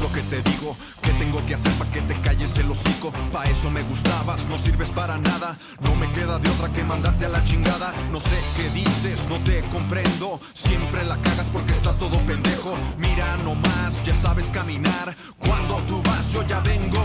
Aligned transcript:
lo 0.00 0.10
que 0.12 0.22
te 0.22 0.42
digo? 0.42 0.76
¿Qué 1.02 1.12
tengo 1.12 1.44
que 1.46 1.54
hacer 1.54 1.72
para 1.72 1.90
que 1.90 2.00
te 2.02 2.20
calles 2.20 2.56
el 2.58 2.70
hocico? 2.70 3.12
Pa' 3.32 3.44
eso 3.44 3.70
me 3.70 3.82
gustabas, 3.82 4.44
no 4.46 4.58
sirves 4.58 4.90
para 4.90 5.18
nada. 5.18 5.58
No 5.80 5.94
me 5.94 6.10
queda 6.12 6.38
de 6.38 6.48
otra 6.50 6.68
que 6.72 6.82
mandarte 6.84 7.26
a 7.26 7.28
la 7.28 7.44
chingada. 7.44 7.92
No 8.10 8.20
sé 8.20 8.38
qué 8.56 8.70
dices, 8.70 9.26
no 9.28 9.38
te 9.44 9.62
comprendo. 9.68 10.40
Siempre 10.54 11.04
la 11.04 11.20
cagas 11.20 11.46
porque 11.52 11.72
estás 11.72 11.98
todo 11.98 12.18
pendejo. 12.26 12.76
Mira 12.98 13.36
nomás, 13.38 14.02
ya 14.04 14.14
sabes 14.16 14.50
caminar. 14.50 15.14
Cuando 15.38 15.76
tú 15.84 16.02
vas, 16.02 16.30
yo 16.32 16.42
ya 16.46 16.60
vengo. 16.60 17.00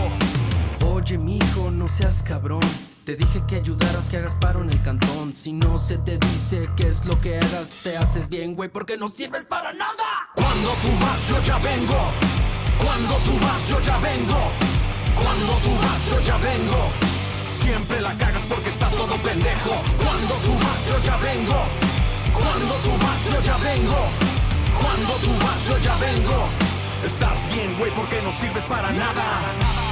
Oye, 0.84 1.18
mijo, 1.18 1.70
no 1.70 1.88
seas 1.88 2.22
cabrón. 2.22 2.60
Te 3.04 3.14
dije 3.14 3.44
que 3.46 3.56
ayudaras, 3.56 4.08
que 4.08 4.16
hagas 4.16 4.34
paro 4.40 4.62
en 4.62 4.70
el 4.70 4.82
cantón. 4.82 5.36
Si 5.36 5.52
no 5.52 5.78
se 5.78 5.98
te 5.98 6.18
dice 6.18 6.68
qué 6.76 6.88
es 6.88 7.04
lo 7.04 7.20
que 7.20 7.38
hagas, 7.38 7.68
te 7.84 7.96
haces 7.96 8.28
bien, 8.28 8.54
güey, 8.54 8.68
porque 8.68 8.96
no 8.96 9.08
sirves 9.08 9.44
para 9.44 9.72
nada. 9.72 10.32
Cuando 10.34 10.70
tú 10.82 10.88
vas, 11.00 11.28
yo 11.28 11.40
ya 11.42 11.58
vengo. 11.58 12.55
Cuando 12.86 13.14
tú 13.26 13.32
vas, 13.44 13.68
yo 13.68 13.80
ya 13.80 13.98
vengo. 13.98 14.40
Cuando 15.20 15.52
tú 15.64 15.72
vas, 15.82 16.00
yo 16.08 16.20
ya 16.20 16.36
vengo. 16.38 16.80
Siempre 17.60 18.00
la 18.00 18.12
cagas 18.14 18.42
porque 18.48 18.70
estás 18.70 18.92
todo 18.94 19.16
pendejo. 19.16 19.74
Cuando 19.98 20.34
tú 20.46 20.52
vas, 20.64 20.80
yo 20.86 20.96
ya 21.04 21.16
vengo. 21.16 21.58
Cuando 22.32 22.74
tú 22.84 22.92
vas, 23.02 23.18
yo 23.32 23.40
ya 23.48 23.56
vengo. 23.58 24.00
Cuando 24.80 25.12
tú 25.24 25.32
vas, 25.44 25.58
yo 25.68 25.76
ya 25.78 25.96
vengo. 25.96 26.38
Estás 27.04 27.38
bien, 27.52 27.76
güey, 27.76 27.90
porque 27.90 28.22
no 28.22 28.30
sirves 28.30 28.64
para 28.66 28.92
nada. 28.92 29.85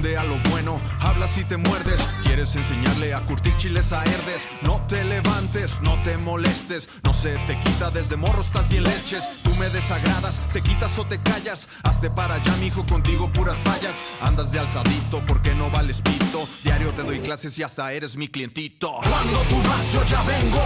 A 0.00 0.24
lo 0.24 0.38
bueno, 0.50 0.80
hablas 1.00 1.36
y 1.36 1.44
te 1.44 1.58
muerdes. 1.58 2.00
Quieres 2.22 2.56
enseñarle 2.56 3.12
a 3.12 3.20
curtir 3.26 3.54
chiles 3.58 3.92
a 3.92 4.02
herdes. 4.02 4.40
No 4.62 4.80
te 4.88 5.04
levantes, 5.04 5.78
no 5.82 6.02
te 6.02 6.16
molestes. 6.16 6.88
No 7.04 7.12
se 7.12 7.36
te 7.46 7.60
quita 7.60 7.90
desde 7.90 8.16
morro, 8.16 8.40
estás 8.40 8.66
bien 8.68 8.84
leches. 8.84 9.22
Tú 9.42 9.54
me 9.56 9.68
desagradas, 9.68 10.40
te 10.54 10.62
quitas 10.62 10.98
o 10.98 11.04
te 11.04 11.20
callas. 11.20 11.68
Hazte 11.82 12.08
para 12.08 12.36
allá, 12.36 12.56
mijo, 12.56 12.86
contigo 12.86 13.30
puras 13.30 13.58
fallas. 13.58 13.94
Andas 14.22 14.50
de 14.52 14.58
alzadito 14.58 15.22
porque 15.26 15.54
no 15.54 15.70
vales 15.70 16.00
pito. 16.00 16.48
Diario 16.64 16.92
te 16.92 17.02
doy 17.02 17.20
clases 17.20 17.58
y 17.58 17.62
hasta 17.62 17.92
eres 17.92 18.16
mi 18.16 18.28
clientito. 18.28 18.96
Cuando 19.02 19.38
tú 19.50 19.56
vas, 19.68 19.92
yo 19.92 20.02
ya 20.06 20.22
vengo. 20.22 20.62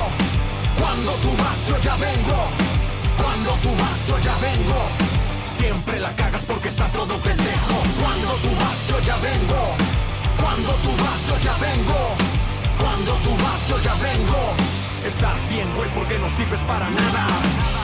Cuando 0.79 1.13
tú 1.15 1.31
vas, 1.43 1.69
yo 1.69 1.79
ya 1.83 1.97
vengo. 1.97 2.49
Cuando 3.21 3.51
tú 3.63 3.71
vas, 3.83 4.07
yo 4.07 4.19
ya 4.21 4.37
vengo. 4.39 5.15
Siempre 5.59 5.99
la 5.99 6.11
cagas 6.13 6.43
porque 6.47 6.69
estás 6.69 6.93
todo 6.93 7.17
pendejo. 7.19 7.77
Cuando 8.01 8.29
tú 8.43 8.49
vas, 8.61 8.64
ya 9.05 9.17
vengo. 9.17 9.77
Cuando 10.41 10.73
tú 10.83 10.91
vas, 11.03 11.21
yo 11.29 11.39
ya 11.45 11.55
vengo. 11.59 12.17
Cuando 12.79 13.13
tú 13.25 13.31
vas, 13.43 13.69
yo 13.69 13.79
ya 13.81 13.95
vengo. 13.95 14.55
Estás 15.07 15.49
bien, 15.49 15.69
güey, 15.77 15.89
porque 15.95 16.19
no 16.19 16.29
sirves 16.31 16.61
para 16.61 16.89
nada. 16.91 17.84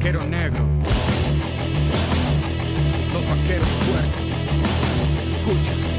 vaquero 0.00 0.24
negro, 0.24 0.64
los 3.12 3.26
vaqueros 3.28 3.68
puercos. 3.86 5.36
Escucha. 5.36 5.89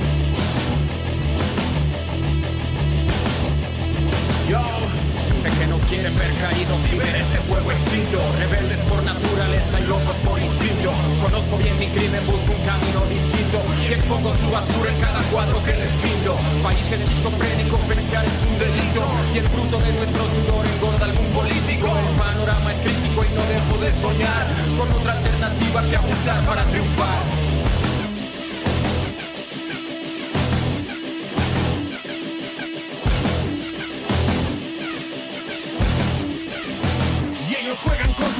ver 6.18 6.32
caídos 6.42 6.80
y 6.92 6.96
ver 6.98 7.16
este 7.16 7.38
fuego 7.48 7.72
extinto. 7.72 8.18
Rebeldes 8.40 8.82
por 8.90 9.04
naturaleza 9.04 9.80
y 9.80 9.86
locos 9.88 10.18
por 10.26 10.40
instinto. 10.40 10.92
Conozco 11.22 11.58
bien 11.58 11.78
mi 11.80 11.88
crimen, 11.88 12.26
busco 12.26 12.52
un 12.52 12.64
camino 12.66 13.02
distinto. 13.08 13.58
Y 13.88 13.94
expongo 13.94 14.34
su 14.36 14.50
basura 14.50 14.92
en 14.92 15.00
cada 15.00 15.22
cuadro 15.32 15.64
que 15.64 15.74
les 15.74 15.94
pinto. 16.04 16.38
País 16.64 16.88
esquizofrénico, 16.92 17.78
pensar 17.88 18.26
es 18.26 18.40
un 18.48 18.56
delito. 18.60 19.04
Y 19.34 19.38
el 19.40 19.48
fruto 19.50 19.78
de 19.80 19.92
nuestro 19.94 20.24
sudor 20.32 20.64
engorda 20.66 21.06
algún 21.06 21.30
político. 21.32 21.88
El 21.88 22.16
panorama 22.18 22.74
es 22.74 22.80
crítico 22.80 23.26
y 23.26 23.30
no 23.36 23.44
dejo 23.48 23.76
de 23.82 23.90
soñar 23.94 24.46
Con 24.78 24.92
otra 24.92 25.14
alternativa 25.14 25.84
que 25.90 25.96
abusar 25.96 26.40
para 26.46 26.64
triunfar. 26.66 27.41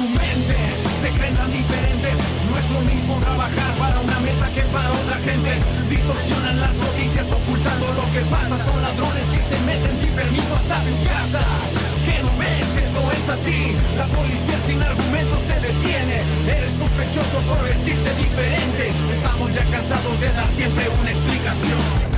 tu 0.02 0.08
mente 0.08 0.58
se 1.00 1.08
creen 1.16 1.36
tan 1.36 1.50
diferentes. 1.52 2.16
No 2.50 2.58
es 2.58 2.70
lo 2.70 2.80
mismo 2.80 3.18
trabajar 3.22 3.70
para 3.78 4.00
una 4.00 4.18
meta 4.18 4.46
que 4.54 4.62
para 4.74 4.90
otra 4.90 5.16
gente. 5.22 5.52
Distorsionan 5.88 6.60
las 6.60 6.74
noticias 6.74 7.26
ocultando 7.30 7.86
lo 7.94 8.06
que 8.10 8.22
pasa. 8.26 8.58
Son 8.64 8.82
ladrones 8.82 9.26
que 9.30 9.42
se 9.42 9.58
meten 9.62 9.96
sin 9.96 10.10
permiso 10.10 10.56
hasta 10.56 10.82
tu 10.82 10.94
casa. 11.06 11.42
Que 12.06 12.18
no 12.18 12.32
ves 12.34 12.68
que 12.74 12.82
esto 12.82 13.00
es 13.14 13.28
así. 13.28 13.76
La 13.96 14.06
policía 14.06 14.58
sin 14.66 14.82
argumentos 14.82 15.42
te 15.46 15.56
detiene. 15.70 16.16
Eres 16.50 16.74
sospechoso 16.82 17.38
por 17.46 17.62
vestirte 17.62 18.10
diferente. 18.16 18.90
Estamos 19.14 19.52
ya 19.52 19.64
cansados 19.70 20.18
de 20.18 20.28
dar 20.32 20.50
siempre 20.50 20.82
una 20.98 21.10
explicación. 21.10 22.11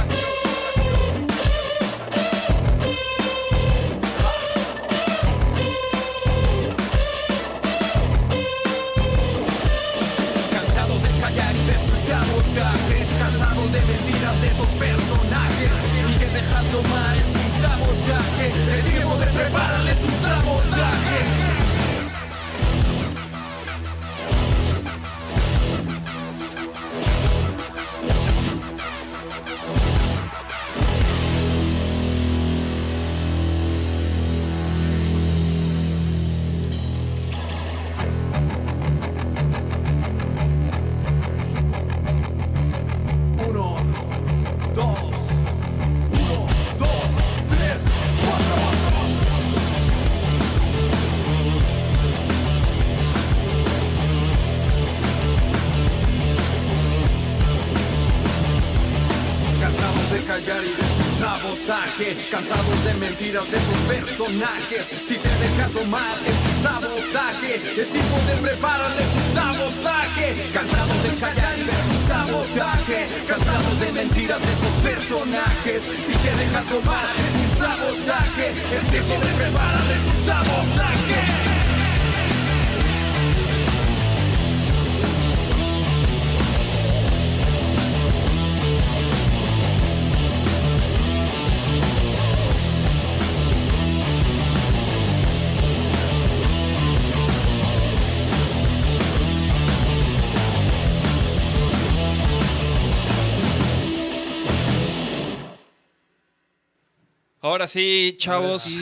Ahora 107.54 107.68
sí, 107.68 108.16
chavos, 108.18 108.76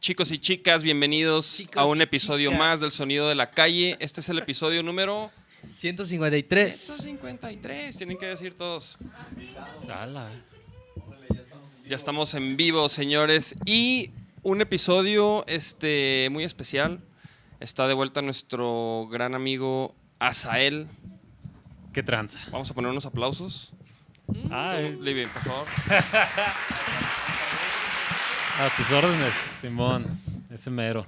chicos 0.00 0.32
y 0.32 0.38
chicas, 0.40 0.82
bienvenidos 0.82 1.58
Chicos 1.58 1.76
a 1.76 1.84
un 1.84 2.02
episodio 2.02 2.50
chicas. 2.50 2.58
más 2.58 2.80
del 2.80 2.90
Sonido 2.90 3.28
de 3.28 3.36
la 3.36 3.52
Calle. 3.52 3.96
Este 4.00 4.18
es 4.18 4.28
el 4.28 4.38
episodio 4.38 4.82
número 4.82 5.30
153. 5.70 6.76
153, 6.76 7.96
tienen 7.96 8.18
que 8.18 8.26
decir 8.26 8.54
todos. 8.54 8.98
Ala. 9.94 10.28
Ya 11.88 11.94
estamos 11.94 12.34
en 12.34 12.56
vivo, 12.56 12.88
señores, 12.88 13.54
y 13.64 14.10
un 14.42 14.60
episodio 14.60 15.44
este 15.46 16.26
muy 16.32 16.42
especial. 16.42 17.00
Está 17.60 17.86
de 17.86 17.94
vuelta 17.94 18.22
nuestro 18.22 19.06
gran 19.08 19.36
amigo 19.36 19.94
Azael. 20.18 20.88
¿Qué 21.92 22.02
tranza? 22.02 22.40
Vamos 22.50 22.68
a 22.72 22.74
poner 22.74 22.90
unos 22.90 23.06
aplausos. 23.06 23.72
Ay, 24.50 24.98
Living, 25.00 25.28
por 25.28 25.42
favor. 25.44 25.66
a 28.58 28.70
tus 28.76 28.90
órdenes, 28.90 29.34
Simón. 29.60 30.06
Ese 30.50 30.70
mero. 30.70 31.00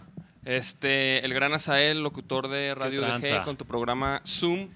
Este, 0.45 1.25
el 1.25 1.33
gran 1.33 1.53
Azael, 1.55 2.03
locutor 2.03 2.49
de 2.49 2.75
Radio 2.75 3.03
DG 3.03 3.43
con 3.45 3.57
tu 3.57 3.65
programa 3.65 4.21
Zoom. 4.27 4.69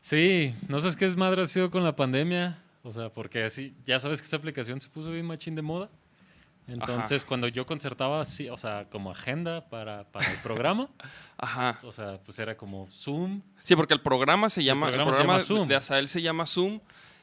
Sí, 0.00 0.54
no 0.68 0.78
sabes 0.78 0.96
qué 0.96 1.06
desmadre 1.06 1.42
ha 1.42 1.46
sido 1.46 1.70
con 1.70 1.82
la 1.82 1.96
pandemia. 1.96 2.62
O 2.82 2.92
sea, 2.92 3.08
porque 3.08 3.44
así, 3.44 3.74
ya 3.84 3.98
sabes 3.98 4.20
que 4.20 4.26
esa 4.26 4.36
aplicación 4.36 4.80
se 4.80 4.88
puso 4.88 5.10
bien 5.10 5.26
machín 5.26 5.54
de 5.54 5.62
moda. 5.62 5.90
Entonces, 6.68 7.24
cuando 7.24 7.48
yo 7.48 7.64
concertaba 7.66 8.20
así, 8.20 8.48
o 8.48 8.56
sea, 8.58 8.86
como 8.90 9.10
agenda 9.10 9.68
para, 9.68 10.04
para 10.04 10.30
el 10.30 10.38
programa, 10.38 10.90
Ajá. 11.38 11.78
o 11.82 11.90
sea, 11.90 12.20
pues 12.24 12.38
era 12.38 12.56
como 12.56 12.86
Zoom. 12.88 13.42
Sí, 13.64 13.74
porque 13.74 13.94
el 13.94 14.02
programa 14.02 14.50
se 14.50 14.62
llama, 14.62 14.86
el 14.86 14.94
programa 14.94 15.10
programa, 15.10 15.40
se 15.40 15.46
llama 15.48 15.60
Zoom. 15.60 15.68
de 15.68 15.74
Azael 15.76 16.08
se 16.08 16.22
llama 16.22 16.46
Zoom. 16.46 16.80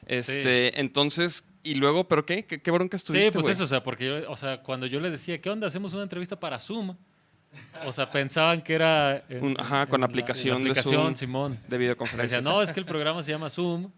Este, 0.08 0.80
entonces, 0.80 1.46
y 1.66 1.76
luego, 1.76 2.08
¿pero 2.08 2.26
qué? 2.26 2.46
¿Qué, 2.46 2.62
qué 2.62 2.72
bronca 2.72 2.96
estuviste, 2.98 3.28
sí, 3.32 3.32
pues 3.34 3.50
eso, 3.50 3.64
o 3.66 3.68
sea, 3.68 3.84
porque 3.84 4.06
yo, 4.06 4.32
o 4.32 4.36
sea, 4.38 4.62
cuando 4.64 4.86
yo 4.86 5.00
les 5.00 5.12
decía, 5.12 5.42
¿qué 5.42 5.50
onda? 5.50 5.68
Hacemos 5.68 5.94
una 5.94 6.04
entrevista 6.04 6.40
para 6.40 6.60
Zoom. 6.60 6.96
O 7.86 7.92
sea, 7.94 8.12
pensaban 8.12 8.62
que 8.62 8.74
era. 8.74 9.24
en- 9.30 9.44
Un- 9.44 9.56
ajá, 9.60 9.86
con 9.88 9.98
en 9.98 10.02
la- 10.02 10.08
aplicación 10.08 10.58
en 10.58 10.64
de 10.64 10.70
la 10.70 10.72
aplicación, 10.74 11.02
Zoom. 11.04 11.16
Simón. 11.16 11.52
De 11.54 11.60
Decía, 11.64 11.78
videoconferencias. 11.78 12.44
no, 12.44 12.62
es 12.62 12.72
que 12.74 12.80
el 12.82 12.86
programa 12.86 13.24
se 13.24 13.32
llama 13.32 13.50
Zoom. 13.50 13.90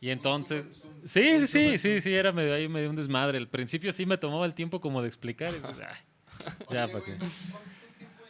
Y 0.00 0.10
entonces. 0.10 0.64
Sí, 1.06 1.38
sí, 1.40 1.46
sí, 1.46 1.78
sí, 1.78 2.00
sí, 2.00 2.12
era 2.12 2.32
medio 2.32 2.54
ahí 2.54 2.68
medio 2.68 2.90
un 2.90 2.96
desmadre. 2.96 3.38
Al 3.38 3.48
principio 3.48 3.92
sí 3.92 4.04
me 4.06 4.16
tomaba 4.18 4.44
el 4.46 4.54
tiempo 4.54 4.80
como 4.80 5.02
de 5.02 5.08
explicar. 5.08 5.52
pues, 5.52 5.76
ya, 6.70 6.86
¿para 6.88 7.04
qué? 7.04 7.16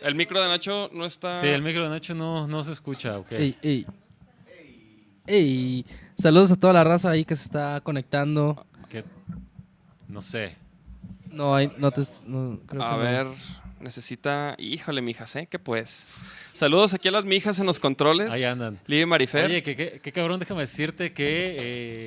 El 0.03 0.15
micro 0.17 0.41
de 0.43 0.49
Nacho 0.49 0.91
no 0.93 1.05
está... 1.07 1.41
Sí, 1.41 1.47
el 1.49 1.63
micro 1.63 1.85
de 1.85 1.89
Nacho 1.91 2.15
no, 2.15 2.47
no 2.47 2.63
se 2.63 2.73
escucha, 2.73 3.19
ok. 3.19 3.33
Ey, 3.33 3.57
ey. 3.63 3.87
Ey. 5.27 5.87
Saludos 6.19 6.51
a 6.53 6.57
toda 6.57 6.73
la 6.73 6.85
raza 6.85 7.11
ahí 7.11 7.25
que 7.25 7.35
se 7.37 7.45
está 7.45 7.81
conectando. 7.81 8.67
Que- 10.07 10.13
no 10.13 10.23
sé. 10.23 10.57
No, 11.31 11.55
hay, 11.55 11.71
no 11.79 11.91
te. 11.91 12.03
no, 12.27 12.59
creo 12.67 12.83
A 12.83 12.91
que 12.91 12.97
no. 12.97 13.03
ver, 13.03 13.27
necesita... 13.81 14.55
Híjole, 14.59 15.03
mijas, 15.03 15.35
¿eh? 15.37 15.47
¿Qué 15.51 15.59
pues? 15.59 16.09
Saludos 16.53 16.95
aquí 16.95 17.09
a 17.09 17.11
las 17.11 17.25
mijas 17.25 17.59
en 17.59 17.67
los 17.67 17.81
controles. 17.81 18.33
Ahí 18.33 18.45
andan. 18.45 18.79
Liv 18.87 19.03
y 19.03 19.07
Marifer. 19.07 19.47
Oye, 19.47 19.63
que, 19.63 19.75
que- 19.75 20.01
que 20.01 20.13
cabrón, 20.13 20.39
déjame 20.39 20.61
decirte 20.61 21.13
que 21.13 21.57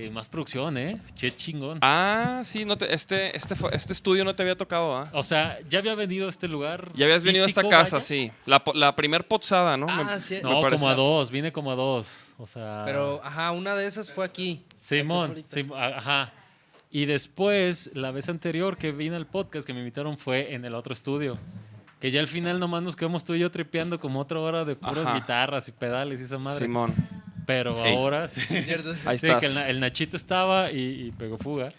eh, 0.05 0.09
más 0.13 0.29
producción, 0.29 0.77
¿eh? 0.77 1.01
Che 1.15 1.29
chingón. 1.35 1.79
Ah, 1.81 2.41
sí, 2.45 2.63
no 2.63 2.77
te- 2.77 2.93
este, 2.93 3.35
este, 3.35 3.55
este 3.73 3.93
estudio 3.93 4.23
no 4.23 4.33
te 4.33 4.43
había 4.43 4.55
tocado, 4.55 4.95
¿ah? 4.97 5.09
O 5.13 5.21
sea, 5.23 5.59
ya 5.69 5.79
había 5.79 5.93
venido 5.95 6.27
a 6.27 6.29
este 6.29 6.47
lugar. 6.47 6.89
Ya 6.95 7.05
habías 7.05 7.25
venido 7.25 7.43
a 7.43 7.47
esta 7.47 7.67
casa, 7.67 7.97
vaya? 7.97 8.01
sí. 8.07 8.31
La, 8.45 8.63
la 8.73 8.95
primer 8.95 9.27
pozada, 9.27 9.75
¿no? 9.75 9.87
Ah, 9.89 10.03
Me- 10.05 10.19
sí. 10.21 10.35
me 10.35 10.43
No, 10.43 10.61
parece. 10.61 10.79
como 10.81 10.89
a 10.91 10.95
dos, 10.95 11.29
vine 11.29 11.51
como 11.51 11.71
a 11.71 11.75
dos. 11.75 12.07
O 12.37 12.47
sea. 12.47 12.83
Pero, 12.85 13.19
ajá, 13.23 13.51
una 13.51 13.75
de 13.75 13.85
esas 13.87 14.11
fue 14.13 14.23
aquí. 14.23 14.63
Simón, 14.79 15.31
Aquí 15.31 15.43
fue 15.43 15.63
Sim- 15.63 15.73
a- 15.73 15.97
ajá. 15.97 16.33
Y 16.89 17.05
después, 17.05 17.91
la 17.93 18.11
vez 18.11 18.29
anterior 18.29 18.77
que 18.77 18.91
vine 18.91 19.15
al 19.15 19.27
podcast 19.27 19.65
que 19.67 19.73
me 19.73 19.79
invitaron 19.79 20.17
fue 20.17 20.53
en 20.53 20.63
el 20.65 20.73
otro 20.73 20.93
estudio. 20.93 21.37
Que 21.99 22.11
ya 22.11 22.19
al 22.19 22.27
final 22.27 22.59
nomás 22.59 22.83
nos 22.83 22.95
quedamos 22.95 23.25
tú 23.25 23.33
y 23.33 23.39
yo 23.39 23.51
tripeando 23.51 23.99
como 23.99 24.19
otra 24.19 24.39
hora 24.39 24.63
de 24.65 24.75
puras 24.75 24.99
Ajá. 25.05 25.15
guitarras 25.15 25.67
y 25.67 25.71
pedales 25.71 26.19
y 26.21 26.23
esa 26.23 26.37
madre. 26.37 26.59
Simón. 26.65 26.93
Pero 27.45 27.83
ahora 27.83 28.27
sí. 28.27 28.41
¿Cierto? 28.61 28.93
Ahí 29.05 29.17
Sí, 29.17 29.25
estás. 29.27 29.41
que 29.41 29.47
el, 29.47 29.55
Na- 29.55 29.67
el 29.69 29.79
Nachito 29.79 30.15
estaba 30.17 30.71
y, 30.71 31.07
y 31.07 31.11
pegó 31.11 31.37
fuga. 31.37 31.73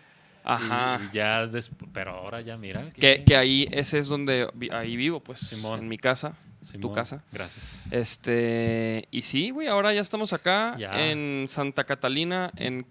Ajá. 0.44 1.00
Y, 1.02 1.06
y 1.06 1.10
ya 1.18 1.46
después. 1.46 1.90
Pero 1.94 2.10
ahora 2.12 2.40
ya 2.40 2.56
mira. 2.56 2.90
Que, 2.92 3.22
que 3.24 3.36
ahí, 3.36 3.68
ese 3.70 3.98
es 3.98 4.08
donde 4.08 4.48
vi- 4.54 4.70
ahí 4.70 4.96
vivo, 4.96 5.20
pues, 5.20 5.40
Simón. 5.40 5.80
en 5.80 5.88
mi 5.88 5.98
casa, 5.98 6.34
tu 6.60 6.66
Simón, 6.66 6.94
casa. 6.94 7.22
Gracias. 7.32 7.86
Este, 7.90 9.06
y 9.10 9.22
sí, 9.22 9.50
güey, 9.50 9.68
ahora 9.68 9.92
ya 9.94 10.00
estamos 10.00 10.32
acá 10.32 10.74
Ya. 10.78 11.08
en 11.10 11.46
Santa 11.48 11.84
Catalina, 11.84 12.50
en 12.56 12.86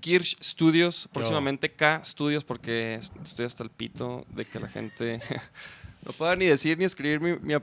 Kirsch 0.00 0.36
Studios, 0.42 1.08
próximamente 1.12 1.70
K 1.70 2.00
Studios, 2.04 2.44
porque 2.44 3.00
estoy 3.22 3.44
hasta 3.46 3.62
el 3.64 3.70
pito 3.70 4.24
de 4.30 4.44
que 4.44 4.60
la 4.60 4.68
gente 4.68 5.20
no 6.04 6.12
pueda 6.12 6.36
ni 6.36 6.46
decir 6.46 6.78
ni 6.78 6.84
escribir 6.84 7.20
mi- 7.20 7.54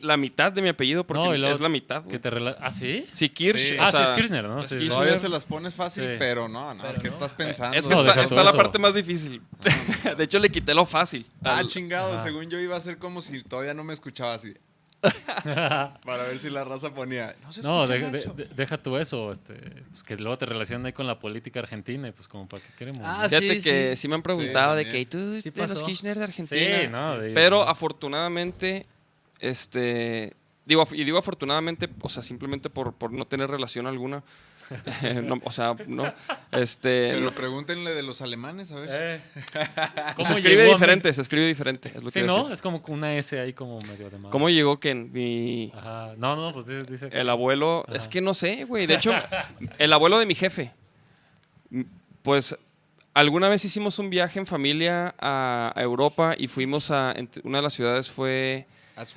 la 0.00 0.16
mitad 0.16 0.52
de 0.52 0.62
mi 0.62 0.68
apellido, 0.68 1.04
porque 1.06 1.22
No, 1.22 1.34
es 1.48 1.60
la 1.60 1.68
mitad. 1.68 2.02
Que 2.02 2.18
güey. 2.18 2.20
te 2.20 2.56
¿Ah, 2.60 2.70
sí? 2.70 3.06
Sí, 3.12 3.28
Kirsch. 3.28 3.60
Sí. 3.70 3.76
o 3.78 3.82
Ah, 3.82 3.90
sí, 3.90 3.96
es 4.02 4.10
Kirchner, 4.10 4.44
¿no? 4.44 4.60
es. 4.60 4.68
Kirchner. 4.68 4.88
Todavía 4.90 5.18
se 5.18 5.28
las 5.28 5.44
pones 5.44 5.74
fácil, 5.74 6.04
Sí. 6.04 6.10
pero 6.18 6.48
no, 6.48 6.72
no, 6.74 6.82
Pero 6.82 6.94
¿qué 6.98 7.08
no. 7.08 7.14
estás 7.14 7.32
pensando? 7.32 7.76
Es 7.76 7.86
que 7.88 7.94
No, 7.94 8.00
está, 8.12 8.42
la 8.44 8.52
parte 8.52 8.78
más 8.78 8.94
difícil. 8.94 9.42
de 10.16 10.24
hecho, 10.24 10.38
le 10.38 10.50
quité 10.50 10.74
lo 10.74 10.86
fácil. 10.86 11.26
Ah, 11.42 11.58
Al- 11.58 11.66
chingado, 11.66 12.12
Ajá. 12.14 12.22
según 12.22 12.48
yo 12.48 12.58
iba 12.60 12.76
a 12.76 12.80
ser 12.80 12.98
como 12.98 13.20
si 13.22 13.42
todavía 13.42 13.74
no 13.74 13.84
me 13.84 13.92
escuchaba 13.94 14.34
así. 14.34 14.54
Para 15.42 16.24
ver 16.24 16.38
si 16.38 16.50
la 16.50 16.64
raza 16.64 16.94
ponía. 16.94 17.34
No 17.42 17.52
se 17.52 17.62
No, 17.66 17.86
de- 17.86 17.98
de- 18.00 18.10
Nacho". 18.10 18.32
de- 18.34 18.46
deja 18.46 18.78
tú 18.82 18.96
eso, 18.96 19.32
este, 19.32 19.54
pues 19.90 20.02
que 20.02 20.16
luego 20.16 20.38
te 20.38 20.46
relacionan 20.46 20.86
ahí 20.86 20.92
con 20.92 21.06
la 21.06 21.18
política 21.18 21.60
argentina 21.60 22.08
y 22.08 22.12
pues 22.12 22.28
como 22.28 22.46
para 22.48 22.62
qué 22.62 22.68
queremos. 22.78 23.00
Ah, 23.02 23.20
¿no? 23.22 23.28
Fíjate 23.28 23.60
sí, 23.60 23.62
que 23.70 23.90
sí. 23.96 24.02
sí, 24.02 24.08
me 24.08 24.14
han 24.16 24.22
preguntado 24.22 24.74
de 24.74 24.88
que 24.88 25.04
tú 25.06 25.40
Sí 25.40 25.50
de 25.50 25.66
los. 25.68 25.82
Kirchner 25.82 26.16
de 26.18 26.24
Argentina. 26.24 26.80
Sí, 26.82 26.88
no, 26.90 27.20
digo, 27.20 27.34
Pero 27.34 27.56
no. 27.64 27.70
afortunadamente, 27.70 28.86
este. 29.40 30.34
Digo, 30.66 30.86
y 30.92 31.04
digo 31.04 31.18
afortunadamente, 31.18 31.90
o 32.00 32.08
sea, 32.08 32.22
simplemente 32.22 32.70
por, 32.70 32.94
por 32.94 33.12
no 33.12 33.26
tener 33.26 33.50
relación 33.50 33.86
alguna. 33.86 34.22
No, 35.22 35.40
o 35.44 35.52
sea, 35.52 35.74
no. 35.86 36.12
Este. 36.52 37.08
Pero 37.12 37.20
no- 37.20 37.30
pregúntenle 37.32 37.90
de 37.94 38.02
los 38.02 38.20
alemanes, 38.22 38.70
a 38.72 38.76
ver. 38.76 38.88
Eh, 38.90 39.20
¿cómo 40.16 40.26
se 40.26 40.32
escribe 40.34 40.64
diferente, 40.64 41.12
se 41.12 41.20
escribe 41.20 41.46
diferente. 41.46 41.88
Es 41.88 41.96
lo 41.96 42.02
México? 42.02 42.12
que 42.12 42.20
Sí, 42.20 42.26
¿no? 42.26 42.36
decir. 42.38 42.52
Es 42.52 42.62
como 42.62 42.82
una 42.88 43.14
S 43.16 43.38
ahí 43.38 43.52
como 43.52 43.78
medio 43.88 44.10
de 44.10 44.18
más. 44.18 44.30
¿Cómo 44.32 44.48
llegó 44.48 44.80
que 44.80 44.94
mi. 44.94 45.72
Ajá. 45.76 46.14
No, 46.16 46.36
no, 46.36 46.52
pues 46.52 46.66
dice... 46.66 46.84
dice 46.84 47.08
que- 47.08 47.20
El 47.20 47.28
abuelo, 47.30 47.84
Ajá. 47.88 47.96
es 47.98 48.08
que 48.08 48.20
no 48.20 48.34
sé, 48.34 48.64
güey. 48.64 48.86
De 48.86 48.94
hecho, 48.94 49.12
el 49.78 49.92
abuelo 49.92 50.18
de 50.18 50.26
mi 50.26 50.34
jefe, 50.34 50.72
pues 52.22 52.56
alguna 53.12 53.48
vez 53.48 53.64
hicimos 53.64 53.98
un 53.98 54.10
viaje 54.10 54.38
en 54.38 54.46
familia 54.46 55.14
a, 55.20 55.72
a 55.74 55.82
Europa 55.82 56.34
y 56.36 56.48
fuimos 56.48 56.90
a, 56.90 57.12
entre- 57.16 57.42
una 57.44 57.58
de 57.58 57.62
las 57.62 57.74
ciudades 57.74 58.10
fue, 58.10 58.66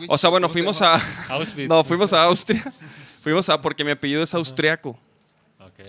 o 0.07 0.17
sea, 0.17 0.29
bueno, 0.29 0.47
¿cómo 0.47 0.53
se 0.53 0.59
fuimos 0.59 0.81
a, 0.81 0.95
Auschwitz. 1.33 1.67
no, 1.69 1.83
fuimos 1.83 2.13
a 2.13 2.23
Austria, 2.23 2.71
fuimos 3.21 3.49
a, 3.49 3.59
porque 3.61 3.83
mi 3.83 3.91
apellido 3.91 4.23
es 4.23 4.33
austriaco, 4.33 4.99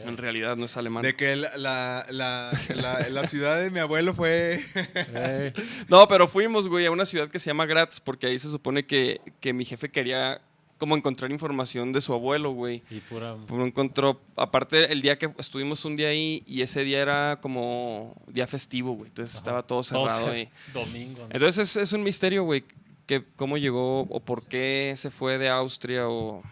En 0.04 0.16
realidad 0.16 0.56
no 0.56 0.66
es 0.66 0.76
alemán. 0.76 1.02
De 1.02 1.16
que 1.16 1.34
la, 1.36 1.56
la, 1.56 2.06
la, 2.10 2.52
la- 2.74 3.08
la 3.08 3.26
ciudad 3.26 3.60
de 3.60 3.70
mi 3.70 3.78
abuelo 3.78 4.14
fue. 4.14 4.62
No, 5.88 6.06
pero 6.08 6.28
fuimos, 6.28 6.68
güey, 6.68 6.86
a 6.86 6.90
una 6.90 7.06
ciudad 7.06 7.28
que 7.28 7.38
se 7.38 7.46
llama 7.50 7.66
Graz, 7.66 8.00
porque 8.00 8.26
ahí 8.26 8.38
se 8.38 8.50
supone 8.50 8.84
que, 8.86 9.20
que 9.40 9.52
mi 9.52 9.64
jefe 9.64 9.90
quería 9.90 10.40
como 10.76 10.96
encontrar 10.96 11.32
información 11.32 11.92
de 11.92 12.00
su 12.00 12.12
abuelo, 12.12 12.50
güey. 12.52 12.82
y 12.90 13.00
pura... 13.00 13.34
Pues 13.48 13.66
encontró, 13.66 14.20
aparte 14.36 14.92
el 14.92 15.02
día 15.02 15.18
que 15.18 15.28
estuvimos 15.38 15.84
un 15.84 15.96
día 15.96 16.08
ahí 16.08 16.42
y 16.46 16.62
ese 16.62 16.84
día 16.84 17.00
era 17.02 17.38
como 17.42 18.14
día 18.28 18.46
festivo, 18.46 18.92
güey. 18.92 19.08
Entonces 19.08 19.34
estaba 19.36 19.62
todo 19.64 19.82
cerrado. 19.82 20.30
Domingo. 20.72 21.22
¿no? 21.22 21.28
Entonces 21.34 21.70
es, 21.70 21.76
es 21.82 21.92
un 21.92 22.04
misterio, 22.04 22.44
güey, 22.44 22.62
que 23.06 23.24
cómo 23.36 23.56
llegó 23.58 24.02
o 24.02 24.20
por 24.20 24.44
qué 24.44 24.92
se 24.96 25.10
fue 25.10 25.36
de 25.38 25.48
Austria 25.48 26.08
o, 26.08 26.42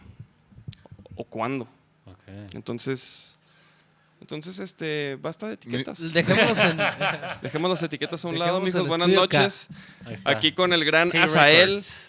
o 1.15 1.25
cuándo. 1.25 1.69
Entonces, 2.53 3.39
Entonces, 4.21 4.59
este, 4.61 5.17
basta 5.17 5.47
de 5.49 5.55
etiquetas. 5.55 6.13
Dejémoslos 6.13 6.59
en. 6.59 6.79
Dejemos 7.43 7.71
las 7.71 7.83
etiquetas 7.83 8.25
a 8.25 8.29
un 8.29 8.35
Dejemos 8.35 8.49
lado, 8.49 8.61
mijos. 8.61 8.81
el 8.83 8.89
Buenas 8.89 9.09
noches. 9.09 9.69
Aquí 10.25 10.53
con 10.53 10.73
el 10.73 10.85
gran 10.85 11.11
K 11.11 11.23
Azael 11.23 11.69
Records. 11.69 12.03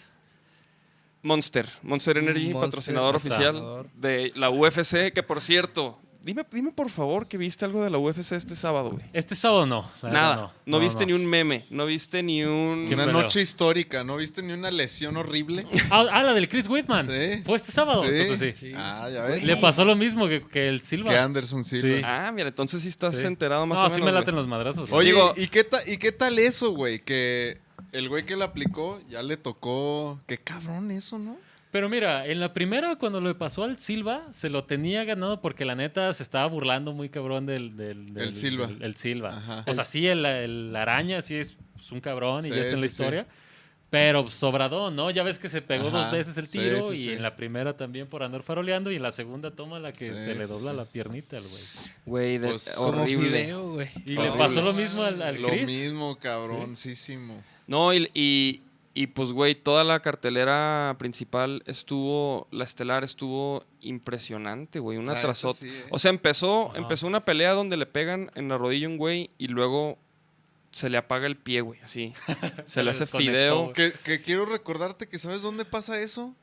Monster. 1.22 1.68
Monster 1.82 2.18
Energy, 2.18 2.48
Monster, 2.48 2.60
patrocinador 2.70 3.16
oficial 3.16 3.84
de 3.94 4.32
la 4.36 4.50
UFC. 4.50 5.12
Que 5.12 5.22
por 5.22 5.40
cierto, 5.40 6.00
dime, 6.28 6.44
dime 6.52 6.72
por 6.72 6.90
favor 6.90 7.26
que 7.26 7.38
viste 7.38 7.64
algo 7.64 7.82
de 7.82 7.88
la 7.90 7.96
UFC 7.98 8.32
este 8.32 8.54
sábado, 8.54 8.90
güey. 8.90 9.04
Este 9.12 9.34
sábado 9.34 9.64
no. 9.66 9.90
la 10.02 10.10
Nada. 10.10 10.52
No, 10.66 10.78
viste 10.78 11.04
no. 11.04 11.06
ni 11.08 11.12
un 11.14 11.26
meme. 11.28 11.64
No 11.70 11.86
viste 11.86 12.22
ni 12.22 12.44
un. 12.44 12.86
¿Qué 12.88 12.94
Una 12.94 13.06
noche 13.06 13.40
histórica, 13.40 14.04
¿no 14.04 14.16
viste 14.18 14.42
ni 14.42 14.52
una 14.52 14.70
lesión 14.70 15.16
horrible? 15.16 15.66
Ah, 15.90 16.04
ah, 16.12 16.22
la 16.22 16.34
del 16.34 16.48
Chris 16.48 16.68
Whitman. 16.68 17.06
Sí. 17.06 17.42
Fue 17.44 17.56
este 17.56 17.72
sábado. 17.72 18.02
Sí. 18.04 18.10
Entonces 18.12 18.58
sí. 18.58 18.72
Ah, 18.76 19.08
ya 19.12 19.24
ves. 19.24 19.44
Le 19.44 19.56
pasó 19.56 19.84
lo 19.86 19.96
mismo 19.96 20.28
que, 20.28 20.42
que 20.46 20.68
el 20.68 20.82
Silva. 20.82 21.10
Que 21.10 21.16
Anderson 21.16 21.64
Silva. 21.64 21.96
Sí. 21.96 22.02
Ah, 22.04 22.30
mira, 22.34 22.48
entonces 22.48 22.82
sí 22.82 22.88
estás 22.88 23.16
Sí. 23.16 23.26
enterado 23.26 23.64
más 23.66 23.80
no, 23.80 23.86
o 23.86 23.88
sí 23.88 23.94
menos. 23.94 24.04
me 24.06 24.10
güey. 24.12 24.20
laten 24.20 24.34
los 24.34 24.46
madrazos. 24.46 24.88
Oye, 24.92 25.12
Digo- 25.12 25.32
¿y, 25.36 25.48
qué 25.48 25.64
ta- 25.64 25.82
¿y 25.86 25.96
qué 25.96 26.12
tal 26.12 26.38
eso, 26.38 26.72
güey? 26.72 26.98
Que 27.00 27.58
el 27.92 28.08
güey 28.10 28.26
que 28.26 28.36
le 28.36 28.44
aplicó 28.44 29.00
ya 29.08 29.22
le 29.22 29.38
tocó. 29.38 30.20
Qué 30.26 30.36
cabrón 30.36 30.90
eso, 30.90 31.18
¿no? 31.18 31.38
Pero 31.70 31.88
mira, 31.90 32.26
en 32.26 32.40
la 32.40 32.54
primera, 32.54 32.96
cuando 32.96 33.20
le 33.20 33.34
pasó 33.34 33.62
al 33.64 33.78
Silva, 33.78 34.22
se 34.32 34.48
lo 34.48 34.64
tenía 34.64 35.04
ganado 35.04 35.40
porque 35.42 35.64
la 35.66 35.74
neta 35.74 36.10
se 36.14 36.22
estaba 36.22 36.46
burlando 36.46 36.92
muy 36.94 37.08
cabrón 37.10 37.44
del. 37.46 37.76
del, 37.76 38.14
del- 38.14 38.28
El 38.28 38.34
Silva. 38.34 38.66
del- 38.68 38.82
el 38.82 38.96
Silva. 38.96 39.36
Ajá. 39.36 39.64
O 39.66 39.72
sea, 39.74 39.84
sí, 39.84 40.06
el, 40.06 40.24
el 40.24 40.74
araña 40.74 41.20
sí 41.20 41.34
es 41.36 41.56
pues, 41.74 41.92
un 41.92 42.00
cabrón 42.00 42.40
y 42.40 42.48
Sí, 42.48 42.50
ya 42.50 42.56
está 42.62 42.74
en 42.74 42.80
la 42.80 42.88
sí. 42.88 42.92
historia. 42.92 43.26
Pero 43.90 44.28
sobradón, 44.28 44.96
¿no? 44.96 45.10
Ya 45.10 45.22
ves 45.22 45.38
que 45.38 45.48
se 45.48 45.62
pegó 45.62 45.88
Ajá, 45.88 45.96
dos 46.04 46.12
veces 46.12 46.36
el 46.36 46.50
tiro 46.50 46.88
sí, 46.90 46.94
y 46.94 46.98
sí. 47.04 47.12
en 47.12 47.22
la 47.22 47.36
primera 47.36 47.74
también 47.74 48.06
por 48.06 48.22
andar 48.22 48.42
faroleando 48.42 48.90
y 48.92 48.96
en 48.96 49.02
la 49.02 49.12
segunda 49.12 49.50
toma 49.50 49.78
la 49.78 49.94
que 49.94 50.12
Sí, 50.12 50.24
se 50.24 50.34
le 50.34 50.46
dobla 50.46 50.72
sí. 50.72 50.76
la 50.76 50.84
piernita 50.84 51.38
al 51.38 51.44
güey. 51.44 51.62
Güey, 52.04 52.38
de- 52.38 52.48
Pues, 52.48 52.76
horrible. 52.76 53.44
fideo, 53.44 53.72
güey. 53.72 53.88
Y 54.04 54.12
le 54.12 54.30
pasó 54.32 54.60
lo 54.60 54.74
mismo 54.74 55.02
al, 55.04 55.22
al 55.22 55.40
Lo 55.40 55.48
Chris. 55.48 55.64
mismo, 55.66 56.18
cabroncísimo. 56.18 57.42
No, 57.66 57.92
y, 57.94 58.10
y, 58.12 58.60
y, 58.98 59.06
pues, 59.06 59.30
güey, 59.30 59.54
toda 59.54 59.84
la 59.84 60.00
cartelera 60.00 60.96
principal 60.98 61.62
estuvo, 61.66 62.48
la 62.50 62.64
estelar 62.64 63.04
estuvo 63.04 63.64
impresionante, 63.80 64.80
güey, 64.80 64.98
una 64.98 65.12
La 65.12 65.22
tras 65.22 65.44
otra. 65.44 65.60
sí, 65.60 65.68
¿eh? 65.68 65.84
O 65.90 66.00
sea, 66.00 66.10
empezó, 66.10 66.70
Ajá. 66.70 66.78
empezó 66.78 67.06
una 67.06 67.24
pelea 67.24 67.52
donde 67.52 67.76
le 67.76 67.86
pegan 67.86 68.32
en 68.34 68.48
la 68.48 68.58
rodilla 68.58 68.88
a 68.88 68.90
un 68.90 68.96
güey 68.96 69.30
y 69.38 69.46
luego 69.46 69.98
se 70.72 70.90
le 70.90 70.98
apaga 70.98 71.28
el 71.28 71.36
pie, 71.36 71.60
güey, 71.60 71.78
así. 71.80 72.12
Se 72.66 72.80
le 72.80 72.86
le 72.86 72.90
hace 72.90 73.06
fideo. 73.06 73.72
que 73.72 74.20
quiero 74.20 74.46
recordarte 74.46 75.08
que 75.08 75.20
¿sabes 75.20 75.42
dónde 75.42 75.64
pasa 75.64 76.00
eso? 76.00 76.34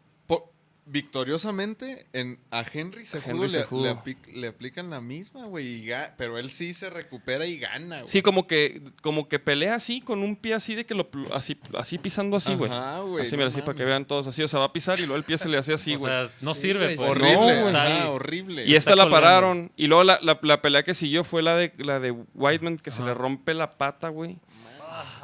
Victoriosamente 0.88 2.06
en, 2.13 2.38
a 2.51 2.60
Henry 2.62 3.04
Henry 3.25 3.48
le, 3.50 3.65
le 3.72 4.39
le 4.42 4.48
aplican 4.48 4.89
la 4.89 5.01
misma, 5.01 5.46
güey. 5.46 5.88
Pero 6.18 6.38
él 6.38 6.51
sí 6.51 6.74
se 6.74 6.89
recupera 6.89 7.46
y 7.46 7.58
gana, 7.58 7.98
güey. 7.98 8.08
Sí, 8.08 8.22
como 8.22 8.46
que, 8.48 8.82
como 9.01 9.27
que 9.27 9.39
pelea 9.39 9.75
así, 9.75 10.01
con 10.01 10.20
un 10.22 10.36
pie 10.36 10.54
así 10.54 10.75
de 10.75 10.86
que 10.86 10.94
lo 10.94 11.10
así, 11.34 11.58
así 11.74 11.98
pisando 11.98 12.38
así, 12.38 12.54
güey. 12.56 12.70
Así, 12.72 13.32
no 13.32 13.38
mira, 13.38 13.48
así 13.48 13.62
para 13.62 13.74
que 13.75 13.84
vean 13.86 14.06
todos 14.06 14.27
así. 14.27 14.44
O 14.44 14.48
sea, 14.48 14.60
va 14.60 14.65
a 14.68 14.74
pisar 14.74 15.00
y 15.00 15.04
luego 15.04 15.15
el 15.18 15.24
pie 15.24 15.38
se 15.38 15.50
le 15.50 15.58
hace 15.58 15.74
así, 15.74 15.96
o 15.96 16.00
güey. 16.00 16.12
sea, 16.12 16.36
no 16.44 16.54
Sí, 16.54 16.62
sirve. 16.62 16.96
pues. 16.96 17.10
Horrible, 17.10 17.72
No, 17.72 17.77
ajá, 17.77 18.10
horrible. 18.10 18.65
Y 18.65 18.75
esta 18.75 18.92
Está 18.92 18.96
la 18.96 19.04
colgando. 19.10 19.25
pararon. 19.25 19.72
Y 19.75 19.88
luego 19.88 20.04
la, 20.04 20.20
la- 20.22 20.39
la 20.42 20.62
pelea 20.62 20.84
que 20.84 20.94
siguió 20.94 21.24
fue 21.24 21.42
la 21.42 21.56
de 21.56 21.74
la 21.77 22.00
de 22.00 22.12
Whiteman, 22.12 22.77
que 22.77 22.92
se 22.92 23.01
le 23.04 23.13
rompe 23.13 23.54
la 23.54 23.77
pata, 23.77 24.10
güey. 24.10 24.38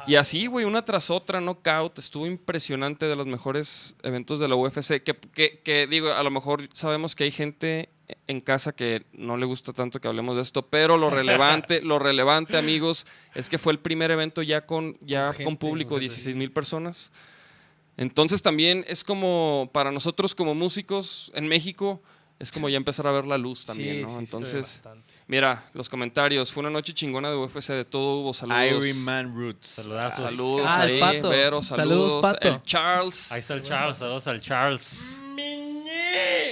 Y 0.06 0.16
así, 0.16 0.46
güey, 0.46 0.64
una 0.64 0.84
tras 0.84 1.10
otra, 1.10 1.40
knockout. 1.40 1.98
Estuvo 1.98 2.26
impresionante 2.26 3.06
de 3.06 3.16
los 3.16 3.26
mejores 3.26 3.96
eventos 4.02 4.40
de 4.40 4.48
la 4.48 4.56
UFC. 4.56 5.02
Que, 5.02 5.14
que, 5.34 5.60
que, 5.60 5.86
digo, 5.86 6.12
a 6.12 6.22
lo 6.22 6.30
mejor 6.30 6.68
sabemos 6.72 7.14
que 7.14 7.24
hay 7.24 7.30
gente 7.30 7.88
en 8.26 8.40
casa 8.40 8.72
que 8.72 9.04
no 9.12 9.36
le 9.36 9.46
gusta 9.46 9.72
tanto 9.72 10.00
que 10.00 10.08
hablemos 10.08 10.36
de 10.36 10.42
esto, 10.42 10.66
pero 10.66 10.96
lo 10.96 11.10
relevante, 11.10 11.80
lo 11.82 11.98
relevante, 11.98 12.56
amigos, 12.56 13.06
es 13.34 13.48
que 13.48 13.58
fue 13.58 13.72
el 13.72 13.78
primer 13.78 14.10
evento 14.10 14.42
ya 14.42 14.66
con, 14.66 14.96
ya 15.00 15.32
Con 15.32 15.56
público, 15.56 15.90
güey, 15.90 16.00
16 16.00 16.36
mil 16.36 16.50
personas. 16.50 17.12
Entonces 17.96 18.42
también 18.42 18.84
es 18.88 19.04
como, 19.04 19.70
para 19.72 19.92
nosotros 19.92 20.34
como 20.34 20.54
músicos 20.54 21.30
en 21.34 21.46
México, 21.46 22.02
es 22.42 22.50
como 22.52 22.68
ya 22.68 22.76
empezar 22.76 23.06
a 23.06 23.12
ver 23.12 23.26
la 23.26 23.38
luz 23.38 23.64
también, 23.64 23.96
Sí, 23.98 24.02
¿no? 24.02 24.08
sí, 24.08 24.16
Entonces, 24.18 24.82
mira, 25.28 25.70
los 25.74 25.88
comentarios, 25.88 26.52
fue 26.52 26.60
una 26.62 26.70
noche 26.70 26.92
chingona 26.92 27.30
de 27.30 27.36
UFC, 27.36 27.68
de 27.68 27.84
todo 27.84 28.16
hubo 28.20 28.34
saludos. 28.34 28.84
Iron 28.86 29.04
Man 29.04 29.34
Roots. 29.34 29.68
Saludazos. 29.68 30.30
Saludos 30.30 30.66
Ah, 30.68 30.84
el 30.84 30.90
ahí, 30.90 31.00
Pato. 31.00 31.28
Vero, 31.30 31.62
Saludos, 31.62 32.10
saludos. 32.12 32.22
Pato. 32.22 32.48
El 32.48 32.62
Charles. 32.64 33.32
Ahí 33.32 33.38
está 33.40 33.54
el 33.54 33.62
Charles. 33.62 33.98
Saludos 33.98 34.26
al 34.26 34.40
Charles. 34.40 35.22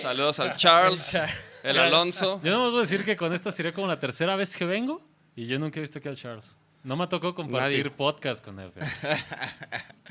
Saludos 0.00 0.40
al 0.40 0.56
Charles. 0.56 1.16
El 1.62 1.78
Alonso. 1.78 2.40
Yo 2.42 2.52
no 2.52 2.64
me 2.64 2.70
voy 2.70 2.78
a 2.78 2.80
decir 2.82 3.04
que 3.04 3.16
con 3.16 3.32
esto 3.34 3.50
sería 3.50 3.74
como 3.74 3.86
la 3.86 3.98
tercera 3.98 4.34
vez 4.36 4.56
que 4.56 4.64
vengo 4.64 5.02
y 5.36 5.46
yo 5.46 5.58
nunca 5.58 5.78
he 5.78 5.82
visto 5.82 5.98
aquí 5.98 6.08
al 6.08 6.16
Charles. 6.16 6.56
No 6.82 6.96
me 6.96 7.06
tocó 7.08 7.34
compartir 7.34 7.84
Nadie. 7.84 7.90
podcast 7.90 8.42
con 8.42 8.58
él. 8.58 8.72
fíjate. 8.78 9.24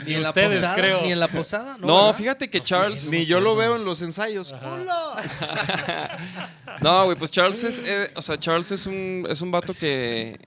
Ni 0.05 0.13
en 0.13 0.21
la 0.23 0.29
ustedes, 0.29 0.55
posada, 0.55 0.75
creo. 0.75 1.01
Ni 1.01 1.11
en 1.11 1.19
la 1.19 1.27
posada, 1.27 1.77
¿no? 1.79 1.88
No, 1.88 1.95
¿verdad? 2.05 2.15
fíjate 2.15 2.49
que 2.49 2.61
Charles. 2.61 3.11
Ni 3.11 3.25
yo 3.25 3.39
lo 3.39 3.55
veo 3.55 3.75
en 3.75 3.85
los 3.85 4.01
ensayos. 4.01 4.53
¡Hola! 4.53 6.17
No, 6.81 7.05
güey, 7.05 7.17
pues 7.17 7.31
Charles 7.31 7.63
es. 7.63 7.81
eh, 7.83 8.11
o 8.15 8.21
sea, 8.21 8.38
Charles 8.38 8.71
es 8.71 8.85
un, 8.85 9.25
es 9.29 9.41
un 9.41 9.51
vato 9.51 9.73
que 9.73 10.39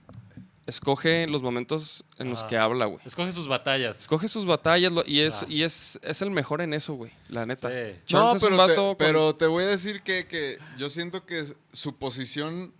escoge 0.65 1.27
los 1.27 1.43
momentos 1.43 2.05
en 2.17 2.29
los 2.29 2.43
que 2.45 2.57
habla, 2.57 2.85
güey. 2.85 2.99
Escoge 3.05 3.31
sus 3.31 3.47
batallas. 3.47 3.99
Escoge 3.99 4.27
sus 4.27 4.45
batallas 4.45 4.91
lo- 4.91 5.03
y 5.05 5.19
es, 5.19 5.43
Ah. 5.43 5.45
y 5.49 5.61
es, 5.63 5.99
es 6.01 6.21
el 6.23 6.31
mejor 6.31 6.61
en 6.61 6.73
eso, 6.73 6.93
güey. 6.93 7.11
La 7.27 7.45
neta. 7.45 7.69
Sí. 7.69 7.99
Charles 8.07 8.31
No, 8.31 8.35
es 8.37 8.43
un 8.43 8.49
pero, 8.49 8.57
vato 8.57 8.73
te, 8.73 8.75
con- 8.75 8.95
pero 8.97 9.35
te 9.35 9.45
voy 9.45 9.65
a 9.65 9.67
decir 9.67 10.01
que, 10.01 10.25
que 10.25 10.57
yo 10.77 10.89
siento 10.89 11.25
que 11.25 11.45
su 11.71 11.97
posición 11.97 12.73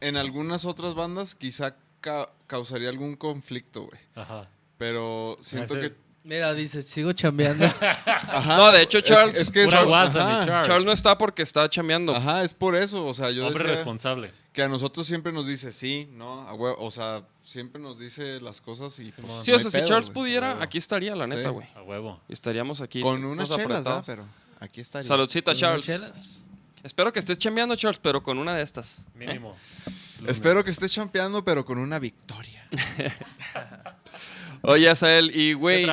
en 0.00 0.16
algunas 0.16 0.64
otras 0.64 0.94
bandas 0.94 1.34
quizá 1.36 1.76
ca- 2.00 2.30
causaría 2.48 2.88
algún 2.88 3.14
conflicto, 3.14 3.82
güey. 3.86 4.00
Ajá. 4.16 4.48
Pero 4.76 5.38
siento 5.40 5.76
Ese- 5.78 5.90
que... 5.90 6.08
Mira, 6.24 6.52
dice, 6.52 6.82
sigo 6.82 7.12
chambeando. 7.12 7.64
Ajá, 7.80 8.56
No, 8.56 8.72
de 8.72 8.82
hecho, 8.82 8.98
es- 8.98 9.04
Charles- 9.04 9.38
Es, 9.38 9.50
que 9.50 9.64
Pura 9.64 9.78
Charles, 9.78 9.88
guasa, 9.92 10.24
mi 10.26 10.32
ajá, 10.32 10.46
Charles. 10.46 10.66
Charles 10.66 10.86
no 10.86 10.92
está 10.92 11.16
porque 11.16 11.42
está 11.42 11.70
chameando. 11.70 12.14
Ajá, 12.14 12.42
es 12.44 12.52
por 12.52 12.74
eso. 12.74 13.06
O 13.06 13.14
sea, 13.14 13.30
yo 13.30 13.46
Hombre 13.46 13.62
decía 13.62 13.76
responsable. 13.76 14.32
que 14.52 14.62
a 14.62 14.68
nosotros 14.68 15.06
siempre 15.06 15.32
nos 15.32 15.46
dice 15.46 15.72
sí, 15.72 16.08
no, 16.12 16.46
a 16.46 16.52
huevo", 16.54 16.76
o 16.84 16.90
sea, 16.90 17.22
siempre 17.44 17.80
nos 17.80 17.98
dice 17.98 18.40
las 18.42 18.60
cosas 18.60 18.98
y 18.98 19.04
pues, 19.04 19.14
Simón. 19.14 19.42
Sí, 19.44 19.50
no 19.52 19.56
o 19.56 19.58
hay 19.58 19.62
sea, 19.62 19.70
si 19.70 19.76
pedo, 19.78 19.86
Charles 19.86 20.06
güey. 20.08 20.14
pudiera, 20.14 20.62
aquí 20.62 20.76
estaría, 20.76 21.14
la 21.16 21.24
Sí. 21.24 21.30
neta, 21.30 21.48
güey. 21.48 21.66
A 21.74 21.82
huevo. 21.82 22.20
Y 22.28 22.32
estaríamos 22.34 22.80
aquí. 22.82 23.00
Con 23.00 23.20
todos 23.22 23.32
unas 23.32 23.48
chelas, 23.48 23.66
¿verdad? 23.68 23.78
apretados. 23.98 24.06
Pero 24.06 24.24
aquí 24.60 24.80
estaría. 24.82 25.08
Saludcita, 25.08 25.54
Charles. 25.54 25.86
Chelas. 25.86 26.42
Espero 26.82 27.10
que 27.12 27.20
estés 27.20 27.38
chambeando, 27.38 27.74
Charles, 27.74 27.98
pero 28.00 28.22
con 28.22 28.36
una 28.38 28.54
de 28.54 28.62
estas. 28.62 29.02
Mínimo. 29.14 29.56
Espero 30.26 30.64
que 30.64 30.70
estés 30.70 30.92
champeando, 30.92 31.44
pero 31.44 31.64
con 31.64 31.78
una 31.78 31.98
victoria. 31.98 32.66
Oye, 34.62 34.88
Asael, 34.88 35.30
y 35.30 35.50
¿Qué 35.50 35.54
güey, 35.54 35.86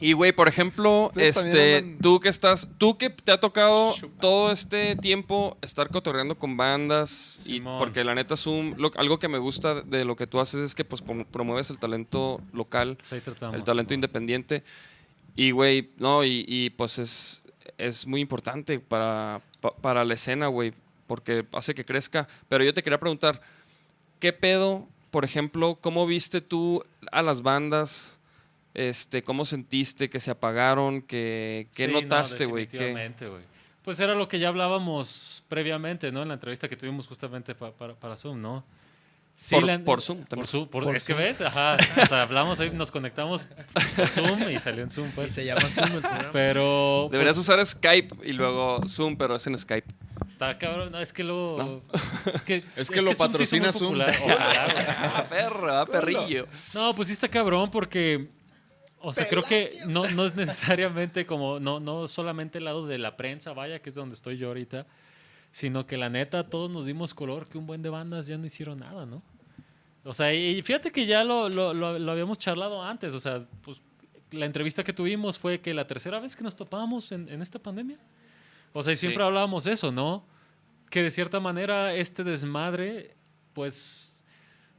y 0.00 0.12
güey, 0.14 0.32
por 0.32 0.48
ejemplo, 0.48 1.06
Ustedes 1.08 1.36
este, 1.36 1.76
andan- 1.78 1.98
tú 2.00 2.20
que 2.20 2.30
estás, 2.30 2.68
tú 2.78 2.96
que 2.96 3.10
te 3.10 3.32
ha 3.32 3.38
tocado 3.40 3.94
todo 4.18 4.50
este 4.50 4.96
tiempo 4.96 5.58
estar 5.60 5.90
cotorreando 5.90 6.38
con 6.38 6.56
bandas 6.56 7.38
y 7.44 7.60
porque 7.60 8.02
la 8.02 8.14
neta 8.14 8.34
Zoom, 8.36 8.74
lo- 8.78 8.90
algo 8.96 9.18
que 9.18 9.28
me 9.28 9.36
gusta 9.38 9.82
de 9.82 10.06
lo 10.06 10.16
que 10.16 10.26
tú 10.26 10.40
haces 10.40 10.60
es 10.60 10.74
que 10.74 10.84
pues 10.86 11.04
prom- 11.04 11.26
promueves 11.26 11.68
el 11.70 11.78
talento 11.78 12.40
local, 12.54 12.96
Pues 12.96 13.12
ahí 13.12 13.20
tratamos. 13.20 13.56
el 13.56 13.64
talento 13.64 13.92
independiente. 13.92 14.64
Y 15.34 15.50
güey, 15.50 15.90
no 15.98 16.24
y, 16.24 16.44
y, 16.48 16.70
pues 16.70 16.98
es 16.98 17.42
es 17.78 18.06
muy 18.06 18.22
importante 18.22 18.78
para 18.80 19.42
pa- 19.60 19.76
para 19.76 20.02
la 20.04 20.14
escena, 20.14 20.46
güey, 20.46 20.72
porque 21.06 21.46
hace 21.52 21.74
que 21.74 21.84
crezca. 21.84 22.28
Pero 22.48 22.64
yo 22.64 22.74
te 22.74 22.82
quería 22.82 22.98
preguntar, 23.00 23.40
¿qué 24.20 24.32
pedo, 24.32 24.88
por 25.10 25.24
ejemplo, 25.24 25.78
cómo 25.80 26.06
viste 26.06 26.40
tú 26.40 26.82
a 27.12 27.22
las 27.22 27.42
bandas? 27.42 28.14
Este, 28.74 29.22
¿cómo 29.22 29.44
sentiste 29.44 30.08
que 30.08 30.20
se 30.20 30.30
apagaron? 30.30 31.00
¿Qué, 31.02 31.68
qué 31.74 31.86
Sí, 31.86 31.92
no, 31.92 32.02
notaste, 32.02 32.44
güey? 32.46 32.66
¿Qué- 32.66 32.76
definitivamente, 32.78 33.28
güey. 33.28 33.42
Pues 33.82 34.00
era 34.00 34.14
lo 34.14 34.26
que 34.28 34.38
ya 34.40 34.48
hablábamos 34.48 35.44
previamente, 35.48 36.10
¿no? 36.10 36.22
En 36.22 36.28
la 36.28 36.34
entrevista 36.34 36.68
que 36.68 36.76
tuvimos 36.76 37.06
justamente 37.06 37.54
pa- 37.54 37.72
para 37.72 38.16
Zoom, 38.16 38.40
¿no? 38.42 38.64
Sí, 39.38 39.54
Por- 39.54 39.64
la- 39.64 39.78
por 39.80 40.00
Zoom 40.00 40.18
Por 40.20 40.28
también. 40.28 40.46
Zoom, 40.46 40.68
por- 40.68 40.84
Por 40.84 40.96
es 40.96 41.04
que 41.04 41.12
ves, 41.12 41.40
ajá. 41.42 41.76
O 42.02 42.06
sea, 42.06 42.22
hablamos 42.22 42.58
ahí, 42.58 42.70
nos 42.70 42.90
conectamos 42.90 43.42
por 43.94 44.06
Zoom 44.06 44.50
y 44.50 44.58
salió 44.58 44.82
en 44.82 44.90
Zoom, 44.90 45.08
Y 45.08 45.12
pues. 45.12 45.32
se 45.32 45.44
llama 45.44 45.60
Zoom 45.68 45.92
el 45.92 46.00
programa. 46.00 46.28
Pero. 46.32 47.08
Deberías 47.12 47.36
pues, 47.36 47.46
usar 47.48 47.64
Skype 47.66 48.16
y 48.26 48.32
luego 48.32 48.80
Zoom, 48.88 49.16
pero 49.16 49.36
es 49.36 49.46
en 49.46 49.58
Skype. 49.58 49.92
Está 50.26 50.56
cabrón, 50.56 50.90
no, 50.90 51.00
es 51.00 51.12
que 51.12 51.22
luego. 51.22 51.82
Es 52.32 52.42
que, 52.42 52.62
Es 52.76 52.90
que 52.90 53.02
lo 53.02 53.12
Zoom 53.12 53.14
sí 53.14 53.18
patrocina 53.18 53.72
Zoom. 53.74 53.98
Ah, 54.38 55.26
perro, 55.28 55.70
ah, 55.76 55.86
perrillo. 55.86 56.46
No, 56.72 56.94
pues 56.94 57.08
sí 57.08 57.12
está 57.14 57.28
cabrón 57.28 57.70
porque, 57.70 58.28
o 59.00 59.12
sea, 59.12 59.28
creo 59.28 59.42
que 59.42 59.70
no, 59.86 60.08
no 60.08 60.24
es 60.24 60.34
necesariamente 60.34 61.26
como, 61.26 61.60
no, 61.60 61.78
no 61.78 62.08
solamente 62.08 62.56
el 62.58 62.64
lado 62.64 62.86
de 62.86 62.96
la 62.98 63.16
prensa, 63.18 63.52
vaya, 63.52 63.80
que 63.80 63.90
es 63.90 63.94
donde 63.94 64.14
estoy 64.14 64.38
yo 64.38 64.48
ahorita, 64.48 64.86
sino 65.52 65.86
que 65.86 65.96
la 65.96 66.08
neta 66.10 66.44
todos 66.46 66.70
nos 66.70 66.86
dimos 66.86 67.14
color 67.14 67.48
que 67.48 67.58
un 67.58 67.66
buen 67.66 67.82
de 67.82 67.88
bandas 67.90 68.26
ya 68.26 68.36
no 68.38 68.46
hicieron 68.46 68.78
nada, 68.80 69.06
¿no? 69.06 69.22
O 70.04 70.14
sea, 70.14 70.32
y 70.32 70.62
fíjate 70.62 70.92
que 70.92 71.04
ya 71.06 71.24
lo, 71.24 71.48
lo, 71.48 71.74
lo- 71.74 71.98
lo 71.98 72.12
habíamos 72.12 72.38
charlado 72.38 72.82
antes, 72.82 73.12
o 73.14 73.18
sea, 73.18 73.40
pues 73.62 73.80
la 74.30 74.46
entrevista 74.46 74.84
que 74.84 74.92
tuvimos 74.92 75.38
fue 75.38 75.60
que 75.60 75.72
la 75.74 75.86
tercera 75.86 76.20
vez 76.20 76.36
que 76.36 76.44
nos 76.44 76.54
topábamos 76.56 77.10
en, 77.12 77.28
en 77.28 77.42
esta 77.42 77.58
pandemia. 77.58 77.98
O 78.72 78.82
sea, 78.82 78.92
y 78.92 78.96
siempre 78.96 79.22
Sí. 79.22 79.26
hablábamos 79.26 79.66
eso, 79.66 79.90
¿no? 79.92 80.24
que 80.90 81.02
de 81.02 81.10
cierta 81.10 81.40
manera 81.40 81.94
este 81.94 82.22
desmadre, 82.22 83.16
pues 83.54 84.22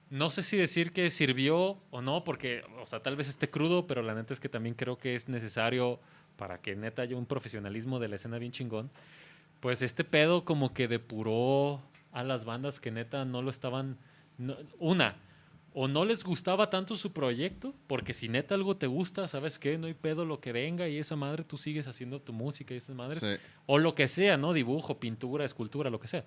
no 0.09 0.29
sé 0.29 0.41
si 0.41 0.55
decir 0.55 0.93
que 0.93 1.09
sirvió 1.09 1.77
o 1.91 2.01
no, 2.01 2.23
porque, 2.23 2.61
o 2.81 2.85
sea, 2.85 3.01
tal 3.01 3.17
vez 3.17 3.27
esté 3.27 3.49
crudo, 3.49 3.87
pero 3.87 4.01
la 4.01 4.15
neta 4.15 4.31
es 4.33 4.39
que 4.39 4.47
también 4.47 4.73
creo 4.73 4.97
que 4.97 5.15
es 5.15 5.27
necesario 5.27 5.99
para 6.37 6.61
que 6.61 6.77
neta 6.77 7.01
haya 7.01 7.17
un 7.17 7.25
profesionalismo 7.25 7.99
de 7.99 8.07
la 8.07 8.15
escena 8.15 8.37
bien 8.37 8.53
chingón. 8.53 8.89
Pues 9.59 9.81
este 9.81 10.03
pedo 10.03 10.45
como 10.45 10.73
que 10.73 10.87
depuró 10.87 11.81
a 12.11 12.23
las 12.23 12.45
bandas 12.45 12.79
que 12.79 12.91
neta 12.91 13.25
no 13.25 13.41
lo 13.41 13.49
estaban. 13.49 13.97
no- 14.37 14.55
una, 14.79 15.15
o 15.73 15.87
no 15.87 16.05
les 16.05 16.23
gustaba 16.23 16.69
tanto 16.69 16.95
su 16.95 17.11
proyecto, 17.11 17.73
porque 17.87 18.13
si 18.13 18.29
neta 18.29 18.55
algo 18.55 18.77
te 18.77 18.87
gusta, 18.87 19.27
¿sabes 19.27 19.59
qué? 19.59 19.77
No 19.77 19.87
hay 19.87 19.93
pedo 19.93 20.25
lo 20.25 20.39
que 20.39 20.51
venga 20.51 20.87
y 20.87 20.97
esa 20.97 21.15
madre 21.15 21.43
tú 21.43 21.57
sigues 21.57 21.87
haciendo 21.87 22.19
tu 22.21 22.33
música 22.33 22.73
y 22.73 22.77
esas 22.77 22.95
madres. 22.95 23.19
Sí. 23.19 23.35
O 23.65 23.77
lo 23.77 23.93
que 23.95 24.07
sea, 24.07 24.37
¿no? 24.37 24.53
Dibujo, 24.53 24.99
pintura, 24.99 25.43
escultura, 25.45 25.89
lo 25.89 25.99
que 25.99 26.07
sea. 26.07 26.23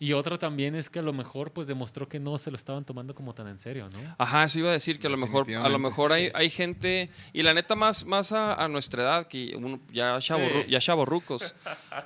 Y 0.00 0.12
otra 0.12 0.38
también 0.38 0.74
es 0.74 0.90
que 0.90 0.98
a 0.98 1.02
lo 1.02 1.12
mejor 1.12 1.52
pues 1.52 1.68
demostró 1.68 2.08
que 2.08 2.18
no 2.18 2.36
se 2.36 2.50
lo 2.50 2.56
estaban 2.56 2.84
tomando 2.84 3.14
como 3.14 3.32
tan 3.32 3.46
en 3.46 3.58
serio, 3.58 3.88
¿no? 3.92 3.98
Ajá, 4.18 4.44
eso 4.44 4.58
iba 4.58 4.68
a 4.68 4.72
decir 4.72 4.98
que 4.98 5.06
a 5.06 5.10
lo 5.10 5.16
mejor, 5.16 5.48
a 5.54 5.68
lo 5.68 5.78
mejor 5.78 6.12
hay, 6.12 6.30
hay 6.34 6.50
gente, 6.50 7.10
y 7.32 7.42
la 7.42 7.54
neta 7.54 7.74
más, 7.76 8.04
más 8.04 8.32
a, 8.32 8.54
a 8.54 8.68
nuestra 8.68 9.02
edad, 9.04 9.26
que 9.28 9.54
uno 9.56 9.78
ya, 9.92 10.16
chavorru- 10.18 10.64
Sí. 10.64 10.70
ya 10.70 10.80
chavorrucos, 10.80 11.54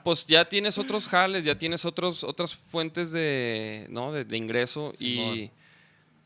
pues 0.04 0.26
ya 0.26 0.44
tienes 0.44 0.76
otros 0.78 1.08
jales, 1.08 1.44
ya 1.44 1.56
tienes 1.56 1.84
otros, 1.86 2.24
otras 2.24 2.54
fuentes 2.54 3.10
de, 3.10 3.86
¿no? 3.90 4.12
de, 4.12 4.24
de 4.24 4.36
ingreso 4.36 4.92
y 5.00 5.50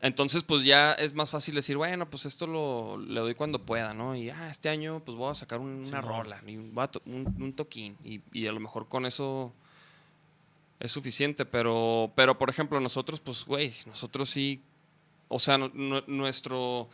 entonces 0.01 0.43
pues 0.43 0.65
ya 0.65 0.91
es 0.91 1.13
más 1.13 1.31
fácil 1.31 1.55
decir, 1.55 1.77
bueno, 1.77 2.09
pues 2.09 2.25
esto 2.25 2.45
lo 2.45 2.97
le 2.97 3.21
doy 3.21 3.35
cuando 3.35 3.59
pueda, 3.65 3.93
¿no? 3.93 4.15
Y 4.17 4.29
ah, 4.29 4.49
este 4.49 4.67
año 4.67 5.01
pues 5.03 5.15
voy 5.17 5.31
a 5.31 5.33
sacar 5.33 5.59
un- 5.59 5.85
una 5.85 6.01
rola, 6.01 6.41
y 6.45 6.57
un, 6.57 6.73
un 7.05 7.53
toquín 7.53 7.95
y, 8.03 8.19
y 8.33 8.47
a 8.47 8.51
lo 8.51 8.59
mejor 8.59 8.89
con 8.89 9.05
eso 9.05 9.53
es 10.83 10.91
suficiente, 10.91 11.45
pero, 11.45 12.11
pero 12.15 12.37
por 12.37 12.49
ejemplo, 12.51 12.79
nosotros, 12.79 13.19
pues, 13.19 13.43
güey, 13.45 13.71
nosotros 13.87 14.29
sí, 14.29 14.61
o 15.29 15.39
sea, 15.39 15.57
nu- 15.57 15.71
nu- 15.73 16.03
nuestro, 16.05 16.87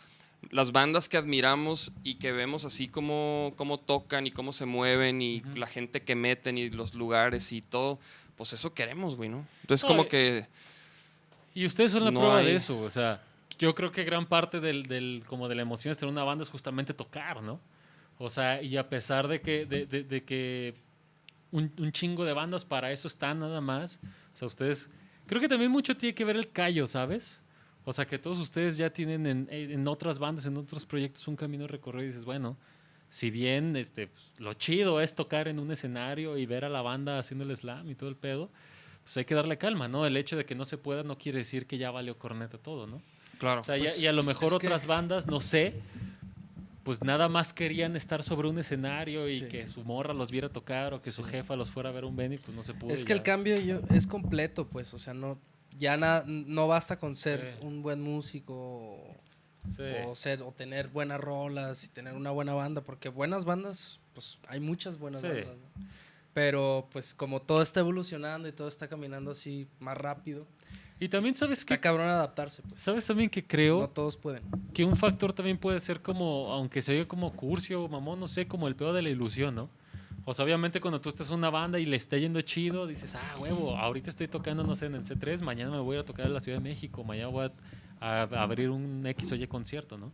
las 0.52 0.72
bandas 0.72 1.10
que 1.10 1.18
admiramos 1.18 1.92
y 2.04 2.16
que 2.16 2.32
vemos 2.32 2.64
así 2.64 2.88
como, 2.88 3.52
cómo 3.58 3.78
tocan 3.78 4.26
y 4.28 4.32
cómo 4.32 4.54
se 4.54 4.66
mueven 4.66 5.22
y 5.22 5.42
la 5.56 5.68
gente 5.68 6.02
que 6.04 6.16
meten 6.16 6.58
y 6.58 6.70
los 6.70 6.94
lugares 6.94 7.52
y 7.52 7.62
todo, 7.62 8.00
pues 8.38 8.54
eso 8.54 8.74
queremos, 8.74 9.16
güey, 9.18 9.28
¿no? 9.30 9.46
Entonces, 9.62 9.84
No, 9.84 9.90
como 9.90 10.04
y- 10.04 10.08
que, 10.08 10.48
Y 11.56 11.66
ustedes 11.66 11.92
son 11.92 12.06
la 12.06 12.12
No 12.12 12.20
prueba 12.22 12.38
hay- 12.40 12.46
de 12.46 12.56
eso, 12.56 12.80
o 12.80 12.90
sea, 12.92 13.22
yo 13.58 13.74
creo 13.76 13.92
que 13.92 14.04
gran 14.06 14.28
parte 14.28 14.60
del, 14.62 14.84
del- 14.84 15.24
como 15.28 15.50
de 15.50 15.56
la 15.56 15.64
emoción 15.64 15.94
de 15.94 16.00
tener 16.00 16.14
una 16.14 16.24
banda 16.24 16.44
es 16.44 16.50
justamente 16.52 16.94
tocar, 16.94 17.42
¿no? 17.42 17.60
O 18.20 18.30
sea, 18.30 18.62
y 18.62 18.78
a 18.78 18.88
pesar 18.88 19.28
de 19.28 19.42
que, 19.42 19.66
de, 19.66 19.86
de- 19.88 20.04
de 20.04 20.24
que 20.24 20.76
un, 21.52 21.72
un 21.80 21.92
chingo 21.92 22.26
de 22.26 22.34
bandas 22.34 22.66
para 22.66 22.92
eso 22.92 23.08
están 23.08 23.40
nada 23.40 23.62
más, 23.62 24.00
o 24.34 24.36
sea, 24.36 24.48
ustedes, 24.48 24.90
creo 25.26 25.42
que 25.42 25.50
también 25.50 25.72
mucho 25.72 25.96
tiene 25.98 26.14
que 26.14 26.24
ver 26.26 26.36
el 26.36 26.52
callo, 26.52 26.86
¿sabes? 26.88 27.42
O 27.86 27.94
sea, 27.94 28.06
que 28.06 28.20
todos 28.20 28.40
ustedes 28.40 28.78
ya 28.78 28.90
tienen 28.92 29.26
en, 29.26 29.48
en 29.50 29.88
otras 29.88 30.20
bandas, 30.20 30.46
en 30.46 30.58
otros 30.58 30.86
proyectos, 30.86 31.28
un 31.28 31.36
camino 31.36 31.66
recorrido 31.68 32.04
y 32.04 32.08
dices, 32.10 32.26
bueno, 32.26 32.56
si 33.10 33.32
bien 33.32 33.76
este, 33.76 34.08
pues, 34.08 34.32
lo 34.38 34.54
chido 34.54 35.02
es 35.02 35.16
tocar 35.16 35.48
en 35.48 35.58
un 35.60 35.72
escenario 35.72 36.38
y 36.38 36.46
ver 36.46 36.66
a 36.66 36.70
la 36.70 36.82
banda 36.84 37.18
haciendo 37.18 37.44
el 37.46 37.56
slam 37.58 37.90
y 37.90 37.96
todo 37.96 38.10
el 38.10 38.16
pedo, 38.16 38.52
pues 39.04 39.18
hay 39.18 39.26
que 39.26 39.34
darle 39.34 39.58
calma, 39.58 39.88
¿no? 39.88 40.06
El 40.06 40.16
hecho 40.18 40.38
de 40.38 40.46
que 40.46 40.54
no 40.54 40.66
se 40.66 40.78
pueda 40.78 41.02
no 41.02 41.18
quiere 41.18 41.40
decir 41.40 41.66
que 41.66 41.80
ya 41.80 41.90
valió 41.90 42.18
corneta 42.20 42.60
todo, 42.60 42.86
¿no? 42.86 43.02
claro. 43.40 43.62
O 43.62 43.64
sea, 43.64 43.78
y 43.78 43.82
a- 43.82 43.84
Pues, 43.86 44.00
y, 44.00 44.06
a 44.08 44.12
lo 44.14 44.22
mejor 44.22 44.50
que- 44.60 44.68
otras 44.68 44.86
bandas, 44.86 45.26
no 45.26 45.40
sé, 45.40 45.74
pues 46.84 47.04
nada 47.04 47.28
más 47.30 47.54
querían 47.54 47.96
estar 47.96 48.24
sobre 48.24 48.48
un 48.48 48.58
escenario 48.60 49.28
y 49.30 49.36
Sí. 49.38 49.48
que 49.48 49.68
su 49.68 49.84
morra 49.84 50.14
los 50.14 50.32
viera 50.32 50.50
tocar 50.50 50.94
o 50.94 51.02
que 51.02 51.12
su 51.12 51.24
jefa 51.24 51.56
los 51.56 51.70
fuera 51.70 51.90
a 51.90 51.92
ver 51.92 52.06
un 52.06 52.16
Benny, 52.16 52.38
pues 52.38 52.56
no 52.56 52.64
se 52.64 52.74
pudo. 52.74 52.94
Es 52.94 53.02
y 53.02 53.06
que 53.06 53.14
el 53.14 53.22
cambio 53.24 53.60
yo- 53.60 53.82
es 53.94 54.08
completo, 54.08 54.68
pues, 54.68 54.94
o 54.94 54.98
sea, 54.98 55.14
no 55.14 55.38
ya 55.78 55.96
na- 55.98 56.24
no 56.26 56.68
basta 56.68 56.98
con 56.98 57.16
ser 57.16 57.56
Sí. 57.60 57.66
un 57.66 57.82
buen 57.82 58.02
músico 58.02 58.54
o, 58.56 60.16
ser 60.16 60.42
o 60.42 60.52
tener 60.52 60.88
buenas 60.88 61.20
rolas 61.22 61.84
y 61.84 61.90
tener 61.90 62.14
una 62.16 62.32
buena 62.32 62.54
banda, 62.54 62.82
porque 62.82 63.10
buenas 63.10 63.46
bandas, 63.46 64.00
pues 64.14 64.40
hay 64.48 64.60
muchas 64.60 64.98
buenas 64.98 65.22
bandas, 65.22 65.46
¿no? 65.58 65.86
Pero 66.34 66.88
pues 66.92 67.14
como 67.14 67.42
todo 67.42 67.62
está 67.62 67.80
evolucionando 67.82 68.48
y 68.48 68.52
todo 68.52 68.68
está 68.68 68.88
caminando 68.88 69.32
así 69.32 69.68
más 69.80 69.98
rápido, 69.98 70.48
Y 71.00 71.08
también 71.08 71.34
sabes 71.36 71.60
está 71.60 71.76
que 71.76 71.82
cabrón 71.82 72.08
adaptarse, 72.08 72.62
pues. 72.62 72.82
sabes 72.82 73.06
también 73.06 73.30
que 73.30 73.46
creo 73.46 73.80
No 73.82 73.90
todos 73.90 74.18
pueden. 74.18 74.44
que 74.74 74.84
un 74.84 74.96
factor 74.96 75.32
también 75.32 75.58
puede 75.58 75.80
ser 75.80 76.02
como, 76.02 76.52
aunque 76.52 76.82
se 76.82 76.92
oiga 76.92 77.08
como 77.08 77.32
curcio 77.34 77.84
o 77.84 77.88
mamón, 77.88 78.20
no 78.20 78.28
sé, 78.28 78.48
como 78.48 78.68
el 78.68 78.76
pedo 78.76 78.94
de 78.94 79.02
la 79.02 79.10
ilusión, 79.10 79.56
¿no? 79.56 79.70
O 80.26 80.34
sea, 80.34 80.46
obviamente 80.46 80.82
cuando 80.82 81.00
tú 81.00 81.10
estás 81.10 81.30
en 81.30 81.36
una 81.36 81.50
banda 81.50 81.80
y 81.80 81.86
le 81.86 81.96
está 81.96 82.18
yendo 82.18 82.42
chido, 82.42 82.86
dices, 82.86 83.16
ah, 83.16 83.38
huevo, 83.40 83.78
ahorita 83.78 84.10
estoy 84.10 84.28
tocando, 84.28 84.64
no 84.64 84.76
sé, 84.76 84.88
en 84.88 84.96
el 84.96 85.04
C3, 85.04 85.42
mañana 85.42 85.72
me 85.72 85.80
voy 85.80 85.98
a 85.98 86.04
tocar 86.04 86.26
en 86.28 86.34
la 86.34 86.42
Ciudad 86.42 86.60
de 86.60 86.64
México, 86.64 87.04
mañana 87.04 87.30
voy 87.30 87.50
a, 88.00 88.22
a 88.22 88.44
abrir 88.44 88.70
un 88.70 89.06
X 89.08 89.32
o 89.32 89.36
Y 89.36 89.48
concierto, 89.48 89.98
¿no? 89.98 90.12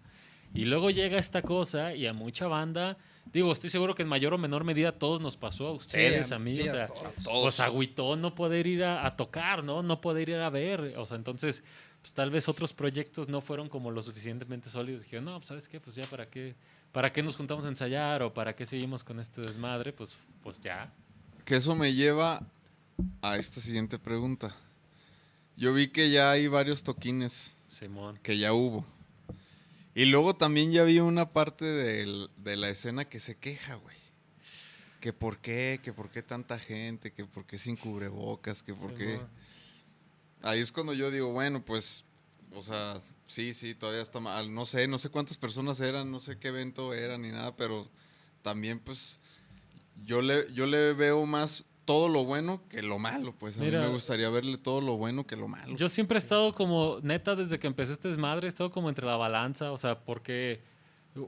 Y 0.54 0.66
luego 0.66 0.90
llega 0.90 1.18
esta 1.18 1.42
cosa 1.42 1.94
y 1.96 2.08
a 2.08 2.14
mucha 2.14 2.48
banda, 2.48 2.98
digo, 3.34 3.52
estoy 3.52 3.70
seguro 3.70 3.96
que 3.96 4.04
en 4.04 4.10
mayor 4.10 4.34
o 4.34 4.38
menor 4.38 4.64
medida 4.64 4.90
a 4.90 4.92
todos 4.94 5.20
nos 5.20 5.36
pasó, 5.36 5.68
a 5.68 5.72
ustedes, 5.74 6.32
a, 6.32 6.40
mí, 6.40 6.54
sí, 6.54 6.68
o 6.68 6.72
sea, 6.72 6.88
todos. 6.88 7.42
pues 7.42 7.60
agüitó 7.60 8.16
no 8.16 8.36
poder 8.36 8.66
ir 8.68 8.84
a, 8.84 9.06
a 9.06 9.12
tocar, 9.12 9.64
¿no? 9.64 9.84
No 9.84 10.00
poder 10.00 10.30
ir 10.30 10.38
a 10.38 10.50
ver. 10.50 10.96
O 10.98 11.06
sea, 11.06 11.18
entonces, 11.18 11.64
pues 12.02 12.14
tal 12.14 12.30
vez 12.30 12.48
otros 12.48 12.72
proyectos 12.72 13.28
no 13.30 13.42
fueron 13.42 13.68
como 13.68 13.90
lo 13.90 14.02
suficientemente 14.02 14.70
sólidos. 14.70 15.04
Dijeron, 15.04 15.26
no, 15.26 15.38
pues 15.38 15.48
sabes 15.48 15.68
qué, 15.68 15.80
pues 15.80 15.96
ya 15.96 16.06
para 16.06 16.30
qué, 16.30 16.56
para 16.92 17.12
qué 17.12 17.24
nos 17.24 17.36
juntamos 17.36 17.66
a 17.66 17.68
ensayar 17.68 18.22
o 18.22 18.34
para 18.34 18.56
qué 18.56 18.66
seguimos 18.66 19.04
con 19.04 19.20
este 19.20 19.42
desmadre, 19.42 19.92
pues, 19.92 20.16
pues 20.44 20.62
ya. 20.62 20.94
Que 21.44 21.56
eso 21.58 21.76
me 21.76 21.94
lleva 21.94 22.48
a 23.22 23.38
esta 23.38 23.60
siguiente 23.60 24.00
pregunta. 24.00 24.56
Yo 25.58 25.74
vi 25.74 25.88
que 25.88 26.12
ya 26.12 26.32
hay 26.32 26.48
varios 26.48 26.84
toquines 26.84 27.56
Simón. 27.68 28.20
que 28.22 28.38
ya 28.38 28.54
hubo. 28.54 28.86
Y 29.96 30.06
luego 30.06 30.36
también 30.36 30.72
ya 30.72 30.84
vi 30.84 31.00
una 31.00 31.30
parte 31.30 31.64
del- 31.66 32.30
de 32.38 32.58
la 32.58 32.70
escena 32.70 33.06
que 33.06 33.20
se 33.20 33.38
queja, 33.38 33.76
güey. 33.76 33.96
Que 35.00 35.14
por 35.14 35.38
qué, 35.38 35.80
que 35.82 35.94
por 35.94 36.10
qué 36.10 36.22
tanta 36.22 36.60
gente, 36.60 37.14
que 37.14 37.26
por 37.26 37.46
qué 37.46 37.58
sin 37.58 37.78
cubrebocas, 37.78 38.62
que 38.62 38.74
por 38.74 38.94
qué... 38.96 39.20
Ahí 40.42 40.60
es 40.60 40.72
cuando 40.72 40.94
yo 40.94 41.10
digo, 41.12 41.32
bueno, 41.32 41.64
pues, 41.64 42.06
o 42.54 42.62
sea, 42.62 43.00
sí, 43.26 43.54
sí, 43.54 43.74
todavía 43.74 44.02
está 44.02 44.20
mal. 44.20 44.54
No 44.54 44.66
sé, 44.66 44.88
no 44.88 44.98
sé 44.98 45.10
cuántas 45.10 45.38
personas 45.38 45.80
eran, 45.80 46.12
no 46.12 46.20
sé 46.20 46.38
qué 46.38 46.50
evento 46.50 46.94
era 46.94 47.18
ni 47.18 47.32
nada, 47.32 47.56
pero 47.56 47.90
también, 48.42 48.80
pues, 48.80 49.20
yo 50.04 50.22
le, 50.22 50.52
yo 50.54 50.66
le 50.66 50.94
veo 50.94 51.26
más 51.26 51.64
todo 51.86 52.10
lo 52.10 52.26
bueno 52.26 52.62
que 52.68 52.82
lo 52.82 52.98
malo, 53.00 53.34
pues. 53.38 53.58
A 53.58 53.62
Mira, 53.62 53.80
mí 53.82 53.86
me 53.86 53.92
gustaría 53.94 54.30
verle 54.30 54.58
todo 54.58 54.82
lo 54.82 54.98
bueno 54.98 55.26
que 55.26 55.36
lo 55.36 55.48
malo. 55.48 55.76
Yo 55.78 55.88
siempre 55.88 56.18
he 56.18 56.22
estado 56.22 56.52
como, 56.52 57.00
neta, 57.04 57.36
desde 57.36 57.60
que 57.60 57.68
empezó 57.68 57.94
este 57.94 58.08
desmadre, 58.08 58.48
he 58.48 58.50
estado 58.50 58.72
como 58.72 58.90
entre 58.90 59.06
la 59.06 59.16
balanza, 59.16 59.72
o 59.72 59.78
sea, 59.78 60.00
porque, 60.00 60.62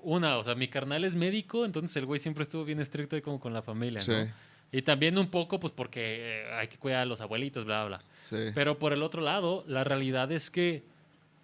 una, 0.04 0.38
o 0.38 0.44
sea, 0.44 0.56
mi 0.56 0.68
carnal 0.68 1.04
es 1.04 1.16
médico, 1.16 1.64
entonces 1.64 1.96
el 1.98 2.06
güey 2.06 2.20
siempre 2.20 2.44
estuvo 2.44 2.66
bien 2.66 2.80
estricto 2.80 3.16
ahí 3.16 3.22
como 3.22 3.40
con 3.40 3.54
la 3.54 3.62
familia, 3.62 4.00
Sí, 4.02 4.12
¿no? 4.12 4.48
Y 4.70 4.82
también 4.82 5.18
un 5.18 5.28
poco, 5.28 5.60
pues, 5.62 5.72
porque 5.72 6.44
hay 6.54 6.68
que 6.68 6.78
cuidar 6.78 7.02
a 7.02 7.06
los 7.06 7.22
abuelitos, 7.22 7.64
bla, 7.64 7.86
bla, 7.86 7.98
bla. 8.00 8.06
sí. 8.20 8.52
Pero 8.54 8.78
por 8.78 8.92
el 8.92 9.02
otro 9.04 9.22
lado, 9.22 9.64
la 9.68 9.84
realidad 9.86 10.30
es 10.32 10.52
que 10.52 10.84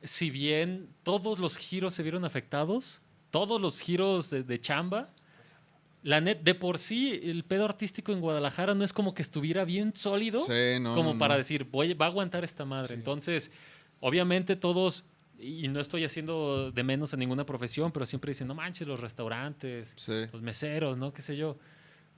si 0.01 0.29
bien 0.29 0.89
todos 1.03 1.39
los 1.39 1.55
giros 1.57 1.93
se 1.93 2.03
vieron 2.03 2.25
afectados, 2.25 2.99
todos 3.31 3.61
los 3.61 3.79
giros 3.79 4.29
de, 4.29 4.43
de 4.43 4.59
chamba, 4.59 5.09
la 6.03 6.19
net, 6.21 6.41
de 6.43 6.53
por 6.53 6.77
sí 6.77 7.19
el 7.23 7.43
pedo 7.43 7.65
artístico 7.65 8.11
en 8.11 8.19
Guadalajara 8.21 8.75
no 8.75 8.83
es 8.83 8.91
como 8.93 9.13
que 9.13 9.21
estuviera 9.21 9.63
bien 9.65 9.95
sólido 9.95 10.39
Sí, 10.41 10.79
no, 10.81 10.95
como 10.95 11.13
no, 11.13 11.19
para 11.19 11.35
no. 11.35 11.37
decir, 11.37 11.63
voy, 11.65 11.93
va 11.93 12.05
a 12.07 12.09
aguantar 12.09 12.43
esta 12.43 12.65
madre. 12.65 12.93
Entonces, 12.95 13.51
obviamente 14.01 14.55
todos, 14.57 15.05
y 15.39 15.67
no 15.69 15.79
estoy 15.79 16.03
haciendo 16.03 16.71
de 16.71 16.83
menos 16.83 17.13
a 17.13 17.17
ninguna 17.17 17.45
profesión, 17.45 17.91
pero 17.91 18.05
siempre 18.05 18.31
dicen, 18.31 18.47
no 18.47 18.53
manches, 18.55 18.87
los 18.87 18.99
restaurantes, 18.99 19.93
Sí. 19.95 20.25
los 20.31 20.41
meseros, 20.41 20.97
¿no? 20.97 21.13
¿Qué 21.13 21.21
sé 21.21 21.37
yo? 21.37 21.57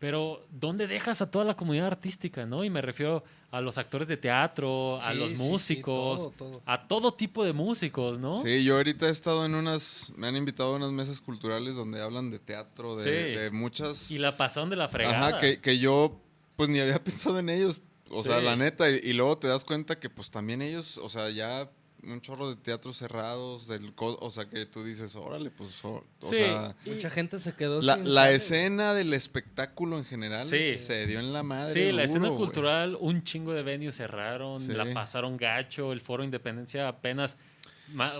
Pero, 0.05 0.45
¿dónde 0.51 0.85
dejas 0.85 1.23
a 1.23 1.31
toda 1.31 1.45
la 1.45 1.55
comunidad 1.57 1.87
artística, 1.87 2.45
no? 2.45 2.63
Y 2.63 2.69
me 2.69 2.79
refiero 2.79 3.23
a 3.49 3.59
los 3.59 3.79
actores 3.79 4.07
de 4.07 4.17
teatro, 4.17 5.01
a 5.01 5.15
los 5.15 5.31
sí, 5.31 5.37
sí, 5.37 5.41
músicos, 5.41 6.17
todo, 6.19 6.29
todo. 6.37 6.61
a 6.63 6.87
todo 6.87 7.11
tipo 7.15 7.43
de 7.43 7.53
músicos, 7.53 8.19
¿no? 8.19 8.35
Sí, 8.43 8.63
yo 8.63 8.75
ahorita 8.75 9.07
he 9.07 9.09
estado 9.09 9.47
en 9.47 9.55
unas, 9.55 10.13
me 10.15 10.27
han 10.27 10.35
invitado 10.35 10.73
a 10.73 10.77
unas 10.77 10.91
mesas 10.91 11.21
culturales 11.21 11.73
donde 11.73 12.03
hablan 12.03 12.29
de 12.29 12.37
teatro, 12.37 12.95
de, 12.97 13.03
Sí. 13.03 13.39
de 13.39 13.49
muchas... 13.49 14.11
Y 14.11 14.19
la 14.19 14.37
pasaron 14.37 14.69
de 14.69 14.75
la 14.75 14.89
fregada. 14.89 15.29
Ajá, 15.29 15.37
que, 15.39 15.59
que 15.59 15.79
yo 15.79 16.21
pues 16.55 16.69
ni 16.69 16.79
había 16.79 17.03
pensado 17.03 17.39
en 17.39 17.49
ellos. 17.49 17.81
O 18.11 18.23
sea, 18.23 18.39
la 18.41 18.55
neta, 18.55 18.87
y, 18.91 18.99
y 19.01 19.13
luego 19.13 19.39
te 19.39 19.47
das 19.47 19.65
cuenta 19.65 19.99
que 19.99 20.11
pues 20.11 20.29
también 20.29 20.61
ellos, 20.61 20.99
o 20.99 21.09
sea, 21.09 21.31
ya 21.31 21.71
un 22.07 22.21
chorro 22.21 22.49
de 22.49 22.55
teatros 22.55 22.97
cerrados, 22.97 23.67
del 23.67 23.93
co- 23.93 24.17
o 24.21 24.31
sea, 24.31 24.45
que 24.49 24.65
tú 24.65 24.83
dices, 24.83 25.15
órale, 25.15 25.49
pues, 25.51 25.83
o, 25.83 26.03
sea, 26.31 26.75
Mucha 26.85 27.09
gente 27.09 27.39
se 27.39 27.53
quedó 27.53 27.81
la, 27.81 27.95
sin 27.95 28.13
la 28.13 28.21
jale. 28.23 28.35
escena 28.35 28.93
del 28.93 29.13
espectáculo 29.13 29.97
en 29.97 30.05
general 30.05 30.45
Sí. 30.47 30.75
se 30.75 31.05
dio 31.07 31.19
en 31.19 31.33
la 31.33 31.43
madre. 31.43 31.85
Sí, 31.87 31.91
la 31.91 32.03
escena 32.03 32.29
cultural, 32.29 32.97
un 32.99 33.23
chingo 33.23 33.53
de 33.53 33.63
venues 33.63 33.95
cerraron, 33.95 34.59
Sí. 34.59 34.73
la 34.73 34.91
pasaron 34.93 35.37
gacho, 35.37 35.91
el 35.91 36.01
Foro 36.01 36.23
Independencia 36.23 36.87
apenas. 36.87 37.37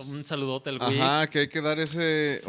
Un 0.07 0.25
saludote 0.25 0.69
al 0.69 0.81
Wix. 0.81 0.99
Ajá, 0.99 1.27
que 1.27 1.39
hay 1.39 1.47
que 1.47 1.61
dar 1.61 1.79
ese... 1.79 2.41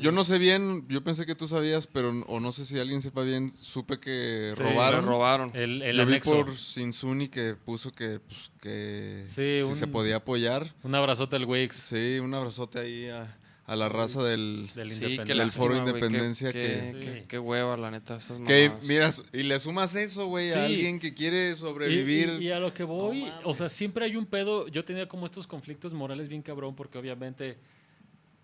yo, 0.00 0.12
no 0.12 0.24
sé 0.24 0.38
bien, 0.38 0.84
yo 0.88 1.02
pensé 1.02 1.26
que 1.26 1.34
tú 1.34 1.48
sabías, 1.48 1.86
pero 1.86 2.10
o 2.26 2.40
no 2.40 2.52
sé 2.52 2.66
si 2.66 2.78
alguien 2.78 3.02
sepa 3.02 3.22
bien, 3.22 3.52
supe 3.60 3.98
que 3.98 4.54
robaron. 4.56 5.06
robaron. 5.06 5.50
El, 5.54 5.82
el 5.82 5.96
yo 5.96 6.06
vi 6.06 6.20
por 6.20 6.56
Sinsuni 6.56 7.28
que 7.28 7.54
puso 7.54 7.92
que, 7.92 8.20
pues, 8.20 8.50
que 8.60 9.24
si 9.26 9.74
se 9.74 9.86
podía 9.86 10.16
apoyar. 10.16 10.74
Un 10.82 10.94
abrazote 10.94 11.36
al 11.36 11.44
Wix. 11.44 11.76
Sí, 11.76 12.18
un 12.18 12.34
abrazote 12.34 12.80
ahí 12.80 13.08
a 13.08 13.36
a 13.66 13.74
la 13.74 13.88
raza 13.88 14.22
del, 14.22 14.70
del, 14.74 15.50
foro 15.50 15.74
de 15.74 15.80
independencia 15.80 16.52
que, 16.52 17.24
Qué 17.28 17.38
hueva, 17.38 17.76
la 17.76 17.90
neta, 17.90 18.16
esas 18.16 18.38
Que 18.40 18.70
miras, 18.86 19.24
y 19.32 19.42
le 19.42 19.58
sumas 19.58 19.94
eso, 19.96 20.26
güey, 20.26 20.52
a 20.52 20.66
alguien 20.66 21.00
que 21.00 21.14
quiere 21.14 21.54
sobrevivir. 21.56 22.40
Y, 22.40 22.52
a 22.52 22.60
lo 22.60 22.72
que 22.72 22.84
voy, 22.84 23.26
o 23.42 23.54
sea, 23.54 23.68
siempre 23.68 24.04
hay 24.04 24.14
un 24.14 24.26
pedo. 24.26 24.68
Yo 24.68 24.84
tenía 24.84 25.08
como 25.08 25.26
estos 25.26 25.48
conflictos 25.48 25.92
morales 25.94 26.28
bien 26.28 26.42
cabrón, 26.42 26.76
porque 26.76 26.96
obviamente 26.96 27.58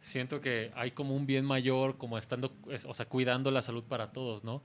siento 0.01 0.41
que 0.41 0.73
hay 0.75 0.91
como 0.91 1.15
un 1.15 1.25
bien 1.25 1.45
mayor, 1.45 1.99
como 1.99 2.19
estando, 2.19 2.53
o 2.89 2.95
sea, 2.95 3.07
cuidando 3.07 3.53
la 3.53 3.63
salud 3.63 3.85
para 3.85 4.13
todos, 4.13 4.43
¿no? 4.43 4.63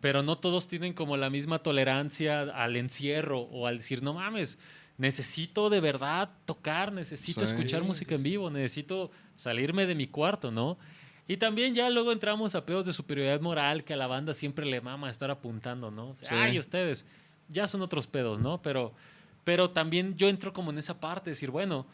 Pero 0.00 0.22
no 0.22 0.38
todos 0.38 0.68
tienen 0.68 0.94
como 0.94 1.18
la 1.18 1.28
misma 1.28 1.62
tolerancia 1.62 2.40
al 2.40 2.76
encierro 2.76 3.40
o 3.42 3.66
al 3.66 3.76
decir, 3.76 4.02
no 4.02 4.14
mames, 4.14 4.58
necesito 5.02 5.68
de 5.68 5.80
verdad 5.80 6.30
tocar, 6.46 6.92
necesito 6.92 7.42
escuchar 7.42 7.82
música 7.82 8.14
en 8.14 8.22
vivo, 8.22 8.50
necesito 8.50 9.10
salirme 9.34 9.84
de 9.84 9.96
mi 9.96 10.06
cuarto, 10.06 10.52
¿no? 10.52 10.78
Y 11.26 11.38
también 11.38 11.74
ya 11.74 11.90
luego 11.90 12.12
entramos 12.12 12.54
a 12.54 12.64
pedos 12.64 12.86
de 12.86 12.92
superioridad 12.92 13.40
moral 13.40 13.82
que 13.82 13.94
a 13.94 13.96
la 13.96 14.06
banda 14.06 14.32
siempre 14.32 14.64
le 14.64 14.80
mama 14.80 15.10
estar 15.10 15.28
apuntando, 15.28 15.90
¿no? 15.90 16.14
Ay, 16.30 16.56
ustedes, 16.56 17.04
ya 17.48 17.66
son 17.66 17.82
otros 17.82 18.06
pedos, 18.06 18.38
¿no? 18.38 18.62
Pero, 18.62 18.94
pero 19.42 19.70
también 19.70 20.14
yo 20.16 20.28
entro 20.28 20.52
como 20.52 20.70
en 20.70 20.78
esa 20.78 21.00
parte, 21.00 21.30
decir, 21.30 21.50
bueno, 21.50 21.84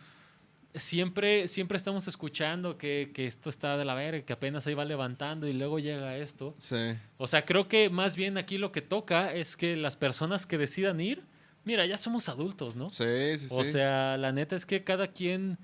siempre, 0.74 1.48
siempre 1.48 1.78
estamos 1.78 2.08
escuchando 2.08 2.76
que, 2.76 3.10
que, 3.14 3.26
esto 3.26 3.48
está 3.48 3.78
de 3.78 3.86
la 3.86 3.94
verga, 3.94 4.20
que 4.20 4.34
apenas 4.34 4.66
ahí 4.66 4.74
va 4.74 4.84
levantando 4.84 5.48
y 5.48 5.54
luego 5.54 5.78
llega 5.78 6.18
esto. 6.18 6.54
Sí. 6.58 6.94
O 7.16 7.26
sea, 7.26 7.46
creo 7.46 7.68
que 7.68 7.88
más 7.88 8.16
bien 8.16 8.36
aquí 8.36 8.58
lo 8.58 8.70
que 8.70 8.82
toca 8.82 9.32
es 9.32 9.56
que 9.56 9.76
las 9.76 9.96
personas 9.96 10.44
que 10.44 10.58
decidan 10.58 11.00
ir, 11.00 11.24
mira, 11.68 11.84
ya 11.84 11.98
somos 11.98 12.30
adultos, 12.30 12.76
¿no? 12.76 12.88
Sí, 12.88 13.36
sí, 13.36 13.46
sí. 13.46 13.54
O 13.54 13.62
sea, 13.62 14.16
la 14.16 14.32
neta 14.32 14.56
es 14.56 14.64
que 14.64 14.82
cada 14.82 15.06
quien 15.08 15.58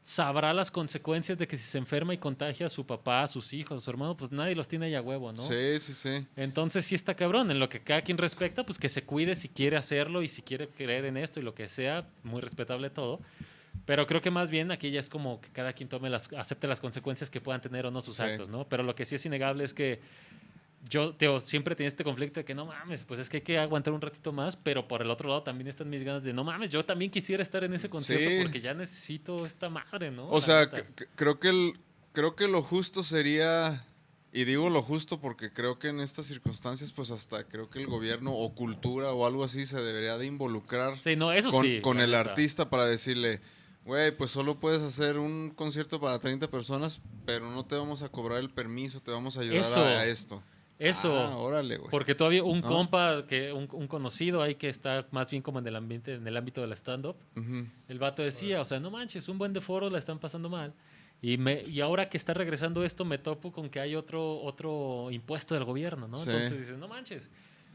sabrá 0.00 0.54
las 0.54 0.70
consecuencias 0.70 1.36
de 1.36 1.48
que 1.48 1.56
si 1.56 1.64
se 1.64 1.78
enferma 1.78 2.14
y 2.14 2.18
contagia 2.18 2.66
a 2.66 2.68
su 2.68 2.86
papá, 2.86 3.24
a 3.24 3.26
sus 3.26 3.52
hijos, 3.52 3.82
a 3.82 3.84
su 3.84 3.90
hermano, 3.90 4.16
pues 4.16 4.30
nadie 4.30 4.54
los 4.54 4.68
tiene 4.68 4.88
ya 4.88 5.02
huevo, 5.02 5.32
¿no? 5.32 5.42
Sí, 5.42 5.80
sí, 5.80 5.94
sí. 5.94 6.24
Entonces 6.36 6.84
sí 6.86 6.94
está 6.94 7.14
cabrón. 7.14 7.50
En 7.50 7.58
lo 7.58 7.68
que 7.68 7.80
cada 7.80 8.02
quien 8.02 8.18
respecta, 8.18 8.64
pues 8.64 8.78
que 8.78 8.88
se 8.88 9.02
cuide 9.02 9.34
si 9.34 9.48
quiere 9.48 9.76
hacerlo 9.76 10.22
y 10.22 10.28
si 10.28 10.42
quiere 10.42 10.68
creer 10.68 11.06
en 11.06 11.16
esto 11.16 11.40
y 11.40 11.42
lo 11.42 11.56
que 11.56 11.66
sea, 11.66 12.06
muy 12.22 12.40
respetable 12.40 12.88
todo. 12.88 13.18
Pero 13.84 14.06
creo 14.06 14.20
que 14.20 14.30
más 14.30 14.48
bien 14.48 14.70
aquí 14.70 14.92
ya 14.92 15.00
es 15.00 15.10
como 15.10 15.40
que 15.40 15.48
cada 15.50 15.72
quien 15.72 15.88
tome 15.88 16.08
las, 16.08 16.32
acepte 16.34 16.68
las 16.68 16.78
consecuencias 16.78 17.30
que 17.30 17.40
puedan 17.40 17.60
tener 17.60 17.84
o 17.84 17.90
no 17.90 18.00
sus 18.00 18.20
actos, 18.20 18.48
¿no? 18.48 18.68
Pero 18.68 18.84
lo 18.84 18.94
que 18.94 19.04
sí 19.04 19.16
es 19.16 19.26
innegable 19.26 19.64
es 19.64 19.74
que 19.74 20.00
yo 20.88 21.14
Teo, 21.14 21.40
siempre 21.40 21.76
tenía 21.76 21.88
este 21.88 22.04
conflicto 22.04 22.40
de 22.40 22.44
que 22.44 22.54
no 22.54 22.66
mames, 22.66 23.04
pues 23.04 23.20
es 23.20 23.28
que 23.28 23.38
hay 23.38 23.42
que 23.42 23.58
aguantar 23.58 23.94
un 23.94 24.00
ratito 24.00 24.32
más, 24.32 24.56
pero 24.56 24.88
por 24.88 25.02
el 25.02 25.10
otro 25.10 25.28
lado 25.28 25.42
también 25.42 25.68
están 25.68 25.88
mis 25.88 26.02
ganas 26.02 26.24
de 26.24 26.32
no 26.32 26.44
mames, 26.44 26.70
yo 26.70 26.84
también 26.84 27.10
quisiera 27.10 27.42
estar 27.42 27.62
en 27.64 27.74
ese 27.74 27.88
concierto 27.88 28.42
porque 28.42 28.60
ya 28.60 28.74
necesito 28.74 29.46
esta 29.46 29.68
madre, 29.68 30.10
¿no? 30.10 30.28
O 30.28 30.40
sea, 30.40 30.70
creo 31.14 31.38
que 31.38 31.48
el, 31.48 31.74
creo 32.12 32.34
que 32.34 32.48
lo 32.48 32.62
justo 32.62 33.02
sería 33.02 33.84
y 34.32 34.44
digo 34.44 34.70
lo 34.70 34.82
justo 34.82 35.20
porque 35.20 35.52
creo 35.52 35.78
que 35.78 35.88
en 35.88 36.00
estas 36.00 36.26
circunstancias, 36.26 36.92
pues 36.92 37.10
hasta 37.10 37.44
creo 37.44 37.68
que 37.68 37.80
el 37.80 37.86
gobierno 37.86 38.32
o 38.32 38.54
cultura 38.54 39.12
o 39.12 39.26
algo 39.26 39.44
así 39.44 39.66
se 39.66 39.80
debería 39.80 40.16
de 40.16 40.26
involucrar 40.26 40.98
sí, 40.98 41.16
no, 41.16 41.32
eso 41.32 41.50
con, 41.50 41.64
sí, 41.64 41.80
con 41.82 42.00
el 42.00 42.14
artista 42.14 42.70
para 42.70 42.86
decirle, 42.86 43.40
güey, 43.84 44.10
pues 44.16 44.30
solo 44.30 44.58
puedes 44.58 44.82
hacer 44.82 45.18
un 45.18 45.50
concierto 45.50 46.00
para 46.00 46.18
30 46.18 46.48
personas, 46.48 47.00
pero 47.26 47.50
no 47.50 47.66
te 47.66 47.76
vamos 47.76 48.02
a 48.02 48.08
cobrar 48.08 48.40
el 48.40 48.50
permiso, 48.50 49.00
te 49.00 49.10
vamos 49.10 49.36
a 49.36 49.42
ayudar 49.42 49.78
a 49.78 50.06
esto. 50.06 50.42
Eso. 50.82 51.16
Ah, 51.16 51.36
órale, 51.36 51.76
güey. 51.76 51.90
Porque 51.90 52.16
todavía 52.16 52.42
un 52.42 52.60
compa, 52.60 53.24
que 53.28 53.52
un, 53.52 53.66
conocido 53.66 54.42
ahí 54.42 54.56
que 54.56 54.68
está 54.68 55.06
más 55.12 55.30
bien 55.30 55.40
como 55.40 55.60
en 55.60 55.66
el 55.68 55.76
ambiente, 55.76 56.14
en 56.14 56.26
el 56.26 56.36
ámbito 56.36 56.60
del 56.60 56.72
stand-up, 56.72 57.16
el 57.88 57.98
vato 58.00 58.22
decía, 58.22 58.60
o 58.60 58.64
sea, 58.64 58.80
no 58.80 58.90
manches, 58.90 59.28
un 59.28 59.38
buen 59.38 59.52
de 59.52 59.60
foros 59.60 59.92
la 59.92 59.98
están 59.98 60.18
pasando 60.18 60.48
mal. 60.48 60.74
Y, 61.20 61.36
me, 61.36 61.62
y 61.62 61.80
ahora 61.80 62.08
que 62.08 62.16
está 62.16 62.34
regresando 62.34 62.84
esto, 62.84 63.04
me 63.04 63.16
topo 63.16 63.52
con 63.52 63.70
que 63.70 63.78
hay 63.78 63.94
otro, 63.94 64.42
otro 64.42 65.08
impuesto 65.12 65.54
del 65.54 65.62
gobierno, 65.62 66.08
¿no? 66.08 66.18
Entonces 66.18 66.58
dices, 66.58 66.76
no 66.76 66.88
manches, 66.88 67.30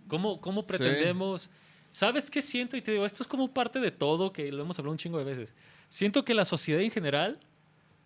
¿cómo, 0.10 0.42
cómo 0.42 0.66
pretendemos? 0.66 1.50
¿Sabes 1.94 2.30
qué 2.30 2.42
siento? 2.42 2.76
Y 2.76 2.82
te 2.82 2.92
digo, 2.92 3.06
esto 3.06 3.24
es 3.24 3.28
como 3.28 3.54
parte 3.54 3.80
de 3.80 3.92
todo, 3.92 4.34
que 4.34 4.52
lo 4.52 4.64
hemos 4.64 4.78
hablado 4.78 4.92
un 4.92 4.98
chingo 4.98 5.18
de 5.18 5.24
veces. 5.24 5.54
Siento 5.88 6.26
que 6.26 6.34
la 6.34 6.44
sociedad 6.44 6.82
en 6.82 6.92
general 6.92 7.40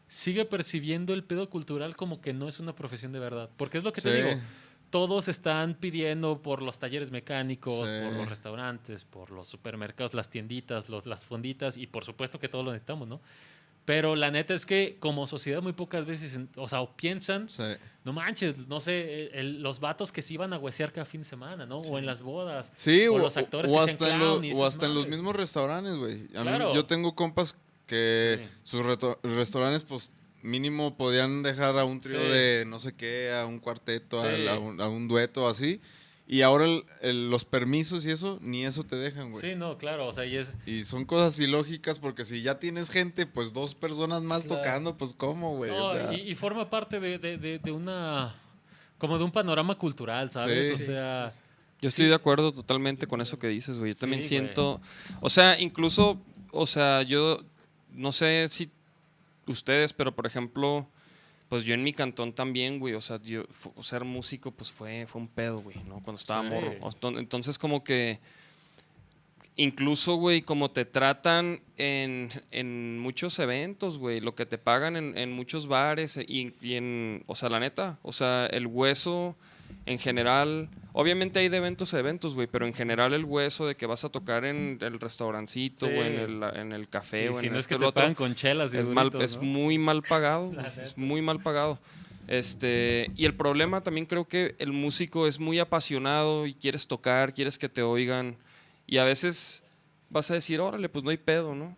sigue 0.07 0.45
percibiendo 0.45 1.13
el 1.15 1.23
pedo 1.23 1.49
cultural 1.49 1.95
como 1.95 2.21
que 2.21 2.33
no 2.33 2.47
es 2.47 2.59
una 2.59 2.75
profesión 2.75 3.11
de 3.11 3.19
verdad. 3.19 3.49
Porque 3.57 3.79
es 3.79 3.83
lo 3.83 3.91
que 3.91 4.01
te 4.01 4.13
digo 4.13 4.39
todos 4.91 5.27
están 5.27 5.73
pidiendo 5.73 6.41
por 6.41 6.62
los 6.62 6.77
talleres 6.77 7.10
mecánicos, 7.10 7.89
por 7.89 8.13
los 8.13 8.30
restaurantes, 8.30 9.06
por 9.06 9.32
los 9.32 9.47
supermercados, 9.47 10.13
las 10.13 10.30
tienditas, 10.30 10.89
los, 10.89 11.08
las 11.08 11.25
fonditas 11.25 11.77
y 11.77 11.88
por 11.88 12.06
supuesto 12.06 12.39
que 12.39 12.49
todos 12.49 12.63
lo 12.63 12.71
necesitamos, 12.71 13.08
¿no? 13.08 13.21
Pero 13.86 14.15
la 14.15 14.30
neta 14.30 14.54
es 14.54 14.65
que 14.67 14.97
como 14.99 15.25
sociedad 15.25 15.62
muy 15.62 15.73
pocas 15.73 16.06
veces, 16.06 16.39
o 16.56 16.67
sea, 16.67 16.86
piensan, 16.95 17.47
no 18.04 18.13
manches, 18.13 18.67
no 18.67 18.80
sé, 18.80 19.32
los 19.41 19.80
vatos 19.80 20.12
que 20.12 20.21
se 20.21 20.36
iban 20.36 20.54
a 20.54 20.60
huesear 20.60 20.91
cada 20.91 21.06
fin 21.06 21.21
de 21.21 21.27
semana, 21.27 21.65
¿no? 21.65 21.80
O 21.80 21.97
en 21.97 22.06
las 22.06 22.21
bodas. 22.21 22.71
Sí, 22.75 23.08
o, 23.08 23.17
los 23.17 23.38
actores 23.38 23.71
o 23.71 23.82
hasta, 23.82 24.13
en, 24.13 24.54
o 24.54 24.65
hasta 24.65 24.86
en 24.86 24.93
los 24.93 25.08
mismos 25.08 25.36
restaurantes, 25.36 25.97
güey. 25.97 26.27
Yo 26.75 26.86
tengo 26.86 27.15
compas 27.15 27.58
que 27.88 28.47
sus 28.63 28.86
restaurantes, 29.23 29.84
pues 29.84 30.12
mínimo 30.43 30.97
podían 30.97 31.43
dejar 31.43 31.77
a 31.77 31.86
un 31.86 32.01
trío 32.01 32.19
de 32.19 32.65
no 32.67 32.80
sé 32.80 32.93
qué, 32.93 33.32
a 33.32 33.45
un 33.45 33.60
cuarteto, 33.60 34.21
a, 34.21 34.58
un, 34.89 35.08
dueto, 35.08 35.47
así. 35.47 35.82
Y 36.27 36.43
ahora 36.43 36.65
los 37.04 37.43
permisos 37.43 38.06
y 38.06 38.12
eso, 38.12 38.39
ni 38.41 38.65
eso 38.65 38.84
te 38.84 38.95
dejan, 38.95 39.32
güey. 39.32 39.41
Sí, 39.41 39.56
no, 39.56 39.77
claro, 39.77 40.08
o 40.08 40.13
sea, 40.13 40.25
y 40.25 40.38
es... 40.38 40.54
Y 40.65 40.84
son 40.84 41.04
cosas 41.04 41.38
ilógicas 41.39 41.99
porque 41.99 42.23
si 42.23 42.41
ya 42.41 42.58
tienes 42.58 42.89
gente, 42.89 43.25
pues 43.25 43.51
dos 43.51 43.75
personas 43.75 44.21
más 44.21 44.47
tocando, 44.47 44.97
pues 44.97 45.13
cómo, 45.13 45.58
güey. 45.58 45.71
y, 46.15 46.36
forma 46.36 46.69
parte 46.69 46.99
de, 46.99 47.71
una... 47.71 48.36
como 48.97 49.17
de 49.17 49.25
un 49.25 49.32
panorama 49.32 49.75
cultural, 49.77 50.32
¿sabes? 50.32 50.75
o 50.75 50.86
sea... 50.86 51.34
Yo 51.82 51.89
estoy 51.89 52.06
de 52.06 52.13
acuerdo 52.13 52.54
totalmente 52.54 53.08
con 53.08 53.21
eso 53.21 53.39
que 53.39 53.47
dices, 53.47 53.80
güey. 53.80 53.93
Yo 53.93 53.99
también 53.99 54.21
siento... 54.21 54.80
O 55.19 55.30
sea, 55.32 55.60
incluso, 55.60 56.21
o 56.51 56.67
sea, 56.67 57.01
yo 57.01 57.43
no 57.91 58.12
sé 58.12 58.47
si 58.49 58.69
ustedes, 59.51 59.93
pero 59.93 60.15
por 60.15 60.25
ejemplo, 60.25 60.87
pues 61.49 61.63
yo 61.63 61.73
en 61.73 61.83
mi 61.83 61.93
cantón 61.93 62.33
también, 62.33 62.79
güey, 62.79 62.93
o 62.93 63.01
sea, 63.01 63.21
yo 63.21 63.43
ser 63.81 64.05
músico 64.05 64.51
pues 64.51 64.71
fue, 64.71 65.05
fue 65.07 65.21
un 65.21 65.27
pedo, 65.27 65.59
güey, 65.61 65.77
¿no? 65.87 66.01
Cuando 66.01 66.15
estaba 66.15 66.41
morro. 66.43 66.73
Entonces 67.19 67.59
como 67.59 67.83
que 67.83 68.19
incluso, 69.55 70.15
güey, 70.15 70.41
como 70.41 70.71
te 70.71 70.85
tratan 70.85 71.61
en, 71.77 72.29
en 72.51 72.99
muchos 72.99 73.37
eventos, 73.39 73.97
güey, 73.97 74.19
lo 74.19 74.33
que 74.33 74.45
te 74.45 74.57
pagan 74.57 74.95
en, 74.95 75.17
en 75.17 75.31
muchos 75.31 75.67
bares 75.67 76.17
y, 76.17 76.53
y, 76.61 76.75
en, 76.75 77.23
o 77.27 77.35
sea, 77.35 77.49
la 77.49 77.59
neta, 77.59 77.99
o 78.01 78.13
sea, 78.13 78.45
el 78.47 78.67
hueso 78.67 79.35
en 79.86 79.99
general, 79.99 80.69
obviamente 80.93 81.39
hay 81.39 81.49
de 81.49 81.57
eventos 81.57 81.93
a 81.93 81.99
eventos, 81.99 82.36
güey, 82.36 82.47
pero 82.47 82.65
en 82.65 82.73
general 82.73 83.13
el 83.13 83.25
hueso 83.25 83.67
de 83.67 83.75
que 83.75 83.86
vas 83.86 84.03
a 84.05 84.10
tocar 84.10 84.45
en 84.45 84.77
el 84.81 84.99
restaurancito 84.99 85.86
o 85.86 85.89
en 85.89 86.19
el, 86.19 86.43
en 86.55 86.71
el 86.71 86.88
café 86.89 87.29
o 87.29 87.39
en 87.39 87.51
no 87.51 87.60
es 87.60 87.67
que 87.67 87.77
te 87.77 87.91
pagan 87.91 88.15
con 88.15 88.36
chelas 88.36 88.73
y 88.73 88.77
es, 88.77 88.88
mal, 88.88 89.12
es 89.21 89.41
muy 89.41 89.77
mal 89.77 90.01
pagado, 90.10 90.51
es 90.81 90.97
muy 90.97 91.21
mal 91.21 91.41
pagado. 91.41 91.79
Este, 92.27 93.12
y 93.15 93.25
el 93.25 93.34
problema 93.34 93.81
también 93.81 94.05
creo 94.05 94.27
que 94.27 94.55
el 94.60 94.71
músico 94.71 95.27
es 95.27 95.39
muy 95.39 95.60
apasionado 95.60 96.47
y 96.47 96.53
quieres 96.53 96.88
tocar, 96.88 97.34
quieres 97.34 97.57
que 97.57 97.67
te 97.67 97.81
oigan 97.81 98.38
y 98.88 98.97
a 98.97 99.03
veces 99.03 99.63
vas 100.10 100.29
a 100.31 100.36
decir, 100.36 100.62
órale, 100.62 100.88
pues 100.89 101.03
no 101.03 101.10
hay 101.10 101.17
pedo, 101.17 101.55
¿no? 101.55 101.75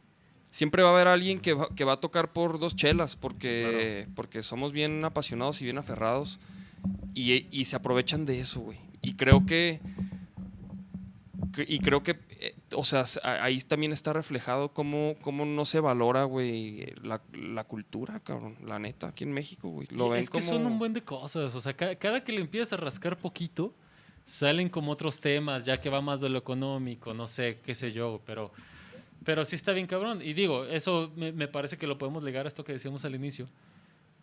Siempre 0.51 0.84
va 0.84 0.89
a 0.89 0.93
haber 0.93 1.08
alguien 1.08 1.39
que 1.39 1.53
va, 1.53 1.67
que 1.69 1.84
va 1.84 1.93
a 1.93 1.99
tocar 1.99 2.34
por 2.34 2.60
dos 2.60 2.75
chelas 2.75 3.15
porque, 3.15 4.08
porque 4.15 4.43
somos 4.43 4.71
bien 4.71 5.03
apasionados 5.03 5.62
y 5.62 5.65
bien 5.65 5.79
aferrados. 5.79 6.39
Y, 7.13 7.65
se 7.65 7.76
aprovechan 7.76 8.26
de 8.26 8.39
eso, 8.39 8.62
güey. 8.62 8.80
Y 9.02 9.13
creo 9.13 9.46
que. 9.46 9.80
Y 11.67 11.80
creo 11.80 12.02
que, 12.02 12.19
eh, 12.39 12.56
o 12.76 12.84
sea, 12.84 13.04
ahí 13.22 13.60
también 13.60 13.91
está 13.91 14.12
reflejado 14.12 14.69
cómo, 14.69 15.13
cómo 15.22 15.46
no 15.46 15.65
se 15.65 15.80
valora, 15.80 16.24
güey, 16.24 16.96
la, 17.04 17.63
cultura, 17.65 18.19
cabrón. 18.19 18.58
La 18.65 18.80
neta, 18.80 19.10
aquí 19.10 19.24
en 19.24 19.34
México, 19.34 19.69
güey. 19.69 19.88
Lo 19.91 20.10
ven 20.10 20.22
es 20.22 20.32
que 20.32 20.41
son 20.41 20.65
un 20.65 20.80
buen 20.80 20.93
de 20.93 21.04
cosas. 21.04 21.54
O 21.54 21.60
sea, 21.60 21.76
cada, 21.76 22.24
que 22.24 22.32
le 22.32 22.41
empiezas 22.41 22.74
a 22.74 22.78
rascar 22.78 23.17
poquito, 23.17 23.76
salen 24.26 24.67
como 24.67 24.91
otros 24.91 25.19
temas, 25.19 25.63
ya 25.63 25.80
que 25.80 25.89
va 25.89 26.02
más 26.02 26.22
de 26.22 26.30
lo 26.30 26.39
económico, 26.39 27.13
no 27.13 27.28
sé, 27.28 27.60
qué 27.63 27.76
sé 27.76 27.91
yo, 27.91 28.19
pero, 28.26 28.52
pero 29.24 29.46
sí 29.46 29.56
está 29.56 29.74
bien 29.74 29.86
cabrón. 29.86 30.24
Y 30.24 30.34
digo, 30.34 30.65
eso 30.65 31.12
me, 31.15 31.32
me 31.32 31.48
parece 31.48 31.78
que 31.78 31.86
lo 31.86 32.00
podemos 32.00 32.24
ligar 32.24 32.46
a 32.46 32.48
esto 32.48 32.63
que 32.63 32.74
decíamos 32.74 33.06
al 33.06 33.13
inicio 33.13 33.46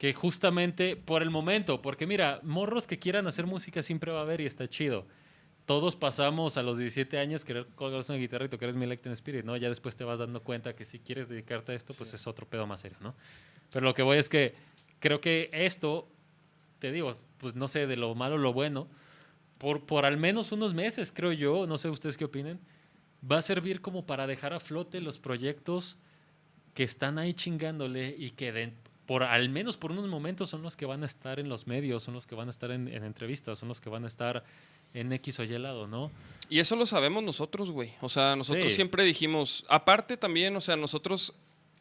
que 0.01 0.15
justamente 0.15 0.97
por 0.97 1.21
el 1.21 1.29
momento, 1.29 1.83
porque 1.83 2.07
mira, 2.07 2.41
morros 2.43 2.87
que 2.87 2.99
quieran 2.99 3.27
hacer 3.27 3.47
música 3.47 3.83
siempre 3.83 4.11
va 4.11 4.21
a 4.21 4.23
haber 4.23 4.41
y 4.41 4.47
está 4.47 4.67
chido. 4.67 5.07
todos 5.67 5.95
pasamos 5.95 6.57
a 6.57 6.63
los 6.63 6.79
17 6.79 7.19
años 7.19 7.45
querer 7.45 7.67
colgarse 7.75 8.11
una 8.11 8.19
guitarra 8.19 8.47
y 8.47 8.49
tocar 8.49 8.73
Smell 8.73 8.99
in 9.05 9.13
Spirit, 9.13 9.45
¿no? 9.45 9.59
Ya 9.59 9.69
después 9.69 9.97
te 9.97 10.05
vas 10.05 10.19
dando 10.19 10.43
cuenta 10.43 10.75
que 10.75 10.87
si 10.87 11.01
quieres 11.01 11.29
dedicarte 11.29 11.73
a 11.73 11.75
esto, 11.75 11.93
pues 11.93 12.15
es 12.15 12.27
otro 12.27 12.47
pedo 12.49 12.67
más 12.67 12.81
serio, 12.81 12.97
¿no? 13.03 13.15
Pero 13.71 13.85
lo 13.85 13.93
que 13.93 14.03
voy 14.03 14.17
es 14.17 14.31
que 14.31 14.55
creo 15.01 15.21
que 15.21 15.51
esto, 15.53 16.09
te 16.79 16.93
digo, 16.93 17.15
pues 17.37 17.55
no 17.55 17.69
sé, 17.69 17.87
de 17.87 17.97
lo 17.97 18.15
malo 18.15 18.39
lo 18.39 18.55
bueno, 18.55 18.89
por, 19.59 19.85
por 19.85 20.07
al 20.07 20.17
menos 20.17 20.51
unos 20.51 20.73
meses, 20.73 21.13
creo 21.13 21.33
yo, 21.33 21.67
no 21.67 21.77
sé 21.77 21.91
ustedes 21.91 22.17
qué 22.17 22.25
opinen, 22.25 22.59
va 23.31 23.37
a 23.37 23.43
servir 23.43 23.83
como 23.83 24.07
para 24.07 24.27
dejar 24.27 24.55
a 24.55 24.61
flote 24.61 25.03
los 25.03 25.19
proyectos 25.19 25.99
que 26.73 26.85
están 26.85 27.19
ahí 27.19 27.35
chingándole 27.35 28.17
y 28.19 28.31
que 28.31 28.51
por 29.11 29.25
al 29.25 29.49
menos 29.49 29.77
por 29.77 29.91
unos 29.91 30.07
momentos 30.07 30.49
son 30.49 30.63
los 30.63 30.77
que 30.77 30.87
van 30.87 31.03
a 31.03 31.07
estar 31.07 31.41
en 31.41 31.49
los 31.49 31.67
medios, 31.67 32.05
son 32.05 32.15
los 32.15 32.29
que 32.29 32.37
van 32.37 32.47
a 32.47 32.53
estar 32.53 32.71
en, 32.71 32.87
en 32.87 33.03
entrevistas, 33.03 33.59
son 33.59 33.69
los 33.69 33.81
que 33.81 33.91
van 33.91 34.05
a 34.05 34.07
estar 34.07 34.45
en 34.95 35.13
X 35.15 35.41
o 35.41 35.43
Y 35.43 35.59
lado, 35.59 35.89
¿no? 35.89 36.13
Y 36.49 36.61
eso 36.61 36.77
lo 36.77 36.87
sabemos 36.87 37.25
nosotros, 37.25 37.73
güey. 37.73 37.93
O 38.03 38.09
sea, 38.09 38.37
nosotros 38.37 38.73
siempre 38.73 39.03
dijimos, 39.03 39.67
aparte 39.69 40.17
también, 40.17 40.55
o 40.55 40.61
sea, 40.61 40.77
nosotros, 40.77 41.35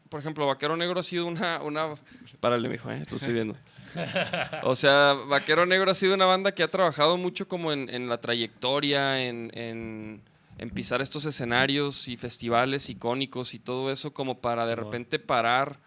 por 0.08 0.18
ejemplo, 0.18 0.44
Vaquero 0.44 0.76
Negro 0.76 0.98
ha 0.98 1.04
sido 1.04 1.24
una... 1.28 1.62
una... 1.62 1.94
Párale, 2.40 2.68
mijo, 2.68 2.90
eh, 2.90 3.04
lo 3.08 3.16
estoy 3.16 3.32
viendo. 3.32 3.56
O 4.64 4.74
sea, 4.74 5.14
Vaquero 5.28 5.66
Negro 5.66 5.88
ha 5.92 5.94
sido 5.94 6.16
una 6.16 6.26
banda 6.26 6.50
que 6.50 6.64
ha 6.64 6.68
trabajado 6.68 7.16
mucho 7.16 7.46
como 7.46 7.70
en, 7.70 7.88
en 7.94 8.08
la 8.08 8.20
trayectoria, 8.20 9.24
en, 9.24 9.52
en, 9.54 10.20
en, 10.60 10.70
pisar 10.70 11.00
estos 11.00 11.24
escenarios 11.24 12.08
y 12.08 12.16
festivales 12.16 12.88
icónicos 12.88 13.54
y 13.54 13.58
todo 13.58 13.90
eso 13.90 14.12
como 14.12 14.40
para 14.40 14.66
de 14.66 14.76
repente 14.76 15.18
parar 15.18 15.80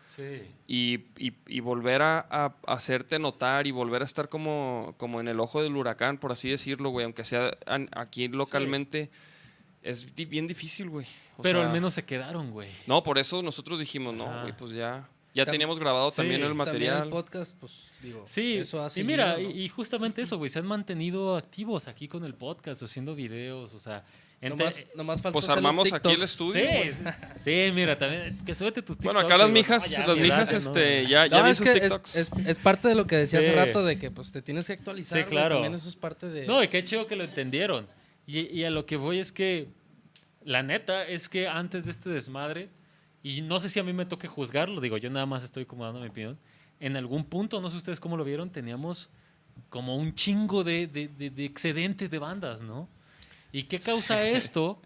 y, 0.67 1.59
volver 1.61 2.01
a, 2.01 2.55
hacerte 2.67 3.19
notar 3.19 3.67
y 3.67 3.71
volver 3.71 4.01
a 4.01 4.05
estar 4.05 4.29
como, 4.29 4.95
como 4.97 5.19
en 5.19 5.27
el 5.27 5.39
ojo 5.39 5.61
del 5.63 5.75
huracán, 5.75 6.17
por 6.17 6.31
así 6.31 6.49
decirlo, 6.49 6.89
güey, 6.89 7.05
aunque 7.05 7.23
sea 7.23 7.57
aquí 7.91 8.27
localmente. 8.27 9.09
Es 9.81 10.15
bien 10.15 10.47
difícil, 10.47 10.89
güey. 10.89 11.05
Pero 11.41 11.61
al 11.61 11.69
menos 11.69 11.93
se 11.93 12.05
quedaron, 12.05 12.51
güey. 12.51 12.69
No, 12.87 13.03
por 13.03 13.17
eso 13.17 13.43
nosotros 13.43 13.79
dijimos, 13.79 14.13
no, 14.13 14.41
güey, 14.41 14.55
pues 14.55 14.71
ya. 14.71 15.09
Ya 15.33 15.45
teníamos 15.45 15.79
grabado 15.79 16.11
también 16.11 16.43
el 16.43 16.53
material. 16.53 16.99
También 16.99 17.17
el 17.17 17.23
podcast, 17.23 17.57
pues 17.59 17.91
digo. 18.01 18.23
Sí, 18.27 18.57
eso 18.57 18.87
y 18.95 19.03
mira, 19.03 19.39
y, 19.39 19.67
justamente 19.67 20.21
eso, 20.21 20.37
güey, 20.37 20.49
se 20.49 20.59
han 20.59 20.67
mantenido 20.67 21.35
activos 21.35 21.87
aquí 21.87 22.07
con 22.07 22.23
el 22.23 22.35
podcast, 22.35 22.83
haciendo 22.83 23.15
videos, 23.15 23.73
o 23.73 23.79
sea, 23.79 24.05
nomás, 24.49 25.21
falta 25.21 25.31
pues 25.31 25.49
armamos 25.49 25.91
aquí 25.93 26.11
el 26.11 26.21
estudio. 26.21 26.63
Sí, 27.37 27.71
mira, 27.73 27.97
también 27.97 28.37
que 28.45 28.53
súbete 28.53 28.81
tus 28.81 28.97
TikToks. 28.97 29.13
Bueno, 29.13 29.19
acá 29.19 29.37
las 29.37 29.49
mijas, 29.49 29.99
las 30.07 30.17
mijas, 30.17 30.53
este, 30.53 31.07
ya, 31.07 31.27
ya 31.27 31.41
vi 31.41 31.55
sus 31.55 31.71
TikToks. 31.71 32.15
Es, 32.45 32.57
parte 32.59 32.87
de 32.87 32.95
lo 32.95 33.07
que 33.07 33.17
decía 33.17 33.39
hace 33.39 33.53
rato 33.53 33.83
de 33.83 33.97
que 33.97 34.11
pues 34.11 34.31
te 34.31 34.41
tienes 34.41 34.67
que 34.67 34.73
actualizar. 34.73 35.19
Sí, 35.19 35.25
claro. 35.25 35.55
también 35.55 35.75
eso 35.75 35.89
es 35.89 35.95
parte 35.95 36.29
de. 36.29 36.45
No, 36.45 36.63
y 36.63 36.67
qué 36.67 36.83
chido 36.83 37.07
que 37.07 37.15
lo 37.15 37.23
entendieron. 37.23 37.87
Y, 38.25 38.41
y 38.57 38.63
a 38.63 38.69
lo 38.69 38.85
que 38.85 38.95
voy 38.95 39.19
es 39.19 39.31
que 39.31 39.67
la 40.45 40.63
neta 40.63 41.05
es 41.05 41.29
que 41.29 41.47
antes 41.47 41.85
de 41.85 41.91
este 41.91 42.09
desmadre, 42.09 42.69
y 43.21 43.41
no 43.41 43.59
sé 43.59 43.69
si 43.69 43.79
a 43.79 43.83
mí 43.83 43.93
me 43.93 44.05
toque 44.05 44.27
juzgarlo, 44.27 44.81
digo, 44.81 44.97
yo 44.97 45.09
nada 45.09 45.25
más 45.25 45.43
estoy 45.43 45.65
como 45.65 45.85
dando 45.85 45.99
mi 46.01 46.07
opinión. 46.07 46.37
En 46.79 46.97
algún 46.97 47.23
punto, 47.23 47.61
no 47.61 47.69
sé 47.69 47.77
ustedes 47.77 47.99
cómo 47.99 48.17
lo 48.17 48.23
vieron, 48.23 48.49
teníamos 48.49 49.09
como 49.69 49.95
un 49.95 50.13
chingo 50.13 50.63
de, 50.63 50.87
de, 50.87 51.07
de, 51.07 51.29
de 51.29 51.45
excedentes 51.45 52.09
de 52.09 52.19
bandas, 52.19 52.61
¿no? 52.61 52.89
¿Y 53.53 53.63
qué 53.63 53.79
causa 53.79 54.21
esto? 54.27 54.81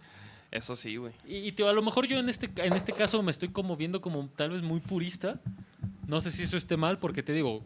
Eso 0.52 0.76
sí, 0.76 0.98
güey. 0.98 1.14
Y, 1.26 1.60
a 1.64 1.72
lo 1.72 1.82
mejor 1.82 2.06
yo 2.06 2.20
en 2.20 2.30
este, 2.30 2.52
en 2.58 2.74
este 2.74 2.94
caso 2.94 3.24
me 3.24 3.32
estoy 3.32 3.50
como 3.50 3.76
viendo 3.76 4.02
como 4.02 4.30
tal 4.36 4.52
vez 4.52 4.62
muy 4.62 4.82
purista. 4.82 5.40
No 6.06 6.22
sé 6.22 6.30
si 6.32 6.44
eso 6.44 6.58
esté 6.58 6.78
mal, 6.78 7.00
porque 7.00 7.24
te 7.24 7.34
digo, 7.34 7.64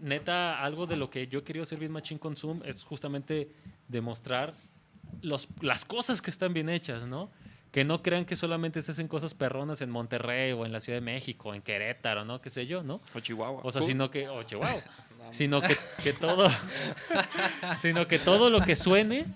neta, 0.00 0.62
algo 0.62 0.86
de 0.86 0.96
lo 0.96 1.10
que 1.10 1.26
yo 1.26 1.40
he 1.40 1.42
querido 1.42 1.62
hacer 1.62 1.78
bien 1.78 1.90
Machine 1.90 2.20
Consume 2.20 2.68
es 2.68 2.84
justamente 2.84 3.50
demostrar 3.88 4.54
los, 5.22 5.48
las 5.60 5.84
cosas 5.84 6.22
que 6.22 6.30
están 6.30 6.52
bien 6.52 6.68
hechas, 6.68 7.06
¿no? 7.06 7.30
Que 7.76 7.84
no 7.84 8.00
crean 8.02 8.24
que 8.24 8.36
solamente 8.36 8.80
se 8.80 8.92
hacen 8.92 9.06
cosas 9.06 9.34
perronas 9.34 9.82
en 9.82 9.90
Monterrey 9.90 10.52
o 10.52 10.64
en 10.64 10.72
la 10.72 10.80
Ciudad 10.80 10.96
de 10.96 11.02
México, 11.02 11.52
en 11.52 11.60
Querétaro, 11.60 12.24
¿no? 12.24 12.40
Qué 12.40 12.48
sé 12.48 12.66
yo, 12.66 12.82
¿no? 12.82 13.02
O 13.12 13.20
Chihuahua. 13.20 13.60
O 13.62 13.70
sea, 13.70 13.82
sino 13.82 14.10
que. 14.10 14.30
O 14.30 14.42
Chihuahua. 14.44 14.82
sino 15.30 15.60
que, 15.60 15.76
que, 16.02 16.14
todo. 16.14 16.48
sino 17.78 18.08
que 18.08 18.18
todo 18.18 18.48
lo 18.48 18.62
que 18.62 18.76
suene 18.76 19.26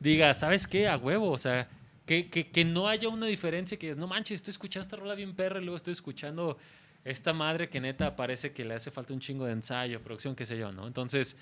diga, 0.00 0.32
¿sabes 0.32 0.66
qué? 0.66 0.88
A 0.88 0.96
huevo. 0.96 1.30
O 1.30 1.36
sea, 1.36 1.68
que, 2.06 2.30
que, 2.30 2.48
que 2.48 2.64
no 2.64 2.88
haya 2.88 3.06
una 3.10 3.26
diferencia 3.26 3.78
que 3.78 3.94
no 3.94 4.06
manches, 4.06 4.36
estoy 4.36 4.52
escuchando 4.52 4.84
esta 4.84 4.96
rola 4.96 5.14
bien 5.14 5.34
perra 5.34 5.60
y 5.60 5.64
luego 5.64 5.76
estoy 5.76 5.92
escuchando 5.92 6.56
esta 7.04 7.34
madre 7.34 7.68
que 7.68 7.82
neta 7.82 8.16
parece 8.16 8.52
que 8.52 8.64
le 8.64 8.76
hace 8.76 8.90
falta 8.90 9.12
un 9.12 9.20
chingo 9.20 9.44
de 9.44 9.52
ensayo, 9.52 10.00
producción, 10.00 10.34
qué 10.34 10.46
sé 10.46 10.56
yo, 10.56 10.72
¿no? 10.72 10.86
Entonces, 10.86 11.36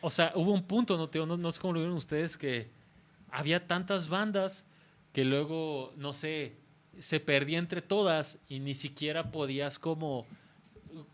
o 0.00 0.10
sea, 0.10 0.32
hubo 0.34 0.52
un 0.52 0.64
punto, 0.64 0.96
¿no, 0.96 1.26
no, 1.26 1.36
no 1.36 1.52
sé 1.52 1.60
cómo 1.60 1.74
lo 1.74 1.78
vieron 1.78 1.96
ustedes, 1.96 2.36
que 2.36 2.68
había 3.30 3.64
tantas 3.68 4.08
bandas 4.08 4.64
que 5.12 5.24
luego, 5.24 5.92
no 5.96 6.12
sé, 6.12 6.54
se 6.98 7.20
perdía 7.20 7.58
entre 7.58 7.82
todas 7.82 8.38
y 8.48 8.60
ni 8.60 8.74
siquiera 8.74 9.30
podías 9.30 9.78
como 9.78 10.26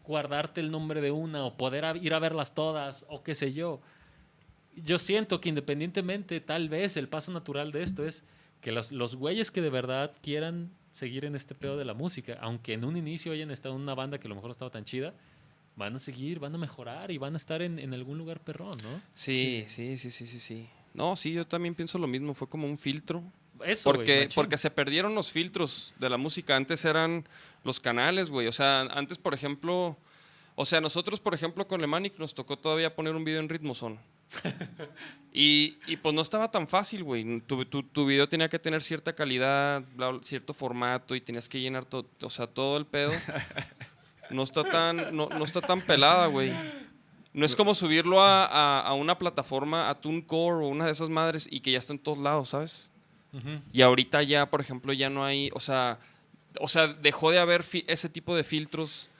guardarte 0.05 0.61
el 0.61 0.71
nombre 0.71 1.01
de 1.01 1.11
una 1.11 1.45
o 1.45 1.57
poder 1.57 1.97
ir 2.03 2.15
a 2.15 2.19
verlas 2.19 2.55
todas 2.55 3.05
o 3.09 3.23
qué 3.23 3.35
sé 3.35 3.53
yo. 3.53 3.81
Yo 4.77 4.99
siento 4.99 5.41
que 5.41 5.49
independientemente, 5.49 6.41
tal 6.41 6.69
vez 6.69 6.97
el 6.97 7.09
paso 7.09 7.33
natural 7.33 7.73
de 7.73 7.83
esto 7.83 8.05
es 8.05 8.25
que 8.61 8.73
los, 8.73 8.93
los 8.93 9.17
güeyes 9.17 9.51
que 9.51 9.61
de 9.61 9.71
verdad 9.71 10.13
quieran 10.23 10.71
seguir 10.91 11.25
en 11.25 11.35
este 11.35 11.55
pedo 11.55 11.77
de 11.77 11.85
la 11.85 11.95
música, 11.95 12.39
aunque 12.41 12.73
en 12.73 12.85
un 12.85 12.97
inicio 12.97 13.33
hayan 13.33 13.51
estado 13.51 13.75
en 13.75 13.83
una 13.83 13.95
banda 13.95 14.19
que 14.19 14.27
a 14.27 14.31
lo 14.31 14.35
mejor 14.35 14.49
no 14.49 14.53
estaba 14.53 14.71
tan 14.71 14.85
chida, 14.85 15.15
van 15.77 15.95
a 15.95 15.99
seguir, 15.99 16.41
van 16.41 16.55
a 16.55 16.59
mejorar 16.59 17.11
y 17.11 17.19
van 17.19 17.35
a 17.35 17.37
estar 17.37 17.63
en, 17.63 17.79
en 17.79 17.95
algún 17.95 18.19
lugar 18.19 18.41
perrón, 18.41 18.77
¿no? 18.83 19.01
Sí, 19.13 19.65
sí, 19.69 19.97
sí, 19.97 20.11
sí, 20.11 20.27
sí, 20.27 20.39
sí. 20.39 20.69
No, 20.95 21.15
sí, 21.15 21.33
yo 21.33 21.47
también 21.47 21.75
pienso 21.75 21.99
lo 21.99 22.09
mismo, 22.09 22.35
fue 22.35 22.49
como 22.49 22.67
un 22.67 22.77
filtro 22.77 23.23
porque, 23.85 24.29
porque 24.35 24.57
se 24.57 24.71
perdieron 24.71 25.15
los 25.15 25.33
filtros 25.33 25.95
de 25.99 26.11
la 26.11 26.17
música. 26.17 26.57
Antes 26.57 26.85
eran 26.85 27.27
los 27.65 27.81
canales, 27.81 28.31
güey. 28.31 28.47
O 28.47 28.53
sea, 28.53 28.83
antes, 28.83 29.19
por 29.19 29.35
ejemplo, 29.35 29.97
o 30.55 30.65
sea, 30.65 30.81
nosotros, 30.81 31.21
por 31.21 31.35
ejemplo, 31.35 31.67
con 31.67 31.81
Lemanic 31.81 32.19
nos 32.19 32.35
tocó 32.35 32.57
todavía 32.57 32.95
poner 32.95 33.15
un 33.15 33.25
video 33.25 33.41
en 33.41 33.49
Ritmoson. 33.49 33.99
y, 35.33 35.79
y 35.87 35.97
pues 35.97 36.15
no 36.15 36.21
estaba 36.21 36.51
tan 36.51 36.69
fácil, 36.69 37.05
güey. 37.05 37.41
Tu, 37.43 37.65
tu, 37.65 37.83
tu, 37.83 38.07
video 38.07 38.29
tenía 38.29 38.49
que 38.49 38.59
tener 38.59 38.83
cierta 38.83 39.15
calidad, 39.15 39.83
cierto 40.23 40.55
formato 40.55 41.15
y 41.15 41.21
tenías 41.21 41.49
que 41.49 41.61
llenar 41.61 41.85
todo, 41.85 42.07
o 42.23 42.31
sea, 42.31 42.47
todo 42.47 42.77
el 42.77 42.87
pedo. 42.87 43.13
No 44.31 44.43
está 44.43 44.63
tan, 44.63 45.17
no, 45.17 45.31
no 45.31 45.43
está 45.43 45.63
tan 45.63 45.81
pelada, 45.81 46.27
güey. 46.27 46.53
No 47.33 47.47
es 47.47 47.57
como 47.57 47.75
subirlo 47.75 48.21
a, 48.21 48.45
a, 48.45 48.81
a, 48.81 48.93
una 48.93 49.17
plataforma, 49.17 49.89
a 49.89 49.99
TuneCore 49.99 50.67
o 50.67 50.69
una 50.69 50.85
de 50.85 50.93
esas 50.93 51.09
madres 51.09 51.49
y 51.51 51.61
que 51.61 51.73
ya 51.73 51.79
está 51.79 51.95
en 51.95 51.99
todos 51.99 52.19
lados, 52.19 52.51
¿sabes? 52.51 52.91
Y 53.73 53.83
ahorita 53.83 54.23
ya, 54.23 54.51
por 54.51 54.61
ejemplo, 54.61 54.93
ya 54.93 55.11
no 55.11 55.25
hay, 55.25 55.51
o 55.53 55.61
sea, 55.61 55.99
o 56.61 56.69
sea, 56.69 56.89
dejó 56.89 57.31
de 57.31 57.39
haber 57.39 57.65
ese 57.87 58.09
tipo 58.09 58.35
de 58.35 58.45
filtros 58.45 59.11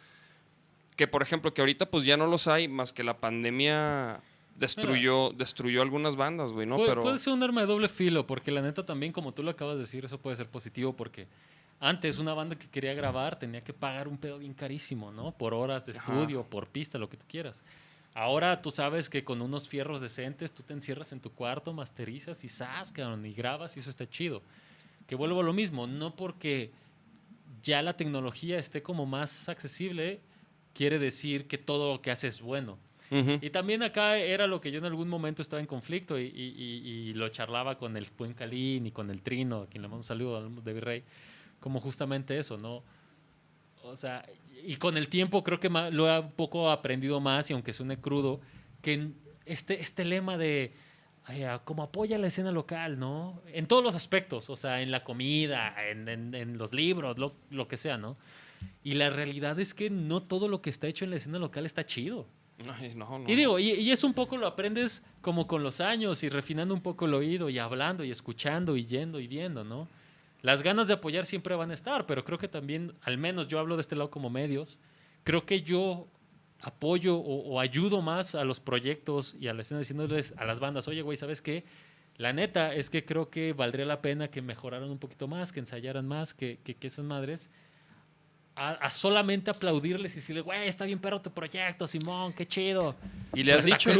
que, 0.97 1.07
por 1.07 1.23
ejemplo, 1.23 1.55
que 1.55 1.63
ahorita 1.63 1.87
pues 1.87 2.05
ya 2.05 2.17
no 2.17 2.27
los 2.27 2.49
hay, 2.49 2.67
más 2.69 2.93
que 2.93 3.05
la 3.05 3.19
pandemia 3.19 4.21
destruyó, 4.57 5.31
destruyó 5.31 5.83
algunas 5.83 6.17
bandas, 6.17 6.53
güey, 6.53 6.67
¿no? 6.67 6.77
Puede, 6.77 6.89
Pero... 6.89 7.03
puede 7.03 7.19
ser 7.19 7.33
un 7.33 7.43
arma 7.43 7.61
de 7.61 7.69
doble 7.69 7.89
filo, 7.89 8.27
porque 8.27 8.51
la 8.51 8.63
neta 8.63 8.85
también, 8.85 9.13
como 9.13 9.33
tú 9.33 9.43
lo 9.43 9.51
acabas 9.51 9.77
de 9.77 9.83
decir, 9.83 10.05
eso 10.05 10.19
puede 10.19 10.37
ser 10.37 10.49
positivo, 10.49 10.95
porque 10.95 11.29
antes 11.81 12.19
una 12.19 12.35
banda 12.35 12.57
que 12.57 12.67
quería 12.69 12.95
grabar 12.95 13.39
tenía 13.39 13.63
que 13.63 13.73
pagar 13.73 14.09
un 14.09 14.19
pedo 14.19 14.39
bien 14.39 14.55
carísimo, 14.55 15.13
¿no? 15.13 15.33
Por 15.33 15.55
horas 15.55 15.87
de 15.87 15.93
estudio, 15.93 16.43
por 16.43 16.67
pista, 16.67 16.99
lo 16.99 17.09
que 17.09 17.17
tú 17.17 17.25
quieras. 17.29 17.63
Ahora 18.19 18.61
tú 18.63 18.73
sabes 18.73 19.09
que 19.09 19.23
con 19.23 19.41
unos 19.41 19.69
fierros 19.69 20.01
decentes 20.01 20.51
tú 20.53 20.65
te 20.65 20.73
encierras 20.73 21.13
en 21.13 21.21
tu 21.21 21.31
cuarto, 21.31 21.73
masterizas 21.73 22.43
y 22.43 22.49
sascan 22.49 23.25
y 23.25 23.33
grabas 23.33 23.77
y 23.77 23.81
eso 23.81 23.91
está 23.91 24.11
chido. 24.11 24.43
Que 25.07 25.15
vuelvo 25.15 25.39
a 25.39 25.45
lo 25.45 25.53
mismo, 25.53 25.87
no 25.87 26.17
porque 26.17 26.73
ya 27.63 27.81
la 27.81 27.97
tecnología 27.97 28.59
esté 28.59 28.83
como 28.83 29.07
más 29.07 29.49
accesible, 29.49 30.19
quiere 30.75 30.99
decir 30.99 31.47
que 31.47 31.59
todo 31.59 31.93
lo 31.93 32.03
que 32.03 32.11
hace 32.11 32.27
es 32.27 32.41
bueno. 32.41 32.77
Y 33.11 33.51
también 33.51 33.85
acá 33.85 34.19
era 34.19 34.49
lo 34.49 34.61
que 34.61 34.73
yo 34.73 34.81
en 34.81 34.85
algún 34.87 35.09
momento 35.09 35.41
estaba 35.41 35.61
en 35.61 35.67
conflicto 35.67 36.19
y, 36.19 37.13
lo 37.15 37.29
charlaba 37.29 37.79
con 37.79 37.97
el 37.97 38.09
buen 38.19 38.35
Calín 38.35 38.85
y 38.85 38.91
con 38.91 39.11
el 39.11 39.23
Trino, 39.23 39.63
a 39.63 39.67
quien 39.69 39.83
le 39.83 39.87
mando 39.87 39.99
un 39.99 40.05
saludo 40.05 40.43
de 40.43 40.73
Virrey, 40.73 41.05
como 41.61 41.79
justamente 41.79 42.37
eso, 42.37 42.59
¿no? 42.59 42.83
O 43.89 43.97
sea, 43.97 44.25
y 44.65 44.77
con 44.77 44.97
el 44.97 45.09
tiempo 45.09 45.45
creo 45.45 45.61
que 45.61 45.69
lo 45.69 46.09
he 46.09 46.21
un 46.21 46.33
poco 46.33 46.71
aprendido 46.71 47.21
más, 47.21 47.51
y 47.51 47.53
aunque 47.53 47.73
suene 47.73 48.01
crudo, 48.01 48.41
que 48.83 49.11
este, 49.47 49.81
este 49.81 50.05
lema 50.05 50.37
de 50.37 50.73
como 51.65 51.83
apoya 51.83 52.17
la 52.17 52.29
escena 52.29 52.53
local, 52.53 52.99
¿no? 52.99 53.43
En 53.53 53.67
todos 53.67 53.85
los 53.85 53.95
aspectos, 53.95 54.49
o 54.49 54.57
sea, 54.57 54.81
en 54.81 54.91
la 54.91 55.05
comida, 55.05 55.75
en, 55.91 56.09
en, 56.09 56.57
los 56.57 56.73
libros, 56.73 57.19
lo, 57.19 57.35
lo, 57.51 57.69
que 57.69 57.77
sea, 57.77 57.99
¿no? 57.99 58.17
Y 58.83 58.95
la 58.95 59.11
realidad 59.11 59.61
es 59.61 59.75
que 59.75 59.91
no 59.91 60.23
todo 60.23 60.49
lo 60.49 60.63
que 60.63 60.71
está 60.71 60.87
hecho 60.87 61.05
en 61.05 61.11
la 61.11 61.17
escena 61.17 61.39
local 61.39 61.67
está 61.67 61.85
chido. 61.85 62.27
no, 62.97 63.25
y 63.27 63.35
digo, 63.37 63.59
y, 63.59 63.73
y, 63.73 63.91
es 63.91 64.05
un 64.05 64.15
poco 64.15 64.37
lo 64.37 64.47
aprendes 64.47 65.03
como 65.21 65.47
con 65.47 65.63
los 65.63 65.81
años 65.81 66.23
y 66.25 66.29
refinando 66.29 66.75
un 66.75 66.81
poco 66.81 67.05
el 67.05 67.15
oído 67.15 67.51
y 67.51 67.59
hablando 67.59 68.05
y 68.05 68.11
escuchando 68.11 68.77
y 68.77 68.87
yendo 68.87 69.21
y 69.21 69.29
viendo, 69.29 69.65
¿no? 69.65 69.87
Las 70.41 70.63
ganas 70.63 70.89
de 70.89 70.95
apoyar 70.95 71.25
siempre 71.25 71.55
van 71.57 71.71
a 71.71 71.75
estar, 71.75 72.07
pero 72.07 72.25
creo 72.25 72.39
que 72.39 72.49
también, 72.49 72.95
al 73.03 73.19
menos 73.19 73.49
yo 73.49 73.59
hablo 73.59 73.77
de 73.77 73.81
este 73.81 73.97
lado 73.97 74.11
como 74.11 74.31
medios, 74.31 74.79
creo 75.25 75.45
que 75.45 75.63
yo 75.63 76.09
apoyo 76.61 77.17
o, 77.17 77.61
ayudo 77.61 78.03
más 78.03 78.35
a 78.35 78.45
los 78.45 78.61
proyectos 78.61 79.37
y 79.39 79.49
a 79.49 79.55
la 79.55 79.63
escena 79.63 79.81
diciéndoles 79.81 80.35
a 80.37 80.45
las 80.45 80.61
bandas, 80.61 80.89
oye, 80.89 81.03
güey, 81.03 81.17
¿sabes 81.17 81.43
qué? 81.43 81.65
La 82.17 82.33
neta 82.33 82.75
es 82.75 82.91
que 82.91 83.05
creo 83.05 83.31
que 83.31 83.53
valdría 83.53 83.87
la 83.87 84.03
pena 84.03 84.29
que 84.29 84.43
mejoraran 84.43 84.91
un 84.91 84.99
poquito 84.99 85.29
más, 85.29 85.53
que 85.53 85.61
ensayaran 85.61 86.07
más, 86.07 86.35
que, 86.35 86.59
que, 86.65 86.87
esas 86.87 87.05
madres. 87.05 87.49
A, 88.61 88.91
solamente 88.91 89.51
aplaudirles 89.51 90.13
y 90.13 90.17
decirle, 90.17 90.41
güey, 90.41 90.67
está 90.67 90.85
bien 90.85 90.99
perro 90.99 91.21
tu 91.21 91.31
proyecto, 91.31 91.87
Simón, 91.87 92.33
qué 92.33 92.45
chido. 92.45 92.97
¿Y 93.35 93.45
le 93.45 93.53
has 93.53 93.65
dicho 93.65 93.93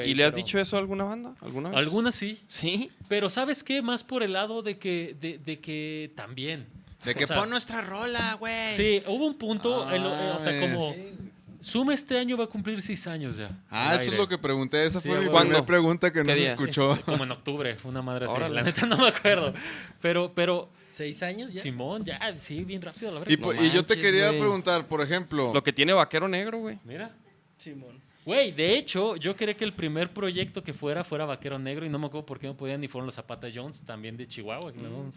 ¿Y 0.00 0.14
le 0.14 0.24
has 0.24 0.34
dicho 0.34 0.58
eso 0.58 0.76
a 0.76 0.78
alguna 0.78 1.04
banda? 1.04 1.34
¿Alguna 1.42 1.68
vez? 1.68 1.78
Algunas 1.78 2.14
sí. 2.14 2.40
¿Sí? 2.46 2.90
Pero 3.08 3.28
¿sabes 3.28 3.62
qué? 3.62 3.82
Más 3.82 4.02
por 4.02 4.22
el 4.22 4.32
lado 4.32 4.62
de 4.62 4.78
que, 4.78 5.14
de, 5.20 5.38
de 5.38 5.60
que 5.60 6.12
también. 6.16 6.66
De 7.04 7.14
que 7.14 7.26
pon 7.26 7.50
nuestra 7.50 7.82
rola, 7.82 8.36
güey. 8.40 8.74
Sí, 8.74 9.02
hubo 9.06 9.26
un 9.26 9.36
punto, 9.36 9.86
o 9.86 10.40
sea, 10.40 10.60
como 10.60 10.94
Suma 11.66 11.94
este 11.94 12.16
año 12.16 12.36
va 12.36 12.44
a 12.44 12.46
cumplir 12.46 12.80
seis 12.80 13.08
años 13.08 13.36
ya. 13.36 13.50
Ah, 13.70 13.96
eso 14.00 14.12
es 14.12 14.16
lo 14.16 14.28
que 14.28 14.38
pregunté. 14.38 14.84
Esa 14.84 15.00
fue 15.00 15.18
mi 15.20 15.28
primera 15.28 15.66
pregunta 15.66 16.12
que 16.12 16.22
no 16.22 16.32
se 16.32 16.44
escuchó. 16.44 16.96
Como 17.04 17.24
en 17.24 17.32
octubre, 17.32 17.76
una 17.82 18.02
madre 18.02 18.26
así. 18.26 18.38
La 18.38 18.62
neta 18.62 18.86
no 18.86 18.96
me 18.96 19.08
acuerdo. 19.08 19.52
Pero, 20.00 20.32
pero. 20.32 20.70
¿Seis 20.96 21.22
años 21.22 21.52
ya? 21.52 21.60
Simón, 21.60 22.06
ya, 22.06 22.38
sí, 22.38 22.64
bien 22.64 22.80
rápido, 22.80 23.12
la 23.12 23.20
verdad. 23.20 23.60
Y, 23.60 23.70
yo 23.70 23.84
te 23.84 24.00
quería 24.00 24.30
preguntar, 24.30 24.88
por 24.88 25.02
ejemplo. 25.02 25.52
Lo 25.52 25.62
que 25.62 25.70
tiene 25.70 25.92
Vaquero 25.92 26.26
Negro, 26.26 26.60
güey. 26.60 26.78
Mira. 26.84 27.14
Simón. 27.58 28.00
Güey, 28.24 28.52
de 28.52 28.78
hecho, 28.78 29.14
yo 29.16 29.36
quería 29.36 29.54
que 29.54 29.64
el 29.64 29.74
primer 29.74 30.10
proyecto 30.10 30.64
que 30.64 30.72
fuera 30.72 31.04
fuera 31.04 31.26
Vaquero 31.26 31.58
Negro 31.58 31.84
y 31.84 31.90
no 31.90 31.98
me 31.98 32.06
acuerdo 32.06 32.24
por 32.24 32.38
qué 32.38 32.46
no 32.46 32.56
podían 32.56 32.80
ni 32.80 32.88
fueron 32.88 33.04
los 33.04 33.14
Zapata 33.14 33.48
Jones, 33.54 33.82
también 33.84 34.16
de 34.16 34.26
Chihuahua. 34.26 34.72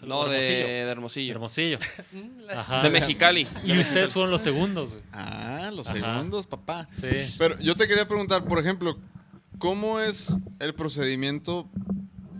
no, 0.06 0.28
de, 0.28 0.80
Hermosillo. 0.80 1.32
Hermosillo. 1.32 1.80
De 2.84 2.89
Mexicali. 2.89 3.48
Y 3.63 3.80
ustedes 3.80 4.12
fueron 4.12 4.32
los 4.32 4.42
segundos, 4.42 4.92
güey. 4.92 5.04
Ah, 5.13 5.72
los 5.74 5.88
segundos, 5.88 6.46
papá. 6.46 6.89
Sí. 6.92 7.08
Pero 7.38 7.58
yo 7.60 7.74
te 7.76 7.88
quería 7.88 8.06
preguntar, 8.06 8.44
por 8.44 8.60
ejemplo, 8.60 9.00
¿cómo 9.58 10.02
es 10.02 10.38
el 10.60 10.76
procedimiento 10.76 11.70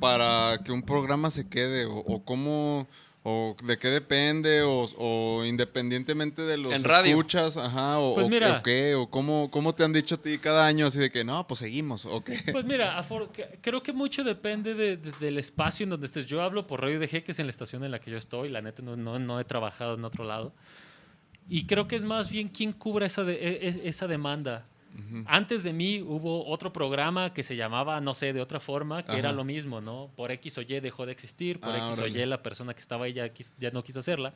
para 0.02 0.60
que 0.66 0.74
un 0.74 0.84
programa 0.84 1.30
se 1.30 1.48
quede? 1.48 1.86
o 1.86 2.22
cómo 2.26 2.90
o 3.24 3.56
de 3.64 3.78
qué 3.78 3.90
depende, 3.90 4.62
o, 4.64 5.44
independientemente 5.46 6.42
de 6.44 6.58
los 6.58 6.74
escuchas, 6.74 7.58
ajá, 7.58 8.00
o, 8.00 8.16
pues 8.16 8.30
qué, 8.64 8.96
o 8.96 9.10
cómo, 9.10 9.52
cómo 9.52 9.76
te 9.76 9.84
han 9.84 9.92
dicho 9.92 10.16
a 10.16 10.18
ti 10.22 10.38
cada 10.38 10.66
año 10.66 10.88
así 10.88 11.00
de 11.00 11.12
que 11.12 11.24
no, 11.24 11.46
pues 11.46 11.60
seguimos, 11.60 12.06
o 12.06 12.24
qué. 12.24 12.40
Pues 12.52 12.66
mira, 12.66 13.02
creo 13.62 13.84
que 13.84 13.92
mucho 13.92 14.24
depende 14.24 14.74
del 14.98 15.38
espacio 15.38 15.84
en 15.84 15.90
donde 15.90 16.06
estés. 16.06 16.28
Yo 16.28 16.42
hablo 16.42 16.66
por 16.66 16.82
Radio 16.82 17.00
DG, 17.00 17.24
que 17.24 17.32
es 17.34 17.40
en 17.40 17.48
la 17.48 17.52
estación 17.52 17.84
en 17.84 17.92
la 17.92 18.00
que 18.00 18.10
yo 18.10 18.18
estoy, 18.18 18.50
la 18.50 18.62
neta 18.62 18.82
no, 18.82 18.96
no, 18.96 19.40
he 19.40 19.46
trabajado 19.46 19.96
en 19.96 20.06
otro 20.06 20.24
lado. 20.24 20.54
Y 21.50 21.66
creo 21.66 21.88
que 21.88 21.96
es 21.96 22.06
más 22.06 22.30
bien 22.30 22.48
quién 22.48 22.72
cubra 22.72 23.06
esa, 23.06 23.24
de, 23.24 23.34
e, 23.34 23.68
e, 23.68 23.90
demanda. 24.96 25.32
Antes 25.32 25.64
de 25.64 25.74
mí 25.74 26.02
hubo 26.02 26.46
otro 26.48 26.74
programa 26.74 27.34
que 27.34 27.44
se 27.44 27.56
llamaba, 27.56 28.02
no 28.02 28.14
sé, 28.14 28.34
de 28.34 28.42
otra 28.42 28.60
forma, 28.60 29.04
que 29.04 29.18
era 29.18 29.32
lo 29.32 29.44
mismo, 29.44 29.82
¿no? 29.82 30.10
Por 30.16 30.32
X 30.32 30.58
o 30.58 30.62
Y 30.62 30.80
dejó 30.80 31.06
de 31.06 31.12
existir, 31.12 31.60
por 31.60 31.72
ah, 31.72 31.90
X 31.90 32.00
o 32.00 32.08
Y 32.08 32.26
la 32.26 32.42
persona 32.42 32.74
que 32.74 32.80
estaba 32.80 33.06
ahí 33.06 33.14
ya, 33.14 33.32
ya, 33.60 33.72
no 33.72 33.84
quiso 33.84 34.00
hacerla. 34.00 34.34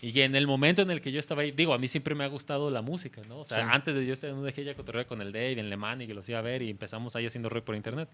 Y 0.00 0.18
en 0.20 0.34
el 0.34 0.46
momento 0.46 0.82
en 0.82 0.90
el 0.90 1.00
que 1.00 1.12
yo 1.12 1.20
estaba 1.20 1.42
ahí, 1.42 1.50
digo, 1.50 1.74
a 1.74 1.78
mí 1.78 1.88
siempre 1.88 2.14
me 2.14 2.24
ha 2.24 2.28
gustado 2.28 2.70
la 2.70 2.80
música, 2.80 3.20
¿no? 3.28 3.40
O 3.40 3.44
sea, 3.44 3.70
antes 3.70 3.94
de 3.94 4.06
yo 4.06 4.12
estar 4.12 4.30
en 4.30 4.36
un 4.36 4.44
dejé 4.44 4.64
ya 4.64 4.74
con 4.74 5.20
el 5.20 5.32
Dave 5.32 5.60
en 5.60 5.68
Le 5.68 5.76
Mans 5.76 6.02
y 6.02 6.06
que 6.06 6.14
los 6.14 6.28
iba 6.28 6.38
a 6.38 6.42
ver 6.42 6.62
y 6.62 6.70
empezamos 6.70 7.16
ahí 7.16 7.26
haciendo 7.26 7.48
rock 7.48 7.64
por 7.64 7.74
internet. 7.74 8.08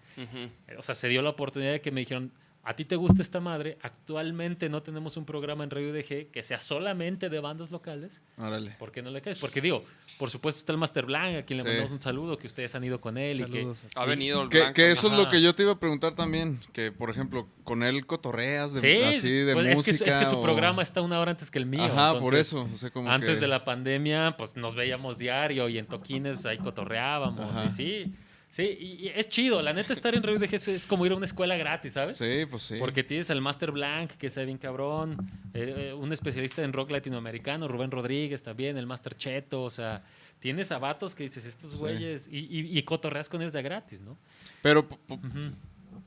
O 0.77 0.81
sea, 0.81 0.95
se 0.95 1.07
dio 1.07 1.21
la 1.21 1.29
oportunidad 1.29 1.71
de 1.71 1.81
que 1.81 1.91
me 1.91 2.01
dijeron, 2.01 2.31
a 2.63 2.75
ti 2.75 2.85
te 2.85 2.95
gusta 2.95 3.23
esta 3.23 3.39
madre, 3.39 3.77
actualmente 3.81 4.69
no 4.69 4.83
tenemos 4.83 5.17
un 5.17 5.25
programa 5.25 5.63
en 5.63 5.71
Radio 5.71 5.91
DG 5.93 6.29
que 6.31 6.43
sea 6.43 6.59
solamente 6.59 7.29
de 7.29 7.39
bandas 7.39 7.71
locales. 7.71 8.21
Órale. 8.37 8.75
¿Por 8.77 8.91
qué 8.91 9.01
no 9.01 9.09
le 9.09 9.21
caes? 9.21 9.39
Porque 9.39 9.61
digo, 9.61 9.81
por 10.19 10.29
supuesto 10.29 10.59
está 10.59 10.71
el 10.71 10.77
Master 10.77 11.05
Blanc, 11.05 11.37
a 11.37 11.43
quien 11.43 11.57
le 11.57 11.63
mandamos 11.63 11.91
un 11.91 12.01
saludo, 12.01 12.37
que 12.37 12.45
ustedes 12.45 12.75
han 12.75 12.83
ido 12.83 13.01
con 13.01 13.17
él 13.17 13.41
y 13.41 13.45
que... 13.45 13.73
Ha 13.95 14.05
venido 14.05 14.43
el 14.43 14.49
que, 14.49 14.73
que 14.73 14.91
eso 14.91 15.07
es 15.07 15.13
lo 15.13 15.27
que 15.27 15.41
yo 15.41 15.55
te 15.55 15.63
iba 15.63 15.71
a 15.71 15.79
preguntar 15.79 16.13
también, 16.13 16.59
que 16.71 16.91
por 16.91 17.09
ejemplo, 17.09 17.47
con 17.63 17.81
él 17.81 18.05
cotorreas 18.05 18.73
de, 18.73 19.05
así 19.05 19.31
de 19.31 19.55
música. 19.55 19.73
Pues 19.73 19.87
es 19.87 20.03
que, 20.03 20.09
es 20.11 20.15
que 20.17 20.25
su 20.25 20.41
programa 20.41 20.83
está 20.83 21.01
una 21.01 21.19
hora 21.19 21.31
antes 21.31 21.49
que 21.49 21.57
el 21.57 21.65
mío. 21.65 21.83
Ajá, 21.83 22.19
por 22.19 22.35
eso. 22.35 22.69
antes 23.07 23.41
de 23.41 23.47
la 23.47 23.65
pandemia, 23.65 24.35
pues 24.37 24.55
nos 24.55 24.75
veíamos 24.75 25.17
diario 25.17 25.67
y 25.67 25.79
en 25.79 25.87
toquines 25.87 26.45
ahí 26.45 26.59
cotorreábamos. 26.59 27.47
Y 27.67 27.71
sí 27.71 28.15
Sí, 28.51 28.63
y, 28.63 29.07
es 29.07 29.29
chido. 29.29 29.61
La 29.61 29.71
neta, 29.71 29.93
estar 29.93 30.13
en 30.13 30.21
Radio 30.21 30.37
DG 30.37 30.55
es 30.55 30.85
como 30.85 31.05
ir 31.05 31.13
a 31.13 31.15
una 31.15 31.25
escuela 31.25 31.55
gratis, 31.55 31.93
¿sabes? 31.93 32.17
Sí, 32.17 32.45
pues 32.49 32.63
sí. 32.63 32.75
Porque 32.79 33.01
tienes 33.01 33.31
al 33.31 33.39
Master 33.39 33.71
Blanc, 33.71 34.11
que 34.11 34.27
es 34.27 34.35
bien 34.35 34.57
cabrón, 34.57 35.15
eh, 35.53 35.73
eh, 35.77 35.93
un 35.93 36.11
especialista 36.11 36.61
en 36.61 36.73
rock 36.73 36.91
latinoamericano, 36.91 37.69
Rubén 37.69 37.91
Rodríguez 37.91 38.43
también, 38.43 38.77
el 38.77 38.85
Master 38.85 39.15
Cheto, 39.15 39.63
o 39.63 39.69
sea, 39.69 40.03
tienes 40.39 40.69
a 40.73 40.79
vatos 40.79 41.15
que 41.15 41.23
dices, 41.23 41.45
estos 41.45 41.79
güeyes, 41.79 42.27
y, 42.29 42.77
y, 42.77 42.83
cotorreas 42.83 43.29
con 43.29 43.41
ellos 43.41 43.53
de 43.53 43.61
gratis, 43.61 44.01
¿no? 44.01 44.17
Pero, 44.61 44.85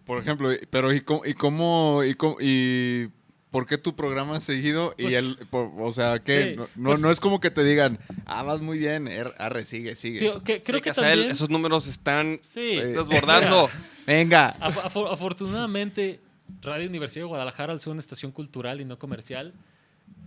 por 0.04 0.18
ejemplo, 0.18 0.50
pero 0.68 0.92
¿y 0.92 1.00
cómo, 1.00 1.24
y 1.24 1.32
cómo, 1.32 2.04
y, 2.04 2.14
cómo, 2.14 2.36
y 2.40 3.08
¿por 3.54 3.68
qué 3.68 3.78
tu 3.78 3.94
programa 3.94 4.38
ha 4.38 4.40
seguido? 4.40 4.96
y 4.98 5.04
pues, 5.04 5.14
el, 5.14 5.38
o 5.52 5.92
sea, 5.92 6.18
que 6.18 6.56
no, 6.56 6.66
pues 6.82 7.00
no, 7.00 7.12
es 7.12 7.20
como 7.20 7.38
que 7.38 7.52
te 7.52 7.62
digan, 7.62 8.00
ah, 8.26 8.42
vas 8.42 8.60
muy 8.60 8.78
bien, 8.78 9.06
er, 9.06 9.32
arre, 9.38 9.64
sigue, 9.64 9.94
sigue. 9.94 10.18
creo 10.42 10.82
que, 10.82 10.90
también... 10.90 11.30
esos 11.30 11.48
números 11.50 11.86
están 11.86 12.40
desbordando. 12.52 13.70
Venga. 14.08 14.48
afortunadamente, 14.58 16.20
Radio 16.62 16.88
Universidad 16.88 17.26
de 17.26 17.28
Guadalajara, 17.28 17.72
al 17.72 17.78
ser 17.78 17.92
una 17.92 18.00
estación 18.00 18.32
cultural 18.32 18.80
y 18.80 18.84
no 18.84 18.98
comercial, 18.98 19.54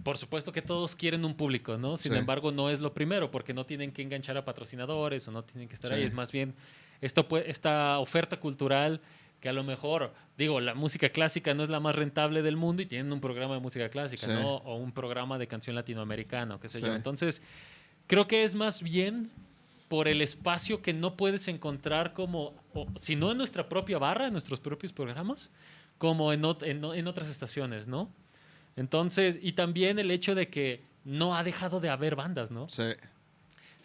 por 0.06 0.18
supuesto 0.18 0.54
que 0.54 0.62
todos 0.62 0.96
quieren 0.96 1.26
un 1.26 1.36
público, 1.36 1.78
¿no? 1.78 1.98
Sin 1.98 2.14
embargo, 2.14 2.54
no 2.54 2.70
es 2.70 2.80
lo 2.80 2.94
primero, 2.94 3.30
porque 3.30 3.54
no 3.54 3.66
tienen 3.66 3.92
que 3.92 4.04
enganchar 4.04 4.38
a 4.38 4.46
patrocinadores 4.46 5.28
o 5.28 5.32
no 5.34 5.44
tienen 5.44 5.68
que 5.68 5.76
estar 5.76 5.92
ahí. 5.92 6.04
Es 6.04 6.14
más 6.14 6.32
bien, 6.32 6.56
esto, 7.02 7.28
esta 7.46 8.00
oferta 8.00 8.40
cultural 8.40 9.02
que 9.40 9.50
a 9.50 9.54
lo 9.54 9.64
mejor, 9.64 10.14
digo, 10.38 10.60
la 10.60 10.74
música 10.74 11.10
clásica 11.10 11.54
no 11.54 11.64
es 11.64 11.70
la 11.70 11.80
más 11.80 11.96
rentable 11.96 12.42
del 12.42 12.58
mundo 12.58 12.82
y 12.82 12.86
tienen 12.86 13.12
un 13.12 13.22
programa 13.22 13.54
de 13.54 13.60
música 13.60 13.90
clásica, 13.90 14.28
¿no? 14.28 14.58
O 14.58 14.78
un 14.78 14.92
programa 14.92 15.38
de 15.38 15.48
canción 15.48 15.76
latinoamericana, 15.76 16.58
qué 16.62 16.68
sé 16.68 16.82
yo. 16.82 16.94
Entonces, 16.94 17.42
creo 18.08 18.28
que 18.28 18.44
es 18.44 18.56
más 18.56 18.82
bien 18.82 19.30
por 19.88 20.08
el 20.08 20.22
espacio 20.22 20.82
que 20.82 20.94
no 20.94 21.16
puedes 21.16 21.48
encontrar 21.48 22.14
como, 22.14 22.54
si 23.00 23.16
no 23.16 23.32
en 23.32 23.38
nuestra 23.38 23.70
propia 23.70 23.98
barra, 23.98 24.28
en 24.28 24.34
nuestros 24.34 24.60
propios 24.60 24.92
programas, 24.92 25.50
como 25.98 26.34
en, 26.34 26.44
en, 26.62 27.08
otras 27.08 27.30
estaciones, 27.30 27.88
¿no? 27.88 28.10
Entonces, 28.76 29.40
y 29.42 29.54
también 29.54 29.98
el 29.98 30.12
hecho 30.12 30.36
de 30.36 30.50
que 30.50 30.82
no 31.04 31.36
ha 31.36 31.44
dejado 31.44 31.80
de 31.80 31.90
haber 31.90 32.16
bandas, 32.16 32.52
¿no? 32.52 32.70
Sí. 32.70 32.84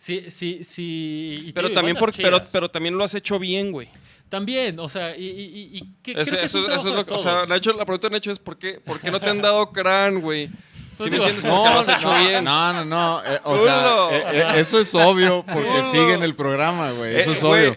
Sí, 0.03 0.25
sí, 0.31 0.65
sí. 0.65 1.53
Pero 1.55 1.73
también, 1.73 1.97
por, 1.97 2.13
pero, 2.13 2.45
pero 2.51 2.69
también 2.69 2.99
lo 2.99 3.05
has 3.05 3.15
hecho 3.15 3.39
bien, 3.39 3.71
güey. 3.71 3.89
También, 4.29 4.81
o 4.81 4.89
sea, 4.89 5.17
y, 5.17 5.29
y, 5.29 5.79
y 5.79 5.95
que, 6.03 6.21
eso, 6.21 6.37
es 6.37 6.85
lo 6.85 7.07
que, 7.07 7.15
o 7.15 7.19
sea, 7.19 7.47
la, 7.47 7.55
hecho, 7.55 7.73
la 7.73 7.85
pregunta 7.85 8.09
de 8.09 8.17
hecho 8.17 8.33
es 8.33 8.41
¿por 8.41 8.59
qué, 8.59 8.81
¿por 8.85 8.99
qué 8.99 9.13
no 9.13 9.21
te 9.21 9.31
han 9.31 9.41
dado 9.41 9.71
crán, 9.73 10.21
güey? 10.21 10.51
Si 10.99 11.09
me 11.09 11.19
entiendes, 11.19 11.45
porque 11.45 11.57
no, 11.57 11.73
lo 11.73 11.79
has 11.79 11.89
hecho 11.89 12.13
no, 12.13 12.19
bien. 12.19 12.43
No, 12.43 12.73
no, 12.73 12.85
no. 12.85 13.23
Eh, 13.25 13.41
o 13.45 13.59
sea, 13.63 14.09
eh, 14.11 14.25
eh, 14.33 14.53
eso 14.57 14.81
es 14.81 14.93
obvio 14.97 15.45
porque 15.47 15.85
siguen 15.93 16.25
el 16.25 16.35
programa, 16.35 16.91
güey. 16.91 17.21
Eso 17.21 17.31
es 17.31 17.43
obvio. 17.45 17.77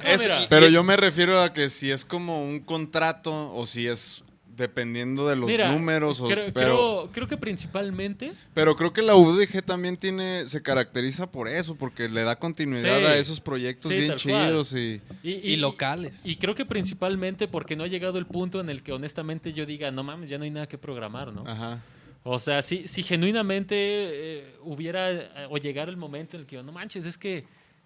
Pero 0.49 0.67
yo 0.67 0.83
me 0.83 0.97
refiero 0.97 1.39
a 1.39 1.53
que 1.53 1.69
si 1.69 1.91
es 1.91 2.05
como 2.05 2.43
un 2.43 2.59
contrato 2.59 3.53
o 3.53 3.67
si 3.67 3.87
es 3.87 4.23
dependiendo 4.55 5.27
de 5.27 5.35
los 5.35 5.49
números. 5.49 6.21
creo, 6.27 6.53
pero, 6.53 7.09
creo, 7.11 7.27
que 7.27 7.37
principalmente. 7.37 8.31
Pero 8.53 8.75
creo 8.75 8.93
que 8.93 9.01
la 9.01 9.15
UDG 9.15 9.63
también 9.63 9.97
tiene, 9.97 10.45
se 10.45 10.61
caracteriza 10.61 11.31
por 11.31 11.47
eso, 11.47 11.75
porque 11.75 12.09
le 12.09 12.23
da 12.23 12.37
continuidad 12.37 13.05
a 13.05 13.17
esos 13.17 13.41
proyectos 13.41 13.91
bien 13.91 14.15
chidos 14.15 14.73
y, 14.73 15.01
y, 15.23 15.55
locales. 15.57 16.25
Y 16.25 16.37
creo 16.37 16.55
que 16.55 16.65
principalmente 16.65 17.47
porque 17.47 17.75
no 17.75 17.83
ha 17.83 17.87
llegado 17.87 18.17
el 18.17 18.25
punto 18.25 18.59
en 18.59 18.69
el 18.69 18.83
que 18.83 18.93
honestamente 18.93 19.53
yo 19.53 19.65
diga, 19.65 19.91
no 19.91 20.03
mames, 20.03 20.29
ya 20.29 20.37
no 20.37 20.43
hay 20.43 20.51
nada 20.51 20.67
que 20.67 20.77
programar, 20.77 21.33
¿no? 21.33 21.43
Ajá. 21.45 21.81
O 22.23 22.39
sea, 22.39 22.63
si, 22.63 22.87
si 22.87 23.03
genuinamente 23.03 23.75
eh, 23.77 24.55
hubiera 24.63 25.11
eh, 25.11 25.47
o 25.47 25.57
llegara 25.57 25.91
el 25.91 25.97
momento 25.97 26.35
en 26.35 26.41
el 26.41 26.47
que 26.47 26.55
yo, 26.55 26.63
no 26.63 26.71
manches, 26.71 27.05
es 27.05 27.19
que 27.19 27.45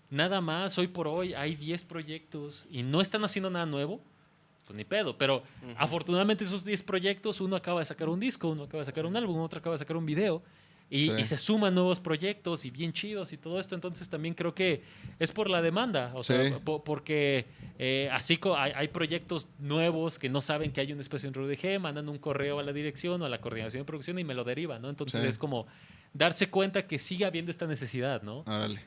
nada 0.10 0.40
más 0.40 0.78
hoy 0.78 0.88
por 0.88 1.10
hoy 1.10 1.34
hay 1.34 1.56
10 1.56 1.84
proyectos 1.84 2.66
y 2.72 2.84
no 2.84 3.02
están 3.02 3.24
haciendo 3.26 3.50
nada 3.50 3.66
nuevo 3.66 4.00
pues 4.70 4.78
ni 4.78 4.86
pedo. 4.86 5.18
Pero 5.18 5.42
afortunadamente 5.78 6.44
esos 6.44 6.64
10 6.64 6.84
proyectos, 6.84 7.42
uno 7.42 7.56
acaba 7.56 7.80
de 7.80 7.86
sacar 7.86 8.08
un 8.08 8.20
disco, 8.20 8.50
uno 8.50 8.66
acaba 8.66 8.82
de 8.82 8.86
sacar 8.86 9.08
un 9.08 9.16
álbum, 9.18 9.40
otro 9.40 9.58
acaba 9.58 9.74
de 9.74 9.80
sacar 9.80 9.98
un 9.98 10.06
video. 10.06 10.44
Y, 10.92 11.10
se 11.24 11.38
suman 11.38 11.74
nuevos 11.74 12.00
proyectos 12.00 12.66
y 12.66 12.72
bien 12.72 12.94
chidos 12.94 13.34
y 13.34 13.38
todo 13.38 13.60
esto. 13.60 13.74
Entonces 13.74 14.08
también 14.10 14.36
creo 14.36 14.54
que 14.54 14.84
es 15.18 15.32
por 15.32 15.50
la 15.50 15.64
demanda. 15.64 16.12
O 16.14 16.22
sea, 16.22 16.60
porque 16.64 17.46
eh, 17.80 18.10
así 18.12 18.40
hay, 18.56 18.74
hay, 18.76 18.88
proyectos 18.90 19.48
nuevos 19.58 20.20
que 20.20 20.30
no 20.30 20.40
saben 20.40 20.72
que 20.72 20.82
hay 20.82 20.94
un 20.94 21.00
espacio 21.00 21.28
en 21.28 21.34
RUDG, 21.34 21.80
mandan 21.80 22.08
un 22.08 22.20
correo 22.20 22.60
a 22.60 22.64
la 22.64 22.74
dirección 22.74 23.20
o 23.24 23.26
a 23.26 23.30
la 23.30 23.42
coordinación 23.42 23.82
de 23.82 23.86
producción 23.86 24.20
y 24.20 24.24
me 24.24 24.36
lo 24.36 24.44
derivan, 24.44 24.84
¿no? 24.84 24.90
Entonces 24.90 25.24
es 25.24 25.40
como 25.40 25.66
darse 26.14 26.50
cuenta 26.50 26.86
que 26.86 26.98
sigue 26.98 27.26
habiendo 27.26 27.52
esta 27.52 27.66
necesidad, 27.66 28.22
¿no? 28.22 28.44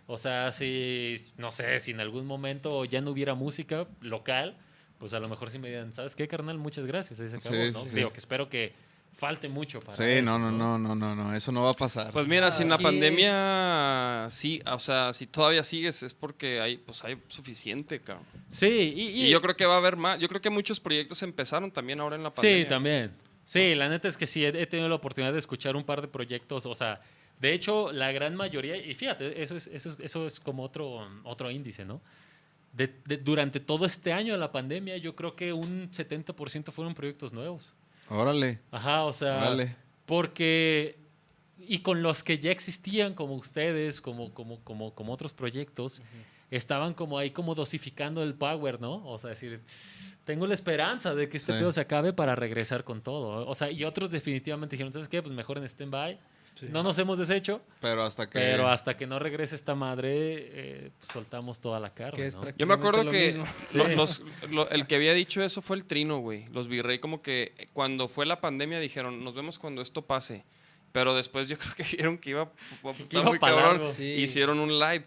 O 0.07 0.19
sea, 0.19 0.53
si, 0.53 1.17
no 1.39 1.51
sé, 1.51 1.81
si 1.81 1.91
en 1.91 2.01
algún 2.01 2.27
momento 2.27 2.85
ya 2.85 3.01
no 3.01 3.11
hubiera 3.11 3.35
música 3.35 3.87
local, 4.01 4.57
pues 5.03 5.15
a 5.15 5.19
lo 5.19 5.29
mejor 5.29 5.51
sí 5.51 5.59
me 5.59 5.67
digan, 5.67 5.93
¿sabes 5.93 6.15
qué, 6.15 6.29
carnal? 6.29 6.59
Muchas 6.59 6.87
gracias. 6.87 7.19
Ahí 7.19 7.29
se 7.29 7.35
acabó, 7.35 7.57
¿no? 7.57 7.85
Digo, 7.87 8.13
que 8.13 8.21
espero 8.21 8.49
que 8.49 8.73
falte 9.13 9.49
mucho 9.49 9.81
para 9.81 9.97
Sí, 9.97 10.23
no, 10.23 10.39
no, 10.39 10.53
no, 10.53 10.79
no, 10.79 10.95
no, 10.95 11.17
no, 11.17 11.35
eso 11.35 11.51
no 11.51 11.65
va 11.65 11.71
a 11.71 11.75
pasar. 11.75 12.13
Pues 12.13 12.29
mira, 12.29 12.53
si 12.53 12.63
en 12.63 12.69
la 12.69 12.79
pandemia 12.79 14.29
sí, 14.31 14.63
o 14.65 14.79
sea, 14.79 15.13
si 15.13 15.27
todavía 15.27 15.65
sigues 15.65 16.05
es 16.05 16.15
porque 16.15 16.61
hay, 16.61 16.77
pues 16.77 17.03
hay 17.03 17.21
suficiente, 17.27 17.99
cabrón. 18.01 18.25
Sí, 18.53 18.69
y, 18.69 19.25
y, 19.25 19.29
yo 19.29 19.43
creo 19.43 19.57
que 19.57 19.67
va 19.67 19.75
a 19.75 19.79
haber 19.79 19.97
más. 19.97 20.21
Yo 20.21 20.29
creo 20.29 20.41
que 20.41 20.51
muchos 20.51 20.79
proyectos 20.79 21.21
empezaron 21.25 21.73
también 21.73 21.99
ahora 21.99 22.15
en 22.15 22.23
la 22.23 22.33
pandemia. 22.33 22.63
Sí, 22.63 22.69
también. 22.69 23.13
Sí, 23.45 23.75
la 23.75 23.89
neta 23.89 24.07
es 24.07 24.17
que 24.17 24.29
sí, 24.29 24.45
he, 24.45 24.67
tenido 24.69 24.89
la 24.89 24.95
oportunidad 24.95 25.33
de 25.33 25.41
escuchar 25.41 25.75
un 25.75 25.83
par 25.83 26.01
de 26.01 26.07
proyectos, 26.07 26.65
o 26.65 26.77
sea, 26.77 27.01
de 27.41 27.53
hecho, 27.53 27.91
la 27.91 28.13
gran 28.13 28.37
mayoría, 28.37 28.77
y 28.77 28.95
fíjate, 28.95 29.43
eso 29.43 29.57
es, 29.57 29.67
eso 29.67 29.89
es, 29.89 29.97
eso 29.99 30.29
es 30.29 30.39
como 30.39 30.63
otro, 30.63 31.09
otro 31.25 31.51
índice, 31.51 31.85
¿no? 31.85 32.01
Durante 33.23 33.61
todo 33.61 33.85
este 33.85 34.13
año 34.13 34.33
de 34.33 34.39
la 34.39 34.51
pandemia, 34.51 34.97
yo 34.97 35.15
creo 35.15 35.37
que 35.37 35.53
un 35.53 35.91
70% 35.91 36.71
fueron 36.71 36.95
proyectos 36.95 37.33
nuevos. 37.33 37.73
Órale. 38.09 38.61
Ajá, 38.71 39.05
o 39.05 39.13
sea, 39.13 39.39
Órale. 39.39 39.77
porque 40.07 40.99
y 41.59 41.79
con 41.81 42.03
los 42.03 42.23
que 42.23 42.39
ya 42.39 42.51
existían 42.51 43.15
como 43.15 43.35
ustedes, 43.35 44.01
como 44.01 44.33
como 44.35 44.61
como 44.61 44.95
como 44.95 45.13
otros 45.13 45.33
proyectos, 45.33 46.03
estaban 46.51 46.95
como 46.95 47.19
ahí 47.19 47.31
como 47.31 47.55
dosificando 47.55 48.23
el 48.23 48.35
power, 48.35 48.81
¿no? 48.81 49.07
O 49.07 49.19
sea, 49.19 49.31
decir, 49.31 49.61
tengo 50.25 50.47
la 50.47 50.55
esperanza 50.55 51.15
de 51.15 51.29
que 51.29 51.37
este 51.37 51.53
pedo 51.53 51.73
se 51.73 51.81
acabe 51.81 52.13
para 52.13 52.35
regresar 52.35 52.85
con 52.85 53.03
todo. 53.03 53.47
O 53.47 53.55
sea, 53.55 53.71
y 53.71 53.85
otros 53.85 54.11
definitivamente 54.11 54.77
dijeron, 54.77 54.93
¿sabes 54.93 55.09
qué? 55.09 55.23
Pues 55.23 55.35
mejor 55.35 55.59
en 55.59 55.65
No 56.71 56.83
nos 56.83 56.99
hemos 56.99 57.19
deshecho. 57.19 57.61
Pero 57.81 58.03
hasta 58.03 58.29
que. 58.29 58.39
Pero 58.39 58.69
hasta 58.69 58.97
que 58.97 59.07
no 59.07 59.19
regrese 59.19 59.57
esta 59.57 59.75
madre, 59.75 60.11
eh, 60.13 60.91
pues 60.99 61.11
soltamos 61.13 61.61
toda 61.61 61.81
la 61.81 61.93
carne. 61.95 62.31
Yo 62.57 62.67
me 62.67 62.75
acuerdo 62.75 63.09
que 63.09 63.43
el 64.71 64.87
que 64.87 64.95
había 64.95 65.15
dicho 65.15 65.43
eso 65.43 65.63
fue 65.63 65.77
el 65.77 65.85
trino, 65.85 66.19
güey. 66.19 66.47
Los 66.53 66.69
virrey, 66.69 66.99
como 66.99 67.23
que 67.23 67.69
cuando 67.73 68.09
fue 68.09 68.27
la 68.27 68.41
pandemia 68.41 68.81
dijeron, 68.81 69.25
nos 69.25 69.35
vemos 69.35 69.59
cuando 69.59 69.83
esto 69.83 70.03
pase. 70.03 70.45
Pero 70.93 71.15
después 71.15 71.49
yo 71.49 71.57
creo 71.59 71.75
que 71.75 71.97
vieron 71.97 72.19
que 72.19 72.31
iba, 72.31 72.43
a 72.43 73.23
muy 73.23 73.39
cabrón. 73.39 73.81
Hicieron 73.99 74.61
un 74.61 74.79
live. 74.79 75.05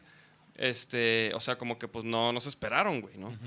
Este, 0.58 1.32
o 1.36 1.40
sea, 1.40 1.58
como 1.58 1.78
que 1.78 1.88
pues 1.88 2.06
no 2.06 2.32
nos 2.32 2.48
esperaron, 2.48 3.02
güey, 3.02 3.18
¿no? 3.18 3.38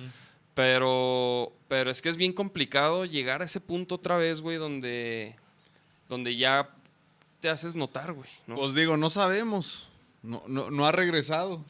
Pero, 0.54 1.52
pero 1.68 1.90
es 1.90 2.02
que 2.02 2.08
es 2.08 2.16
bien 2.16 2.32
complicado 2.32 3.04
llegar 3.04 3.42
a 3.42 3.44
ese 3.44 3.60
punto 3.60 3.94
otra 3.94 4.16
vez, 4.16 4.40
güey, 4.40 4.56
donde, 4.56 5.36
donde 6.08 6.36
ya 6.36 6.70
te 7.40 7.48
haces 7.48 7.74
notar, 7.74 8.12
güey. 8.12 8.28
¿no? 8.46 8.56
Pues 8.56 8.74
digo, 8.74 8.96
no 8.96 9.10
sabemos. 9.10 9.88
No, 10.22 10.42
no, 10.48 10.70
no 10.70 10.86
ha 10.86 10.92
regresado. 10.92 11.64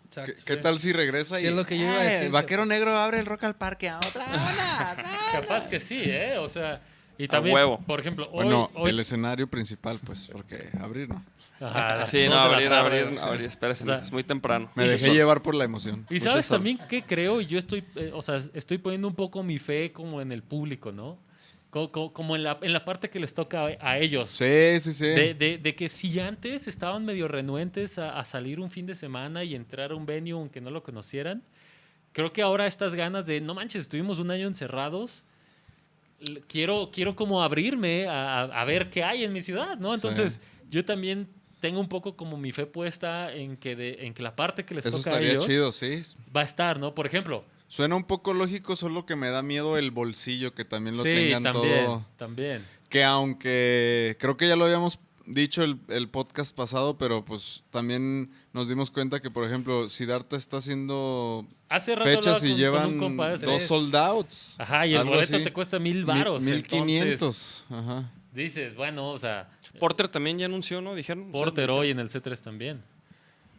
¿Qué, 0.47 0.57
tal 0.57 0.79
si 0.79 0.93
regresa 0.93 1.39
y 1.41 1.47
es 1.47 1.53
lo 1.53 1.67
que 1.67 1.79
yo 1.79 1.85
iba 1.85 2.01
a 2.01 2.03
decir. 2.03 2.31
Vaquero 2.31 2.65
Negro 2.65 2.97
abre 2.97 3.21
el 3.21 3.27
Rock 3.27 3.45
al 3.45 3.57
Parque 3.57 3.91
a 3.91 3.99
otra 3.99 4.25
Capaz 5.33 5.69
que 5.69 5.79
sí, 5.79 6.03
¿eh? 6.07 6.39
O 6.39 6.49
sea, 6.49 6.81
y 7.19 7.29
también, 7.29 7.55
huevo. 7.55 7.79
por 7.87 8.01
ejemplo, 8.01 8.27
hoy, 8.33 8.47
bueno, 8.47 8.71
el 8.87 8.99
escenario 8.99 9.49
principal, 9.49 10.01
pues, 10.03 10.31
porque 10.33 10.69
abrir 10.81 11.09
no. 11.09 11.23
Ajá, 11.61 12.07
sí, 12.07 12.29
no, 12.29 12.39
abrir, 12.39 12.73
abrir, 12.73 13.19
abrir, 13.19 13.47
espérese, 13.47 13.93
es 14.01 14.13
muy 14.13 14.23
temprano. 14.23 14.71
Me 14.77 14.89
dejé 14.89 15.13
llevar 15.13 15.43
por 15.43 15.55
la 15.55 15.65
emoción. 15.65 16.07
Y 16.09 16.21
sabes 16.21 16.49
también 16.49 16.79
qué 16.89 17.03
creo, 17.03 17.41
y 17.41 17.47
yo 17.47 17.59
estoy, 17.59 17.85
eh, 17.97 18.13
o 18.15 18.23
sea, 18.23 18.41
estoy 18.55 18.79
poniendo 18.79 19.09
un 19.09 19.15
poco 19.15 19.43
mi 19.43 19.59
fe 19.59 19.93
como 19.93 20.21
en 20.21 20.31
el 20.31 20.43
público, 20.43 20.93
¿no? 20.93 21.19
Como, 21.71 22.35
en, 22.35 22.45
la, 22.45 22.59
en, 22.63 22.73
la, 22.73 22.85
parte 22.85 23.11
que 23.11 23.21
les 23.21 23.35
toca 23.35 23.67
a, 23.81 23.99
ellos. 23.99 24.31
Sí, 24.31 24.81
sí, 24.81 24.95
sí. 24.95 25.05
De, 25.05 25.61
de, 25.63 25.75
que 25.75 25.91
si 25.91 26.19
antes 26.19 26.67
estaban 26.67 27.05
medio 27.05 27.29
renuentes 27.29 27.99
a, 27.99 28.25
salir 28.25 28.59
un 28.59 28.71
fin 28.71 28.87
de 28.87 28.95
semana 28.95 29.45
y 29.45 29.55
entrar 29.55 29.93
a 29.93 29.95
un 29.95 30.07
venue 30.07 30.33
aunque 30.33 30.63
no 30.63 30.71
lo 30.71 30.83
conocieran, 30.83 31.43
creo 32.13 32.33
que 32.33 32.41
ahora 32.41 32.67
estas 32.67 32.95
ganas 32.95 33.27
de, 33.27 33.43
no 33.43 33.55
manches, 33.55 33.83
estuvimos 33.83 34.19
un 34.19 34.31
año 34.31 34.47
encerrados, 34.47 35.25
quiero, 36.49 36.91
quiero 36.91 37.15
como 37.15 37.43
abrirme 37.43 38.07
a, 38.07 38.45
a 38.45 38.65
ver 38.65 38.89
qué 38.89 39.05
hay 39.05 39.25
en 39.25 39.33
mi 39.35 39.43
ciudad, 39.43 39.77
¿no? 39.77 39.95
Entonces, 39.95 40.41
yo 40.71 40.85
también 40.87 41.29
tengo 41.61 41.81
un 41.81 41.89
poco 41.89 42.17
como 42.17 42.37
mi 42.37 42.53
fe 42.53 42.67
puesta 42.67 43.33
en 43.33 43.57
que, 43.57 43.77
de, 43.77 44.07
en 44.07 44.15
que 44.15 44.23
la 44.23 44.35
parte 44.35 44.65
que 44.65 44.75
les 44.75 44.85
toca 44.85 45.17
a 45.17 45.21
ellos 45.21 45.47
chido, 45.47 45.73
sí. 45.73 46.03
va 46.35 46.43
a 46.43 46.45
estar, 46.45 46.79
¿no? 46.79 46.95
Por 46.95 47.07
ejemplo, 47.07 47.45
Suena 47.69 47.97
un 47.97 48.05
poco 48.05 48.33
lógico, 48.33 48.77
solo 48.77 49.05
que 49.05 49.15
me 49.15 49.29
da 49.29 49.43
miedo 49.43 49.77
el 49.77 49.91
bolsillo, 49.91 50.55
que 50.55 50.65
también 50.65 50.97
lo 50.97 51.03
tengan 51.03 51.43
también, 51.43 51.85
todo. 51.85 52.07
También. 52.17 52.65
Que 52.89 53.05
aunque 53.05 54.17
creo 54.19 54.39
que 54.39 54.49
ya 54.49 54.57
lo 54.57 54.65
habíamos 54.65 54.99
dicho 55.27 55.63
el, 55.63 56.09
podcast 56.09 56.57
pasado, 56.57 56.97
pero 56.97 57.25
pues 57.25 57.63
también 57.71 58.31
nos 58.53 58.69
dimos 58.69 58.91
cuenta 58.91 59.21
que, 59.21 59.31
por 59.31 59.47
ejemplo, 59.47 59.89
Siddhartha 59.89 60.37
está 60.37 60.57
haciendo 60.57 61.47
fechas 62.03 62.43
y 62.43 62.55
llevan 62.55 62.99
dos 62.99 63.63
soldados. 63.63 64.57
Ajá, 64.59 64.87
y 64.87 64.95
el 64.95 65.05
boleto 65.05 65.43
te 65.43 65.53
cuesta 65.53 65.79
mil 65.79 66.05
baros. 66.05 66.43
Mil 66.43 66.63
quinientos. 66.63 67.65
Ajá. 67.69 68.11
Dices, 68.33 68.75
bueno, 68.75 69.11
o 69.11 69.19
sea. 69.19 69.51
Porter 69.79 70.09
también 70.09 70.39
ya 70.39 70.47
anunció, 70.47 70.81
¿no? 70.81 70.95
Dijeron. 70.95 71.31
Porter 71.31 71.71
hoy 71.71 71.91
en 71.91 72.01
el 72.01 72.09
C3 72.09 72.41
también. 72.41 72.83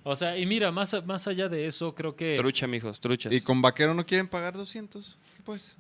O 0.04 0.16
sea, 0.16 0.38
y 0.38 0.46
mira, 0.46 0.72
más, 0.72 0.96
más 1.06 1.28
allá 1.28 1.50
de 1.50 1.66
eso, 1.66 1.94
creo 1.94 2.16
que... 2.16 2.38
Trucha, 2.38 2.68
mijos, 2.68 3.00
truchas. 3.00 3.32
¿Y 3.34 3.42
con 3.42 3.62
vaquero 3.62 3.94
no 3.94 4.06
quieren 4.06 4.28
pagar 4.28 4.54
200? 4.54 5.18
¿Qué 5.36 5.44
pues? 5.44 5.76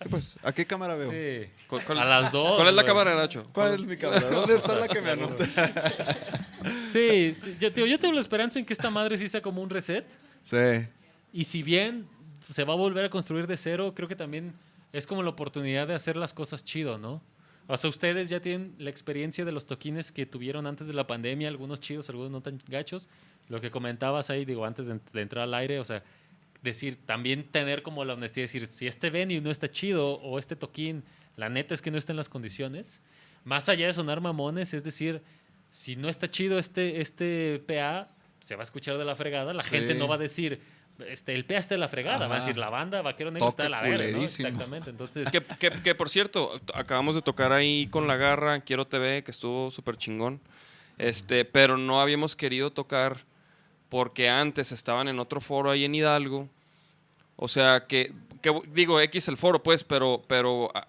¿Qué 0.00 0.08
pues? 0.08 0.36
¿A 0.42 0.52
qué 0.52 0.66
cámara 0.66 0.94
veo? 0.94 1.10
Sí. 1.10 1.50
a 1.88 2.04
las 2.04 2.32
dos. 2.32 2.56
¿Cuál 2.56 2.68
es 2.68 2.74
la 2.74 2.84
cámara, 2.84 3.14
Nacho? 3.14 3.44
¿Cuál 3.52 3.74
es 3.74 3.86
mi 3.86 3.96
cámara? 3.96 4.28
¿Dónde 4.30 4.54
está 4.54 4.76
la 4.76 4.88
que 4.88 5.02
me 5.02 5.10
anota? 5.10 5.44
sí, 6.92 7.36
yo, 7.60 7.68
yo 7.68 7.98
tengo 7.98 8.14
la 8.14 8.20
esperanza 8.20 8.58
en 8.58 8.64
que 8.64 8.72
esta 8.72 8.90
madre 8.90 9.16
sí 9.18 9.28
sea 9.28 9.42
como 9.42 9.60
un 9.60 9.68
reset. 9.68 10.06
Sí. 10.42 10.86
Y 11.32 11.44
si 11.44 11.62
bien 11.62 12.06
se 12.50 12.64
va 12.64 12.72
a 12.72 12.76
volver 12.76 13.04
a 13.04 13.10
construir 13.10 13.46
de 13.46 13.56
cero, 13.56 13.92
creo 13.94 14.08
que 14.08 14.16
también 14.16 14.54
es 14.92 15.06
como 15.06 15.22
la 15.22 15.30
oportunidad 15.30 15.86
de 15.86 15.94
hacer 15.94 16.16
las 16.16 16.32
cosas 16.32 16.64
chido, 16.64 16.96
¿no? 16.96 17.20
O 17.66 17.76
sea, 17.76 17.90
ustedes 17.90 18.30
ya 18.30 18.40
tienen 18.40 18.74
la 18.78 18.88
experiencia 18.88 19.44
de 19.44 19.52
los 19.52 19.66
toquines 19.66 20.10
que 20.10 20.24
tuvieron 20.24 20.66
antes 20.66 20.86
de 20.86 20.94
la 20.94 21.06
pandemia, 21.06 21.48
algunos 21.48 21.80
chidos, 21.80 22.08
algunos 22.08 22.30
no 22.30 22.40
tan 22.40 22.58
gachos 22.66 23.08
lo 23.48 23.60
que 23.60 23.70
comentabas 23.70 24.30
ahí, 24.30 24.44
digo, 24.44 24.64
antes 24.64 24.86
de, 24.86 25.20
entrar 25.20 25.44
al 25.44 25.54
aire, 25.54 25.78
o 25.78 25.84
sea, 25.84 26.02
decir, 26.62 26.98
también 27.06 27.44
tener 27.44 27.82
como 27.82 28.04
la 28.04 28.14
honestidad 28.14 28.42
de 28.42 28.52
decir, 28.52 28.66
si 28.66 28.86
este 28.86 29.10
venue 29.10 29.40
no 29.40 29.50
está 29.50 29.70
chido 29.70 30.14
o 30.14 30.38
este 30.38 30.56
toquín, 30.56 31.04
la 31.36 31.48
neta 31.48 31.74
es 31.74 31.82
que 31.82 31.90
no 31.90 31.98
está 31.98 32.12
en 32.12 32.16
las 32.16 32.28
condiciones, 32.28 33.00
más 33.44 33.68
allá 33.68 33.86
de 33.86 33.94
sonar 33.94 34.20
mamones, 34.20 34.74
es 34.74 34.84
decir, 34.84 35.22
si 35.70 35.96
no 35.96 36.08
está 36.08 36.30
chido 36.30 36.58
este, 36.58 37.00
este 37.00 37.62
PA, 37.66 38.08
se 38.40 38.54
va 38.54 38.62
a 38.62 38.64
escuchar 38.64 38.98
de 38.98 39.04
la 39.04 39.16
fregada, 39.16 39.52
la 39.52 39.62
gente 39.62 39.94
no 39.94 40.08
va 40.08 40.16
a 40.16 40.18
decir, 40.18 40.60
este, 41.06 41.34
el 41.34 41.44
PA 41.44 41.56
está 41.56 41.74
de 41.74 41.78
la 41.78 41.88
fregada, 41.88 42.26
va 42.26 42.36
a 42.36 42.40
decir 42.40 42.58
la 42.58 42.70
banda 42.70 43.02
Vaquero 43.02 43.30
Negro 43.30 43.48
está 43.48 43.62
de 43.62 43.68
la 43.70 43.80
verga, 43.82 44.18
¿no? 44.18 44.22
Exactamente, 44.22 44.90
entonces... 44.90 45.30
Que, 45.30 45.40
que, 45.40 45.70
que, 45.70 45.94
por 45.94 46.08
cierto, 46.08 46.60
acabamos 46.74 47.14
de 47.14 47.22
tocar 47.22 47.52
ahí 47.52 47.86
con 47.86 48.06
La 48.08 48.16
Garra, 48.16 48.60
Quiero 48.60 48.86
TV, 48.86 49.22
que 49.22 49.30
estuvo 49.30 49.70
súper 49.70 49.96
chingón, 49.96 50.40
este, 50.98 51.44
pero 51.44 51.78
no 51.78 52.00
habíamos 52.00 52.34
querido 52.34 52.72
tocar 52.72 53.24
porque 53.88 54.28
antes 54.28 54.72
estaban 54.72 55.08
en 55.08 55.18
otro 55.18 55.40
foro 55.40 55.70
ahí 55.70 55.84
en 55.84 55.94
Hidalgo. 55.94 56.48
O 57.36 57.48
sea, 57.48 57.86
que, 57.86 58.12
digo 58.72 59.00
X 59.00 59.28
el 59.28 59.36
foro, 59.36 59.62
pues, 59.62 59.84
pero, 59.84 60.22
pero 60.26 60.70
ah, 60.74 60.88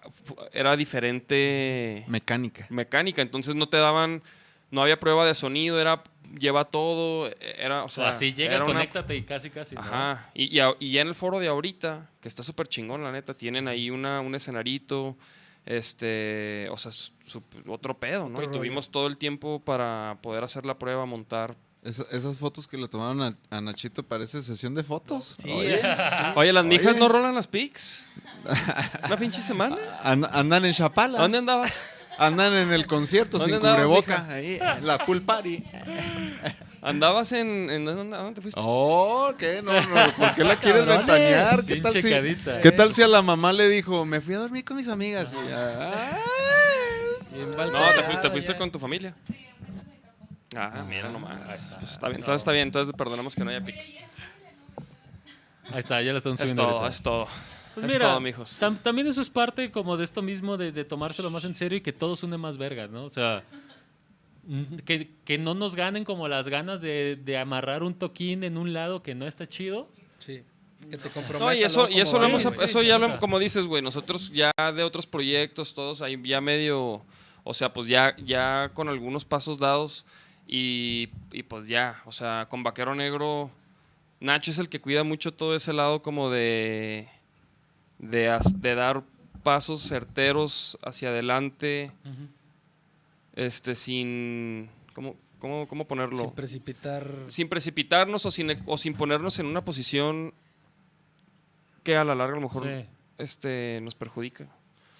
era 0.52 0.76
diferente. 0.76 2.04
Mecánica. 2.08 2.66
Mecánica. 2.70 3.22
Entonces 3.22 3.54
no 3.54 3.68
te 3.68 3.76
daban, 3.76 4.22
no 4.70 4.82
había 4.82 4.98
prueba 4.98 5.26
de 5.26 5.34
sonido, 5.34 5.80
era 5.80 6.02
lleva 6.38 6.64
todo, 6.64 7.30
era, 7.58 7.84
o 7.84 7.88
sea. 7.88 8.10
así 8.10 8.32
llega, 8.32 8.64
conéctate 8.64 9.16
y 9.16 9.22
casi, 9.22 9.50
casi. 9.50 9.76
Ajá. 9.76 10.30
Y, 10.34 10.48
ya 10.48 10.74
en 10.78 11.08
el 11.08 11.14
foro 11.14 11.38
de 11.38 11.48
ahorita, 11.48 12.08
que 12.20 12.28
está 12.28 12.42
súper 12.42 12.68
chingón, 12.68 13.02
la 13.02 13.12
neta, 13.12 13.34
tienen 13.34 13.68
ahí 13.68 13.90
una, 13.90 14.20
un 14.20 14.34
escenarito, 14.34 15.16
este, 15.66 16.68
o 16.70 16.76
sea, 16.76 16.92
otro 17.66 17.98
pedo, 17.98 18.28
¿no? 18.28 18.42
y 18.42 18.48
tuvimos 18.48 18.90
todo 18.90 19.06
el 19.06 19.18
tiempo 19.18 19.60
para 19.60 20.18
poder 20.22 20.44
hacer 20.44 20.66
la 20.66 20.78
prueba, 20.78 21.06
montar 21.06 21.56
esas 21.82 22.36
fotos 22.36 22.68
que 22.68 22.76
le 22.76 22.88
tomaron 22.88 23.34
a, 23.50 23.60
Nachito 23.60 24.02
parece 24.02 24.42
sesión 24.42 24.74
de 24.74 24.84
fotos. 24.84 25.36
Oye, 26.34 26.52
las 26.52 26.64
mijas 26.64 26.96
no 26.96 27.08
rolan 27.08 27.34
las 27.34 27.46
pics. 27.46 28.08
Una 29.06 29.16
pinche 29.16 29.40
semana. 29.40 29.76
andan 30.02 30.64
en 30.64 30.72
Chapala. 30.72 31.18
¿Dónde 31.18 31.38
andabas? 31.38 31.88
Andan 32.18 32.52
en 32.52 32.72
el 32.72 32.86
concierto 32.86 33.40
sin 33.40 33.58
cubreboca. 33.58 34.26
Ahí, 34.28 34.58
la 34.82 35.04
pool 35.06 35.22
party. 35.22 35.62
¿Andabas 36.82 37.32
en, 37.32 37.68
en 37.70 37.84
dónde, 37.84 38.32
te 38.34 38.40
fuiste? 38.40 38.60
Oh, 38.62 39.32
¿qué? 39.38 39.60
No, 39.62 39.72
no, 39.72 40.16
¿por 40.16 40.34
qué 40.34 40.44
la 40.44 40.56
quieres 40.56 40.86
ventanear? 40.86 41.64
¿Qué 41.64 41.76
tal, 41.76 41.92
si, 41.92 42.08
¿Qué 42.62 42.72
tal 42.72 42.94
si 42.94 43.02
a 43.02 43.08
la 43.08 43.20
mamá 43.20 43.52
le 43.52 43.68
dijo, 43.68 44.06
me 44.06 44.22
fui 44.22 44.34
a 44.34 44.38
dormir 44.38 44.64
con 44.64 44.78
mis 44.78 44.88
amigas? 44.88 45.28
Y 47.32 47.38
no, 47.38 47.50
te 47.50 48.02
fuiste, 48.02 48.22
te 48.22 48.30
fuiste 48.30 48.56
con 48.56 48.70
tu 48.70 48.78
familia. 48.78 49.14
Ah, 50.56 50.84
mira 50.88 51.08
nomás. 51.08 51.76
Pues 51.78 51.92
está 51.92 52.08
bien, 52.08 52.20
entonces 52.20 52.40
está 52.40 52.52
bien, 52.52 52.68
entonces 52.68 52.94
perdonamos 52.96 53.34
que 53.34 53.44
no 53.44 53.50
haya 53.50 53.64
pics. 53.64 53.94
Ahí 55.72 55.78
está, 55.78 56.02
ya 56.02 56.12
lo 56.12 56.18
están 56.18 56.36
subiendo. 56.36 56.62
Es 56.62 56.68
todo, 56.68 56.86
es 56.88 57.02
todo. 57.02 57.28
Pues 57.74 57.92
es 57.92 57.98
todo, 57.98 58.20
mijos. 58.20 58.58
también 58.82 59.06
eso 59.06 59.20
es 59.20 59.30
parte 59.30 59.70
como 59.70 59.96
de 59.96 60.04
esto 60.04 60.22
mismo 60.22 60.56
de, 60.56 60.72
de, 60.72 60.84
tomárselo 60.84 61.30
más 61.30 61.44
en 61.44 61.54
serio 61.54 61.78
y 61.78 61.80
que 61.80 61.92
todo 61.92 62.16
une 62.22 62.36
más 62.36 62.58
vergas, 62.58 62.90
¿no? 62.90 63.04
O 63.04 63.10
sea, 63.10 63.44
que, 64.84 65.12
que 65.24 65.38
no 65.38 65.54
nos 65.54 65.76
ganen 65.76 66.04
como 66.04 66.26
las 66.26 66.48
ganas 66.48 66.80
de, 66.80 67.16
de, 67.16 67.38
amarrar 67.38 67.84
un 67.84 67.94
toquín 67.94 68.42
en 68.42 68.58
un 68.58 68.72
lado 68.72 69.02
que 69.02 69.14
no 69.14 69.26
está 69.26 69.48
chido. 69.48 69.88
Sí. 70.18 70.42
Que 70.90 70.96
te 70.96 71.10
comprometa. 71.10 71.38
No, 71.38 71.52
y 71.52 71.62
eso, 71.62 71.88
y 71.88 72.00
eso, 72.00 72.18
lo 72.18 72.26
hemos, 72.26 72.44
eso 72.44 72.82
ya 72.82 72.98
lo, 72.98 73.18
como 73.18 73.38
dices, 73.38 73.66
güey, 73.66 73.82
nosotros 73.82 74.32
ya 74.32 74.50
de 74.74 74.82
otros 74.82 75.06
proyectos, 75.06 75.74
todos 75.74 76.02
ahí 76.02 76.20
ya 76.24 76.40
medio 76.40 77.04
O 77.44 77.54
sea, 77.54 77.72
pues 77.72 77.86
ya, 77.86 78.16
ya 78.24 78.70
con 78.74 78.88
algunos 78.88 79.24
pasos 79.24 79.58
dados 79.58 80.06
y, 80.52 81.10
y 81.30 81.44
pues 81.44 81.68
ya, 81.68 82.02
o 82.06 82.10
sea, 82.10 82.48
con 82.50 82.64
Vaquero 82.64 82.96
Negro, 82.96 83.52
Nacho 84.18 84.50
es 84.50 84.58
el 84.58 84.68
que 84.68 84.80
cuida 84.80 85.04
mucho 85.04 85.32
todo 85.32 85.54
ese 85.54 85.72
lado 85.72 86.02
como 86.02 86.28
de, 86.28 87.08
de, 88.00 88.36
de 88.56 88.74
dar 88.74 89.04
pasos 89.44 89.80
certeros 89.80 90.76
hacia 90.82 91.10
adelante, 91.10 91.92
este, 93.36 93.76
sin, 93.76 94.68
¿cómo, 94.92 95.14
cómo, 95.38 95.68
cómo 95.68 95.86
ponerlo? 95.86 96.16
Sin 96.18 96.32
precipitar. 96.32 97.14
Sin 97.28 97.48
precipitarnos 97.48 98.26
o 98.26 98.32
sin, 98.32 98.50
o 98.66 98.76
sin 98.76 98.94
ponernos 98.94 99.38
en 99.38 99.46
una 99.46 99.64
posición 99.64 100.34
que 101.84 101.96
a 101.96 102.02
la 102.02 102.16
larga 102.16 102.32
a 102.32 102.40
lo 102.40 102.48
mejor 102.48 102.66
este, 103.18 103.78
nos 103.84 103.94
perjudica. 103.94 104.48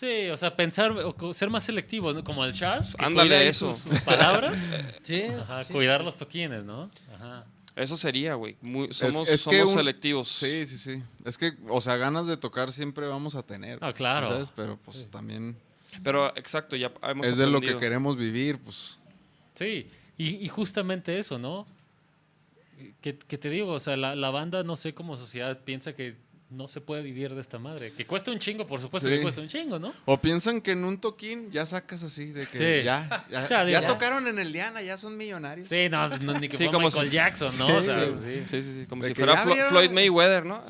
Sí, 0.01 0.31
o 0.31 0.37
sea, 0.39 0.57
pensar, 0.57 0.93
o 0.93 1.35
ser 1.35 1.51
más 1.51 1.65
selectivos, 1.65 2.15
¿no? 2.15 2.25
Como 2.25 2.43
el 2.43 2.55
Charles. 2.55 2.97
Ándale, 2.99 3.47
eso. 3.47 3.75
Sus, 3.75 4.03
palabras. 4.03 4.59
sí, 5.03 5.25
Ajá, 5.25 5.63
cuidar 5.65 6.03
los 6.03 6.17
toquines, 6.17 6.65
¿no? 6.65 6.91
Ajá. 7.15 7.45
Eso 7.77 7.99
sería, 7.99 8.33
güey. 8.33 8.57
Somos, 8.93 9.29
somos 9.29 9.73
selectivos. 9.75 10.29
Sí, 10.29 10.67
sí, 10.67 10.79
sí. 10.79 11.03
Es 11.27 11.37
que, 11.37 11.53
o 11.69 11.83
sea, 11.83 11.99
ganas 11.99 12.27
de 12.27 12.39
tocar 12.39 12.73
siempre 12.73 13.09
vamos 13.09 13.35
a 13.35 13.43
tener. 13.43 13.79
Ah, 13.83 13.93
claro. 13.93 14.29
¿sabes? 14.29 14.51
Pero 14.57 14.79
pues 14.79 15.07
también. 15.11 15.55
Pero 16.03 16.35
exacto, 16.35 16.77
ya 16.77 16.91
hemos 17.03 17.27
Es 17.27 17.37
de 17.37 17.47
lo 17.47 17.61
que 17.61 17.77
queremos 17.77 18.17
vivir, 18.17 18.59
pues. 18.59 18.99
Sí, 19.55 19.87
y, 20.17 20.49
justamente 20.49 21.19
eso, 21.19 21.39
¿no? 21.39 21.67
Que, 23.03 23.13
te 23.13 23.51
digo, 23.51 23.73
o 23.73 23.79
sea, 23.79 23.99
la, 23.99 24.15
la 24.15 24.31
banda, 24.31 24.63
no 24.63 24.77
sé, 24.77 24.95
como 24.95 25.19
sociedad 25.19 25.59
piensa 25.63 25.93
que 25.93 26.17
no 26.51 26.67
se 26.67 26.81
puede 26.81 27.03
vivir 27.03 27.35
de 27.35 27.41
esta 27.41 27.59
madre. 27.59 27.93
Que 27.93 28.05
cuesta 28.05 28.31
un 28.31 28.39
chingo, 28.39 28.67
por 28.67 28.81
supuesto 28.81 29.09
que 29.09 29.23
cuesta 29.23 29.41
un 29.41 29.49
chingo, 29.49 29.79
¿no? 29.79 29.93
O 30.05 30.21
piensan 30.21 30.61
que 30.61 30.73
en 30.73 30.85
un 30.85 30.99
toquín 30.99 31.51
ya 31.51 31.65
sacas 31.65 32.03
así, 32.03 32.33
de 32.33 32.47
que 32.47 32.83
ya, 32.85 33.27
ya, 33.31 33.87
tocaron 33.87 34.27
en 34.27 34.39
el 34.39 34.53
Diana, 34.53 34.83
ya 34.83 34.99
son 34.99 35.17
millonarios. 35.17 35.69
Sí, 35.69 35.89
no, 35.89 36.09
ni 36.09 36.49
que 36.49 36.67
como 36.67 36.89
Michael 36.89 37.11
Jackson, 37.11 37.57
¿no? 37.59 37.81
Sí, 37.81 38.45
sí, 38.49 38.63
sí, 38.63 38.87
como 38.89 39.05
si 39.05 39.15
fuera 39.15 39.37
Floyd 39.37 39.91
Mayweather, 39.91 40.45
¿no? 40.45 40.61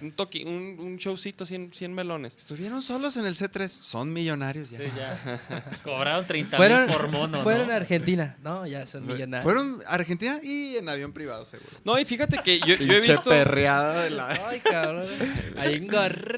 Un, 0.00 0.12
toqui, 0.12 0.44
un, 0.44 0.96
showcito, 0.96 1.44
100, 1.44 1.72
100 1.74 1.94
melones. 1.94 2.36
Estuvieron 2.36 2.82
solos 2.82 3.16
en 3.16 3.26
el 3.26 3.34
C3, 3.34 3.68
son 3.68 4.12
millonarios 4.12 4.70
ya. 4.70 4.78
Sí, 4.78 4.84
ya. 4.96 5.62
Cobraron 5.84 6.26
30 6.26 6.58
mil 6.58 6.86
por 6.86 7.08
mono, 7.08 7.42
Fueron 7.42 7.70
a 7.70 7.76
Argentina, 7.76 8.36
no, 8.42 8.66
ya 8.66 8.86
son 8.86 9.06
millonarios. 9.06 9.44
Fueron 9.44 9.82
a 9.86 9.94
Argentina 9.94 10.38
y 10.42 10.76
en 10.76 10.88
avión 10.88 11.12
privado, 11.12 11.44
seguro. 11.44 11.76
No, 11.84 11.98
y 11.98 12.04
fíjate 12.04 12.38
que 12.42 12.58
yo, 12.60 12.74
yo 12.76 12.94
he 12.94 13.00
visto... 13.00 13.30
perreada 13.30 14.04
de 14.04 14.10
la... 14.10 14.28
Ay, 14.48 14.60
cabrón. 14.60 15.04
Hay 15.56 15.88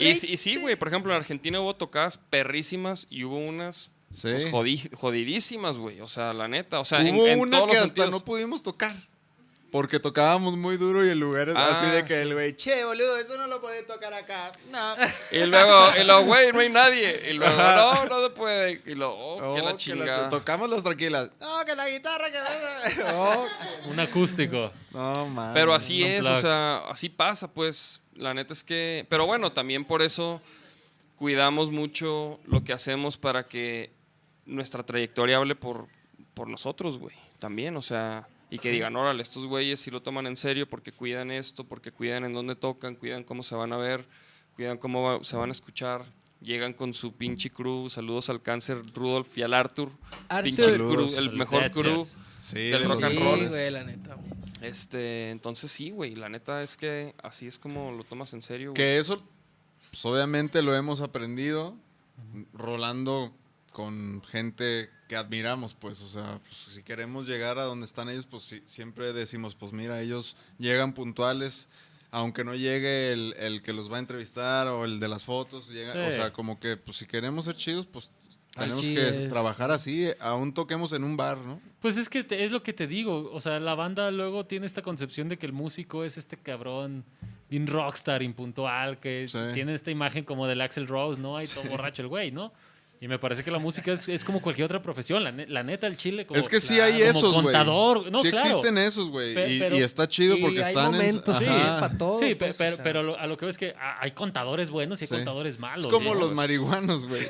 y, 0.00 0.08
y 0.08 0.36
sí, 0.36 0.56
güey. 0.56 0.76
Por 0.76 0.88
ejemplo, 0.88 1.12
en 1.12 1.18
Argentina 1.18 1.60
hubo 1.60 1.76
tocadas 1.76 2.18
perrísimas 2.18 3.06
y 3.10 3.24
hubo 3.24 3.38
unas 3.38 3.92
pues, 4.20 4.46
jodidísimas, 4.94 5.76
güey. 5.76 6.00
O 6.00 6.08
sea, 6.08 6.32
la 6.32 6.48
neta. 6.48 6.80
O 6.80 6.84
sea, 6.84 7.00
hubo 7.00 7.26
en, 7.26 7.40
una 7.40 7.58
todos 7.58 7.70
que 7.70 7.76
los 7.76 7.84
hasta 7.86 8.06
no 8.06 8.20
pudimos 8.20 8.62
tocar. 8.62 8.96
Porque 9.70 10.00
tocábamos 10.00 10.56
muy 10.56 10.78
duro 10.78 11.04
y 11.04 11.10
el 11.10 11.18
lugar 11.18 11.50
es 11.50 11.56
así 11.56 11.90
de 11.90 11.98
ah, 11.98 12.04
que 12.04 12.22
el 12.22 12.32
güey, 12.32 12.56
che, 12.56 12.84
boludo, 12.84 13.18
eso 13.18 13.36
no 13.36 13.46
lo 13.48 13.60
puede 13.60 13.82
tocar 13.82 14.14
acá. 14.14 14.50
No. 14.70 14.94
Y 15.30 15.44
luego, 15.44 15.90
y 16.00 16.04
luego, 16.04 16.24
güey, 16.24 16.52
no 16.52 16.60
hay 16.60 16.70
nadie. 16.70 17.30
Y 17.30 17.34
luego, 17.34 17.54
no, 17.54 18.06
no 18.06 18.22
se 18.22 18.30
puede. 18.30 18.82
Y 18.86 18.94
luego, 18.94 19.14
oh, 19.14 19.54
que 19.54 19.60
la 19.60 19.76
chingada. 19.76 20.30
tocamos 20.30 20.70
las 20.70 20.82
tranquilas. 20.82 21.30
No, 21.38 21.64
que 21.66 21.76
la 21.76 21.86
guitarra 21.86 22.30
que 22.30 22.38
oh, 23.12 23.46
Un 23.90 24.00
acústico. 24.00 24.72
No, 24.90 25.26
man. 25.26 25.52
Pero 25.52 25.74
así 25.74 26.02
es, 26.02 26.26
o 26.26 26.40
sea, 26.40 26.78
así 26.88 27.10
pasa, 27.10 27.52
pues. 27.52 28.00
La 28.14 28.32
neta 28.32 28.54
es 28.54 28.64
que. 28.64 29.06
Pero 29.10 29.26
bueno, 29.26 29.52
también 29.52 29.84
por 29.84 30.00
eso 30.00 30.40
cuidamos 31.14 31.70
mucho 31.70 32.40
lo 32.46 32.64
que 32.64 32.72
hacemos 32.72 33.18
para 33.18 33.46
que 33.46 33.92
nuestra 34.46 34.82
trayectoria 34.82 35.36
hable 35.36 35.54
por, 35.54 35.88
por 36.32 36.48
nosotros, 36.48 36.96
güey. 36.96 37.14
También, 37.38 37.76
o 37.76 37.82
sea 37.82 38.26
y 38.50 38.58
que 38.58 38.70
digan, 38.70 38.96
órale, 38.96 39.22
estos 39.22 39.44
güeyes 39.44 39.80
sí 39.80 39.90
lo 39.90 40.02
toman 40.02 40.26
en 40.26 40.36
serio 40.36 40.68
porque 40.68 40.92
cuidan 40.92 41.30
esto, 41.30 41.64
porque 41.64 41.92
cuidan 41.92 42.24
en 42.24 42.32
dónde 42.32 42.56
tocan, 42.56 42.94
cuidan 42.94 43.24
cómo 43.24 43.42
se 43.42 43.54
van 43.54 43.72
a 43.72 43.76
ver, 43.76 44.06
cuidan 44.56 44.78
cómo 44.78 45.22
se 45.22 45.36
van 45.36 45.50
a 45.50 45.52
escuchar. 45.52 46.04
Llegan 46.40 46.72
con 46.72 46.94
su 46.94 47.14
pinche 47.14 47.50
crew. 47.50 47.90
Saludos 47.90 48.30
al 48.30 48.40
cáncer, 48.40 48.82
Rudolf 48.94 49.36
y 49.36 49.42
al 49.42 49.54
Arthur. 49.54 49.90
Pinche 50.42 50.74
crew, 50.74 51.08
el 51.16 51.32
mejor 51.32 51.68
crew 51.72 52.06
del 52.52 52.84
rock 52.84 53.02
and 53.02 53.18
roll. 53.18 53.48
Güey, 53.48 53.70
la 53.70 53.84
neta. 53.84 54.16
Este, 54.60 55.30
entonces 55.30 55.70
sí, 55.70 55.90
güey. 55.90 56.14
La 56.14 56.28
neta 56.28 56.62
es 56.62 56.76
que 56.76 57.14
así 57.22 57.46
es 57.46 57.58
como 57.58 57.92
lo 57.92 58.04
tomas 58.04 58.32
en 58.34 58.42
serio. 58.42 58.72
Que 58.74 58.98
eso, 58.98 59.22
pues, 59.90 60.04
obviamente 60.04 60.62
lo 60.62 60.74
hemos 60.76 61.00
aprendido 61.00 61.76
rolando 62.52 63.32
con 63.78 64.24
gente 64.24 64.90
que 65.06 65.14
admiramos, 65.14 65.76
pues, 65.78 66.00
o 66.00 66.08
sea, 66.08 66.40
pues, 66.42 66.74
si 66.74 66.82
queremos 66.82 67.28
llegar 67.28 67.60
a 67.60 67.62
donde 67.62 67.86
están 67.86 68.08
ellos, 68.08 68.26
pues 68.26 68.60
siempre 68.64 69.12
decimos, 69.12 69.54
pues 69.54 69.72
mira, 69.72 70.00
ellos 70.00 70.36
llegan 70.58 70.94
puntuales, 70.94 71.68
aunque 72.10 72.42
no 72.42 72.56
llegue 72.56 73.12
el, 73.12 73.62
que 73.62 73.72
los 73.72 73.88
va 73.88 73.98
a 73.98 74.00
entrevistar 74.00 74.66
o 74.66 74.84
el 74.84 74.98
de 74.98 75.06
las 75.06 75.22
fotos, 75.22 75.68
o 75.68 76.10
sea, 76.10 76.32
como 76.32 76.58
que, 76.58 76.76
pues 76.76 76.96
si 76.96 77.06
queremos 77.06 77.44
ser 77.44 77.54
chidos, 77.54 77.86
pues 77.86 78.10
tenemos 78.50 78.82
que 78.82 79.28
trabajar 79.28 79.70
así, 79.70 80.08
aún 80.18 80.52
toquemos 80.52 80.92
en 80.92 81.04
un 81.04 81.16
bar, 81.16 81.38
¿no? 81.38 81.60
Pues 81.78 81.98
es 81.98 82.08
que 82.08 82.26
es 82.28 82.50
lo 82.50 82.64
que 82.64 82.72
te 82.72 82.88
digo, 82.88 83.30
o 83.32 83.38
sea, 83.38 83.60
la 83.60 83.76
banda 83.76 84.10
luego 84.10 84.44
tiene 84.44 84.66
esta 84.66 84.82
concepción 84.82 85.28
de 85.28 85.38
que 85.38 85.46
el 85.46 85.52
músico 85.52 86.02
es 86.02 86.18
este 86.18 86.36
cabrón 86.36 87.04
bien 87.48 87.68
rockstar, 87.68 88.24
impuntual, 88.24 88.98
que 88.98 89.26
tiene 89.54 89.72
esta 89.74 89.92
imagen 89.92 90.24
como 90.24 90.48
del 90.48 90.62
Axel 90.62 90.88
Rose, 90.88 91.22
¿no? 91.22 91.36
Hay 91.36 91.46
todo 91.46 91.62
borracho 91.70 92.02
el 92.02 92.08
güey, 92.08 92.32
¿no? 92.32 92.52
Y 93.00 93.06
me 93.06 93.18
parece 93.18 93.44
que 93.44 93.50
la 93.52 93.60
música 93.60 93.92
es, 93.92 94.08
es 94.08 94.24
como 94.24 94.42
cualquier 94.42 94.64
otra 94.64 94.82
profesión. 94.82 95.22
La, 95.22 95.30
la, 95.30 95.62
neta, 95.62 95.86
el 95.86 95.96
chile 95.96 96.26
como. 96.26 96.38
Es 96.38 96.48
que 96.48 96.58
sí 96.58 96.80
hay 96.80 97.00
esos, 97.00 97.32
güey. 97.32 97.44
contador. 97.44 98.10
No, 98.10 98.22
sí 98.22 98.28
existen 98.28 98.76
esos, 98.76 99.08
güey. 99.08 99.38
Y, 99.52 99.62
y, 99.76 99.82
está 99.82 100.08
chido 100.08 100.36
porque 100.40 100.64
hay 100.64 100.70
están 100.70 100.92
momentos, 100.92 101.40
en. 101.40 101.48
Sí, 101.48 101.54
para 101.54 101.96
todo. 101.96 102.18
Sí, 102.18 102.34
pues, 102.34 102.56
pero, 102.56 102.76
pero, 102.82 103.18
a 103.18 103.26
lo 103.28 103.36
que 103.36 103.46
ves 103.46 103.56
que 103.56 103.74
hay 104.00 104.10
contadores 104.12 104.70
buenos 104.70 105.00
y 105.00 105.04
hay 105.04 105.08
contadores 105.08 105.60
malos. 105.60 105.86
Es 105.86 105.92
como 105.92 106.14
los 106.16 106.34
marihuanos, 106.34 107.06
güey. 107.06 107.22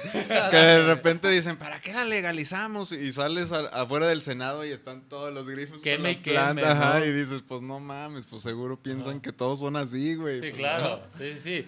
que 0.51 0.57
de 0.57 0.87
repente 0.87 1.29
dicen, 1.29 1.57
¿para 1.59 1.81
qué 1.81 1.93
la 1.93 2.07
legalizamos? 2.07 2.93
Y 2.93 3.13
sales 3.13 3.53
afuera 3.53 4.09
del 4.09 4.23
Senado 4.23 4.65
y 4.65 4.71
están 4.71 5.07
todos 5.07 5.35
los 5.35 5.47
grifos 5.47 5.83
con 5.83 6.03
las 6.03 6.17
plantas. 6.17 6.65
Ajá, 6.65 7.05
y 7.05 7.13
dices, 7.13 7.43
pues 7.47 7.61
no 7.61 7.79
mames, 7.79 8.25
pues 8.25 8.43
seguro 8.43 8.81
piensan 8.83 9.21
que 9.21 9.33
todos 9.33 9.61
son 9.61 9.77
así, 9.77 10.15
güey. 10.15 10.37
Sí, 10.37 10.41
pues, 10.49 10.55
claro. 10.55 11.03
Sí, 11.19 11.35
sí. 11.43 11.67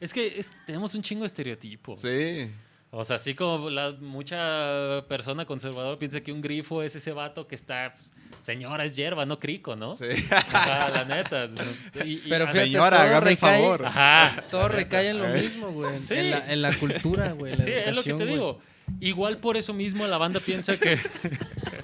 es 0.00 0.12
que 0.12 0.44
tenemos 0.66 0.92
un 0.96 1.02
chingo 1.02 1.22
de 1.22 1.28
estereotipo. 1.28 1.96
Sí. 1.96 2.50
O 2.90 3.04
sea, 3.04 3.16
así 3.16 3.34
como 3.34 3.68
la, 3.68 3.92
mucha 4.00 5.04
persona 5.08 5.44
conservadora 5.44 5.98
piensa 5.98 6.22
que 6.22 6.32
un 6.32 6.40
grifo 6.40 6.82
es 6.82 6.96
ese 6.96 7.12
vato 7.12 7.46
que 7.46 7.54
está, 7.54 7.92
pues, 7.94 8.14
señora, 8.40 8.84
es 8.84 8.96
hierba, 8.96 9.26
no 9.26 9.38
crico, 9.38 9.76
¿no? 9.76 9.92
Sí. 9.92 10.06
la 10.50 11.04
neta. 11.06 11.50
Pero 11.92 12.46
fíjate, 12.46 12.66
señora, 12.66 13.02
haga 13.02 13.36
favor. 13.36 13.84
Ajá. 13.84 14.42
Todo 14.50 14.68
recae 14.68 15.08
en 15.08 15.18
lo 15.18 15.28
mismo, 15.40 15.70
güey. 15.70 15.98
Sí. 15.98 16.14
En, 16.14 16.30
la, 16.30 16.52
en, 16.52 16.62
la, 16.62 16.72
cultura, 16.74 17.32
güey. 17.32 17.56
sí, 17.56 17.72
es 17.72 17.94
lo 17.94 18.02
que 18.02 18.14
te 18.14 18.26
digo. 18.26 18.58
Igual 19.00 19.38
por 19.38 19.56
eso 19.56 19.72
mismo 19.72 20.06
la 20.06 20.18
banda 20.18 20.40
piensa 20.40 20.76
que. 20.76 20.98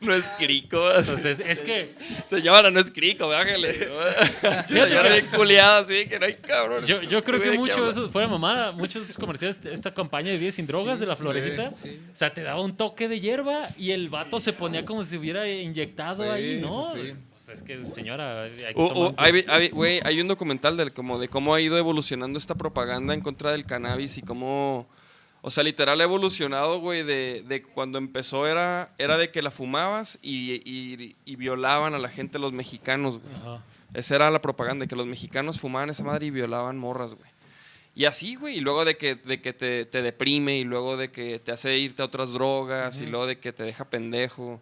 no 0.00 0.14
es 0.14 0.30
crico. 0.38 0.90
Entonces, 0.94 1.40
es 1.46 1.62
que. 1.62 1.94
Señora, 2.24 2.70
no 2.70 2.80
es 2.80 2.90
crico, 2.90 3.28
bájale. 3.28 3.72
Señora 4.66 5.10
bien 5.10 5.26
culiada, 5.34 5.80
así 5.80 6.06
que 6.06 6.18
no 6.18 6.26
hay 6.26 6.34
cabrón. 6.34 6.86
Yo, 6.86 7.02
yo 7.02 7.22
creo 7.22 7.40
que 7.40 7.52
mucho 7.52 7.88
eso, 7.88 8.08
fuera 8.08 8.28
mamada, 8.28 8.72
muchos 8.72 9.02
de 9.02 9.04
esos 9.04 9.18
comerciales, 9.18 9.58
esta 9.64 9.92
campaña 9.92 10.30
de 10.30 10.38
Vida 10.38 10.52
sin 10.52 10.66
drogas 10.66 10.98
de 10.98 11.06
la 11.06 11.16
florecita, 11.16 11.72
o 11.72 12.16
sea, 12.16 12.32
te 12.32 12.42
daba 12.42 12.62
un 12.62 12.76
toque 12.76 13.08
de 13.08 13.20
hierba 13.20 13.68
y 13.78 13.90
el 13.90 14.08
vato 14.08 14.40
se 14.40 14.52
ponía 14.52 14.84
como 14.84 15.04
si 15.04 15.16
hubiera 15.16 15.48
inyectado 15.48 16.30
ahí, 16.30 16.60
¿no? 16.60 16.92
Es 17.52 17.62
que, 17.62 17.84
señora, 17.86 18.44
hay, 18.44 19.44
hay, 19.48 20.00
hay, 20.04 20.20
un 20.20 20.28
documental 20.28 20.76
de, 20.76 20.90
como 20.90 21.18
de 21.18 21.28
cómo 21.28 21.54
ha 21.54 21.60
ido 21.60 21.76
evolucionando 21.78 22.38
esta 22.38 22.54
propaganda 22.54 23.14
en 23.14 23.20
contra 23.20 23.52
del 23.52 23.66
cannabis 23.66 24.18
y 24.18 24.22
cómo 24.22 24.88
o 25.44 25.50
sea, 25.50 25.64
literal 25.64 26.00
ha 26.00 26.04
evolucionado, 26.04 26.78
güey, 26.78 27.02
de, 27.02 27.42
de, 27.42 27.62
cuando 27.62 27.98
empezó 27.98 28.46
era, 28.46 28.94
era 28.96 29.18
de 29.18 29.32
que 29.32 29.42
la 29.42 29.50
fumabas 29.50 30.20
y, 30.22 30.62
y, 30.64 31.36
violaban 31.36 31.94
a 31.94 31.98
la 31.98 32.08
gente, 32.08 32.38
los 32.38 32.52
mexicanos, 32.52 33.18
güey. 33.18 33.58
Esa 33.92 34.14
era 34.14 34.30
la 34.30 34.40
propaganda, 34.40 34.84
de 34.84 34.88
que 34.88 34.94
los 34.94 35.06
mexicanos 35.06 35.58
fumaban 35.58 35.90
esa 35.90 36.04
madre 36.04 36.26
y 36.26 36.30
violaban 36.30 36.78
morras, 36.78 37.14
güey. 37.14 37.28
Y 37.96 38.04
así, 38.04 38.36
güey, 38.36 38.58
y 38.58 38.60
luego 38.60 38.84
de 38.84 38.96
que, 38.96 39.16
de 39.16 39.38
que 39.38 39.52
te, 39.52 39.84
te, 39.84 40.00
deprime, 40.00 40.58
y 40.58 40.64
luego 40.64 40.96
de 40.96 41.10
que 41.10 41.40
te 41.40 41.50
hace 41.50 41.76
irte 41.76 42.02
a 42.02 42.04
otras 42.04 42.32
drogas, 42.32 43.00
y 43.00 43.06
luego 43.06 43.26
de 43.26 43.38
que 43.38 43.52
te 43.52 43.64
deja 43.64 43.90
pendejo. 43.90 44.60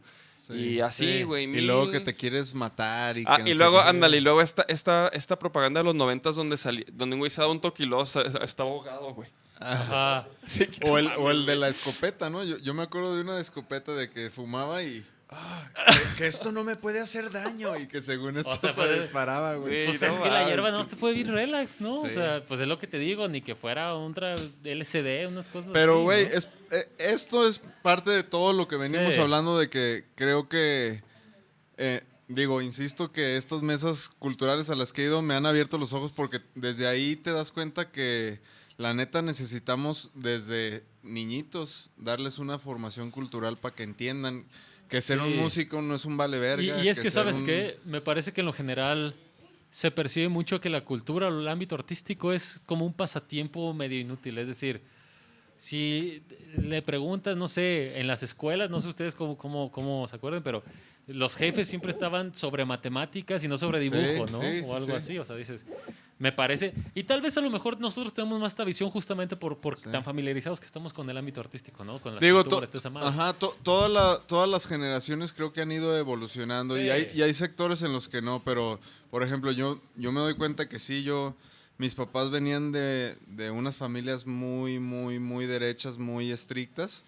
Y 0.49 0.81
así, 0.81 1.23
güey. 1.23 1.45
Y 1.45 1.61
luego 1.61 1.91
que 1.91 2.01
te 2.01 2.15
quieres 2.15 2.55
matar. 2.55 3.19
Y, 3.19 3.25
ah, 3.27 3.41
y 3.45 3.55
luego, 3.55 3.81
ándale, 3.81 4.19
y 4.19 4.21
luego 4.21 4.41
esta, 4.41 4.65
esta, 4.69 5.09
esta 5.09 5.39
propaganda 5.39 5.81
de 5.81 5.85
los 5.85 5.95
noventas 5.95 6.37
donde, 6.37 6.57
salí, 6.57 6.85
donde 6.93 7.15
un 7.15 7.21
güey 7.21 7.31
se 7.31 7.41
da 7.41 7.49
un 7.49 7.61
toquiloso, 7.61 8.25
está 8.43 8.63
ahogado, 8.63 9.15
güey. 9.15 9.29
Ajá. 9.61 10.27
o, 10.87 10.99
el, 10.99 11.09
o 11.19 11.31
el 11.31 11.45
de 11.45 11.57
la 11.57 11.69
escopeta, 11.69 12.31
¿no? 12.31 12.43
Yo, 12.45 12.57
yo 12.59 12.73
me 12.73 12.83
acuerdo 12.83 13.15
de 13.15 13.23
una 13.23 13.37
de 13.37 13.43
escopeta 13.43 13.93
de 13.93 14.09
que 14.09 14.31
fumaba 14.31 14.83
y 14.83 15.05
ah, 15.31 15.69
que, 16.17 16.27
esto 16.27 16.53
no 16.53 16.65
me 16.65 16.77
puede 16.77 17.01
hacer 17.01 17.31
daño 17.31 17.77
y 17.77 17.87
que 17.87 18.03
según 18.03 18.37
esto 18.37 18.73
se 18.73 19.01
disparaba, 19.01 19.55
güey. 19.57 19.87
Pues 19.87 20.03
es 20.03 20.15
que 20.15 20.29
la 20.29 20.49
hierba 20.49 20.71
no 20.71 20.87
te 20.87 20.97
puede 20.97 21.17
ir 21.17 21.31
relax, 21.31 21.81
¿no? 21.81 22.01
O 22.01 22.09
sea, 22.09 22.45
pues 22.47 22.61
es 22.61 22.69
lo 22.69 22.79
que 22.79 22.87
te 22.87 22.99
digo, 22.99 23.29
ni 23.29 23.43
que 23.43 23.55
fuera 23.55 23.95
un 23.95 24.15
LCD, 24.15 25.29
unas 25.29 25.49
cosas 25.49 25.71
Pero, 25.73 26.03
güey, 26.03 26.25
eh, 26.71 26.89
esto 26.99 27.49
es 27.49 27.61
parte 27.83 28.11
de 28.11 28.23
todo 28.23 28.53
lo 28.53 28.69
que 28.69 28.77
venimos 28.77 29.19
hablando 29.19 29.59
de 29.59 29.71
que 29.71 30.05
creo 30.15 30.49
que... 30.49 31.03
Eh, 31.77 32.03
digo, 32.29 32.63
insisto 32.63 33.11
que 33.11 33.37
estas 33.37 33.63
mesas 33.63 34.09
culturales 34.09 34.71
a 34.71 34.77
las 34.77 34.93
que 34.93 35.03
he 35.03 35.07
ido 35.07 35.21
me 35.21 35.35
han 35.35 35.47
abierto 35.47 35.79
los 35.79 35.93
ojos 35.93 36.13
porque 36.13 36.41
desde 36.55 36.87
ahí 36.87 37.17
te 37.17 37.33
das 37.33 37.51
cuenta 37.51 37.91
que 37.91 38.41
la 38.77 38.95
neta 38.95 39.21
necesitamos 39.21 40.11
desde 40.15 40.85
niñitos 41.03 41.91
darles 41.97 42.39
una 42.39 42.59
formación 42.59 43.11
cultural 43.11 43.59
para 43.59 43.75
que 43.75 43.83
entiendan 43.83 44.47
que 44.91 45.01
ser 45.01 45.21
un 45.21 45.37
músico 45.37 45.81
no 45.81 45.95
es 45.95 46.05
un 46.05 46.17
vale 46.17 46.39
verga. 46.39 46.83
Y, 46.83 46.89
es 46.89 47.01
que, 47.01 47.11
¿sabes 47.11 47.43
qué? 47.43 47.79
Me 47.87 48.01
parece 48.01 48.33
que 48.33 48.41
en 48.41 48.47
lo 48.47 48.53
general 48.53 49.15
se 49.71 49.91
percibe 49.91 50.29
mucho 50.29 50.61
que 50.61 50.69
la 50.69 50.85
cultura 50.85 51.29
o 51.29 51.41
el 51.41 51.49
ámbito 51.49 51.77
artístico 51.77 52.33
es 52.33 52.61
como 52.67 52.85
un 52.85 52.93
pasatiempo 52.93 53.73
medio 53.73 54.01
inútil. 54.01 54.37
Es 54.39 54.49
decir, 54.49 54.83
si 55.61 56.23
le 56.57 56.81
preguntas, 56.81 57.37
no 57.37 57.47
sé, 57.47 58.01
en 58.01 58.07
las 58.07 58.23
escuelas, 58.23 58.71
no 58.71 58.81
sé 58.81 58.89
ustedes 58.89 59.15
cómo, 59.15 59.37
cómo, 59.37 59.71
cómo 59.71 60.09
se 60.09 60.17
acuerdan, 60.17 60.43
pero 60.43 60.63
los 61.07 61.37
jefes 61.37 61.69
siempre 61.69 61.91
estaban 61.91 62.35
sobre 62.35 62.65
matemáticas 62.65 63.45
y 63.45 63.49
no 63.49 63.59
sobre 63.59 63.79
dibujo, 63.79 64.25
¿no? 64.33 64.39
o 64.39 64.75
algo 64.75 64.97
así. 64.97 65.19
O 65.19 65.25
sea, 65.27 65.37
dices, 65.37 65.67
me 66.19 66.33
parece. 66.33 66.73
Y 66.95 67.05
tal 67.05 67.21
vez 67.21 67.37
a 67.37 67.43
lo 67.43 67.51
mejor 67.51 67.79
nosotros 67.79 68.15
tenemos 68.15 68.41
más 68.41 68.53
esta 68.55 68.65
visión 68.65 68.89
justamente 68.89 69.37
por, 69.37 69.59
por 69.59 69.79
tan 69.79 70.03
familiarizados 70.03 70.61
que 70.61 70.67
estamos 70.67 70.95
con 70.95 71.11
el 71.11 71.19
ámbito 71.19 71.43
artístico, 71.43 71.85
¿no? 71.85 71.99
Con 71.99 72.15
la 72.15 72.21
Digo, 72.21 72.43
ajá, 73.03 73.35
todas 73.35 74.49
las 74.49 74.67
generaciones 74.67 75.35
creo 75.35 75.53
que 75.53 75.61
han 75.61 75.73
ido 75.73 75.95
evolucionando 75.95 76.81
y, 76.81 76.89
hay, 76.89 77.11
y 77.15 77.21
hay 77.21 77.35
sectores 77.35 77.83
en 77.83 77.93
los 77.93 78.09
que 78.09 78.23
no, 78.23 78.43
pero 78.43 78.81
por 79.11 79.23
ejemplo, 79.23 79.53
yo, 79.53 79.79
yo 79.97 80.11
me 80.11 80.21
doy 80.21 80.37
cuenta 80.37 80.71
que 80.71 80.79
sí, 80.79 81.03
yo. 81.03 81.35
Mis 81.81 81.95
papás 81.95 82.31
venían 82.31 82.73
de, 82.73 83.17
de 83.27 83.51
unas 83.51 83.75
familias 83.75 84.27
muy, 84.27 84.79
muy, 84.79 85.19
muy 85.19 85.47
derechas, 85.47 85.97
muy 85.97 86.31
estrictas. 86.31 87.05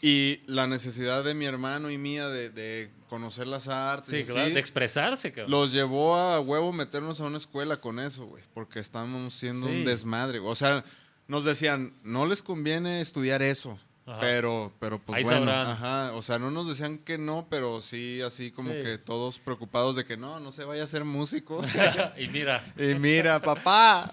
Y 0.00 0.40
la 0.46 0.66
necesidad 0.66 1.22
de 1.22 1.34
mi 1.34 1.44
hermano 1.44 1.88
y 1.88 1.98
mía 1.98 2.28
de, 2.28 2.90
conocer 3.08 3.46
las 3.46 3.68
artes. 3.68 4.26
Sí, 4.26 4.34
de 4.34 4.58
expresarse, 4.58 5.30
cabrón. 5.30 5.52
Los 5.52 5.70
llevó 5.70 6.16
a 6.16 6.40
huevo 6.40 6.72
meternos 6.72 7.20
a 7.20 7.26
una 7.26 7.36
escuela 7.36 7.80
con 7.80 8.00
eso, 8.00 8.26
güey. 8.26 8.42
Porque 8.54 8.80
estamos 8.80 9.34
siendo 9.34 9.68
un 9.68 9.84
desmadre. 9.84 10.40
O 10.40 10.56
sea, 10.56 10.82
nos 11.28 11.44
decían, 11.44 11.94
no 12.02 12.26
les 12.26 12.42
conviene 12.42 13.00
estudiar 13.00 13.40
eso. 13.40 13.78
Pero, 14.20 14.72
pero 14.80 14.98
pues 14.98 15.22
bueno, 15.22 15.50
ajá, 15.52 16.12
o 16.14 16.22
sea, 16.22 16.40
no 16.40 16.50
nos 16.50 16.68
decían 16.68 16.98
que 16.98 17.18
no, 17.18 17.46
pero 17.48 17.80
sí 17.80 18.20
así 18.20 18.50
como 18.50 18.72
que 18.72 18.98
todos 18.98 19.38
preocupados 19.38 19.94
de 19.94 20.04
que 20.04 20.16
no, 20.16 20.40
no 20.40 20.50
se 20.50 20.64
vaya 20.64 20.82
a 20.82 20.86
ser 20.88 21.04
músico. 21.04 21.62
y 22.18 22.26
mira. 22.26 22.64
y 22.76 22.94
mira, 22.96 23.40
papá. 23.40 24.10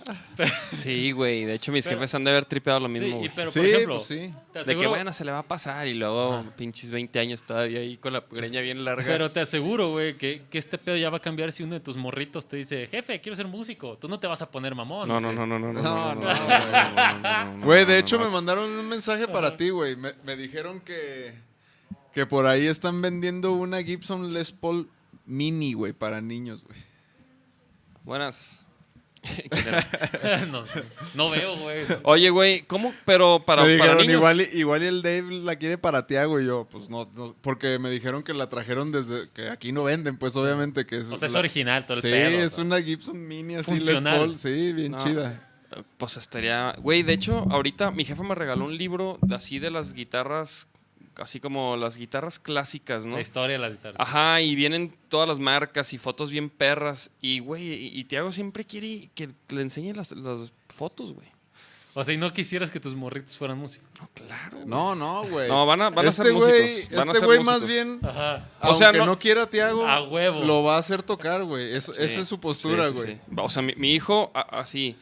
sí, 0.73 1.11
güey, 1.11 1.45
de 1.45 1.55
hecho 1.55 1.71
mis 1.71 1.87
jefes 1.87 2.13
han 2.13 2.23
de 2.23 2.31
haber 2.31 2.45
tripeado 2.45 2.79
lo 2.81 2.87
mismo. 2.87 3.23
Sí, 3.23 3.31
pero 3.35 3.51
por 3.51 3.65
ejemplo, 3.65 3.95
pues 3.95 4.07
sí. 4.07 4.33
De 4.53 4.77
que 4.77 4.87
bueno, 4.87 5.13
se 5.13 5.23
le 5.23 5.31
va 5.31 5.39
a 5.39 5.47
pasar 5.47 5.87
y 5.87 5.93
luego 5.93 6.43
pinches 6.57 6.89
20 6.89 7.19
años 7.19 7.43
todavía 7.43 7.79
ahí 7.79 7.97
con 7.97 8.13
la 8.13 8.23
greña 8.29 8.61
bien 8.61 8.83
larga. 8.83 9.05
Pero 9.05 9.29
te 9.29 9.41
aseguro, 9.41 9.91
güey, 9.91 10.15
que, 10.15 10.41
que, 10.49 10.57
este 10.57 10.77
pedo 10.77 10.97
ya 10.97 11.09
va 11.09 11.17
a 11.17 11.21
cambiar 11.21 11.51
si 11.51 11.63
uno 11.63 11.75
de 11.75 11.79
tus 11.79 11.97
morritos 11.97 12.47
te 12.47 12.57
dice, 12.57 12.87
jefe, 12.87 13.21
quiero 13.21 13.35
ser 13.35 13.47
músico. 13.47 13.97
Tú 13.97 14.07
no 14.07 14.19
te 14.19 14.25
vas 14.25 14.41
a 14.41 14.49
poner 14.49 14.73
mamón. 14.73 15.07
No, 15.07 15.19
no, 15.19 15.31
no, 15.31 15.45
no, 15.45 15.59
no. 15.59 15.71
No, 15.71 16.15
no, 16.15 17.65
Güey, 17.65 17.85
de 17.85 17.99
hecho 17.99 18.17
me 18.17 18.27
mandaron 18.29 18.71
un 18.71 18.89
mensaje 18.89 19.27
para 19.27 19.55
ti, 19.55 19.69
güey 19.69 19.89
me, 19.95 20.35
dijeron 20.35 20.79
que, 20.79 21.33
que 22.13 22.25
por 22.25 22.45
ahí 22.45 22.67
están 22.67 23.01
vendiendo 23.01 23.53
una 23.53 23.83
Gibson 23.83 24.33
Les 24.33 24.51
Paul 24.51 24.89
Mini, 25.25 25.73
güey, 25.73 25.93
para 25.93 26.21
niños, 26.21 26.63
güey. 26.63 26.79
Buenas. 28.03 28.65
no, 31.13 31.29
veo, 31.29 31.57
güey. 31.57 31.85
Oye, 32.03 32.29
güey, 32.29 32.61
¿cómo? 32.63 32.93
Pero 33.05 33.43
para, 33.45 33.63
me 33.63 33.73
dijeron, 33.73 33.97
niños... 33.97 34.13
Igual, 34.13 34.41
igual 34.53 34.83
el 34.83 35.01
Dave 35.01 35.23
la 35.43 35.55
quiere 35.57 35.77
para 35.77 36.07
Tiago 36.07 36.39
y 36.39 36.45
yo, 36.45 36.67
pues 36.69 36.89
no, 36.89 37.09
porque 37.41 37.79
me 37.79 37.89
dijeron 37.89 38.23
que 38.23 38.33
la 38.33 38.49
trajeron 38.49 38.91
desde 38.91 39.29
que 39.31 39.49
aquí 39.49 39.71
no 39.71 39.83
venden, 39.83 40.17
pues 40.17 40.35
obviamente 40.35 40.85
que 40.85 40.97
es. 40.97 41.11
O 41.11 41.17
sea, 41.17 41.27
es 41.27 41.35
original 41.35 41.85
todo 41.85 41.97
el 41.97 42.01
Sí, 42.01 42.09
es 42.09 42.57
una 42.57 42.81
Gibson 42.81 43.27
Mini 43.27 43.55
así 43.55 43.79
Les 43.79 44.01
Paul, 44.01 44.37
sí, 44.37 44.73
bien 44.73 44.95
chida. 44.95 45.45
Pues 45.97 46.17
estaría. 46.17 46.73
Güey, 46.79 47.03
de 47.03 47.13
hecho, 47.13 47.45
ahorita 47.49 47.91
mi 47.91 48.05
jefa 48.05 48.23
me 48.23 48.35
regaló 48.35 48.65
un 48.65 48.77
libro 48.77 49.19
así 49.31 49.59
de 49.59 49.69
las 49.69 49.93
guitarras, 49.93 50.67
así 51.19 51.39
como 51.39 51.77
las 51.77 51.97
guitarras 51.97 52.39
clásicas, 52.39 53.05
¿no? 53.05 53.15
La 53.15 53.21
historia 53.21 53.53
de 53.53 53.59
las 53.59 53.71
guitarras. 53.73 53.97
Ajá, 53.99 54.41
y 54.41 54.55
vienen 54.55 54.95
todas 55.09 55.27
las 55.27 55.39
marcas 55.39 55.93
y 55.93 55.97
fotos 55.97 56.31
bien 56.31 56.49
perras. 56.49 57.11
Y, 57.21 57.39
güey, 57.39 57.97
y, 57.97 58.03
Tiago 58.05 58.31
siempre 58.31 58.65
quiere 58.65 59.09
que 59.15 59.29
le 59.49 59.61
enseñe 59.61 59.93
las, 59.93 60.13
fotos, 60.69 61.13
güey. 61.13 61.27
O 61.95 62.03
sea, 62.03 62.13
y 62.13 62.17
no 62.17 62.31
quisieras 62.31 62.71
que 62.71 62.79
tus 62.79 62.95
morritos 62.95 63.35
fueran 63.37 63.57
músicos. 63.57 63.89
No, 63.99 64.09
claro. 64.13 64.59
No, 64.65 64.95
no, 64.95 65.27
güey. 65.27 65.49
No, 65.49 65.65
van 65.65 65.81
a, 65.81 65.89
van 65.89 66.07
a 66.07 66.11
ser 66.11 66.31
músicos. 66.31 66.95
Van 66.95 67.09
este 67.09 67.25
güey 67.25 67.43
más 67.43 67.65
bien, 67.65 67.99
Ajá. 68.03 68.47
o 68.61 68.73
sea, 68.73 68.91
no, 68.91 69.05
no 69.05 69.17
quiera 69.17 69.47
Tiago, 69.47 69.85
a 69.85 70.07
huevo. 70.07 70.43
lo 70.43 70.63
va 70.63 70.75
a 70.75 70.79
hacer 70.79 71.03
tocar, 71.03 71.43
güey. 71.43 71.73
esa 71.73 71.93
es 72.01 72.27
su 72.27 72.39
postura, 72.39 72.89
güey. 72.89 73.19
o 73.35 73.49
sea, 73.49 73.61
mi, 73.61 73.73
mi 73.75 73.93
hijo, 73.93 74.31
así 74.33 74.95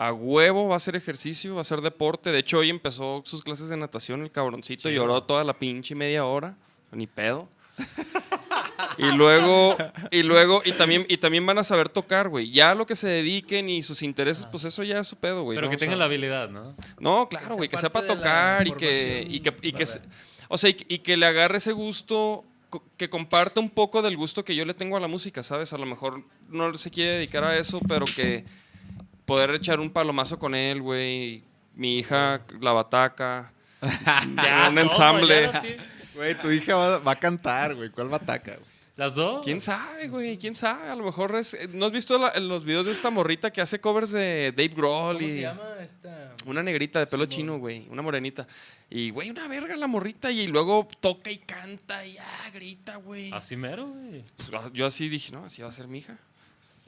a 0.00 0.14
huevo 0.14 0.66
va 0.66 0.74
a 0.74 0.76
hacer 0.78 0.96
ejercicio, 0.96 1.52
va 1.52 1.58
a 1.58 1.60
hacer 1.60 1.82
deporte. 1.82 2.32
De 2.32 2.38
hecho, 2.38 2.56
hoy 2.56 2.70
empezó 2.70 3.20
sus 3.26 3.42
clases 3.42 3.68
de 3.68 3.76
natación, 3.76 4.22
el 4.22 4.30
cabroncito, 4.30 4.88
lloró 4.88 5.22
toda 5.24 5.44
la 5.44 5.58
pinche 5.58 5.94
media 5.94 6.24
hora, 6.24 6.56
ni 6.90 7.06
pedo. 7.06 7.50
y 8.96 9.12
luego, 9.12 9.76
y 10.10 10.22
luego, 10.22 10.62
y 10.64 10.72
también, 10.72 11.04
y 11.06 11.18
también 11.18 11.44
van 11.44 11.58
a 11.58 11.64
saber 11.64 11.90
tocar, 11.90 12.30
güey. 12.30 12.50
Ya 12.50 12.74
lo 12.74 12.86
que 12.86 12.96
se 12.96 13.08
dediquen 13.08 13.68
y 13.68 13.82
sus 13.82 14.02
intereses, 14.02 14.46
pues 14.46 14.64
eso 14.64 14.82
ya 14.84 15.00
es 15.00 15.06
su 15.06 15.16
pedo, 15.16 15.42
güey. 15.42 15.58
Pero 15.58 15.68
que 15.68 15.76
tengan 15.76 15.98
la 15.98 16.06
habilidad, 16.06 16.48
¿no? 16.48 16.74
No, 16.98 17.28
claro, 17.28 17.56
güey, 17.56 17.68
que, 17.68 17.76
sepa 17.76 18.00
tocar 18.00 18.66
y 18.66 18.72
que, 18.72 19.26
y 19.28 19.40
que, 19.40 19.54
y 19.60 19.72
que, 19.72 19.84
o 20.48 20.56
sea, 20.56 20.70
y, 20.70 20.98
que 21.00 21.18
le 21.18 21.26
agarre 21.26 21.58
ese 21.58 21.72
gusto 21.72 22.46
que 22.96 23.10
comparta 23.10 23.60
un 23.60 23.68
poco 23.68 24.00
del 24.00 24.16
gusto 24.16 24.46
que 24.46 24.56
yo 24.56 24.64
le 24.64 24.72
tengo 24.72 24.96
a 24.96 25.00
la 25.00 25.08
música, 25.08 25.42
¿sabes? 25.42 25.74
A 25.74 25.78
lo 25.78 25.84
mejor 25.84 26.24
no 26.48 26.72
se 26.72 26.90
quiere 26.90 27.10
dedicar 27.10 27.44
a 27.44 27.58
eso, 27.58 27.80
pero 27.86 28.06
que, 28.06 28.46
poder 29.30 29.54
echar 29.54 29.78
un 29.78 29.90
palomazo 29.90 30.40
con 30.40 30.56
él, 30.56 30.82
güey. 30.82 31.44
Mi 31.76 31.98
hija, 31.98 32.44
la 32.60 32.72
bataca. 32.72 33.52
un 34.68 34.76
ensamble. 34.76 35.48
Güey, 36.16 36.34
tu 36.36 36.50
hija 36.50 36.74
va, 36.74 37.12
a 37.12 37.16
cantar, 37.16 37.76
güey. 37.76 37.90
¿Cuál 37.90 38.08
bataca, 38.08 38.56
güey? 38.56 38.66
¿Las 38.96 39.14
dos? 39.14 39.44
¿Quién 39.44 39.60
sabe, 39.60 40.08
güey? 40.08 40.36
¿Quién 40.36 40.56
sabe? 40.56 40.90
A 40.90 40.96
lo 40.96 41.04
mejor 41.04 41.36
es... 41.36 41.56
¿No 41.72 41.86
has 41.86 41.92
visto 41.92 42.18
los 42.40 42.64
videos 42.64 42.86
de 42.86 42.92
esta 42.92 43.10
morrita 43.10 43.52
que 43.52 43.60
hace 43.60 43.80
covers 43.80 44.10
de 44.10 44.52
Dave 44.54 44.74
Grohl? 44.74 45.14
¿Cómo 45.14 45.28
se 45.28 45.40
llama 45.42 45.76
esta? 45.80 46.34
Una 46.44 46.64
negrita 46.64 46.98
de 46.98 47.06
pelo 47.06 47.24
chino, 47.26 47.56
güey. 47.58 47.86
Una 47.88 48.02
morenita. 48.02 48.48
Y, 48.90 49.10
güey, 49.10 49.30
una 49.30 49.46
verga 49.46 49.76
la 49.76 49.86
morrita. 49.86 50.32
Y 50.32 50.48
luego 50.48 50.88
toca 50.98 51.30
y 51.30 51.38
canta 51.38 52.04
y 52.04 52.18
ah, 52.18 52.50
grita, 52.52 52.96
güey. 52.96 53.32
Así 53.32 53.54
mero, 53.54 53.86
güey. 53.86 54.24
Pues, 54.36 54.72
yo 54.72 54.86
así 54.86 55.08
dije, 55.08 55.30
no, 55.30 55.44
así 55.44 55.62
va 55.62 55.68
a 55.68 55.72
ser 55.72 55.86
mi 55.86 55.98
hija. 55.98 56.18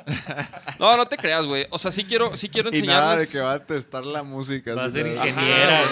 No, 0.79 0.97
no 0.97 1.07
te 1.07 1.17
creas, 1.17 1.47
güey. 1.47 1.67
O 1.71 1.79
sea, 1.79 1.91
sí 1.93 2.05
quiero, 2.05 2.37
sí 2.37 2.49
quiero 2.49 2.69
enseñarles. 2.71 2.95
Y 2.97 3.01
nada 3.01 3.17
de 3.17 3.29
que 3.29 3.41
va 3.41 3.53
a 3.53 3.65
testar 3.65 4.05
la 4.05 4.23
música. 4.23 4.75
Va 4.75 4.87
a 4.87 4.91
ser 4.91 5.07
ingeniera, 5.07 5.85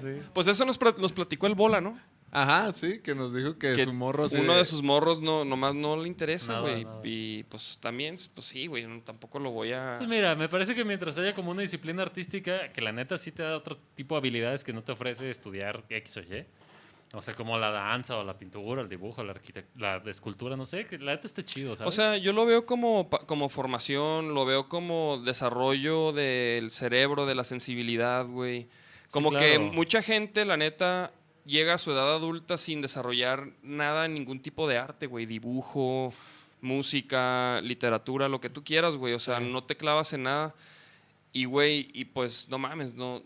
güey. 0.00 0.20
Pues 0.32 0.48
eso 0.48 0.64
nos, 0.64 0.78
platicó 0.78 1.46
el 1.46 1.54
Bola, 1.54 1.80
¿no? 1.80 1.98
Ajá, 2.32 2.72
sí, 2.72 3.00
que 3.00 3.14
nos 3.14 3.34
dijo 3.34 3.58
que, 3.58 3.84
su 3.84 3.92
morro 3.92 4.28
Uno 4.38 4.54
de 4.54 4.64
sus 4.64 4.82
morros 4.82 5.20
no, 5.20 5.44
nomás 5.44 5.74
no 5.74 5.96
le 5.96 6.06
interesa, 6.06 6.60
güey. 6.60 6.86
Y 7.02 7.42
pues 7.44 7.78
también, 7.80 8.14
pues 8.34 8.46
sí, 8.46 8.68
güey, 8.68 8.86
tampoco 9.02 9.38
lo 9.38 9.50
voy 9.50 9.72
a... 9.72 9.96
Pues 9.98 10.08
mira, 10.08 10.36
me 10.36 10.48
parece 10.48 10.74
que 10.74 10.84
mientras 10.84 11.18
haya 11.18 11.34
como 11.34 11.50
una 11.50 11.62
disciplina 11.62 12.02
artística, 12.02 12.70
que 12.72 12.80
la 12.80 12.92
neta 12.92 13.18
sí 13.18 13.32
te 13.32 13.42
da 13.42 13.56
otro 13.56 13.76
tipo 13.94 14.14
de 14.14 14.18
habilidades 14.18 14.62
que 14.62 14.72
no 14.72 14.82
te 14.82 14.92
ofrece 14.92 15.28
estudiar 15.28 15.84
X 15.88 16.16
o 16.18 16.20
Y 16.20 16.46
o 17.12 17.20
sea, 17.20 17.34
como 17.34 17.58
la 17.58 17.70
danza 17.70 18.16
o 18.16 18.24
la 18.24 18.38
pintura, 18.38 18.82
el 18.82 18.88
dibujo, 18.88 19.24
la, 19.24 19.34
la 19.76 20.10
escultura, 20.10 20.56
no 20.56 20.64
sé, 20.64 20.84
que 20.84 20.96
la 20.98 21.12
neta 21.12 21.26
esté 21.26 21.44
chido, 21.44 21.74
¿sabes? 21.74 21.92
O 21.92 21.96
sea, 21.96 22.16
yo 22.18 22.32
lo 22.32 22.46
veo 22.46 22.66
como, 22.66 23.10
como 23.26 23.48
formación, 23.48 24.32
lo 24.32 24.44
veo 24.44 24.68
como 24.68 25.18
desarrollo 25.18 26.12
del 26.12 26.70
cerebro, 26.70 27.26
de 27.26 27.34
la 27.34 27.44
sensibilidad, 27.44 28.26
güey. 28.26 28.68
Como 29.10 29.32
que 29.32 29.58
mucha 29.58 30.02
gente, 30.02 30.44
la 30.44 30.56
neta, 30.56 31.12
llega 31.44 31.74
a 31.74 31.78
su 31.78 31.90
edad 31.90 32.14
adulta 32.14 32.56
sin 32.56 32.80
desarrollar 32.80 33.48
nada, 33.62 34.06
ningún 34.06 34.40
tipo 34.40 34.68
de 34.68 34.78
arte, 34.78 35.06
güey. 35.06 35.26
Dibujo, 35.26 36.14
música, 36.60 37.60
literatura, 37.62 38.28
lo 38.28 38.40
que 38.40 38.50
tú 38.50 38.62
quieras, 38.62 38.94
güey. 38.94 39.14
O 39.14 39.18
sea, 39.18 39.40
no 39.40 39.64
te 39.64 39.76
clavas 39.76 40.12
en 40.12 40.24
nada. 40.24 40.54
Y, 41.32 41.46
güey, 41.46 41.88
y 41.92 42.04
pues, 42.04 42.48
no 42.48 42.58
mames, 42.58 42.94
no 42.94 43.22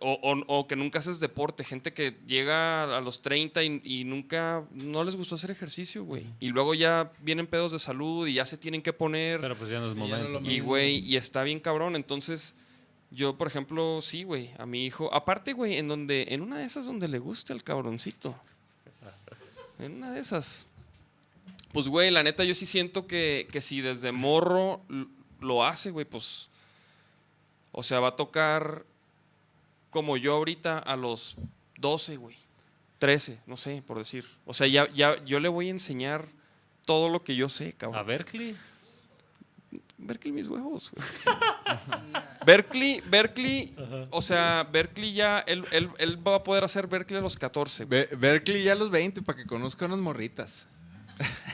o, 0.00 0.66
que 0.66 0.76
nunca 0.76 0.98
haces 0.98 1.20
deporte, 1.20 1.62
gente 1.62 1.92
que 1.92 2.16
llega 2.26 2.96
a 2.96 3.00
los 3.00 3.20
30 3.20 3.62
y, 3.62 4.04
nunca, 4.04 4.64
no 4.70 5.04
les 5.04 5.14
gustó 5.16 5.34
hacer 5.34 5.50
ejercicio, 5.50 6.04
güey. 6.04 6.26
Y 6.40 6.48
luego 6.48 6.74
ya 6.74 7.12
vienen 7.20 7.46
pedos 7.46 7.72
de 7.72 7.78
salud 7.78 8.26
y 8.26 8.34
ya 8.34 8.46
se 8.46 8.56
tienen 8.56 8.80
que 8.80 8.92
poner. 8.92 9.40
Pero 9.40 9.56
pues 9.56 9.68
ya 9.70 9.80
no 9.80 9.90
es 9.90 9.96
momento. 9.96 10.40
Y, 10.42 10.60
güey, 10.60 10.98
y 10.98 11.16
está 11.16 11.42
bien 11.42 11.60
cabrón. 11.60 11.96
Entonces, 11.96 12.54
yo, 13.10 13.36
por 13.36 13.46
ejemplo, 13.46 14.00
sí, 14.00 14.24
güey, 14.24 14.52
a 14.58 14.64
mi 14.64 14.86
hijo. 14.86 15.12
Aparte, 15.12 15.52
güey, 15.52 15.76
en 15.76 15.86
donde, 15.86 16.28
en 16.30 16.40
una 16.40 16.58
de 16.58 16.64
esas 16.64 16.86
donde 16.86 17.06
le 17.08 17.18
gusta 17.18 17.52
el 17.52 17.62
cabroncito. 17.62 18.34
En 19.78 19.96
una 19.96 20.12
de 20.12 20.20
esas. 20.20 20.66
Pues, 21.72 21.88
güey, 21.88 22.10
la 22.10 22.22
neta, 22.22 22.44
yo 22.44 22.54
sí 22.54 22.64
siento 22.64 23.06
que, 23.06 23.48
que 23.52 23.60
si 23.60 23.82
desde 23.82 24.12
morro 24.12 24.80
lo 25.40 25.62
hace, 25.62 25.90
güey, 25.90 26.06
pues. 26.06 26.48
O 27.72 27.82
sea, 27.82 28.00
va 28.00 28.08
a 28.08 28.16
tocar 28.16 28.86
como 29.94 30.16
yo 30.16 30.34
ahorita 30.34 30.80
a 30.80 30.96
los 30.96 31.36
12, 31.78 32.16
güey. 32.16 32.36
13, 32.98 33.38
no 33.46 33.56
sé, 33.56 33.80
por 33.86 33.96
decir. 33.96 34.26
O 34.44 34.52
sea, 34.52 34.66
ya, 34.66 34.92
ya 34.92 35.24
yo 35.24 35.38
le 35.38 35.48
voy 35.48 35.68
a 35.68 35.70
enseñar 35.70 36.26
todo 36.84 37.08
lo 37.08 37.22
que 37.22 37.36
yo 37.36 37.48
sé, 37.48 37.74
cabrón. 37.74 38.00
¿A 38.00 38.02
Berkeley? 38.02 38.56
Berkeley 39.96 40.32
mis 40.32 40.48
huevos. 40.48 40.90
Berkeley, 42.44 43.02
Berkeley, 43.06 43.72
o 44.10 44.20
sea, 44.20 44.68
Berkeley 44.68 45.12
ya, 45.12 45.38
él, 45.46 45.62
va 46.26 46.34
a 46.34 46.42
poder 46.42 46.64
hacer 46.64 46.88
Berkeley 46.88 47.20
a 47.20 47.22
los 47.22 47.36
14. 47.36 47.84
Berkeley 47.84 48.64
ya 48.64 48.72
a 48.72 48.74
los 48.74 48.90
20 48.90 49.22
para 49.22 49.38
que 49.38 49.46
conozca 49.46 49.86
unas 49.86 50.00
morritas. 50.00 50.66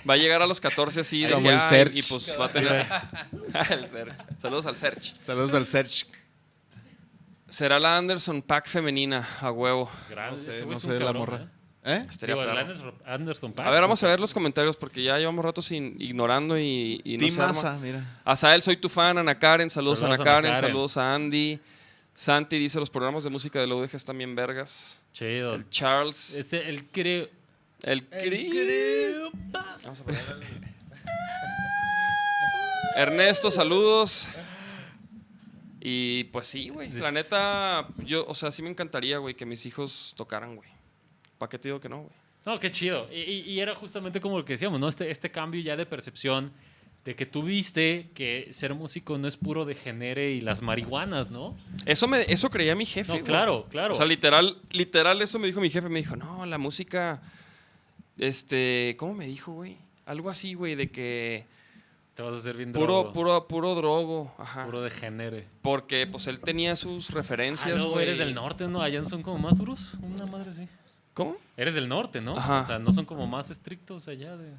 Va 0.08 0.14
a 0.14 0.16
llegar 0.16 0.40
a 0.40 0.46
los 0.46 0.60
14 0.60 1.00
así 1.00 1.24
de 1.24 1.28
ya, 1.42 1.86
y, 1.92 2.02
pues 2.04 2.34
va 2.40 2.46
a 2.46 2.48
tener 2.48 2.86
el 3.68 3.86
Search. 3.86 4.16
Saludos 4.40 4.64
al 4.64 4.78
Search. 4.78 5.14
Saludos 5.26 5.52
al 5.52 5.66
Search. 5.66 6.06
Será 7.50 7.78
la 7.78 7.98
Anderson 7.98 8.42
Pack 8.42 8.68
femenina, 8.68 9.28
a 9.40 9.50
huevo. 9.50 9.90
Gracias. 10.08 10.64
No 10.66 10.78
sé, 10.78 10.98
la 10.98 11.12
morra. 11.12 11.50
¿Eh? 11.82 12.06
Anderson, 13.06 13.54
A 13.58 13.70
ver, 13.70 13.80
vamos 13.80 14.02
a 14.04 14.08
ver 14.08 14.20
los 14.20 14.34
comentarios 14.34 14.76
porque 14.76 15.02
ya 15.02 15.18
llevamos 15.18 15.44
rato 15.44 15.62
sin 15.62 15.96
ignorando 15.98 16.58
y, 16.58 17.00
y 17.04 17.16
no 17.16 17.26
masa, 17.36 17.78
mira. 17.78 18.20
Asael, 18.24 18.62
soy 18.62 18.76
tu 18.76 18.88
fan. 18.88 19.18
Ana 19.18 19.38
Karen, 19.38 19.70
saludos, 19.70 20.02
a 20.02 20.06
Ana 20.06 20.18
Karen, 20.18 20.54
saludos 20.54 20.96
a 20.96 21.14
Andy. 21.14 21.58
Santi 22.12 22.58
dice, 22.58 22.78
los 22.78 22.90
programas 22.90 23.24
de 23.24 23.30
música 23.30 23.58
de 23.60 23.66
la 23.66 23.74
UDG 23.76 23.96
están 23.96 24.18
bien 24.18 24.34
vergas. 24.34 25.00
Chido. 25.12 25.54
El 25.54 25.68
Charles. 25.70 26.34
Este, 26.34 26.68
el 26.68 26.84
creo. 26.90 27.28
El 27.82 28.06
creo. 28.06 29.30
Vamos 29.82 30.00
a 30.00 30.04
poner 30.04 30.20
Ernesto, 32.94 33.50
saludos. 33.50 34.28
Y 35.80 36.24
pues 36.24 36.46
sí, 36.46 36.68
güey. 36.68 36.92
La 36.92 37.10
neta, 37.10 37.88
yo, 38.04 38.26
o 38.26 38.34
sea, 38.34 38.52
sí 38.52 38.62
me 38.62 38.68
encantaría, 38.68 39.18
güey, 39.18 39.34
que 39.34 39.46
mis 39.46 39.64
hijos 39.64 40.12
tocaran, 40.16 40.54
güey. 40.54 40.68
¿Para 41.38 41.48
qué 41.48 41.58
te 41.58 41.68
digo 41.68 41.80
que 41.80 41.88
no, 41.88 42.02
güey? 42.02 42.12
No, 42.44 42.58
qué 42.58 42.70
chido. 42.70 43.08
Y, 43.12 43.58
era 43.58 43.74
justamente 43.74 44.20
como 44.20 44.38
lo 44.38 44.44
que 44.44 44.54
decíamos, 44.54 44.78
¿no? 44.78 44.88
Este, 44.88 45.10
este 45.10 45.30
cambio 45.30 45.60
ya 45.60 45.76
de 45.76 45.86
percepción 45.86 46.52
de 47.04 47.16
que 47.16 47.24
tú 47.24 47.42
viste 47.42 48.10
que 48.14 48.48
ser 48.52 48.74
músico 48.74 49.16
no 49.16 49.26
es 49.26 49.38
puro 49.38 49.64
de 49.64 49.74
genere 49.74 50.32
y 50.32 50.42
las 50.42 50.60
marihuanas, 50.60 51.30
¿no? 51.30 51.56
Eso, 51.86 52.06
me, 52.08 52.20
eso 52.22 52.50
creía 52.50 52.74
mi 52.74 52.84
jefe. 52.84 53.18
No, 53.18 53.24
claro, 53.24 53.66
claro. 53.70 53.94
O 53.94 53.96
sea, 53.96 54.04
literal, 54.04 54.58
literal, 54.70 55.22
eso 55.22 55.38
me 55.38 55.46
dijo 55.46 55.60
mi 55.60 55.70
jefe. 55.70 55.88
Me 55.88 56.00
dijo, 56.00 56.16
no, 56.16 56.44
la 56.44 56.58
música, 56.58 57.22
este, 58.18 58.96
¿cómo 58.98 59.14
me 59.14 59.26
dijo, 59.26 59.52
güey? 59.52 59.78
Algo 60.04 60.28
así, 60.28 60.54
güey, 60.54 60.74
de 60.74 60.90
que... 60.90 61.46
Te 62.20 62.24
vas 62.24 62.34
a 62.34 62.36
hacer 62.36 62.54
bien 62.54 62.74
puro, 62.74 62.84
drogo. 62.84 63.12
Puro, 63.14 63.48
puro 63.48 63.74
drogo, 63.74 64.34
ajá. 64.36 64.66
Puro 64.66 64.82
de 64.82 64.90
genere. 64.90 65.48
Porque, 65.62 66.06
pues, 66.06 66.26
él 66.26 66.38
tenía 66.38 66.76
sus 66.76 67.08
referencias, 67.12 67.80
ah, 67.80 67.82
no, 67.82 67.98
eres 67.98 68.18
del 68.18 68.34
norte, 68.34 68.68
¿no? 68.68 68.82
Allá 68.82 69.02
son 69.04 69.22
como 69.22 69.38
más 69.38 69.56
duros, 69.56 69.92
una 70.02 70.26
madre 70.26 70.50
así. 70.50 70.68
¿Cómo? 71.14 71.38
Eres 71.56 71.74
del 71.74 71.88
norte, 71.88 72.20
¿no? 72.20 72.34
O 72.34 72.62
sea, 72.62 72.78
no 72.78 72.92
son 72.92 73.06
como 73.06 73.26
más 73.26 73.48
estrictos 73.48 74.06
allá 74.06 74.36
de... 74.36 74.52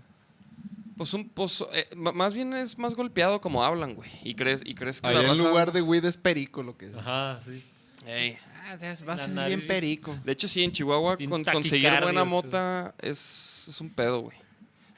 Pues 0.97 1.14
un 1.14 1.30
pues, 1.30 1.64
eh, 1.72 1.86
más 1.95 2.34
bien 2.34 2.51
es 2.55 2.80
más 2.80 2.95
golpeado 2.95 3.39
como 3.39 3.64
hablan, 3.64 3.93
güey. 3.93 4.09
Y 4.24 4.34
crees, 4.34 4.64
y 4.66 4.74
crees 4.74 4.99
que 4.99 5.09
en 5.09 5.38
lugar 5.38 5.72
de 5.72 5.84
weed 5.84 6.05
es 6.05 6.18
perico 6.18 6.64
lo 6.64 6.76
que 6.76 6.88
es. 6.88 6.95
Ajá, 6.95 7.41
sí. 7.45 7.64
Ey. 8.07 8.38
Ah, 8.66 8.76
vas 9.05 9.22
a 9.22 9.28
ser 9.28 9.45
bien 9.45 9.68
perico. 9.68 10.18
De 10.26 10.32
hecho, 10.32 10.47
sí, 10.47 10.64
en 10.64 10.72
Chihuahua 10.72 11.16
conseguir 11.51 11.91
buena 12.01 12.26
mota 12.26 12.95
es, 12.99 13.68
es 13.70 13.80
un 13.80 13.91
pedo, 13.91 14.22
güey. 14.22 14.40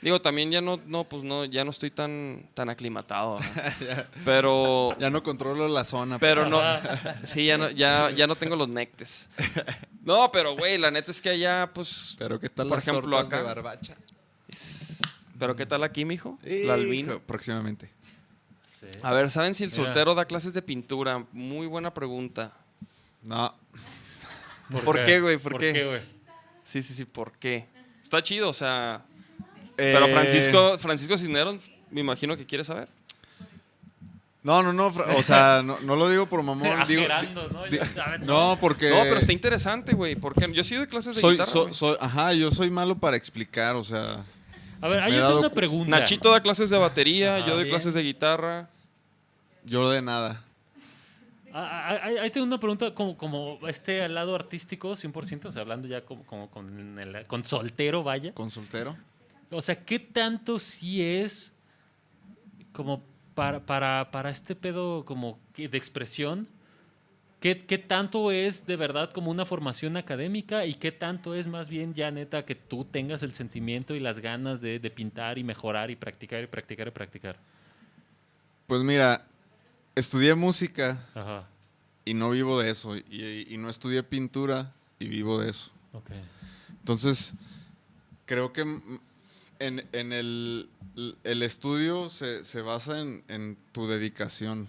Digo, 0.04 0.22
también 0.22 0.51
ya 0.51 0.60
no, 0.60 0.82
no, 0.86 1.08
pues 1.08 1.24
no, 1.24 1.45
ya 1.45 1.64
no 1.64 1.72
estoy 1.72 1.89
tan, 1.89 2.49
tan 2.54 2.70
aclimatado. 2.70 3.39
pero. 4.26 4.97
Ya 4.99 5.10
no 5.10 5.24
controlo 5.24 5.70
la 5.70 5.86
zona. 5.86 6.20
Pero 6.20 6.49
no. 6.49 6.62
Sí, 7.24 7.45
ya 7.45 7.58
no, 7.58 7.70
ya, 7.70 8.12
ya 8.12 8.28
no 8.28 8.36
tengo 8.36 8.58
los 8.58 8.68
nectes. 8.68 9.30
No, 10.04 10.30
pero 10.34 10.58
güey, 10.58 10.78
la 10.78 10.91
neta 10.91 11.12
es 11.12 11.22
que 11.22 11.30
allá, 11.30 11.72
pues. 11.74 12.18
Pero 12.20 12.38
qué 12.38 12.49
tal 12.49 12.68
por 12.68 12.80
ejemplo 12.80 13.18
acá. 13.18 13.38
De 13.38 13.43
barbacha. 13.43 13.95
Pero 15.39 15.56
qué 15.56 15.66
tal 15.66 15.86
aquí, 15.86 16.04
mijo? 16.04 16.38
la 16.43 16.74
albino. 16.74 17.22
Próximamente. 17.22 17.89
A 19.01 19.14
ver, 19.14 19.32
¿saben 19.32 19.56
si 19.56 19.64
el 19.64 19.72
soltero 19.72 20.14
da 20.16 20.26
clases 20.26 20.54
de 20.54 20.62
pintura? 20.62 21.26
Muy 21.32 21.68
buena 21.68 21.93
pregunta. 21.93 22.51
No. 23.22 23.56
¿Por, 24.84 25.01
qué, 25.06 25.22
güey? 25.22 25.38
¿Por, 25.38 25.54
¿Por 25.54 25.62
qué? 25.62 25.86
güey? 25.86 26.01
Sí, 26.66 26.82
sí, 26.84 26.93
sí, 26.93 27.06
¿por 27.06 27.32
qué? 27.38 27.68
Está 28.01 28.22
chido, 28.22 28.49
o 28.49 28.54
sea. 28.54 29.06
Pero 29.76 30.05
eh, 30.05 30.11
Francisco, 30.11 30.78
Francisco 30.80 31.17
Cisneros, 31.17 31.69
me 31.89 32.01
imagino 32.01 32.38
que 32.38 32.45
quiere 32.45 32.63
saber. 32.63 32.88
No, 34.43 34.61
no, 34.61 34.74
no, 34.74 34.88
o 34.88 35.24
sea, 35.24 35.63
no, 35.65 35.95
lo 35.95 36.09
digo 36.09 36.26
por 36.28 36.43
mamón. 36.43 36.86
digo, 36.88 37.03
¿no? 38.21 38.57
porque... 38.59 38.89
No, 38.89 39.03
pero 39.03 39.17
está 39.17 39.32
interesante, 39.32 39.93
güey, 39.93 40.15
porque 40.15 40.51
yo 40.51 40.61
he 40.61 40.63
sido 40.65 40.82
de 40.82 40.88
clases 40.88 41.15
de 41.15 41.21
guitarra. 41.30 41.74
soy, 41.74 41.95
ajá, 41.99 42.34
yo 42.34 42.51
soy 42.51 42.69
malo 42.69 42.97
para 42.97 43.15
explicar, 43.15 43.76
o 43.76 43.84
sea... 43.84 44.24
A 44.82 44.88
ver, 44.89 45.01
hay 45.01 45.17
una 45.17 45.49
pregunta. 45.49 45.97
Nachito 45.97 46.30
da 46.30 46.41
clases 46.41 46.69
de 46.69 46.78
batería, 46.78 47.39
yo 47.45 47.55
doy 47.55 47.69
clases 47.69 47.93
de 47.93 48.03
guitarra. 48.03 48.67
Yo 49.63 49.89
de 49.89 50.01
nada. 50.01 50.43
Ahí 51.53 52.30
tengo 52.32 52.45
una 52.45 52.59
pregunta 52.59 52.93
como, 52.93 53.15
como 53.15 53.59
este 53.67 54.01
al 54.01 54.13
lado 54.13 54.36
artístico, 54.36 54.91
100%, 54.91 55.45
o 55.45 55.51
sea, 55.51 55.61
hablando 55.61 55.88
ya 55.88 56.01
como, 56.01 56.26
como 56.26 56.49
con, 56.49 56.99
el, 56.99 57.26
con 57.28 57.45
soltero, 57.45 58.03
vaya. 58.03 58.34
¿Con 58.34 58.49
soltero? 58.49 58.97
O 59.51 59.61
sea, 59.61 59.83
¿qué 59.83 59.99
tanto 59.99 60.59
sí 60.59 61.01
es 61.01 61.51
como 62.71 63.03
para, 63.35 63.65
para, 63.65 64.11
para 64.11 64.29
este 64.29 64.55
pedo 64.55 65.05
como 65.05 65.39
de 65.55 65.77
expresión? 65.77 66.47
¿Qué, 67.39 67.65
¿Qué, 67.65 67.77
tanto 67.77 68.31
es 68.31 68.65
de 68.65 68.77
verdad 68.77 69.11
como 69.11 69.29
una 69.29 69.45
formación 69.45 69.97
académica 69.97 70.65
y 70.65 70.75
qué 70.75 70.93
tanto 70.93 71.35
es 71.35 71.47
más 71.47 71.67
bien 71.67 71.93
ya 71.93 72.09
neta 72.09 72.45
que 72.45 72.55
tú 72.55 72.85
tengas 72.85 73.21
el 73.21 73.33
sentimiento 73.33 73.95
y 73.95 73.99
las 73.99 74.19
ganas 74.19 74.61
de, 74.61 74.79
de 74.79 74.89
pintar 74.89 75.37
y 75.37 75.43
mejorar 75.43 75.91
y 75.91 75.97
practicar 75.97 76.41
y 76.41 76.47
practicar 76.47 76.87
y 76.87 76.91
practicar? 76.91 77.37
Pues 78.65 78.81
mira, 78.81 79.25
estudié 79.95 80.35
música 80.35 81.05
y 82.05 82.13
no 82.13 82.29
vivo 82.29 82.59
de 82.61 82.71
eso. 82.71 82.95
Y, 82.95 83.47
y, 83.49 83.57
no 83.57 83.69
estudié 83.69 84.03
pintura 84.03 84.73
y 84.99 85.07
vivo 85.07 85.39
de 85.39 85.49
eso. 85.49 85.71
Okay. 85.91 86.21
Entonces, 86.79 87.33
creo 88.25 88.53
que 88.53 88.63
en, 89.68 90.14
el, 90.14 90.70
estudio 91.24 92.09
se, 92.09 92.61
basa 92.61 92.99
en, 92.99 93.57
tu 93.72 93.88
dedicación, 93.88 94.68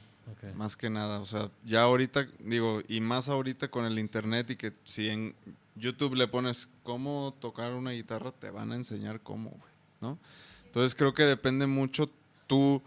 más 0.54 0.76
que 0.76 0.90
nada. 0.90 1.20
O 1.20 1.26
sea, 1.26 1.50
ya 1.64 1.82
ahorita, 1.82 2.26
digo, 2.38 2.82
y 2.88 3.00
más 3.00 3.28
ahorita 3.28 3.68
con 3.68 3.84
el 3.84 3.98
internet 3.98 4.50
y 4.50 4.56
que 4.56 4.72
si 4.84 5.08
en 5.08 5.34
YouTube 5.76 6.14
le 6.14 6.28
pones 6.28 6.68
cómo 6.82 7.34
tocar 7.40 7.74
una 7.74 7.90
guitarra, 7.90 8.32
te 8.32 8.50
van 8.50 8.72
a 8.72 8.76
enseñar 8.76 9.20
cómo, 9.20 9.50
güey, 9.50 9.72
¿no? 10.00 10.18
Entonces 10.66 10.94
creo 10.94 11.14
que 11.14 11.24
depende 11.24 11.66
mucho 11.66 12.10
tú 12.46 12.82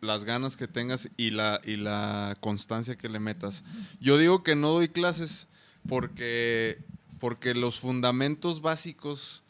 las 0.00 0.24
ganas 0.24 0.56
que 0.56 0.66
tengas 0.66 1.08
y 1.16 1.30
la, 1.30 1.60
y 1.64 1.76
la 1.76 2.36
constancia 2.40 2.96
que 2.96 3.08
le 3.08 3.20
metas. 3.20 3.64
Yo 4.00 4.16
digo 4.16 4.42
que 4.42 4.56
no 4.56 4.70
doy 4.70 4.88
clases 4.88 5.48
porque, 5.88 6.78
porque 7.18 7.54
los 7.54 7.78
fundamentos 7.78 8.62
básicos 8.62 9.42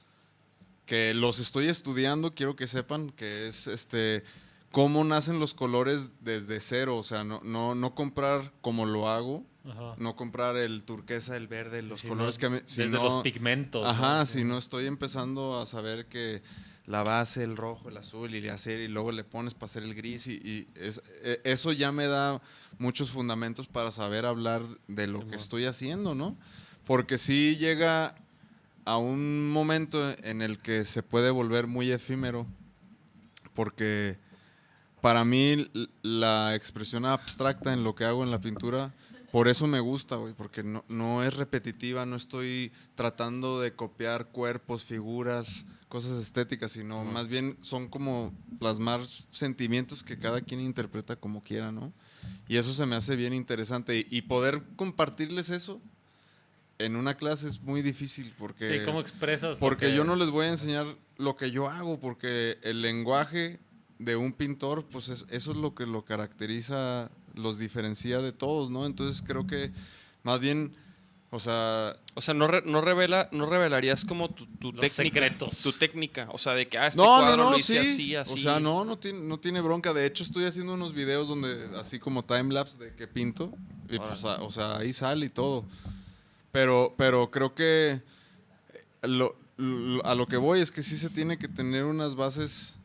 que 0.90 1.14
los 1.14 1.38
estoy 1.38 1.68
estudiando, 1.68 2.34
quiero 2.34 2.56
que 2.56 2.66
sepan 2.66 3.10
que 3.10 3.46
es 3.46 3.68
este 3.68 4.24
cómo 4.72 5.04
nacen 5.04 5.38
los 5.38 5.54
colores 5.54 6.10
desde 6.20 6.58
cero, 6.58 6.96
o 6.96 7.04
sea, 7.04 7.22
no, 7.22 7.40
no, 7.44 7.76
no 7.76 7.94
comprar 7.94 8.52
como 8.60 8.86
lo 8.86 9.08
hago, 9.08 9.44
no 9.98 10.16
comprar 10.16 10.56
el 10.56 10.82
turquesa, 10.82 11.36
el 11.36 11.46
verde, 11.46 11.82
los 11.82 12.02
colores 12.02 12.38
que 12.38 12.48
me, 12.48 12.62
desde 12.62 12.88
los 12.88 13.18
pigmentos. 13.18 13.86
Ajá, 13.86 14.26
si 14.26 14.42
no 14.42 14.58
estoy 14.58 14.88
empezando 14.88 15.60
a 15.60 15.66
saber 15.66 16.06
que 16.06 16.42
la 16.86 17.04
base, 17.04 17.44
el 17.44 17.56
rojo, 17.56 17.88
el 17.88 17.96
azul 17.96 18.34
y 18.34 18.48
hacer 18.48 18.80
y 18.80 18.88
luego 18.88 19.12
le 19.12 19.22
pones 19.22 19.54
para 19.54 19.66
hacer 19.66 19.84
el 19.84 19.94
gris 19.94 20.26
y, 20.26 20.66
e, 20.74 21.40
eso 21.44 21.70
ya 21.70 21.92
me 21.92 22.08
da 22.08 22.42
muchos 22.78 23.12
fundamentos 23.12 23.68
para 23.68 23.92
saber 23.92 24.26
hablar 24.26 24.62
de 24.88 25.06
lo 25.06 25.24
que 25.28 25.36
estoy 25.36 25.66
haciendo, 25.66 26.16
¿no? 26.16 26.36
Porque 26.84 27.16
si 27.16 27.56
llega 27.58 28.16
a 28.90 28.96
un 28.96 29.48
momento 29.52 30.16
en 30.24 30.42
el 30.42 30.58
que 30.58 30.84
se 30.84 31.04
puede 31.04 31.30
volver 31.30 31.68
muy 31.68 31.92
efímero, 31.92 32.48
porque 33.54 34.18
para 35.00 35.24
mí 35.24 35.70
la 36.02 36.56
expresión 36.56 37.04
abstracta 37.04 37.72
en 37.72 37.84
lo 37.84 37.94
que 37.94 38.04
hago 38.04 38.24
en 38.24 38.32
la 38.32 38.40
pintura, 38.40 38.92
por 39.30 39.46
eso 39.46 39.68
me 39.68 39.78
gusta, 39.78 40.16
güey, 40.16 40.34
porque 40.34 40.64
no, 40.64 40.84
no, 40.88 41.22
es 41.22 41.34
repetitiva, 41.34 42.04
no 42.04 42.16
estoy 42.16 42.72
tratando 42.96 43.60
de 43.60 43.76
copiar 43.76 44.26
cuerpos, 44.32 44.84
figuras, 44.84 45.66
cosas 45.88 46.20
estéticas, 46.20 46.72
sino 46.72 47.04
más 47.04 47.28
bien 47.28 47.58
son 47.60 47.86
como 47.86 48.34
plasmar 48.58 49.02
sentimientos 49.30 50.02
que 50.02 50.18
cada 50.18 50.40
quien 50.40 50.60
interpreta 50.60 51.14
como 51.14 51.44
quiera, 51.44 51.70
¿no? 51.70 51.92
Y 52.48 52.56
eso 52.56 52.74
se 52.74 52.86
me 52.86 52.96
hace 52.96 53.14
bien 53.14 53.34
interesante 53.34 54.04
y 54.10 54.22
poder 54.22 54.64
compartirles 54.74 55.48
eso 55.50 55.80
en 56.80 56.96
una 56.96 57.14
clase 57.14 57.48
es 57.48 57.60
muy 57.60 57.82
difícil 57.82 58.32
porque... 58.38 58.78
Sí, 58.78 58.84
¿cómo 58.84 59.00
expresas? 59.00 59.58
Porque 59.58 59.94
yo 59.94 60.04
no 60.04 60.16
les 60.16 60.30
voy 60.30 60.46
a 60.46 60.50
enseñar 60.50 60.86
lo 61.16 61.36
que 61.36 61.50
yo 61.50 61.68
hago, 61.68 62.00
porque 62.00 62.58
el 62.62 62.82
lenguaje 62.82 63.60
de 63.98 64.16
un 64.16 64.32
pintor, 64.32 64.86
pues 64.88 65.08
eso 65.08 65.26
es 65.30 65.56
lo 65.56 65.74
que 65.74 65.86
lo 65.86 66.04
caracteriza, 66.04 67.10
los 67.34 67.58
diferencia 67.58 68.22
de 68.22 68.32
todos, 68.32 68.70
¿no? 68.70 68.86
Entonces 68.86 69.22
creo 69.26 69.46
que 69.46 69.70
más 70.22 70.40
bien... 70.40 70.74
O 71.32 71.38
sea. 71.38 71.96
O 72.14 72.20
sea, 72.20 72.34
no, 72.34 72.48
no 72.48 72.80
revela, 72.80 73.28
no 73.30 73.46
revelarías 73.46 74.04
como 74.04 74.30
tu, 74.30 74.46
tu 74.46 74.72
técnica. 74.72 75.30
Tu 75.62 75.72
técnica. 75.72 76.28
O 76.32 76.38
sea, 76.38 76.54
de 76.54 76.66
que 76.66 76.76
ah, 76.76 76.88
este 76.88 77.00
no, 77.00 77.06
cuadro 77.06 77.36
no, 77.36 77.44
no, 77.44 77.50
lo 77.52 77.56
hice 77.56 77.78
así, 77.78 78.16
así. 78.16 78.32
O 78.32 78.36
sea, 78.36 78.58
no, 78.58 78.84
no 78.84 78.98
tiene, 78.98 79.20
no 79.20 79.38
tiene 79.38 79.60
bronca. 79.60 79.92
De 79.92 80.06
hecho, 80.06 80.24
estoy 80.24 80.46
haciendo 80.46 80.74
unos 80.74 80.92
videos 80.92 81.28
donde, 81.28 81.68
así 81.78 82.00
como 82.00 82.24
timelapse 82.24 82.78
de 82.78 82.96
que 82.96 83.06
pinto. 83.06 83.52
Y 83.88 83.98
pues, 83.98 84.24
o 84.24 84.50
sea, 84.50 84.78
ahí 84.78 84.92
sale 84.92 85.26
y 85.26 85.28
todo. 85.28 85.64
Pero, 86.52 86.94
pero 86.96 87.30
creo 87.30 87.54
que 87.54 88.02
lo, 89.02 89.36
a 90.04 90.14
lo 90.14 90.26
que 90.26 90.36
voy 90.36 90.60
es 90.60 90.70
que 90.70 90.82
sí 90.82 90.96
se 90.96 91.10
tiene 91.10 91.38
que 91.38 91.48
tener 91.48 91.84
unas 91.84 92.14
bases 92.14 92.78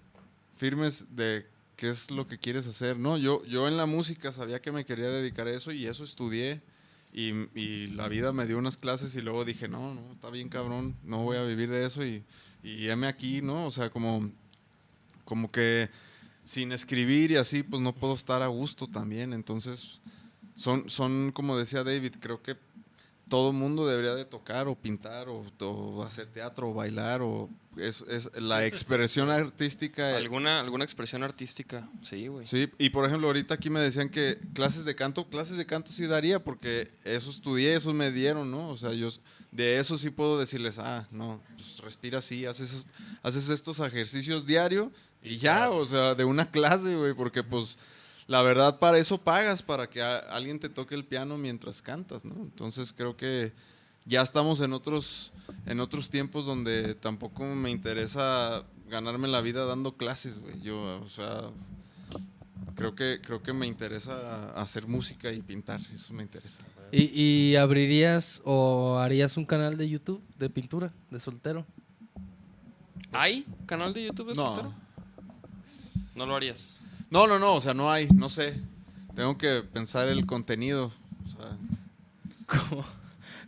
firmes 0.55 1.15
de 1.15 1.45
qué 1.75 1.89
es 1.89 2.11
lo 2.11 2.27
que 2.27 2.37
quieres 2.37 2.67
hacer. 2.67 2.97
No, 2.97 3.17
yo, 3.17 3.43
yo 3.45 3.67
en 3.67 3.77
la 3.77 3.85
música 3.85 4.31
sabía 4.31 4.61
que 4.61 4.71
me 4.71 4.85
quería 4.85 5.09
dedicar 5.09 5.47
a 5.47 5.51
eso 5.51 5.71
y 5.71 5.87
eso 5.87 6.03
estudié. 6.03 6.61
Y, 7.13 7.31
y, 7.57 7.87
la 7.87 8.09
vida 8.09 8.33
me 8.33 8.45
dio 8.45 8.57
unas 8.57 8.75
clases 8.75 9.15
y 9.15 9.21
luego 9.21 9.45
dije, 9.45 9.69
no, 9.69 9.93
no, 9.93 10.11
está 10.11 10.29
bien 10.29 10.49
cabrón, 10.49 10.97
no 11.01 11.23
voy 11.23 11.37
a 11.37 11.43
vivir 11.43 11.69
de 11.69 11.85
eso 11.85 12.05
y, 12.05 12.25
y 12.61 12.89
heme 12.89 13.07
aquí, 13.07 13.41
¿no? 13.41 13.65
O 13.65 13.71
sea, 13.71 13.89
como, 13.89 14.29
como 15.23 15.49
que 15.49 15.89
sin 16.43 16.73
escribir 16.73 17.31
y 17.31 17.37
así, 17.37 17.63
pues 17.63 17.81
no 17.81 17.95
puedo 17.95 18.15
estar 18.15 18.41
a 18.41 18.47
gusto 18.47 18.87
también. 18.87 19.31
Entonces, 19.31 20.01
son, 20.55 20.89
son 20.89 21.31
como 21.31 21.57
decía 21.57 21.85
David, 21.85 22.15
creo 22.19 22.41
que 22.41 22.57
todo 23.27 23.53
mundo 23.53 23.87
debería 23.87 24.13
de 24.15 24.25
tocar 24.25 24.67
o 24.67 24.75
pintar 24.75 25.27
o, 25.29 26.03
hacer 26.03 26.27
teatro 26.27 26.69
o 26.69 26.73
bailar 26.73 27.21
o 27.21 27.49
es, 27.77 28.05
es 28.07 28.29
la 28.39 28.65
expresión 28.65 29.29
artística. 29.29 30.15
Alguna, 30.15 30.59
alguna 30.59 30.83
expresión 30.83 31.23
artística, 31.23 31.89
sí, 32.01 32.27
güey. 32.27 32.45
Sí, 32.45 32.69
y 32.77 32.89
por 32.89 33.05
ejemplo, 33.05 33.27
ahorita 33.27 33.55
aquí 33.55 33.69
me 33.69 33.79
decían 33.79 34.09
que 34.09 34.39
clases 34.53 34.85
de 34.85 34.95
canto, 34.95 35.27
clases 35.29 35.57
de 35.57 35.65
canto 35.65 35.91
sí 35.91 36.05
daría 36.05 36.43
porque 36.43 36.89
eso 37.03 37.29
estudié, 37.29 37.75
eso 37.75 37.93
me 37.93 38.11
dieron, 38.11 38.51
¿no? 38.51 38.69
O 38.69 38.77
sea, 38.77 38.93
yo 38.93 39.09
de 39.51 39.79
eso 39.79 39.97
sí 39.97 40.09
puedo 40.09 40.39
decirles, 40.39 40.79
ah, 40.79 41.07
no, 41.11 41.41
pues 41.55 41.79
respira 41.79 42.19
así, 42.19 42.45
haces, 42.45 42.85
haces 43.23 43.49
estos 43.49 43.79
ejercicios 43.79 44.45
diario 44.45 44.91
y 45.21 45.37
ya, 45.37 45.69
o 45.69 45.85
sea, 45.85 46.13
de 46.15 46.23
una 46.23 46.49
clase, 46.51 46.95
güey, 46.95 47.13
porque 47.13 47.43
pues 47.43 47.77
la 48.27 48.41
verdad 48.41 48.79
para 48.79 48.97
eso 48.97 49.19
pagas, 49.19 49.61
para 49.61 49.89
que 49.89 50.01
alguien 50.01 50.59
te 50.59 50.69
toque 50.69 50.95
el 50.95 51.05
piano 51.05 51.37
mientras 51.37 51.81
cantas, 51.81 52.25
¿no? 52.25 52.35
Entonces 52.35 52.91
creo 52.93 53.15
que 53.15 53.53
ya 54.05 54.21
estamos 54.21 54.61
en 54.61 54.73
otros, 54.73 55.33
en 55.65 55.79
otros 55.79 56.09
tiempos 56.09 56.45
donde 56.45 56.95
tampoco 56.95 57.43
me 57.43 57.71
interesa 57.71 58.63
ganarme 58.89 59.27
la 59.27 59.41
vida 59.41 59.65
dando 59.65 59.97
clases, 59.97 60.39
güey. 60.39 60.59
Yo, 60.61 61.01
o 61.01 61.09
sea, 61.09 61.49
creo 62.75 62.95
que, 62.95 63.19
creo 63.21 63.41
que 63.41 63.53
me 63.53 63.67
interesa 63.67 64.51
hacer 64.53 64.87
música 64.87 65.31
y 65.31 65.41
pintar, 65.41 65.81
eso 65.93 66.13
me 66.13 66.23
interesa. 66.23 66.59
¿Y, 66.91 67.55
abrirías 67.55 68.41
o 68.43 68.97
harías 68.99 69.37
un 69.37 69.45
canal 69.45 69.77
de 69.77 69.89
YouTube 69.89 70.21
de 70.37 70.49
pintura, 70.49 70.93
de 71.09 71.19
soltero? 71.19 71.65
¿Hay 73.11 73.45
canal 73.65 73.93
de 73.93 74.05
YouTube 74.05 74.29
de 74.29 74.35
soltero? 74.35 74.73
No 76.15 76.25
lo 76.25 76.35
harías. 76.35 76.79
No, 77.09 77.27
no, 77.27 77.39
no, 77.39 77.55
o 77.55 77.61
sea, 77.61 77.73
no 77.73 77.91
hay, 77.91 78.07
no 78.09 78.29
sé. 78.29 78.61
Tengo 79.15 79.37
que 79.37 79.63
pensar 79.63 80.07
el 80.07 80.25
contenido. 80.25 80.91
O 81.25 81.29
sea. 81.29 81.57
Como, 82.45 82.85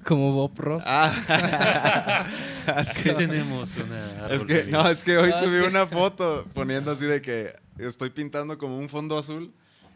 como 0.04 0.34
Bob 0.34 0.58
Ross. 0.58 0.84
Ah. 0.86 2.24
¿Qué 3.04 3.14
tenemos 3.18 3.76
una 3.78 4.28
es 4.30 4.46
que, 4.46 4.66
No, 4.66 4.88
es 4.90 5.04
que 5.04 5.18
hoy 5.18 5.32
ah, 5.34 5.40
subí 5.40 5.58
una 5.58 5.86
foto 5.88 6.46
poniendo 6.54 6.92
así 6.92 7.06
de 7.06 7.22
que 7.22 7.56
estoy 7.78 8.10
pintando 8.10 8.58
como 8.58 8.78
un 8.78 8.90
fondo 8.90 9.18
azul 9.18 9.54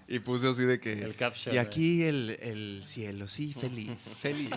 y 0.07 0.20
puse 0.20 0.49
así 0.49 0.66
de 0.66 0.80
que... 0.80 1.01
El 1.01 1.16
caption. 1.16 1.55
Y 1.55 1.57
aquí 1.57 2.03
el, 2.03 2.38
el 2.41 2.84
cielo, 2.84 3.30
sí, 3.30 3.53
feliz, 3.53 4.14
feliz. 4.20 4.51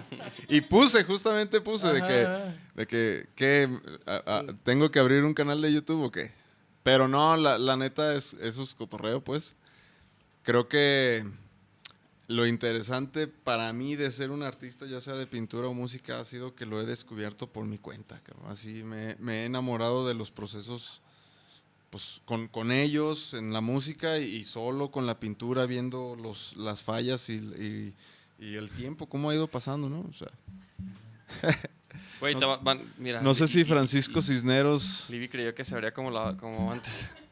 Y 0.49 0.63
puse, 0.63 1.05
justamente 1.05 1.61
puse 1.61 1.93
de 1.93 2.03
que, 2.03 2.29
de 2.75 2.87
que, 2.87 3.29
que 3.37 3.69
tengo 4.65 4.91
que 4.91 4.99
abrir 4.99 5.23
un 5.23 5.35
canal 5.35 5.63
de 5.63 5.73
YouTube 5.73 6.03
o 6.03 6.11
qué. 6.11 6.33
Pero 6.85 7.09
no, 7.09 7.37
la, 7.37 7.59
la 7.59 7.77
neta 7.77 8.15
es, 8.15 8.35
eso 8.35 8.63
es 8.63 8.75
cotorreo, 8.75 9.25
pues. 9.25 9.57
Creo 10.43 10.69
que 10.69 11.25
lo 12.29 12.47
interesante 12.47 13.27
para 13.27 13.73
mí 13.73 13.97
de 13.97 14.11
ser 14.11 14.31
un 14.31 14.43
artista, 14.43 14.87
ya 14.87 15.01
sea 15.01 15.15
de 15.15 15.27
pintura 15.27 15.67
o 15.67 15.75
música, 15.75 16.21
ha 16.21 16.25
sido 16.27 16.55
que 16.55 16.67
lo 16.67 16.79
he 16.79 16.85
descubierto 16.85 17.47
por 17.47 17.65
mi 17.65 17.79
cuenta. 17.79 18.21
Así 18.47 18.85
me, 18.85 19.17
me, 19.17 19.43
he 19.43 19.45
enamorado 19.47 20.07
de 20.07 20.13
los 20.13 20.31
procesos 20.31 21.01
pues, 21.89 22.21
con, 22.27 22.49
con 22.49 22.71
ellos 22.71 23.33
en 23.33 23.55
la 23.55 23.63
música 23.63 24.19
y, 24.19 24.45
solo 24.45 24.91
con 24.91 25.07
la 25.07 25.19
pintura, 25.19 25.65
viendo 25.65 26.17
los, 26.17 26.55
las 26.59 26.83
fallas 26.83 27.31
y, 27.31 27.37
y, 27.37 27.95
y, 28.39 28.57
el 28.57 28.71
tiempo, 28.71 29.07
cómo 29.07 29.31
ha 29.31 29.35
ido 29.35 29.49
pasando, 29.49 29.89
¿no? 29.89 30.01
O 30.01 30.13
sea. 30.13 30.29
no, 33.23 33.35
sé 33.35 33.49
si 33.49 33.65
Francisco 33.65 34.23
Cisneros. 34.23 35.07
Libby 35.09 35.29
creyó 35.29 35.55
que 35.55 35.65
se 35.65 35.75
vería 35.75 35.93
como, 35.93 36.11
la, 36.11 36.37
como 36.37 36.71
antes. 36.71 37.11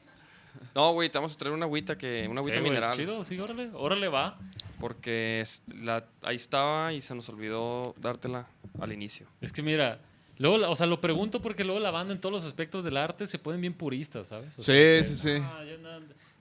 No, 0.75 0.93
güey, 0.93 1.11
te 1.11 1.19
vamos 1.19 1.35
a 1.35 1.39
traer 1.39 1.55
una 1.55 1.67
agüita 1.67 1.99
que 1.99 2.27
una 2.29 2.41
agüita 2.41 2.61
mineral. 2.61 2.97
Chido, 2.97 3.25
sí, 3.25 3.39
órale, 3.39 3.71
órale 3.75 4.09
va. 4.09 4.39
Porque 4.81 5.45
la, 5.81 6.05
ahí 6.23 6.37
estaba 6.37 6.93
y 6.93 7.01
se 7.01 7.15
nos 7.15 7.29
olvidó 7.29 7.95
dártela 7.99 8.47
al 8.81 8.93
inicio. 8.93 9.27
Es 9.41 9.53
que 9.53 9.63
mira, 9.63 10.01
luego, 10.39 10.71
o 10.71 10.77
sea, 10.77 10.87
lo 10.87 11.01
pregunto 11.01 11.43
porque 11.43 11.65
luego 11.65 11.79
la 11.79 11.91
banda 11.91 12.15
en 12.15 12.21
todos 12.21 12.33
los 12.33 12.45
aspectos 12.45 12.85
del 12.85 12.97
arte 12.97 13.27
se 13.27 13.39
ponen 13.39 13.61
bien 13.61 13.75
puristas, 13.75 14.29
¿sabes? 14.29 14.55
sí, 14.57 15.01
sí, 15.05 15.17
sí. 15.17 15.43
Ah, 15.43 15.63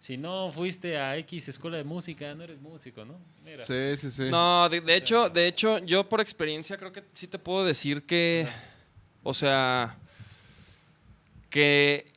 si 0.02 0.18
no 0.18 0.52
fuiste 0.52 0.98
a 0.98 1.16
X 1.18 1.48
escuela 1.48 1.78
de 1.78 1.84
música, 1.84 2.34
no 2.34 2.44
eres 2.44 2.60
músico, 2.60 3.06
¿no? 3.06 3.20
Sí, 3.60 3.96
sí, 3.98 4.10
sí. 4.10 4.30
No, 4.32 4.68
de, 4.68 4.96
hecho, 4.96 5.30
de 5.30 5.48
hecho, 5.48 5.78
yo 5.78 6.10
por 6.10 6.20
experiencia 6.22 6.76
creo 6.76 6.92
que 6.92 7.04
sí 7.14 7.28
te 7.28 7.38
puedo 7.38 7.64
decir 7.64 8.02
que, 8.02 8.48
o 9.22 9.36
sea, 9.36 9.96
que 11.52 12.08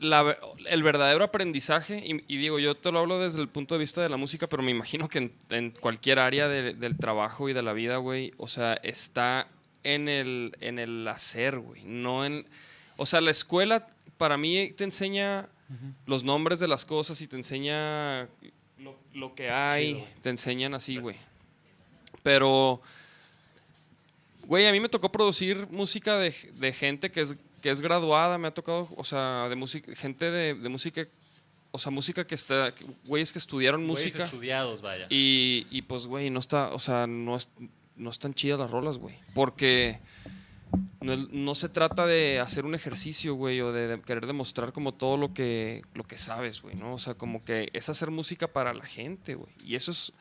el 0.00 0.82
verdadero 0.82 1.22
aprendizaje, 1.22 2.02
y, 2.04 2.36
digo, 2.36 2.58
yo 2.58 2.74
te 2.74 2.90
lo 2.90 2.98
hablo 2.98 3.20
desde 3.20 3.40
el 3.40 3.48
punto 3.48 3.76
de 3.76 3.78
vista 3.78 4.02
de 4.02 4.08
la 4.08 4.16
música, 4.16 4.48
pero 4.48 4.64
me 4.64 4.72
imagino 4.72 5.08
que 5.08 5.30
en, 5.50 5.70
cualquier 5.70 6.18
área 6.18 6.48
del 6.48 6.96
trabajo 6.96 7.48
y 7.48 7.52
de 7.52 7.62
la 7.62 7.74
vida, 7.74 7.98
güey, 7.98 8.32
o 8.38 8.48
sea, 8.48 8.74
está 8.82 9.46
en 9.84 10.08
el, 10.08 10.56
en 10.60 10.80
el 10.80 11.06
hacer, 11.06 11.60
güey, 11.60 11.84
no 11.84 12.24
en... 12.24 12.44
O 12.96 13.06
sea, 13.06 13.20
la 13.20 13.30
escuela 13.30 13.86
para 14.18 14.36
mí 14.36 14.72
te 14.72 14.82
enseña 14.82 15.48
los 16.06 16.24
nombres 16.24 16.60
de 16.60 16.68
las 16.68 16.84
cosas 16.84 17.20
y 17.20 17.26
te 17.26 17.36
enseña 17.36 18.28
lo, 19.12 19.34
que 19.34 19.50
hay, 19.50 20.04
te 20.22 20.30
enseñan 20.30 20.74
así, 20.74 20.98
güey. 20.98 21.16
Pero, 22.22 22.80
güey, 24.46 24.66
a 24.66 24.72
mí 24.72 24.80
me 24.80 24.88
tocó 24.88 25.10
producir 25.10 25.66
música 25.70 26.18
de, 26.18 26.32
gente 26.72 27.10
que 27.10 27.20
es, 27.20 27.36
que 27.62 27.70
es 27.70 27.80
graduada, 27.80 28.38
me 28.38 28.48
ha 28.48 28.54
tocado, 28.54 28.88
o 28.96 29.04
sea, 29.04 29.48
de 29.48 29.56
música, 29.56 29.94
gente 29.94 30.30
de, 30.30 30.54
música 30.68 31.06
o 31.70 31.78
sea, 31.78 31.90
música 31.90 32.24
que 32.24 32.36
está, 32.36 32.72
güeyes 33.06 33.32
que 33.32 33.40
estudiaron 33.40 33.84
música. 33.84 34.22
estudiados, 34.22 34.80
vaya. 34.80 35.06
Y, 35.10 35.66
y 35.72 35.82
pues, 35.82 36.06
güey, 36.06 36.30
no 36.30 36.38
está, 36.38 36.72
o 36.72 36.78
sea, 36.78 37.08
no, 37.08 37.36
no 37.96 38.10
están 38.10 38.32
chidas 38.32 38.60
las 38.60 38.70
rolas, 38.70 38.98
güey. 38.98 39.16
Porque 39.34 39.98
no, 41.00 41.54
se 41.54 41.68
trata 41.68 42.06
de 42.06 42.40
hacer 42.40 42.64
un 42.64 42.74
ejercicio, 42.74 43.34
güey, 43.34 43.60
o 43.60 43.72
de, 43.72 44.00
querer 44.00 44.26
demostrar 44.26 44.72
como 44.72 44.94
todo 44.94 45.16
lo 45.16 45.34
que, 45.34 45.82
lo 45.94 46.04
que 46.04 46.16
sabes, 46.16 46.62
güey, 46.62 46.76
¿no? 46.76 46.94
O 46.94 46.98
sea, 46.98 47.14
como 47.14 47.44
que 47.44 47.68
es 47.72 47.88
hacer 47.88 48.10
música 48.10 48.48
para 48.48 48.72
la 48.74 48.84
gente, 48.84 49.34
güey. 49.34 49.52
Y 49.64 49.74
eso 49.76 49.90
es... 49.90 50.12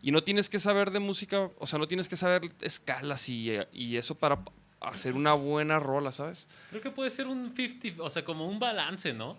Y 0.00 0.10
no 0.10 0.24
tienes 0.24 0.50
que 0.50 0.58
saber 0.58 0.90
de 0.90 0.98
música, 0.98 1.50
o 1.58 1.66
sea, 1.66 1.78
no 1.78 1.86
tienes 1.86 2.08
que 2.08 2.16
saber 2.16 2.50
escalas 2.60 3.28
y, 3.28 3.52
y 3.72 3.96
eso 3.96 4.16
para 4.16 4.40
hacer 4.80 5.14
una 5.14 5.34
buena 5.34 5.78
rola, 5.78 6.10
¿sabes? 6.10 6.48
Creo 6.70 6.82
que 6.82 6.90
puede 6.90 7.10
ser 7.10 7.28
un 7.28 7.54
50, 7.54 8.02
o 8.02 8.10
sea, 8.10 8.24
como 8.24 8.48
un 8.48 8.58
balance, 8.58 9.12
¿no? 9.12 9.36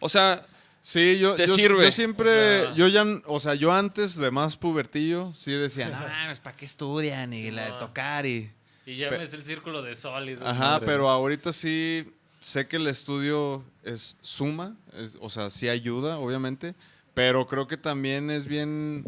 O 0.00 0.08
sea, 0.08 0.42
Sí, 0.86 1.18
yo, 1.18 1.34
te 1.34 1.48
sirve. 1.48 1.86
yo 1.86 1.90
siempre, 1.90 2.66
yo 2.76 2.88
ya, 2.88 3.06
o 3.24 3.40
sea, 3.40 3.54
yo 3.54 3.72
antes 3.72 4.16
de 4.16 4.30
más 4.30 4.58
pubertillo, 4.58 5.32
sí 5.32 5.50
decía, 5.52 5.88
no 5.88 5.98
mames, 5.98 6.40
¿para 6.40 6.54
qué 6.54 6.66
estudian? 6.66 7.32
Y 7.32 7.50
la 7.50 7.64
de 7.64 7.72
tocar 7.80 8.26
y... 8.26 8.50
Y 8.86 8.96
ya 8.96 9.10
ves 9.10 9.32
el 9.32 9.44
círculo 9.44 9.82
de 9.82 9.96
sol 9.96 10.38
Ajá, 10.42 10.80
pero 10.80 11.08
ahorita 11.08 11.52
sí 11.52 12.06
sé 12.40 12.66
que 12.66 12.76
el 12.76 12.86
estudio 12.86 13.64
es 13.82 14.16
suma, 14.20 14.76
o 15.20 15.30
sea, 15.30 15.50
sí 15.50 15.68
ayuda, 15.68 16.18
obviamente, 16.18 16.74
pero 17.14 17.46
creo 17.46 17.66
que 17.66 17.76
también 17.76 18.30
es 18.30 18.46
bien 18.46 19.04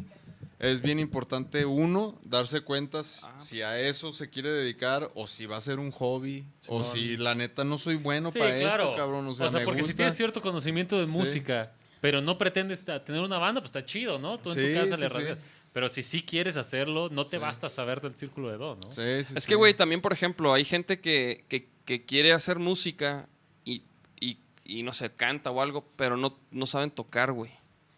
es 0.59 0.81
bien 0.81 0.99
importante 0.99 1.67
uno 1.67 2.19
darse 2.25 2.63
cuenta 2.63 3.01
ah, 3.01 3.35
si 3.39 3.61
a 3.61 3.79
eso 3.79 4.13
se 4.13 4.31
quiere 4.31 4.51
dedicar 4.51 5.11
o 5.15 5.27
si 5.27 5.45
va 5.45 5.59
a 5.59 5.61
ser 5.61 5.79
un 5.79 5.91
hobby 5.91 6.47
o 6.67 6.83
si 6.83 7.19
la 7.19 7.35
neta 7.35 7.63
no 7.63 7.77
soy 7.77 7.97
bueno 7.97 8.33
para 8.33 8.57
esto, 8.57 8.95
cabrón, 8.97 9.27
o 9.27 9.35
sea, 9.35 9.51
porque 9.65 9.83
si 9.83 9.93
tienes 9.93 10.17
cierto 10.17 10.41
conocimiento 10.41 10.99
de 10.99 11.07
música, 11.07 11.73
pero 12.01 12.23
no 12.23 12.39
pretendes 12.39 12.85
tener 12.85 13.21
una 13.21 13.39
banda, 13.39 13.61
pues 13.61 13.69
está 13.69 13.85
chido, 13.85 14.19
¿no? 14.19 14.39
Tú 14.39 14.53
en 14.53 14.75
tu 14.75 14.81
casa 14.81 14.97
le 14.97 15.37
Pero 15.77 15.91
si 15.91 16.03
sí 16.03 16.23
quieres 16.23 16.57
hacerlo, 16.57 17.11
no 17.11 17.27
te 17.27 17.37
basta 17.37 17.69
saber 17.69 18.01
del 18.01 18.15
círculo 18.17 18.51
de 18.51 18.57
do, 18.57 18.77
¿no? 18.77 18.89
Sí, 18.89 19.25
sí, 19.27 19.35
Es 19.37 19.45
sí. 19.45 19.49
que, 19.51 19.57
güey, 19.57 19.75
también, 19.75 20.01
por 20.01 20.11
ejemplo, 20.15 20.55
hay 20.55 20.65
gente 20.65 21.01
que, 21.01 21.45
que- 21.51 21.69
que 21.85 22.03
quiere 22.07 22.33
hacer 22.33 22.59
música 22.59 23.29
y, 23.63 23.83
y- 24.19 24.39
y, 24.65 24.83
no 24.85 24.95
sé, 24.95 25.11
canta 25.13 25.51
o 25.51 25.61
algo, 25.61 25.85
pero 25.97 26.17
no, 26.17 26.35
no 26.51 26.65
saben 26.65 26.91
tocar, 26.91 27.31
güey. 27.33 27.51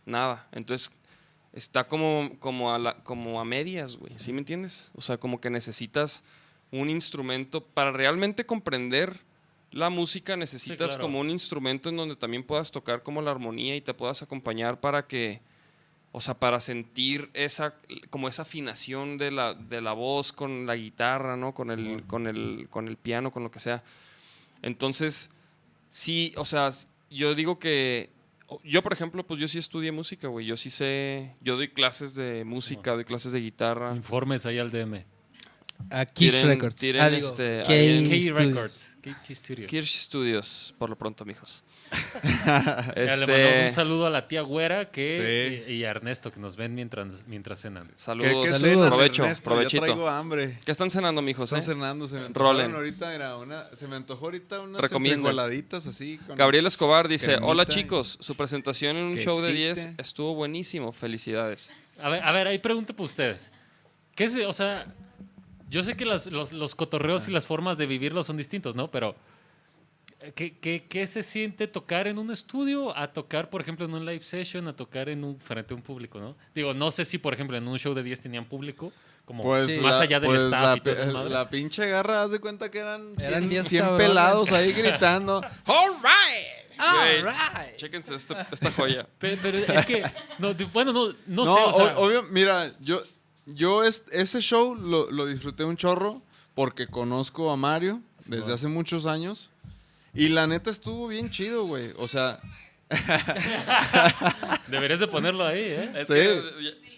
Nada. 0.06 0.48
Entonces, 0.50 0.90
está 1.52 1.86
como, 1.86 2.30
como, 2.40 2.74
a, 2.74 2.80
la- 2.80 2.96
como 3.04 3.40
a 3.40 3.44
medias, 3.44 3.94
güey. 3.94 4.12
¿Sí 4.18 4.32
me 4.32 4.40
entiendes? 4.40 4.90
O 4.96 5.00
sea, 5.00 5.16
como 5.18 5.40
que 5.40 5.48
necesitas 5.48 6.24
un 6.72 6.90
instrumento 6.90 7.62
para 7.64 7.92
realmente 7.92 8.44
comprender 8.44 9.20
la 9.70 9.88
música, 9.88 10.36
necesitas 10.36 10.88
claro. 10.96 11.02
como 11.02 11.20
un 11.20 11.30
instrumento 11.30 11.90
en 11.90 11.96
donde 11.96 12.16
también 12.16 12.42
puedas 12.42 12.72
tocar 12.72 13.04
como 13.04 13.22
la 13.22 13.30
armonía 13.30 13.76
y 13.76 13.80
te 13.82 13.94
puedas 13.94 14.20
acompañar 14.20 14.80
para 14.80 15.06
que, 15.06 15.40
o 16.12 16.20
sea, 16.20 16.34
para 16.34 16.60
sentir 16.60 17.28
esa, 17.34 17.74
como 18.10 18.28
esa 18.28 18.42
afinación 18.42 19.18
de 19.18 19.30
la, 19.30 19.54
de 19.54 19.80
la 19.80 19.92
voz 19.92 20.32
con 20.32 20.66
la 20.66 20.74
guitarra, 20.76 21.36
¿no? 21.36 21.52
Con 21.52 21.70
el, 21.70 22.04
con 22.06 22.26
el, 22.26 22.66
con 22.70 22.88
el 22.88 22.96
piano, 22.96 23.30
con 23.30 23.42
lo 23.42 23.50
que 23.50 23.60
sea. 23.60 23.82
Entonces, 24.62 25.30
sí, 25.88 26.32
o 26.36 26.44
sea, 26.44 26.70
yo 27.10 27.34
digo 27.34 27.58
que, 27.58 28.10
yo 28.64 28.82
por 28.82 28.92
ejemplo, 28.92 29.26
pues 29.26 29.40
yo 29.40 29.48
sí 29.48 29.58
estudié 29.58 29.92
música, 29.92 30.28
güey. 30.28 30.46
Yo 30.46 30.56
sí 30.56 30.70
sé, 30.70 31.34
yo 31.40 31.56
doy 31.56 31.68
clases 31.68 32.14
de 32.14 32.44
música, 32.44 32.94
doy 32.94 33.04
clases 33.04 33.32
de 33.32 33.40
guitarra. 33.40 33.94
Informes 33.94 34.46
ahí 34.46 34.58
al 34.58 34.70
DM. 34.70 35.04
A 35.90 36.04
Kiss 36.04 36.34
Tiren- 36.34 36.46
Records. 36.48 36.74
tiren, 36.76 37.02
ah, 37.02 37.08
digo, 37.10 37.28
este, 37.28 37.62
K. 37.64 38.38
Records. 38.38 38.96
K, 39.00 39.16
K 39.26 39.34
Studios. 39.34 39.70
Kirsch 39.70 39.94
Studios, 40.02 40.74
por 40.76 40.90
lo 40.90 40.96
pronto, 40.96 41.24
mijos. 41.24 41.64
Ya 42.44 42.92
Le 42.94 43.06
mandamos 43.06 43.30
este, 43.30 43.64
un 43.66 43.72
saludo 43.72 44.06
a 44.06 44.10
la 44.10 44.26
tía 44.26 44.42
Güera 44.42 44.90
que, 44.90 45.62
Sí. 45.66 45.72
y, 45.72 45.76
y 45.76 45.84
a 45.84 45.90
Ernesto 45.90 46.32
que 46.32 46.40
nos 46.40 46.56
ven 46.56 46.74
mientras, 46.74 47.26
mientras 47.26 47.60
cenan. 47.62 47.86
¿Qué, 47.88 47.92
saludos, 47.96 48.28
qué 48.44 48.50
Saludos. 48.50 48.60
cenas, 48.60 48.88
provecho, 48.90 49.22
Ernesto? 49.22 49.44
provechito. 49.44 49.86
Ya 49.86 49.92
traigo 49.92 50.08
hambre. 50.08 50.58
¿Qué 50.64 50.70
están 50.72 50.90
cenando, 50.90 51.22
mijos? 51.22 51.44
Están 51.52 51.60
eh? 51.60 51.74
cenando, 51.74 52.08
se 52.08 52.16
me 52.16 52.28
Rolen. 52.34 52.74
ahorita, 52.74 53.14
era 53.14 53.36
una, 53.38 53.64
se 53.74 53.86
me 53.86 53.96
antojó 53.96 54.26
ahorita 54.26 54.60
unas 54.60 54.82
frijoladitas 54.90 55.86
así. 55.86 56.18
con- 56.26 56.36
Gabriel 56.36 56.66
Escobar 56.66 57.08
dice, 57.08 57.26
cremita 57.26 57.46
hola 57.46 57.66
chicos, 57.66 58.18
su 58.20 58.34
presentación 58.34 58.96
en 58.96 59.04
un 59.04 59.16
show 59.18 59.40
de 59.40 59.52
10 59.52 59.74
quesite". 59.86 60.02
estuvo 60.02 60.34
buenísimo, 60.34 60.92
felicidades. 60.92 61.74
A 62.02 62.10
ver, 62.10 62.22
a 62.24 62.32
ver, 62.32 62.46
ahí 62.48 62.58
pregunto 62.58 62.94
para 62.94 63.04
ustedes. 63.06 63.50
¿Qué 64.14 64.24
es, 64.24 64.36
o 64.36 64.52
sea, 64.52 64.86
yo 65.70 65.82
sé 65.82 65.96
que 65.96 66.04
las- 66.04 66.26
los, 66.26 66.52
los 66.52 66.74
cotorreos 66.74 67.28
y 67.28 67.30
las 67.30 67.46
formas 67.46 67.78
de 67.78 67.86
vivirlos 67.86 68.26
son 68.26 68.36
distintos, 68.36 68.74
¿no? 68.74 68.90
Pero, 68.90 69.14
eh, 70.20 70.32
¿qué, 70.34 70.58
qué, 70.58 70.86
qué 70.88 71.06
se 71.06 71.22
siente 71.22 71.66
tocar 71.68 72.08
en 72.08 72.18
un 72.18 72.30
estudio 72.30 72.96
a 72.96 73.12
tocar, 73.12 73.50
por 73.50 73.60
ejemplo, 73.60 73.84
en 73.86 73.94
un 73.94 74.04
live 74.04 74.22
session, 74.24 74.66
a 74.68 74.74
tocar 74.76 75.08
en 75.08 75.24
un, 75.24 75.38
frente 75.40 75.74
a 75.74 75.76
un 75.76 75.82
público, 75.82 76.18
¿no? 76.18 76.36
Digo, 76.54 76.74
no 76.74 76.90
sé 76.90 77.04
si, 77.04 77.18
por 77.18 77.34
ejemplo, 77.34 77.56
en 77.56 77.66
un 77.68 77.78
show 77.78 77.94
de 77.94 78.02
10 78.02 78.20
tenían 78.20 78.44
público, 78.46 78.92
como 79.24 79.42
Pues 79.42 79.80
más 79.82 79.94
la- 79.94 80.00
allá 80.00 80.20
del 80.20 80.28
pues 80.30 80.40
staff 80.42 80.62
la, 80.62 80.76
y 80.76 80.80
todo 80.80 81.28
la 81.28 81.50
pinche 81.50 81.88
garra, 81.88 82.22
haz 82.22 82.30
de 82.30 82.40
cuenta 82.40 82.70
que 82.70 82.78
eran 82.78 83.14
100, 83.16 83.28
Eran 83.28 83.48
10 83.48 83.68
100 83.68 83.82
cabrones. 83.82 84.08
pelados 84.08 84.52
ahí 84.52 84.72
gritando. 84.72 85.42
All 85.66 85.90
right. 86.02 86.80
All 86.80 87.22
right. 87.24 87.76
Chéquense 87.76 88.14
este- 88.14 88.34
esta 88.52 88.70
joya. 88.70 89.06
Pe- 89.18 89.36
Pero, 89.42 89.58
es 89.58 89.84
que, 89.84 90.02
no, 90.38 90.54
bueno, 90.72 90.92
no, 90.92 91.08
no, 91.26 91.44
No, 91.44 91.56
sé, 91.56 91.62
o 91.64 91.72
sea, 91.74 91.98
obvio, 91.98 92.22
mira, 92.30 92.72
yo, 92.80 93.02
yo 93.54 93.84
es- 93.84 94.04
ese 94.12 94.40
show 94.40 94.74
lo, 94.74 95.10
lo 95.10 95.26
disfruté 95.26 95.64
un 95.64 95.76
chorro 95.76 96.22
porque 96.54 96.86
conozco 96.86 97.50
a 97.50 97.56
Mario 97.56 98.00
desde 98.26 98.52
hace 98.52 98.68
muchos 98.68 99.06
años. 99.06 99.50
Y 100.14 100.28
la 100.28 100.46
neta 100.46 100.70
estuvo 100.70 101.06
bien 101.08 101.30
chido, 101.30 101.64
güey. 101.66 101.92
O 101.96 102.08
sea, 102.08 102.40
deberías 104.68 105.00
de 105.00 105.06
ponerlo 105.08 105.46
ahí, 105.46 105.60
¿eh? 105.60 105.92
Es 105.94 106.08
Sí. 106.08 106.14
que- 106.14 106.88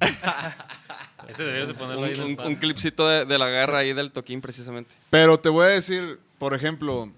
Ese 1.28 1.44
deberías 1.44 1.68
de 1.68 1.74
ponerlo 1.74 2.04
ahí. 2.04 2.14
un, 2.20 2.32
el 2.40 2.46
un- 2.46 2.56
clipcito 2.56 3.08
de, 3.08 3.24
de 3.24 3.38
la 3.38 3.48
garra 3.48 3.78
ahí 3.78 3.92
del 3.92 4.10
toquín 4.10 4.40
precisamente. 4.40 4.94
pero 5.10 5.38
te 5.38 5.48
voy 5.48 5.64
a 5.66 5.68
decir, 5.68 6.18
por 6.38 6.54
ejemplo, 6.54 7.12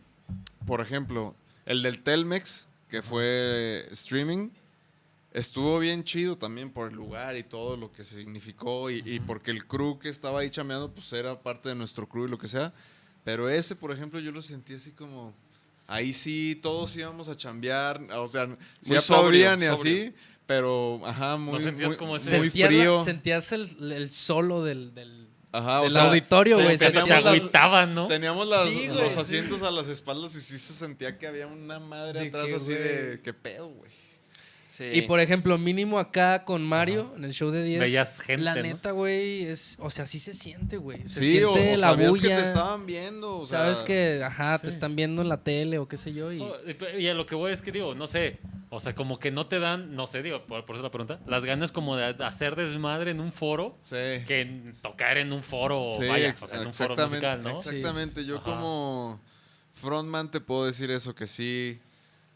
por 0.66 0.80
ejemplo, 0.80 1.34
el 1.66 1.82
del 1.82 2.02
Telmex, 2.02 2.66
que 2.88 3.02
fue 3.02 3.88
streaming, 3.92 4.50
estuvo 5.35 5.78
bien 5.78 6.03
chido 6.05 6.39
también 6.39 6.70
por 6.70 6.89
el 6.91 6.97
lugar 6.97 7.37
y 7.37 7.43
todo 7.43 7.76
lo 7.76 7.93
que 7.93 8.05
significó 8.05 8.91
y, 8.91 9.03
y 9.05 9.20
porque 9.20 9.51
el 9.51 9.66
crew 9.66 9.99
que 9.99 10.09
estaba 10.09 10.41
ahí 10.41 10.49
chameando, 10.49 10.91
pues 10.95 11.12
era 11.12 11.39
parte 11.39 11.68
de 11.68 11.74
nuestro 11.74 12.09
crew 12.09 12.24
y 12.26 12.30
lo 12.30 12.39
que 12.39 12.49
sea. 12.49 12.72
Pero 13.24 13.49
ese, 13.51 13.76
por 13.76 13.91
ejemplo, 13.93 14.18
yo 14.20 14.32
lo 14.32 14.41
sentí 14.41 14.74
así 14.74 14.91
como... 14.93 15.35
Ahí 15.87 16.14
sí 16.14 16.59
todos 16.62 16.97
íbamos 16.97 17.28
a 17.28 17.37
chambear, 17.37 18.01
o 18.16 18.26
sea, 18.26 18.49
sí 18.80 18.95
aplaudían 18.97 19.62
y 19.62 19.66
así, 19.66 20.14
pero, 20.47 21.03
ajá, 21.05 21.37
muy, 21.37 21.61
sentías 21.62 21.89
muy, 21.89 21.97
como 21.99 22.16
ese- 22.16 22.39
muy 22.39 22.47
Sentías, 22.47 22.70
la- 22.72 22.76
frío. 22.78 23.05
sentías 23.05 23.53
el, 23.53 23.93
el 23.93 24.11
solo 24.11 24.64
del, 24.64 24.95
del, 24.95 25.28
Ajá, 25.53 25.80
o 25.80 25.82
del 25.82 25.93
sea, 25.93 26.09
auditorio, 26.09 26.59
güey. 26.62 26.78
te- 26.78 26.87
agüitaban, 26.87 27.95
¿no? 27.95 28.07
Teníamos 28.07 28.49
las- 28.49 28.66
Sí, 28.66 28.89
güey, 28.89 28.99
los 28.99 29.12
sí. 29.12 29.18
asientos 29.20 29.61
a 29.62 29.70
las 29.70 29.89
espaldas 29.89 30.35
y 30.37 30.41
sí 30.41 30.57
se 30.59 30.72
sentía 30.72 31.18
que 31.18 31.26
había 31.26 31.47
una 31.49 31.78
madre 31.80 32.20
De 32.20 32.28
atrás 32.28 32.47
que, 32.47 32.55
así 32.55 32.72
de 32.72 33.20
qué 33.22 33.35
pedo, 33.35 33.68
güey. 33.68 33.91
Sí. 34.76 34.84
Y 34.92 35.02
por 35.02 35.20
ejemplo, 35.20 35.56
mínimo 35.56 36.00
acá 36.00 36.44
con 36.44 36.60
Mario, 36.64 37.14
en 37.16 37.24
el 37.24 37.32
show 37.32 37.52
de 37.52 37.62
10. 37.62 37.78
Veías 37.80 38.20
gente, 38.20 38.42
La 38.42 38.56
neta, 38.56 38.90
güey, 38.90 39.44
es. 39.44 39.76
O 39.78 39.88
sea, 39.88 40.04
sí 40.04 40.18
se 40.18 40.34
siente, 40.34 40.78
güey. 40.78 41.06
Se 41.06 41.22
Sí, 41.22 41.42
o, 41.44 41.52
siente 41.52 41.74
o 41.74 41.76
la 41.76 41.90
sabías 41.90 42.10
bulla. 42.10 42.22
que 42.22 42.34
te 42.34 42.42
estaban 42.42 42.84
viendo, 42.84 43.36
o 43.38 43.46
sea, 43.46 43.60
Sabes 43.60 43.82
que, 43.82 44.20
ajá, 44.24 44.58
te 44.58 44.68
están 44.68 44.96
viendo 44.96 45.22
en 45.22 45.28
la 45.28 45.44
tele 45.44 45.78
o 45.78 45.86
qué 45.86 45.96
sé 45.96 46.12
yo. 46.12 46.32
Y... 46.32 46.40
Oh, 46.40 46.56
Y 46.98 47.06
a 47.06 47.14
lo 47.14 47.24
que 47.24 47.36
voy 47.36 47.52
es 47.52 47.62
que 47.62 47.70
digo, 47.70 47.94
no 47.94 48.08
sé, 48.08 48.40
o 48.70 48.80
sea, 48.80 48.96
como 48.96 49.20
que 49.20 49.30
no 49.30 49.46
te 49.46 49.60
dan, 49.60 49.94
no 49.94 50.08
sé, 50.08 50.24
digo, 50.24 50.44
por, 50.44 50.64
por 50.64 50.74
eso 50.74 50.82
la 50.82 50.90
pregunta, 50.90 51.20
las 51.28 51.44
ganas 51.44 51.70
como 51.70 51.96
de 51.96 52.06
hacer 52.24 52.56
desmadre 52.56 53.12
en 53.12 53.20
un 53.20 53.30
foro 53.30 53.76
Sí. 53.78 53.94
que 54.26 54.40
en 54.40 54.74
tocar 54.82 55.18
en 55.18 55.32
un 55.32 55.44
foro, 55.44 55.86
Sí, 55.92 56.08
vaya, 56.08 56.34
o 56.42 56.46
sea, 56.48 56.60
en 56.60 56.66
un 56.66 56.74
foro 56.74 56.94
exactamente, 56.94 57.26
musical, 57.28 57.42
¿no? 57.44 57.56
Exactamente, 57.58 58.24
yo 58.24 58.38
Ajá. 58.38 58.44
como 58.44 59.20
frontman 59.72 60.32
te 60.32 60.40
puedo 60.40 60.66
decir 60.66 60.90
eso, 60.90 61.14
que 61.14 61.28
sí, 61.28 61.78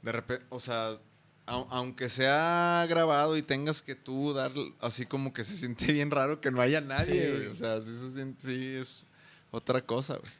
de 0.02 0.12
repente, 0.12 0.44
o 0.50 0.60
sea, 0.60 0.90
aunque 1.48 2.08
sea 2.08 2.86
grabado 2.88 3.36
y 3.36 3.42
tengas 3.42 3.82
que 3.82 3.94
tú 3.94 4.32
dar, 4.34 4.50
así 4.80 5.06
como 5.06 5.32
que 5.32 5.44
se 5.44 5.56
siente 5.56 5.92
bien 5.92 6.10
raro 6.10 6.40
que 6.40 6.50
no 6.50 6.60
haya 6.60 6.80
nadie, 6.80 7.22
Sí. 7.26 7.30
güey, 7.32 7.46
o 7.48 7.54
sea, 7.54 7.80
sí 7.82 7.90
se 7.96 8.12
siente, 8.12 8.42
sí, 8.46 8.76
es 8.80 9.06
otra 9.50 9.80
cosa, 9.80 10.16
güey. 10.16 10.32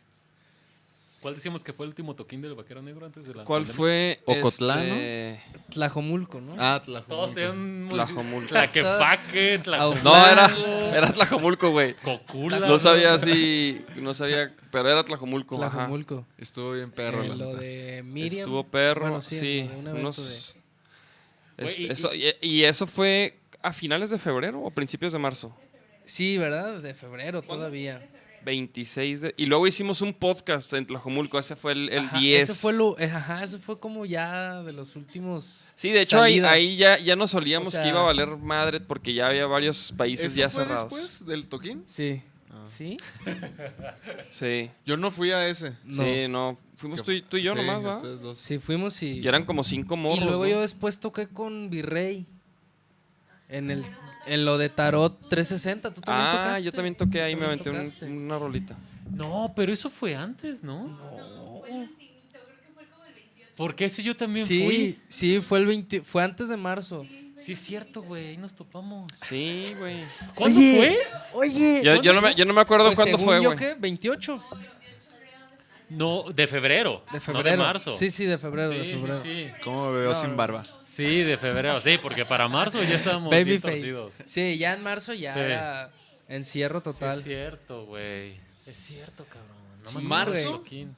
¿Cuál 1.20 1.34
decíamos 1.34 1.64
que 1.64 1.72
fue 1.72 1.84
el 1.84 1.88
último 1.90 2.14
toquín 2.14 2.40
del 2.42 2.54
Vaquero 2.54 2.80
Negro 2.80 3.04
antes 3.04 3.26
de 3.26 3.34
la 3.34 3.42
¿Cuál 3.42 3.62
pandemia? 3.62 3.76
fue? 3.76 4.20
Ocotlán, 4.24 4.78
este, 4.78 5.40
Tlajomulco, 5.70 6.40
¿no? 6.40 6.54
Ah, 6.58 6.80
Todos 6.84 7.04
Tlajomulco. 7.04 7.34
tenían 7.34 7.88
Tlajomulco. 7.90 8.48
Tlaquepaque, 8.50 9.58
Tlajomulco, 9.64 10.04
No, 10.08 10.16
era, 10.16 10.46
Tlajomulco. 10.46 10.94
era 10.94 11.12
Tlajomulco, 11.12 11.70
güey. 11.70 11.94
Cocula. 11.96 12.60
No 12.60 12.78
sabía 12.78 13.18
si. 13.18 13.84
No 13.96 14.14
sabía, 14.14 14.54
pero 14.70 14.88
era 14.90 15.02
Tlajomulco. 15.02 15.56
ajá. 15.60 15.70
Tlajomulco. 15.74 16.24
Estuvo 16.38 16.70
bien 16.74 16.92
perro, 16.92 17.24
Eh, 17.24 17.28
la 17.30 17.34
lo 17.34 17.56
de 17.56 18.04
Miriam. 18.06 18.38
Estuvo 18.42 18.62
perro, 18.62 19.00
Bueno, 19.00 19.20
sí. 19.20 19.58
evento 19.58 19.90
unos- 19.98 20.54
es- 21.66 21.80
y- 21.80 21.86
eso, 21.86 22.14
y, 22.14 22.32
y 22.40 22.64
eso 22.64 22.86
fue 22.86 23.38
a 23.62 23.72
finales 23.72 24.10
de 24.10 24.18
febrero 24.18 24.60
o 24.62 24.70
principios 24.70 25.12
de 25.12 25.18
marzo. 25.18 25.54
Sí, 26.04 26.38
¿verdad? 26.38 26.80
De 26.80 26.94
febrero 26.94 27.42
todavía. 27.42 28.00
26 28.44 29.20
de. 29.20 29.34
Y 29.36 29.46
luego 29.46 29.66
hicimos 29.66 30.00
un 30.00 30.14
podcast 30.14 30.72
en 30.72 30.86
Tlajomulco. 30.86 31.38
Ese 31.38 31.54
fue 31.56 31.72
el, 31.72 31.88
el 31.90 31.98
Ajá, 31.98 32.18
10. 32.18 32.48
Ese 32.50 32.54
fue, 32.58 32.72
lo, 32.72 32.98
eh, 32.98 33.04
ajá, 33.04 33.42
ese 33.44 33.58
fue 33.58 33.78
como 33.78 34.06
ya 34.06 34.62
de 34.62 34.72
los 34.72 34.96
últimos. 34.96 35.70
Sí, 35.74 35.90
de 35.90 36.02
hecho 36.02 36.22
ahí, 36.22 36.38
ahí 36.40 36.76
ya, 36.76 36.96
ya 36.98 37.14
nos 37.16 37.34
olíamos 37.34 37.68
O 37.68 37.70
sea- 37.72 37.82
que 37.82 37.88
iba 37.90 38.00
a 38.00 38.04
valer 38.04 38.28
madre 38.36 38.80
porque 38.80 39.12
ya 39.12 39.26
había 39.28 39.44
varios 39.46 39.92
países 39.96 40.26
¿Eso 40.32 40.36
ya 40.40 40.48
fue 40.50 40.62
cerrados. 40.64 40.90
después 40.92 41.26
del 41.26 41.46
toquín? 41.48 41.84
Sí. 41.88 42.22
Ah. 42.68 42.74
¿Sí? 42.76 42.96
Sí. 44.30 44.70
Yo 44.84 44.96
no 44.96 45.10
fui 45.10 45.30
a 45.30 45.46
ese. 45.48 45.72
No. 45.84 46.04
Sí, 46.04 46.28
no. 46.28 46.56
Fuimos 46.76 47.02
tú 47.02 47.10
y, 47.12 47.22
tú 47.22 47.36
y 47.36 47.42
yo 47.42 47.52
Sí, 47.54 47.58
nomás, 47.60 47.84
¿va? 47.84 47.96
ustedes 47.96 48.20
dos. 48.20 48.38
Sí, 48.38 48.58
fuimos 48.58 49.02
y. 49.02 49.20
Y 49.20 49.26
eran 49.28 49.44
como 49.44 49.64
cinco 49.64 49.96
morros. 49.96 50.18
y 50.18 50.24
luego 50.24 50.44
¿no? 50.44 50.50
yo 50.50 50.60
después 50.60 51.00
toqué 51.00 51.28
con 51.28 51.70
Virrey. 51.70 52.26
En 53.48 53.70
el 53.70 53.84
en 54.26 54.44
lo 54.44 54.58
de 54.58 54.68
Tarot 54.68 55.18
360. 55.30 55.94
¿Tú 55.94 56.00
también 56.02 56.26
Ah, 56.28 56.32
tocaste? 56.42 56.64
yo 56.64 56.72
también 56.72 56.94
toqué 56.94 57.22
ahí, 57.22 57.32
Tú 57.34 57.40
me 57.40 57.46
también 57.56 57.76
aventé 57.76 58.04
un- 58.06 58.12
una 58.24 58.38
rolita. 58.38 58.76
No, 59.10 59.52
pero 59.56 59.72
eso 59.72 59.88
fue 59.88 60.14
antes, 60.14 60.62
¿no? 60.62 60.84
Porque 63.56 63.86
ese 63.86 64.02
yo 64.02 64.16
también 64.16 64.46
Sí, 64.46 64.64
fui. 64.64 64.98
sí, 65.08 65.40
fue 65.40 65.58
el 65.58 65.66
20, 65.66 66.02
fue 66.02 66.22
antes 66.22 66.48
de 66.48 66.56
marzo. 66.56 67.02
Sí, 67.08 67.17
es 67.46 67.60
cierto, 67.60 68.02
güey, 68.02 68.28
ahí 68.28 68.36
nos 68.36 68.54
topamos. 68.54 69.10
Sí, 69.22 69.74
güey. 69.78 70.02
¿Cuándo 70.34 70.58
Oye, 70.58 70.76
fue? 71.32 71.40
Oye. 71.40 71.82
Yo, 71.84 72.02
yo 72.02 72.12
no 72.12 72.20
me, 72.20 72.34
yo 72.34 72.44
no 72.44 72.52
me 72.52 72.60
acuerdo 72.60 72.86
Pues 72.86 72.96
cuándo 72.96 73.16
según 73.18 73.26
fue, 73.34 73.42
yo, 73.42 73.50
güey. 73.50 73.58
¿qué? 73.58 73.74
28 73.78 74.42
No, 75.90 76.24
de 76.34 76.46
febrero. 76.46 77.02
de 77.10 77.18
No 77.18 77.20
febrero. 77.24 77.50
de 77.50 77.56
marzo. 77.56 77.92
Sí, 77.92 78.10
sí, 78.10 78.26
de 78.26 78.36
febrero, 78.38 78.68
de 78.70 78.82
Sí, 78.84 78.90
febrero. 78.98 79.22
sí, 79.22 79.28
sí. 79.46 79.52
¿Cómo 79.64 79.90
me 79.92 80.00
veo 80.00 80.12
No, 80.12 80.20
sin 80.20 80.30
no. 80.30 80.36
barba? 80.36 80.64
Sí, 80.84 81.22
de 81.22 81.36
febrero, 81.38 81.80
sí, 81.80 81.96
porque 82.02 82.26
para 82.26 82.48
marzo 82.48 82.82
ya 82.82 82.96
estábamos 82.96 83.30
bien 83.30 83.44
Babyface. 83.46 83.74
torcidos. 83.76 84.12
Sí, 84.26 84.58
ya 84.58 84.74
en 84.74 84.82
marzo 84.82 85.14
ya 85.14 85.32
Sí. 85.34 85.40
era 85.40 85.90
encierro 86.28 86.80
Sí, 86.80 86.84
total. 86.84 87.18
es 87.18 87.24
cierto, 87.24 87.86
güey. 87.86 88.32
Es 88.66 88.76
cierto, 88.76 89.24
cabrón. 89.24 89.56
No 89.84 89.86
Sí, 89.90 89.96
me 89.98 90.02
¿Marzo? 90.04 90.30
acuerdo, 90.38 90.58
Joaquín. 90.58 90.96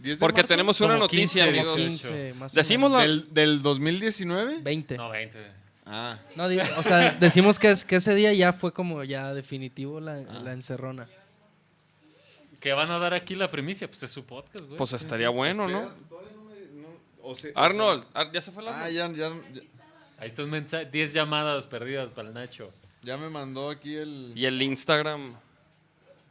10 0.00 0.16
de 0.16 0.20
Porque 0.20 0.40
marzo? 0.40 0.48
tenemos 0.54 0.80
una 0.80 0.88
Como 0.94 1.00
noticia, 1.00 1.44
15, 1.44 1.58
amigos. 1.60 1.76
18. 1.76 2.08
15, 2.14 2.34
más 2.38 2.52
o 2.52 2.56
Decimos 2.56 2.92
la- 2.92 3.00
¿Del, 3.02 3.34
del 3.34 3.62
2019? 3.62 4.58
20. 4.62 4.96
No, 4.96 5.10
20. 5.10 5.38
Ah, 5.86 6.18
No, 6.36 6.48
digo, 6.48 6.62
o 6.76 6.82
sea, 6.82 7.12
decimos 7.20 7.58
que, 7.58 7.70
es, 7.70 7.84
que 7.84 7.96
ese 7.96 8.14
día 8.14 8.32
ya 8.32 8.52
fue 8.52 8.72
como 8.72 9.02
ya 9.04 9.32
definitivo 9.34 10.00
la, 10.00 10.14
Ah. 10.28 10.40
la 10.44 10.52
encerrona. 10.52 11.08
¿Qué 12.60 12.72
van 12.72 12.90
a 12.90 12.98
dar 12.98 13.14
aquí 13.14 13.34
la 13.34 13.50
primicia? 13.50 13.88
Pues 13.88 14.02
es 14.02 14.10
su 14.10 14.24
podcast, 14.24 14.64
güey. 14.66 14.76
Pues 14.76 14.92
estaría 14.92 15.30
bueno, 15.30 15.66
¿no? 15.68 15.78
espera, 15.84 15.94
todavía 16.08 16.32
no 16.36 16.44
me- 16.44 16.82
no- 16.82 16.88
o 17.22 17.34
sea- 17.34 17.50
Arnold, 17.54 18.04
Ar- 18.12 18.30
¿ya 18.32 18.40
se 18.40 18.52
fue 18.52 18.62
la 18.62 18.82
Ah, 18.84 18.90
ya, 18.90 19.08
ya, 19.08 19.30
ya, 19.52 19.62
Ahí 20.18 20.28
está 20.28 20.42
un 20.44 20.50
mensaje, 20.50 20.84
10 20.84 21.14
llamadas 21.14 21.66
perdidas 21.66 22.10
para 22.10 22.28
el 22.28 22.34
Nacho. 22.34 22.70
ya 23.02 23.16
me 23.16 23.30
mandó 23.30 23.70
aquí 23.70 23.96
el... 23.96 24.32
Y 24.36 24.44
el 24.44 24.60
Instagram. 24.60 25.34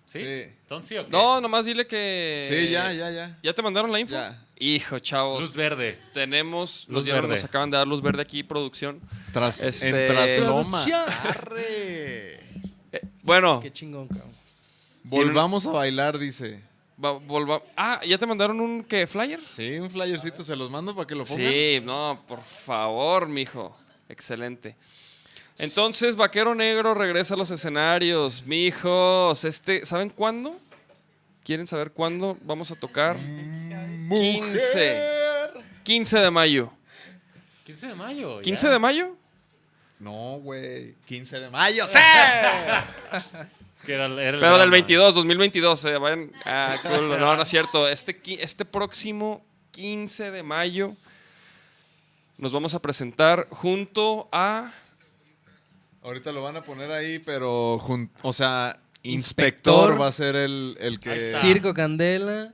¿Sí? 0.06 0.20
Sí. 0.20 0.26
¿Entonces 0.62 0.90
sí 0.90 0.98
o 0.98 1.06
qué? 1.06 1.12
No, 1.12 1.42
nomás 1.42 1.66
dile 1.66 1.86
que. 1.88 2.48
Sí, 2.52 2.70
ya, 2.72 2.92
ya, 2.94 3.10
ya. 3.12 3.38
¿Ya 3.44 3.54
te 3.54 3.62
mandaron 3.64 3.92
la 3.92 4.00
info? 4.00 4.14
Ya. 4.14 4.40
Hijo, 4.62 5.00
chavos. 5.00 5.42
Luz 5.42 5.54
verde. 5.54 5.98
Tenemos, 6.14 6.86
Luz 6.90 6.96
nos, 6.98 7.06
dieron- 7.06 7.22
verde. 7.22 7.36
nos 7.36 7.44
acaban 7.46 7.70
de 7.72 7.78
dar 7.78 7.88
luz 7.88 8.02
verde 8.02 8.22
aquí, 8.22 8.44
producción. 8.44 9.00
Tras, 9.32 9.62
Este- 9.62 9.90
En 10.08 10.08
Trasloma. 10.14 10.84
Producción. 10.84 11.10
Arre. 11.30 12.34
Eh, 12.92 13.02
bueno, 13.24 13.60
Qué 13.62 13.72
chingón, 13.72 14.08
cabrón. 14.08 14.30
Volvamos 15.04 15.66
a 15.66 15.72
bailar, 15.72 16.18
dice. 16.20 16.60
va- 17.04 17.14
volva- 17.14 17.64
Ah, 17.78 18.02
¿ya 18.06 18.18
te 18.18 18.26
mandaron 18.28 18.60
un 18.60 18.84
qué? 18.84 19.08
¿Flyer? 19.08 19.40
Sí, 19.50 19.78
un 19.80 19.90
flyercito 19.90 20.44
se 20.44 20.56
los 20.56 20.70
mando 20.70 20.94
para 20.94 21.08
que 21.08 21.16
lo 21.16 21.24
pongan. 21.24 21.48
Sí, 21.50 21.80
no, 21.84 22.22
por 22.28 22.42
favor, 22.42 23.28
mijo. 23.30 23.76
Excelente. 24.10 24.76
Entonces, 25.58 26.16
Vaquero 26.18 26.54
Negro 26.56 26.94
regresa 26.94 27.34
a 27.36 27.38
los 27.38 27.52
escenarios. 27.52 28.44
Mijos, 28.46 29.46
este, 29.46 29.86
¿saben 29.86 30.10
cuándo? 30.10 30.58
¿Quieren 31.44 31.66
saber 31.68 31.92
cuándo 31.92 32.38
vamos 32.44 32.70
a 32.72 32.76
tocar? 32.76 33.18
15. 34.18 35.04
15 35.84 36.20
de 36.20 36.32
mayo. 36.32 36.72
15 37.66 37.88
de 37.88 37.96
mayo. 37.96 38.42
¿15 38.42 38.62
ya. 38.64 38.70
de 38.70 38.80
mayo? 38.80 39.16
No, 40.00 40.40
güey. 40.42 40.96
15 41.06 41.40
de 41.40 41.50
mayo. 41.50 41.88
¡Sí! 41.88 41.98
Es 43.80 43.86
que 43.86 43.94
era, 43.94 44.08
era 44.08 44.12
el 44.12 44.40
Pero 44.40 44.52
del 44.58 44.58
drama. 44.60 44.72
22, 44.72 45.16
2022. 45.16 45.86
eh, 45.86 45.98
vayan- 45.98 46.32
ah, 46.44 46.76
culo, 46.84 47.18
no, 47.18 47.38
no 47.38 47.42
es 47.44 47.48
cierto. 47.48 47.88
Este, 47.88 48.20
este 48.44 48.66
próximo 48.66 49.42
15 49.72 50.32
de 50.32 50.44
mayo 50.44 50.96
nos 52.38 52.52
vamos 52.52 52.74
a 52.74 52.82
presentar 52.82 53.48
junto 53.52 54.28
a... 54.34 54.74
Ahorita 56.04 56.34
lo 56.34 56.42
van 56.44 56.58
a 56.58 56.62
poner 56.62 56.92
ahí, 56.92 57.20
pero. 57.20 57.78
jun- 57.80 58.10
o 58.22 58.34
sea, 58.34 58.78
Inspector. 59.04 59.74
inspector 59.94 60.02
va 60.02 60.08
a 60.08 60.12
ser 60.12 60.36
el, 60.36 60.76
el 60.82 61.00
que. 61.00 61.12
Circo 61.16 61.74
Candela, 61.74 62.54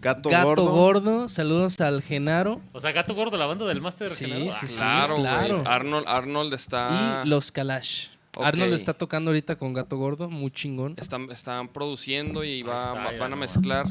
Gato, 0.00 0.30
Gato 0.30 0.46
gordo. 0.46 0.70
Gordo. 0.70 1.28
saludos 1.28 1.80
al 1.80 2.02
Genaro 2.02 2.60
O 2.72 2.80
sea, 2.80 2.92
Gato 2.92 3.14
Gordo, 3.14 3.36
la 3.36 3.46
banda 3.46 3.66
del 3.66 3.80
Máster 3.80 4.08
Sí, 4.08 4.24
Genaro. 4.26 4.44
sí, 4.44 4.58
Ah, 4.62 4.66
sí. 4.68 4.74
Claro, 4.76 5.14
güey. 5.16 5.26
claro. 5.26 5.62
Arnold, 5.66 6.04
Arnold 6.08 6.52
está... 6.54 7.22
y 7.24 7.28
Los 7.28 7.52
Kalash. 7.52 8.08
Ok. 8.36 8.44
Arnold 8.46 8.72
está 8.74 8.94
tocando 8.94 9.30
ahorita 9.30 9.56
con 9.56 9.72
Gato 9.72 9.96
Gordo, 9.96 10.30
muy 10.30 10.50
chingón. 10.52 10.94
Están, 10.96 11.30
están 11.30 11.68
produciendo 11.68 12.44
y 12.44 12.62
va- 12.62 12.80
está, 12.90 12.92
va- 13.04 13.12
ya 13.12 13.18
van 13.18 13.32
a 13.32 13.36
mezclar. 13.36 13.86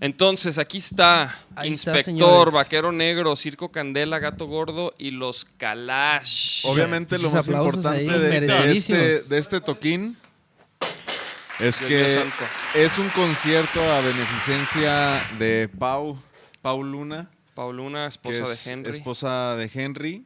Entonces, 0.00 0.58
aquí 0.58 0.78
está 0.78 1.34
Ahí 1.54 1.68
Inspector. 1.70 2.50
Vaquero 2.52 2.90
Negro, 2.92 3.36
Circo 3.36 3.70
Candela, 3.70 4.18
Gato 4.18 4.46
Gordo 4.46 4.92
y 4.98 5.10
los 5.12 5.44
Kalash. 5.56 6.66
Obviamente 6.66 7.18
lo 7.18 7.30
más 7.30 7.46
importante 7.46 8.18
de, 8.18 8.40
de 8.40 8.72
este, 8.72 9.22
de 9.22 9.38
este 9.38 9.60
toquín 9.60 10.16
es 11.62 11.80
que 11.80 12.24
es 12.74 12.98
un 12.98 13.08
concierto 13.10 13.80
a 13.80 14.00
beneficencia 14.00 15.22
de 15.38 15.68
Pau, 15.68 16.20
Pau 16.60 16.82
Luna, 16.82 17.30
Pauluna, 17.54 18.02
que 18.02 18.08
esposa 18.08 18.52
es 18.52 18.64
de 18.64 18.70
Henry. 18.72 18.90
esposa 18.90 19.56
de 19.56 19.70
Henry, 19.72 20.24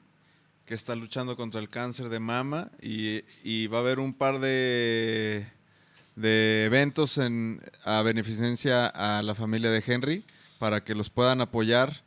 que 0.64 0.74
está 0.74 0.94
luchando 0.96 1.36
contra 1.36 1.60
el 1.60 1.68
cáncer 1.68 2.08
de 2.08 2.20
mama 2.20 2.70
y, 2.80 3.22
y 3.44 3.66
va 3.66 3.78
a 3.78 3.80
haber 3.82 3.98
un 3.98 4.14
par 4.14 4.38
de, 4.38 5.46
de 6.14 6.64
eventos 6.64 7.18
en, 7.18 7.60
a 7.84 8.00
beneficencia 8.00 8.86
a 8.86 9.22
la 9.22 9.34
familia 9.34 9.70
de 9.70 9.82
Henry 9.86 10.24
para 10.58 10.82
que 10.82 10.94
los 10.94 11.10
puedan 11.10 11.42
apoyar. 11.42 12.02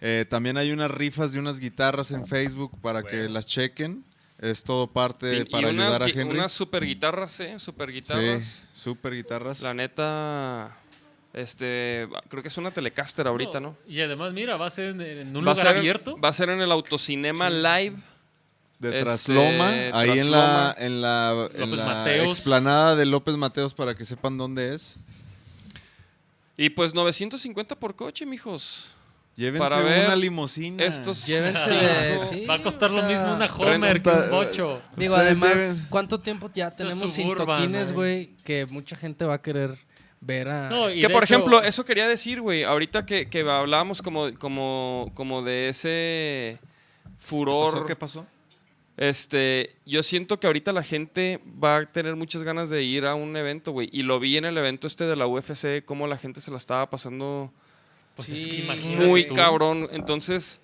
Eh, 0.00 0.24
también 0.28 0.56
hay 0.56 0.72
unas 0.72 0.90
rifas 0.90 1.32
de 1.32 1.38
unas 1.38 1.60
guitarras 1.60 2.12
en 2.12 2.26
Facebook 2.26 2.80
para 2.80 3.02
que 3.02 3.28
las 3.28 3.46
chequen. 3.46 4.04
Es 4.40 4.64
todo 4.64 4.86
parte 4.86 5.36
Y- 5.36 5.40
y 5.42 5.44
para 5.44 5.68
unas 5.68 5.86
ayudar 5.86 6.02
a 6.02 6.06
Henry. 6.08 6.38
Unas 6.38 6.52
super 6.52 6.84
guitarras, 6.84 7.38
¿eh? 7.40 7.58
Super 7.58 7.92
guitarras. 7.92 8.66
Sí, 8.72 8.80
super 8.80 9.12
guitarras. 9.14 9.60
La 9.60 9.74
neta, 9.74 10.76
este, 11.34 12.08
creo 12.28 12.40
que 12.42 12.48
es 12.48 12.56
una 12.56 12.70
Telecaster 12.70 13.26
ahorita, 13.28 13.60
¿no? 13.60 13.76
Y 13.86 14.00
además, 14.00 14.32
mira, 14.32 14.56
va 14.56 14.66
a 14.66 14.70
ser 14.70 14.86
en, 14.90 15.00
en 15.02 15.28
un 15.28 15.36
va, 15.46 15.50
lugar 15.52 15.56
ser, 15.58 15.76
abierto. 15.76 16.18
va 16.18 16.30
a 16.30 16.32
ser 16.32 16.48
en 16.50 16.60
el 16.62 16.72
Autocinema 16.72 17.50
Live. 17.50 17.96
de 18.78 18.88
Este, 18.88 19.02
Trasloma, 19.02 19.68
ahí 19.92 20.18
en 20.20 20.30
la, 20.30 20.74
en 20.78 21.02
la, 21.02 21.48
en 21.52 21.60
López 21.60 21.78
la 21.78 21.84
Mateos. 21.84 22.26
explanada 22.38 22.96
de 22.96 23.04
López 23.04 23.34
Mateos 23.36 23.74
para 23.74 23.94
que 23.94 24.06
sepan 24.06 24.38
dónde 24.38 24.74
es. 24.74 24.96
Y 26.56 26.70
pues 26.70 26.94
950 26.94 27.76
por 27.76 27.94
coche, 27.94 28.24
mijos. 28.24 28.88
Llévense 29.40 29.70
Para 29.70 29.82
ver 29.82 30.04
una 30.04 30.16
limusina. 30.16 30.84
Estos 30.84 31.26
Llévense 31.26 32.20
sí, 32.28 32.44
va 32.44 32.56
a 32.56 32.62
costar 32.62 32.90
o 32.90 32.96
lo 32.96 33.02
mismo 33.04 33.34
una 33.34 33.46
Homer 33.46 34.02
que 34.02 34.10
un 34.10 34.30
bocho. 34.30 34.82
Digo, 34.94 35.14
además, 35.14 35.84
¿cuánto 35.88 36.20
tiempo 36.20 36.50
ya 36.54 36.70
tenemos 36.70 37.10
sin 37.10 37.34
toquines, 37.34 37.92
güey. 37.92 38.36
Que 38.44 38.66
mucha 38.66 38.96
gente 38.96 39.24
va 39.24 39.34
a 39.36 39.40
querer 39.40 39.78
ver 40.20 40.46
a... 40.50 40.68
No, 40.68 40.88
Que 40.88 41.08
por 41.08 41.24
hecho, 41.24 41.34
ejemplo, 41.36 41.62
eso 41.62 41.86
quería 41.86 42.06
decir, 42.06 42.42
güey. 42.42 42.64
Ahorita 42.64 43.06
que, 43.06 43.30
que 43.30 43.40
hablábamos 43.40 44.02
como, 44.02 44.30
como, 44.34 45.10
como 45.14 45.40
de 45.40 45.70
ese 45.70 46.58
furor. 47.16 47.72
¿Pasó? 47.72 47.86
¿Qué 47.86 47.96
pasó? 47.96 48.26
Este, 48.98 49.74
yo 49.86 50.02
siento 50.02 50.38
que 50.38 50.48
ahorita 50.48 50.74
la 50.74 50.82
gente 50.82 51.40
va 51.64 51.78
a 51.78 51.84
tener 51.86 52.14
muchas 52.14 52.42
ganas 52.42 52.68
de 52.68 52.82
ir 52.82 53.06
a 53.06 53.14
un 53.14 53.34
evento, 53.38 53.72
güey. 53.72 53.88
Y 53.90 54.02
lo 54.02 54.20
vi 54.20 54.36
en 54.36 54.44
el 54.44 54.58
evento 54.58 54.86
este 54.86 55.04
de 55.04 55.16
la 55.16 55.26
UFC, 55.26 55.82
cómo 55.86 56.06
la 56.06 56.18
gente 56.18 56.42
se 56.42 56.50
la 56.50 56.58
estaba 56.58 56.90
pasando 56.90 57.50
Pues 58.26 58.28
Sí, 58.28 58.36
es 58.36 58.46
que 58.46 58.56
imagínate 58.64 59.06
muy 59.06 59.24
tú. 59.24 59.34
cabrón. 59.34 59.88
Entonces, 59.92 60.60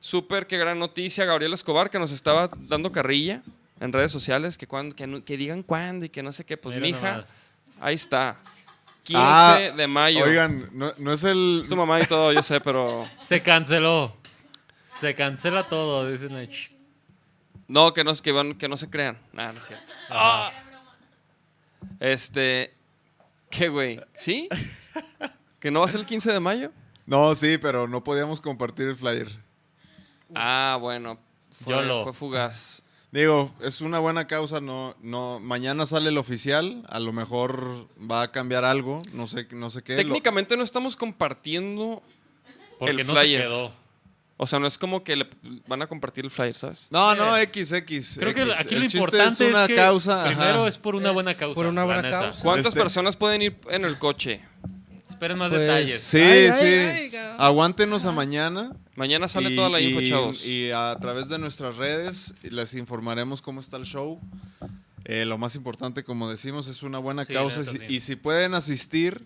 súper 0.00 0.46
qué 0.46 0.58
gran 0.58 0.78
noticia. 0.78 1.24
Gabriel 1.24 1.52
Escobar, 1.52 1.90
que 1.90 1.98
nos 1.98 2.10
estaba 2.12 2.48
dando 2.68 2.92
carrilla 2.92 3.42
en 3.80 3.92
redes 3.92 4.12
sociales, 4.12 4.56
que, 4.58 4.66
cuando, 4.66 4.94
que, 5.24 5.36
digan 5.36 5.62
cuándo 5.62 6.04
y 6.04 6.08
que 6.08 6.22
no 6.22 6.32
sé 6.32 6.44
qué. 6.44 6.56
Pues, 6.56 6.76
Mira 6.80 6.86
mija, 6.96 7.10
nomás. 7.12 7.28
ahí 7.80 7.94
está. 7.94 8.36
15 9.04 9.20
Ah, 9.22 9.58
de 9.76 9.86
mayo. 9.86 10.24
Oigan, 10.24 10.70
no, 10.72 10.92
no 10.98 11.12
es 11.12 11.24
el. 11.24 11.60
Es 11.62 11.68
tu 11.68 11.76
mamá 11.76 12.00
y 12.00 12.06
todo, 12.06 12.32
yo 12.32 12.42
sé, 12.42 12.60
pero... 12.60 13.08
Se 13.26 13.42
canceló. 13.42 14.16
Se 14.82 15.14
cancela 15.14 15.68
todo, 15.68 16.10
dicen 16.10 16.34
ahí. 16.36 16.48
No, 17.68 17.92
que 17.92 18.04
no, 18.04 18.12
que, 18.14 18.32
van- 18.32 18.54
que 18.54 18.68
no 18.68 18.76
se 18.76 18.88
crean. 18.88 19.18
Nada, 19.32 19.52
no 19.52 19.58
es 19.58 19.66
cierto. 19.66 19.92
Ah. 20.10 20.52
Este... 22.00 22.74
¿Qué, 23.50 23.68
güey? 23.68 24.00
¿Sí? 24.16 24.48
¿Que 25.64 25.70
no 25.70 25.80
va 25.80 25.86
a 25.86 25.88
ser 25.88 26.00
el 26.00 26.04
15 26.06 26.30
de 26.30 26.40
mayo? 26.40 26.70
No, 27.06 27.34
sí, 27.34 27.56
pero 27.56 27.88
no 27.88 28.04
podíamos 28.04 28.42
compartir 28.42 28.86
el 28.86 28.96
flyer. 28.98 29.28
Ah, 30.34 30.76
bueno. 30.78 31.18
Fue, 31.50 31.72
YOLO. 31.72 32.02
fue 32.04 32.12
fugaz. 32.12 32.82
Digo, 33.10 33.50
es 33.62 33.80
una 33.80 33.98
buena 33.98 34.26
causa, 34.26 34.60
no, 34.60 34.94
no, 35.00 35.40
mañana 35.40 35.86
sale 35.86 36.10
el 36.10 36.18
oficial, 36.18 36.84
a 36.90 37.00
lo 37.00 37.14
mejor 37.14 37.88
va 37.98 38.20
a 38.20 38.30
cambiar 38.30 38.66
algo, 38.66 39.00
no 39.14 39.26
sé, 39.26 39.46
no 39.52 39.70
sé 39.70 39.82
qué. 39.82 39.92
lo- 39.94 39.98
Técnicamente 40.02 40.54
no 40.54 40.62
estamos 40.64 40.96
compartiendo... 40.96 42.02
Porque 42.78 43.00
El 43.00 43.06
no 43.06 43.14
flyer. 43.14 43.40
se 43.42 43.46
quedó. 43.48 43.72
O 44.36 44.46
sea, 44.46 44.58
no 44.58 44.66
es 44.66 44.76
como 44.76 45.02
que 45.02 45.16
le 45.16 45.30
van 45.66 45.80
a 45.80 45.86
compartir 45.86 46.26
el 46.26 46.30
flyer, 46.30 46.54
¿sabes? 46.54 46.88
No, 46.90 47.14
no, 47.14 47.38
X, 47.38 47.72
X. 47.72 48.16
Creo 48.20 48.34
que 48.34 48.42
aquí 48.52 48.74
El 48.74 48.80
lo 48.80 48.84
importante 48.86 49.48
es, 49.48 49.54
una 49.54 49.66
que 49.66 49.76
causa, 49.76 50.24
primero 50.26 50.58
ajá. 50.60 50.68
es 50.68 50.76
por 50.76 50.94
una 50.94 51.08
Es 51.08 51.14
buena 51.14 51.34
causa. 51.34 51.54
por 51.54 51.64
una 51.66 51.84
buena 51.84 52.02
causa. 52.10 52.42
¿Cuántas 52.42 52.66
Este- 52.66 52.80
personas 52.80 53.16
pueden 53.16 53.40
ir 53.40 53.56
en 53.70 53.86
el 53.86 53.96
coche? 53.98 54.42
Esperen 55.24 55.38
más 55.38 55.48
Pues, 55.48 55.60
detalles. 55.62 56.02
Sí, 56.02 56.18
Ay, 56.20 56.50
sí. 56.52 57.16
ay. 57.16 57.34
Aguántenos 57.38 58.04
a 58.04 58.12
mañana. 58.12 58.76
Mañana 58.94 59.26
sale 59.26 59.50
y- 59.52 59.56
toda 59.56 59.70
la 59.70 59.80
info, 59.80 60.02
y- 60.02 60.10
chavos. 60.10 60.44
Y 60.44 60.70
a 60.70 60.94
través 61.00 61.30
de 61.30 61.38
nuestras 61.38 61.76
redes 61.76 62.34
les 62.42 62.74
informaremos 62.74 63.40
cómo 63.40 63.60
está 63.60 63.78
el 63.78 63.84
show. 63.84 64.20
Eh, 65.06 65.24
lo 65.24 65.38
más 65.38 65.56
importante, 65.56 66.04
como 66.04 66.28
decimos, 66.28 66.66
es 66.68 66.82
una 66.82 66.98
buena 66.98 67.24
Sí, 67.24 67.32
causa. 67.32 67.60
neta, 67.60 67.70
y, 67.72 67.74
si- 67.74 67.78
sí. 67.78 67.94
y 67.94 68.00
si 68.02 68.16
pueden 68.16 68.52
asistir, 68.52 69.24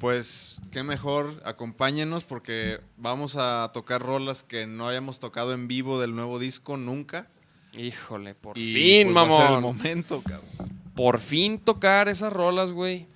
pues 0.00 0.60
qué 0.70 0.82
mejor, 0.82 1.42
acompáñenos 1.44 2.24
porque 2.24 2.80
vamos 2.96 3.36
a 3.36 3.70
tocar 3.74 4.00
rolas 4.00 4.42
que 4.42 4.66
no 4.66 4.88
hayamos 4.88 5.18
tocado 5.20 5.52
en 5.52 5.68
vivo 5.68 6.00
del 6.00 6.14
nuevo 6.16 6.38
disco 6.38 6.78
nunca. 6.78 7.28
Híjole, 7.76 8.34
por 8.34 8.56
Y 8.56 8.72
fin, 8.72 9.12
pues, 9.12 9.16
va 9.16 9.22
a 9.22 9.26
ser 9.26 9.46
el 9.48 9.52
mamón. 9.56 9.76
momento, 9.76 10.22
cabrón. 10.22 10.80
Por 10.94 11.18
fin 11.20 11.58
tocar 11.58 12.08
esas 12.08 12.32
rolas, 12.32 12.72
güey. 12.72 13.06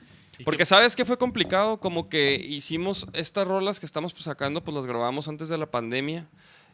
Porque 0.44 0.58
que- 0.58 0.64
sabes 0.66 0.96
que 0.96 1.04
fue 1.04 1.18
complicado, 1.18 1.78
como 1.80 2.08
que 2.08 2.34
hicimos 2.34 3.06
estas 3.12 3.46
rolas 3.46 3.80
que 3.80 3.86
estamos 3.86 4.12
pues, 4.12 4.24
sacando, 4.24 4.62
pues 4.62 4.74
las 4.74 4.86
grabamos 4.86 5.28
antes 5.28 5.48
de 5.48 5.58
la 5.58 5.70
pandemia 5.70 6.26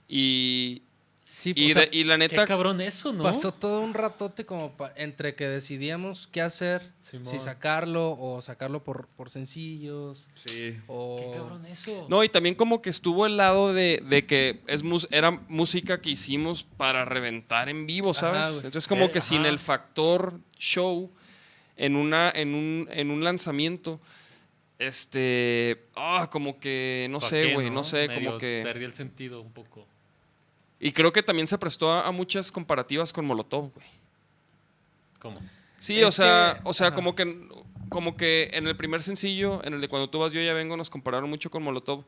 y 0.08 0.82
Sí, 1.38 1.52
y, 1.54 1.70
o 1.70 1.74
sea, 1.74 1.82
de- 1.82 1.90
y 1.92 2.04
la 2.04 2.14
Qué 2.14 2.18
neta, 2.20 2.46
cabrón 2.46 2.80
eso, 2.80 3.12
¿no? 3.12 3.22
Pasó 3.22 3.52
todo 3.52 3.82
un 3.82 3.92
ratote 3.92 4.46
como 4.46 4.74
entre 4.96 5.34
que 5.34 5.46
decidíamos 5.46 6.28
qué 6.28 6.40
hacer, 6.40 6.92
Simón. 7.02 7.26
si 7.26 7.38
sacarlo 7.38 8.16
o 8.18 8.40
sacarlo 8.40 8.82
por, 8.82 9.06
por 9.08 9.28
sencillos 9.28 10.28
Sí. 10.32 10.78
o... 10.86 11.18
Qué 11.20 11.36
cabrón 11.38 11.66
eso. 11.66 12.06
No, 12.08 12.24
y 12.24 12.30
también 12.30 12.54
como 12.54 12.80
que 12.80 12.88
estuvo 12.88 13.26
el 13.26 13.36
lado 13.36 13.74
de, 13.74 14.02
de 14.08 14.24
que 14.24 14.62
es 14.66 14.82
mus- 14.82 15.08
era 15.10 15.30
música 15.48 16.00
que 16.00 16.08
hicimos 16.08 16.62
para 16.62 17.04
reventar 17.04 17.68
en 17.68 17.86
vivo, 17.86 18.14
¿sabes? 18.14 18.56
Entonces 18.64 18.88
como 18.88 19.04
Eh, 19.04 19.10
que 19.10 19.20
sin 19.20 19.44
el 19.44 19.58
factor 19.58 20.40
show 20.58 21.12
en, 21.76 21.96
una, 21.96 22.30
en, 22.34 22.54
un, 22.54 22.88
en 22.90 23.10
un 23.10 23.22
lanzamiento, 23.24 24.00
este, 24.78 25.84
ah, 25.94 26.28
como 26.30 26.58
que, 26.60 27.06
no 27.10 27.20
¿Pa' 27.20 27.26
sé, 27.26 27.54
güey, 27.54 27.70
no, 27.70 27.84
sé, 27.84 28.08
Medio 28.08 28.26
como 28.26 28.38
que... 28.38 28.60
Perdí 28.62 28.84
el 28.84 28.94
sentido 28.94 29.40
un 29.40 29.52
poco. 29.52 29.86
Y 30.78 30.92
creo 30.92 31.12
que 31.12 31.22
también 31.22 31.48
se 31.48 31.56
prestó 31.58 31.90
a, 31.92 32.06
a 32.06 32.10
muchas 32.12 32.52
comparativas 32.52 33.12
con 33.12 33.24
Molotov, 33.24 33.72
güey. 33.72 33.86
¿Cómo? 35.18 35.40
Sí, 35.78 36.00
Es 36.00 36.06
o 36.06 36.10
sea, 36.12 36.58
que- 36.62 36.68
o 36.68 36.74
sea, 36.74 36.88
ajá. 36.88 36.96
como 36.96 37.14
que 37.14 37.48
como 37.88 38.16
que 38.16 38.50
en 38.52 38.66
el 38.66 38.76
primer 38.76 39.02
sencillo, 39.02 39.64
en 39.64 39.72
el 39.74 39.80
de 39.80 39.88
cuando 39.88 40.10
tú 40.10 40.18
vas 40.18 40.32
yo 40.32 40.40
ya 40.40 40.52
vengo, 40.52 40.76
nos 40.76 40.90
compararon 40.90 41.30
mucho 41.30 41.50
con 41.50 41.62
Molotov. 41.62 42.04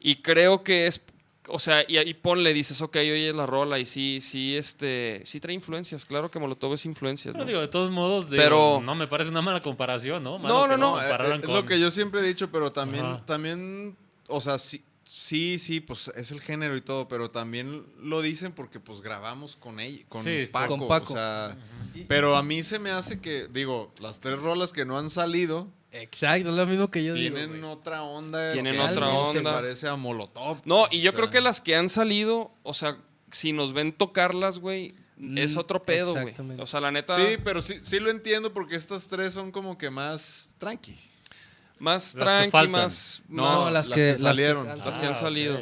Y 0.00 0.16
creo 0.16 0.64
que 0.64 0.86
es 0.86 1.02
o 1.48 1.58
sea, 1.58 1.84
y, 1.88 1.98
y 1.98 2.14
ponle, 2.14 2.52
dices, 2.52 2.80
ok, 2.82 2.96
oye 2.96 3.32
la 3.32 3.46
rola 3.46 3.78
y 3.78 3.86
sí, 3.86 4.18
sí, 4.20 4.56
este, 4.56 5.22
sí 5.24 5.40
trae 5.40 5.54
influencias, 5.54 6.04
claro 6.04 6.30
que 6.30 6.38
Molotov 6.38 6.74
es 6.74 6.84
influencias, 6.86 7.32
Pero 7.32 7.44
¿no? 7.44 7.48
digo, 7.48 7.60
de 7.60 7.68
todos 7.68 7.90
modos, 7.90 8.30
digo, 8.30 8.42
Pero- 8.42 8.80
no 8.82 8.94
me 8.94 9.06
parece 9.06 9.30
una 9.30 9.42
mala 9.42 9.60
comparación, 9.60 10.22
¿no? 10.22 10.32
No, 10.32 10.38
Malo 10.38 10.68
no, 10.68 10.76
no, 10.76 11.00
es 11.00 11.40
con- 11.46 11.54
lo 11.54 11.66
que 11.66 11.80
yo 11.80 11.90
siempre 11.90 12.20
he 12.20 12.24
dicho, 12.24 12.50
pero 12.50 12.70
también, 12.72 13.04
Ajá. 13.04 13.24
también, 13.26 13.96
o 14.28 14.40
sea, 14.40 14.58
sí, 14.58 14.82
sí, 15.04 15.58
sí, 15.58 15.80
pues 15.80 16.08
es 16.14 16.30
el 16.30 16.40
género 16.40 16.76
y 16.76 16.82
todo, 16.82 17.08
pero 17.08 17.30
también 17.30 17.84
lo 18.00 18.20
dicen 18.22 18.52
porque 18.52 18.78
pues 18.78 19.00
grabamos 19.00 19.56
con 19.56 19.80
ella, 19.80 20.04
con 20.08 20.22
Sí, 20.22 20.46
Paco, 20.52 20.78
con 20.78 20.88
Paco. 20.88 21.12
o 21.14 21.16
sea, 21.16 21.56
pero 22.06 22.36
a 22.36 22.42
mí 22.44 22.62
se 22.62 22.78
me 22.78 22.90
hace 22.90 23.18
que, 23.20 23.48
digo, 23.50 23.92
las 24.00 24.20
tres 24.20 24.38
rolas 24.38 24.72
que 24.72 24.84
no 24.84 24.98
han 24.98 25.10
salido 25.10 25.66
Exacto, 25.92 26.50
es 26.50 26.54
lo 26.54 26.66
mismo 26.66 26.90
que 26.90 27.02
yo 27.04 27.14
digo. 27.14 27.34
tienen 27.34 27.60
güey. 27.60 27.72
otra 27.72 28.02
onda, 28.02 28.52
Tienen 28.52 28.74
que 28.74 28.80
otra 28.80 29.06
no 29.06 29.30
se 29.32 29.38
onda. 29.38 29.52
parece 29.52 29.88
a 29.88 29.96
Molotov. 29.96 30.58
No, 30.64 30.86
y 30.90 31.00
yo 31.00 31.10
o 31.10 31.14
creo 31.14 31.30
que 31.30 31.40
las 31.40 31.60
que 31.60 31.74
han 31.74 31.88
salido, 31.88 32.52
o 32.62 32.74
sea, 32.74 32.96
si 33.32 33.52
nos 33.52 33.72
ven 33.72 33.92
tocarlas, 33.92 34.58
güey, 34.60 34.94
es 35.36 35.56
Mm, 35.56 35.58
otro 35.58 35.82
pedo, 35.82 36.12
güey. 36.12 36.24
exactamente. 36.28 36.62
O 36.62 36.66
sea, 36.66 36.80
la 36.80 36.90
neta, 36.92 37.16
Sí, 37.16 37.36
pero 37.44 37.60
sí, 37.60 37.80
sí 37.82 37.98
lo 38.00 38.10
entiendo 38.10 38.52
porque 38.54 38.76
estas 38.76 39.08
tres 39.08 39.34
son 39.34 39.50
como 39.52 39.76
que 39.78 39.90
más 39.90 40.54
tranqui. 40.58 40.96
más 41.78 42.14
Las 42.14 42.24
tranqui, 42.24 42.68
más, 42.68 43.22
No, 43.28 43.42
más- 43.42 43.64
No, 43.64 43.70
las, 43.70 43.72
las 43.72 43.88
que, 43.88 43.94
que 44.02 44.10
las 44.12 44.20
salieron. 44.20 44.66
sal- 44.66 44.78
Las 44.84 44.98
que 44.98 45.06
han 45.06 45.12
Ah, 45.12 45.14
salido. 45.16 45.60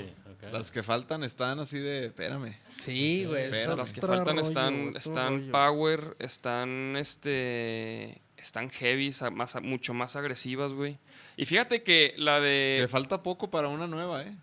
Las 0.53 0.71
que 0.71 0.83
faltan 0.83 1.25
están 1.25 1.59
así 1.59 1.79
de, 1.79 2.07
espérame. 2.07 2.55
Sí, 2.81 3.25
güey. 3.27 3.45
es 3.45 3.51
Pero 3.51 3.77
las 3.77 3.93
que 3.93 4.01
faltan 4.01 4.37
rollo, 4.37 4.41
están, 4.49 4.97
están 4.97 5.39
rollo. 5.41 5.53
power, 5.53 6.17
están 6.21 6.97
este 6.97 8.21
están 8.39 8.71
heavy, 8.71 9.13
más, 9.33 9.61
mucho 9.63 9.95
más 9.95 10.17
agresivas, 10.17 10.73
güey. 10.73 10.99
Y 11.37 11.45
fíjate 11.45 11.83
que 11.83 12.15
la 12.17 12.41
de 12.41 12.75
Que 12.77 12.89
falta 12.89 13.23
poco 13.23 13.51
para 13.51 13.69
una 13.69 13.87
nueva, 13.87 14.23
¿eh? 14.23 14.37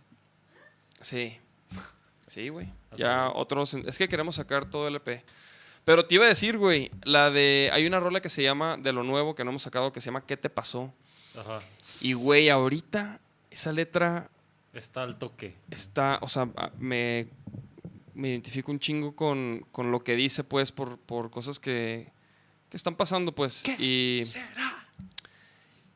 Sí. 1.02 1.38
Sí, 2.28 2.50
güey. 2.50 2.72
Ya 2.98 3.30
otros. 3.30 3.74
Es 3.74 3.98
que 3.98 4.08
queremos 4.08 4.36
sacar 4.36 4.70
todo 4.70 4.88
el 4.88 4.96
EP. 4.96 5.24
Pero 5.84 6.06
te 6.06 6.16
iba 6.16 6.26
a 6.26 6.30
decir, 6.30 6.58
güey, 6.58 6.90
la 7.04 7.30
de. 7.30 7.70
Hay 7.74 7.86
una 7.86 8.00
rola 8.00 8.22
que 8.22 8.30
se 8.30 8.42
llama, 8.42 8.78
de 8.78 8.92
lo 8.92 9.04
nuevo 9.04 9.36
que 9.36 9.44
no 9.44 9.52
hemos 9.52 9.62
sacado, 9.62 9.92
que 9.92 10.02
se 10.02 10.08
llama 10.08 10.26
¿Qué 10.26 10.36
te 10.36 10.50
pasó? 10.50 10.94
Ajá. 11.38 11.62
Y, 12.02 12.14
güey, 12.14 12.50
ahorita 12.50 13.20
esa 13.52 13.72
letra 13.72 14.30
Está 14.74 15.04
al 15.04 15.18
toque. 15.20 15.56
está. 15.70 16.20
O 16.22 16.28
sea, 16.28 16.50
me. 16.80 17.28
Me 18.14 18.30
identifico 18.30 18.72
un 18.72 18.80
chingo 18.80 19.14
con, 19.14 19.66
con 19.74 19.92
lo 19.92 20.02
que 20.02 20.16
dice, 20.16 20.46
pues, 20.46 20.72
por, 20.72 20.98
por 20.98 21.32
cosas 21.32 21.60
que 21.60 22.14
están 22.76 22.96
pasando, 22.96 23.34
pues. 23.34 23.64
y. 23.80 24.22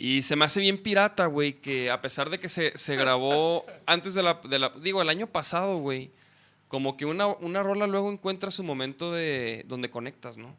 Y 0.01 0.21
se 0.21 0.35
me 0.37 0.45
hace 0.45 0.61
bien 0.61 0.81
pirata, 0.81 1.25
güey, 1.25 1.59
que 1.59 1.91
a 1.91 2.01
pesar 2.01 2.29
de 2.29 2.39
que 2.39 2.47
se, 2.47 2.77
se 2.77 2.95
grabó 2.95 3.65
antes 3.85 4.13
de 4.13 4.23
la, 4.23 4.35
de 4.35 4.57
la- 4.57 4.69
Digo, 4.69 5.01
el 5.01 5.09
año 5.09 5.27
pasado, 5.27 5.77
güey. 5.77 6.11
Como 6.69 6.95
que 6.95 7.05
una, 7.05 7.27
una 7.27 7.63
rola 7.63 7.85
luego 7.87 8.09
encuentra 8.11 8.49
su 8.51 8.63
momento 8.63 9.11
de 9.11 9.65
donde 9.67 9.89
conectas, 9.89 10.37
¿no? 10.37 10.55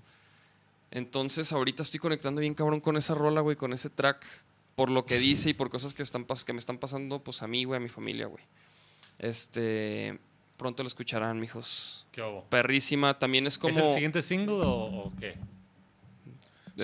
Entonces 0.91 1.53
ahorita 1.53 1.83
estoy 1.83 2.01
conectando 2.01 2.41
bien 2.41 2.53
cabrón 2.53 2.81
con 2.81 2.97
esa 2.97 3.15
rola, 3.15 3.41
güey, 3.41 3.57
con 3.57 3.73
ese 3.73 3.89
track. 3.89 4.27
Por 4.75 4.91
lo 4.91 5.07
que 5.07 5.19
dice 5.19 5.51
y 5.51 5.55
por 5.55 5.71
cosas 5.71 5.95
que, 5.95 6.03
están, 6.03 6.27
pas- 6.27 6.45
que 6.45 6.53
me 6.53 6.59
están 6.59 6.77
pasando, 6.79 7.21
pues 7.23 7.43
a 7.43 7.47
mí, 7.47 7.65
güey, 7.65 7.79
a 7.79 7.81
mi 7.81 7.89
familia, 7.89 8.27
güey. 8.27 8.45
Este... 9.19 10.19
Pronto 10.59 10.83
lo 10.83 10.89
escucharán, 10.89 11.41
mijos. 11.41 12.07
¿Qué 12.13 12.21
hubo? 12.21 12.45
Perrísima. 12.51 13.19
También 13.19 13.47
es 13.47 13.57
como... 13.57 13.71
¿Es 13.73 13.83
el 13.83 13.91
siguiente 13.95 14.21
single 14.21 14.57
o, 14.57 15.07
o 15.07 15.13
qué? 15.19 15.37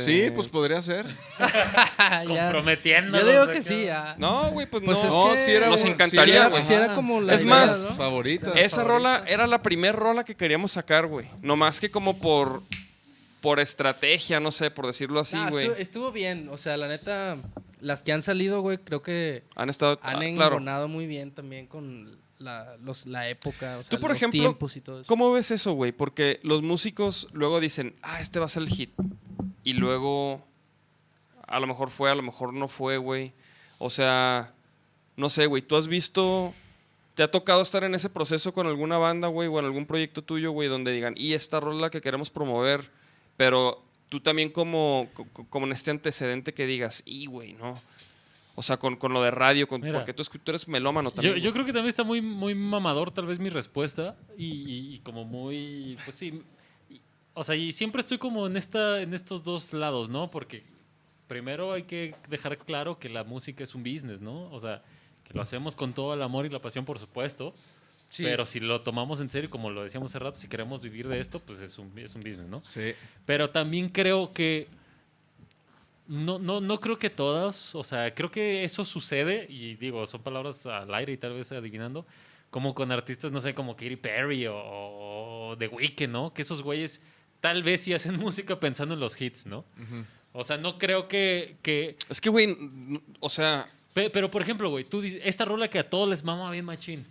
Sí, 0.04 0.22
eh, 0.22 0.32
pues 0.32 0.48
podría 0.48 0.80
ser. 0.82 1.06
Comprometiendo. 2.26 3.18
Yo 3.18 3.26
digo 3.26 3.46
que 3.48 3.62
sí, 3.62 3.88
ah. 3.88 4.14
No, 4.18 4.50
güey, 4.50 4.66
pues, 4.66 4.82
Pues 4.84 4.98
no. 5.02 5.08
es 5.08 5.14
No, 5.14 5.32
que 5.32 5.38
sí 5.38 5.50
era 5.52 5.68
nos 5.68 5.84
encantaría, 5.84 6.24
sí 6.24 6.30
era- 6.40 6.48
güey. 6.48 6.62
Sí 6.62 6.72
era 6.74 6.94
como 6.94 7.20
la 7.20 7.34
Es 7.34 7.42
idea, 7.42 7.54
más, 7.54 7.86
¿no? 7.90 7.96
favoritas. 7.96 8.52
Esa 8.56 8.84
rola 8.84 9.24
era 9.26 9.46
la 9.46 9.62
primera 9.62 9.92
rola 9.96 10.24
que 10.24 10.34
queríamos 10.34 10.72
sacar, 10.72 11.06
güey. 11.06 11.26
No 11.42 11.56
más 11.56 11.80
que 11.80 11.90
como 11.90 12.18
por 12.18 12.62
por 13.42 13.60
estrategia, 13.60 14.40
no 14.40 14.50
sé, 14.50 14.72
por 14.72 14.86
decirlo 14.86 15.20
así, 15.20 15.36
Nah, 15.36 15.50
güey. 15.50 15.66
estuvo, 15.66 15.80
estuvo 15.80 16.12
bien. 16.12 16.48
O 16.50 16.58
sea, 16.58 16.76
la 16.76 16.88
neta, 16.88 17.36
las 17.80 18.02
que 18.02 18.10
han 18.12 18.22
salido, 18.22 18.60
güey, 18.60 18.78
creo 18.78 19.02
que 19.02 19.44
Han 19.54 19.68
estado 19.68 20.00
han 20.02 20.16
ah, 20.16 20.18
claro. 20.34 20.56
engonado 20.56 20.88
muy 20.88 21.06
bien 21.06 21.30
también 21.30 21.66
con 21.68 22.18
la, 22.38 22.76
los, 22.82 23.06
la 23.06 23.28
época, 23.28 23.78
o 23.78 23.82
sea, 23.82 23.90
Tú, 23.96 24.00
por 24.00 24.10
los 24.10 24.16
ejemplo, 24.18 24.40
tiempos 24.40 24.76
y 24.76 24.80
todo 24.80 25.00
eso. 25.00 25.08
¿Cómo 25.08 25.32
ves 25.32 25.50
eso, 25.50 25.72
güey? 25.72 25.92
Porque 25.92 26.40
los 26.42 26.62
músicos 26.62 27.28
luego 27.32 27.60
dicen, 27.60 27.94
"Ah, 28.02 28.20
este 28.20 28.38
va 28.38 28.44
a 28.46 28.48
ser 28.48 28.62
el 28.62 28.68
hit." 28.68 28.90
Y 29.64 29.72
luego 29.74 30.44
a 31.46 31.58
lo 31.60 31.66
mejor 31.66 31.90
fue, 31.90 32.10
a 32.10 32.14
lo 32.14 32.22
mejor 32.22 32.52
no 32.52 32.68
fue, 32.68 32.98
güey. 32.98 33.32
O 33.78 33.90
sea, 33.90 34.52
no 35.16 35.30
sé, 35.30 35.46
güey, 35.46 35.62
tú 35.62 35.76
has 35.76 35.86
visto 35.86 36.54
¿Te 37.14 37.22
ha 37.22 37.30
tocado 37.30 37.62
estar 37.62 37.82
en 37.82 37.94
ese 37.94 38.10
proceso 38.10 38.52
con 38.52 38.66
alguna 38.66 38.98
banda, 38.98 39.28
güey, 39.28 39.48
o 39.48 39.58
en 39.58 39.64
algún 39.64 39.86
proyecto 39.86 40.20
tuyo, 40.22 40.50
güey, 40.50 40.68
donde 40.68 40.92
digan, 40.92 41.14
y 41.16 41.32
esta 41.32 41.60
rola 41.60 41.88
que 41.88 42.02
queremos 42.02 42.28
promover, 42.28 42.90
pero 43.38 43.82
tú 44.10 44.20
también 44.20 44.50
como, 44.50 45.08
co- 45.14 45.26
como 45.48 45.64
en 45.64 45.72
este 45.72 45.90
antecedente 45.90 46.52
que 46.52 46.66
digas, 46.66 47.02
y, 47.06 47.24
güey, 47.24 47.54
no. 47.54 47.72
O 48.58 48.62
sea, 48.62 48.78
con, 48.78 48.96
con 48.96 49.12
lo 49.12 49.22
de 49.22 49.30
radio, 49.30 49.68
con, 49.68 49.80
Mira. 49.82 49.98
porque 49.98 50.14
tú, 50.14 50.24
tú 50.24 50.50
eres 50.50 50.66
melómano 50.66 51.10
Yo, 51.10 51.14
también. 51.14 51.34
yo 51.36 51.40
güey. 51.42 51.52
creo 51.52 51.66
que 51.66 51.72
también 51.72 51.90
está 51.90 52.04
muy, 52.04 52.20
muy 52.22 52.54
mamador, 52.54 53.12
tal 53.12 53.26
vez, 53.26 53.38
mi 53.38 53.50
respuesta. 53.50 54.16
Y, 54.36 54.46
y- 54.46 54.94
y 54.94 54.98
como 55.00 55.24
muy. 55.24 55.96
Pues 56.04 56.16
sí. 56.16 56.42
y- 56.90 57.00
o 57.34 57.44
sea, 57.44 57.54
y 57.54 57.72
siempre 57.72 58.00
estoy 58.00 58.16
como 58.18 58.46
en, 58.46 58.56
esta, 58.56 59.00
en 59.02 59.12
estos 59.14 59.42
dos 59.44 59.72
lados, 59.74 60.08
¿no? 60.08 60.30
Porque 60.30 60.64
primero 61.28 61.72
hay 61.72 61.82
que 61.82 62.14
dejar 62.30 62.56
claro 62.56 62.98
que 62.98 63.08
la 63.10 63.24
música 63.24 63.62
es 63.62 63.74
un 63.74 63.82
business, 63.82 64.20
¿no? 64.22 64.50
O 64.50 64.58
sea, 64.60 64.82
que 65.24 65.34
lo 65.34 65.42
hacemos 65.42 65.76
con 65.76 65.92
todo 65.92 66.14
el 66.14 66.22
amor 66.22 66.46
y 66.46 66.48
la 66.48 66.60
pasión, 66.60 66.84
por 66.86 66.98
supuesto. 66.98 67.52
Sí. 68.08 68.22
Pero 68.22 68.44
si 68.46 68.60
lo 68.60 68.80
tomamos 68.80 69.20
en 69.20 69.28
serio, 69.28 69.50
como 69.50 69.68
lo 69.68 69.82
decíamos 69.82 70.10
hace 70.12 70.18
rato, 70.20 70.38
si 70.38 70.46
queremos 70.48 70.80
vivir 70.80 71.08
de 71.08 71.18
esto, 71.20 71.40
pues 71.40 71.58
es 71.58 71.76
un, 71.76 71.92
es 71.98 72.14
un 72.14 72.20
business, 72.22 72.46
¿no? 72.48 72.62
Sí. 72.64 72.92
Pero 73.26 73.50
también 73.50 73.88
creo 73.90 74.32
que. 74.32 74.68
No, 76.08 76.38
no, 76.38 76.60
no 76.60 76.78
creo 76.80 76.98
que 76.98 77.10
todas, 77.10 77.74
o 77.74 77.82
sea, 77.82 78.14
creo 78.14 78.30
que 78.30 78.62
eso 78.64 78.84
sucede, 78.84 79.46
y 79.48 79.74
digo, 79.74 80.06
son 80.06 80.22
palabras 80.22 80.64
al 80.66 80.92
aire 80.94 81.12
y 81.12 81.16
tal 81.16 81.34
vez 81.34 81.50
adivinando, 81.52 82.06
como 82.50 82.74
con 82.74 82.92
artistas, 82.92 83.32
no 83.32 83.40
sé, 83.40 83.54
como 83.54 83.74
Katy 83.74 83.96
Perry 83.96 84.46
o, 84.46 84.54
o 84.56 85.56
The 85.58 85.68
Weeknd, 85.68 86.08
¿no? 86.12 86.32
Que 86.32 86.42
esos 86.42 86.62
güeyes 86.62 87.00
tal 87.40 87.62
vez 87.62 87.80
sí 87.82 87.92
hacen 87.92 88.16
música 88.20 88.58
pensando 88.60 88.94
en 88.94 89.00
los 89.00 89.20
hits, 89.20 89.46
¿no? 89.46 89.64
O 90.32 90.44
sea, 90.44 90.56
no 90.58 90.78
creo 90.78 91.08
que, 91.08 91.56
que 91.62 91.96
Es 92.08 92.20
que, 92.20 92.28
güey, 92.30 92.56
o 93.20 93.28
sea, 93.28 93.66
Pe- 93.94 94.10
Pero, 94.10 94.30
por 94.30 94.42
ejemplo, 94.42 94.68
güey, 94.68 94.84
tú 94.84 95.00
dices, 95.00 95.22
esta 95.24 95.44
rola 95.46 95.68
que 95.68 95.78
a 95.78 95.88
todos 95.88 96.06
les 96.08 96.22
mama 96.22 96.50
bien 96.50 96.66
machín. 96.66 97.04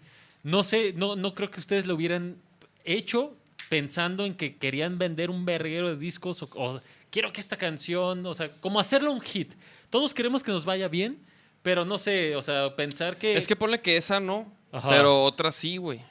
No 0.43 0.61
sé, 0.61 0.93
no, 0.95 1.15
no 1.15 1.33
creo 1.33 1.49
que 1.49 1.59
ustedes 1.59 1.87
lo 1.87 1.95
hubieran 1.95 2.35
hecho 2.83 3.33
pensando 3.69 4.25
en 4.25 4.35
que 4.35 4.55
querían 4.57 4.99
vender 4.99 5.31
un 5.31 5.43
verguero 5.45 5.89
de 5.89 5.97
discos 5.97 6.43
o, 6.43 6.49
o 6.53 6.79
quiero 7.11 7.31
que 7.33 7.41
esta 7.41 7.57
canción, 7.57 8.25
o 8.25 8.33
sea, 8.33 8.49
como 8.61 8.79
hacerlo 8.79 9.11
un 9.11 9.21
hit. 9.21 9.53
Todos 9.89 10.13
queremos 10.13 10.43
que 10.43 10.51
nos 10.51 10.65
vaya 10.65 10.87
bien, 10.87 11.17
pero 11.63 11.85
no 11.85 11.97
sé, 11.97 12.35
o 12.35 12.41
sea, 12.41 12.75
pensar 12.75 13.17
que... 13.17 13.35
es 13.35 13.47
que 13.47 13.55
ponle 13.55 13.81
que 13.81 13.97
esa 13.97 14.19
no, 14.19 14.51
Ajá. 14.71 14.89
pero 14.89 15.23
otra 15.23 15.51
sí, 15.51 15.77
güey. 15.77 16.01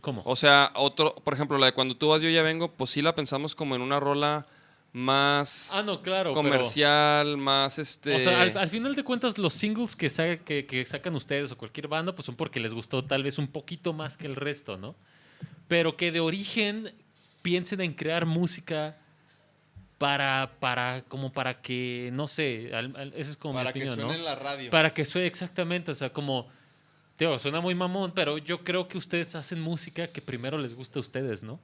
¿Cómo? 0.00 0.22
O 0.24 0.34
sea, 0.34 0.72
otro, 0.74 1.14
por 1.16 1.34
ejemplo, 1.34 1.58
la 1.58 1.66
de 1.66 1.72
cuando 1.72 1.96
tú 1.96 2.08
vas, 2.08 2.20
yo 2.22 2.28
ya 2.28 2.42
vengo, 2.42 2.68
pues 2.72 2.90
sí 2.90 3.02
la 3.02 3.14
pensamos 3.14 3.54
como 3.54 3.76
en 3.76 3.82
una 3.82 4.00
rola 4.00 4.46
más 4.92 5.72
ah, 5.74 5.82
no, 5.82 6.02
claro. 6.02 6.30
pero- 6.30 6.34
comercial, 6.34 7.36
más 7.36 7.78
este. 7.78 8.16
O 8.16 8.18
sea, 8.18 8.42
al, 8.42 8.56
al 8.58 8.68
final 8.68 8.94
de 8.94 9.04
cuentas, 9.04 9.38
los 9.38 9.52
singles 9.54 9.94
que, 9.96 10.10
sa- 10.10 10.36
que, 10.38 10.66
que 10.66 10.84
sacan 10.86 11.14
ustedes 11.14 11.52
o 11.52 11.56
cualquier 11.56 11.88
banda, 11.88 12.14
pues 12.14 12.26
son 12.26 12.34
porque 12.36 12.60
les 12.60 12.74
gustó 12.74 13.04
tal 13.04 13.22
vez 13.22 13.38
un 13.38 13.46
poquito 13.46 13.92
más 13.92 14.16
que 14.16 14.26
el 14.26 14.34
resto, 14.36 14.76
¿no? 14.76 14.94
Pero 15.68 15.96
que 15.96 16.10
de 16.12 16.20
origen 16.20 16.92
piensen 17.42 17.80
en 17.80 17.94
crear 17.94 18.26
música 18.26 18.98
para, 20.02 20.50
para, 20.58 21.02
como 21.02 21.32
para 21.32 21.62
que, 21.62 22.10
no 22.12 22.26
sé, 22.26 22.70
al- 22.74 22.96
al- 22.96 23.12
esa 23.14 23.30
es 23.30 23.36
como 23.36 23.54
Para 23.54 23.72
mi 23.72 23.80
que 23.80 23.86
suene 23.86 24.02
¿no? 24.02 24.12
en 24.12 24.24
la 24.24 24.34
radio. 24.34 24.68
Para 24.70 24.92
que 24.92 25.04
suene 25.04 25.28
exactamente, 25.28 25.92
o 25.92 25.94
sea, 25.94 26.10
como 26.12 26.48
Tío, 27.16 27.38
suena 27.38 27.60
muy 27.60 27.74
mamón, 27.76 28.10
pero 28.14 28.38
yo 28.38 28.64
creo 28.64 28.88
que 28.88 28.98
ustedes 28.98 29.36
hacen 29.36 29.60
música 29.60 30.08
que 30.08 30.20
primero 30.20 30.58
les 30.58 30.74
gusta 30.74 30.98
a 30.98 31.02
ustedes, 31.02 31.42
¿no? 31.44 31.60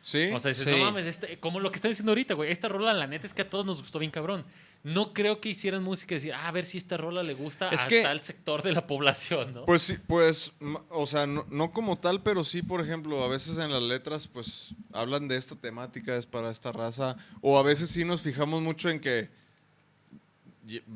Sí. 0.00 0.30
O 0.34 0.40
sea, 0.40 0.48
dices, 0.48 0.64
Sí. 0.64 0.70
no 0.70 0.78
mames, 0.86 1.06
este- 1.06 1.38
como 1.38 1.60
lo 1.60 1.70
que 1.70 1.76
está 1.76 1.86
diciendo 1.86 2.10
ahorita, 2.10 2.34
güey. 2.34 2.50
Esta 2.50 2.66
rola, 2.68 2.92
la 2.92 3.06
neta 3.06 3.26
es 3.26 3.32
que 3.34 3.42
a 3.42 3.48
todos 3.48 3.64
nos 3.66 3.80
gustó 3.80 3.98
bien 4.00 4.10
cabrón. 4.10 4.44
No 4.86 5.12
creo 5.12 5.40
que 5.40 5.48
hicieran 5.48 5.82
música 5.82 6.14
y 6.14 6.18
decir, 6.18 6.32
ah, 6.32 6.46
a 6.46 6.52
ver 6.52 6.64
si 6.64 6.78
esta 6.78 6.96
rola 6.96 7.24
le 7.24 7.34
gusta 7.34 7.70
Es 7.70 7.84
a 7.84 7.88
que- 7.88 8.02
tal 8.02 8.22
sector 8.22 8.62
de 8.62 8.72
la 8.72 8.86
población, 8.86 9.52
¿no? 9.52 9.64
Pues 9.64 9.82
sí, 9.82 9.96
pues, 10.06 10.52
o 10.90 11.06
sea, 11.08 11.26
no, 11.26 11.44
no 11.50 11.72
como 11.72 11.98
tal, 11.98 12.22
pero 12.22 12.44
sí, 12.44 12.62
por 12.62 12.80
ejemplo, 12.80 13.20
a 13.24 13.26
veces 13.26 13.58
en 13.58 13.72
las 13.72 13.82
letras, 13.82 14.28
pues, 14.28 14.76
hablan 14.92 15.26
de 15.26 15.38
esta 15.38 15.56
temática, 15.56 16.16
es 16.16 16.24
para 16.24 16.52
esta 16.52 16.70
raza, 16.70 17.16
o 17.40 17.58
a 17.58 17.64
veces 17.64 17.90
sí 17.90 18.04
nos 18.04 18.22
fijamos 18.22 18.62
mucho 18.62 18.88
en 18.88 19.00
que 19.00 19.28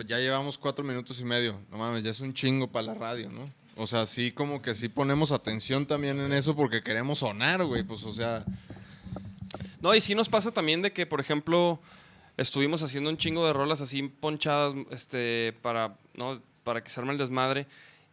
ya 0.07 0.19
llevamos 0.19 0.57
cuatro 0.57 0.85
minutos 0.85 1.21
y 1.21 1.25
medio, 1.25 1.61
no 1.71 1.77
mames, 1.79 2.05
ya 2.05 2.11
es 2.13 2.21
un 2.21 2.33
chingo 2.33 2.69
para 2.69 2.87
la 2.87 2.95
radio, 2.95 3.29
¿no? 3.31 3.51
O 3.77 3.89
sea, 3.89 4.07
sí 4.07 4.31
como 4.31 4.63
que 4.63 4.75
sí 4.77 4.89
ponemos 4.89 5.33
atención 5.33 5.85
también 5.85 6.21
en 6.21 6.33
eso 6.33 6.55
porque 6.55 6.81
queremos 6.81 7.19
sonar, 7.21 7.65
güey, 7.65 7.83
pues, 7.83 8.05
o 8.05 8.13
sea, 8.13 8.45
No, 9.81 9.95
y 9.97 10.01
sí 10.01 10.15
nos 10.15 10.29
pasa 10.29 10.53
también 10.53 10.81
de 10.81 10.93
que, 10.93 11.07
por 11.07 11.21
ejemplo, 11.21 11.81
estuvimos 12.41 12.83
haciendo 12.83 13.11
un 13.11 13.17
chingo 13.17 13.47
de 13.47 13.53
rolas 13.53 13.81
así 13.81 14.03
ponchadas 14.03 14.75
este, 14.91 15.55
para, 15.63 15.95
¿no? 16.15 16.41
para 16.65 16.83
que 16.83 16.91
se 16.91 17.01
arme 17.01 17.13
el 17.13 17.19
desmadre. 17.19 17.67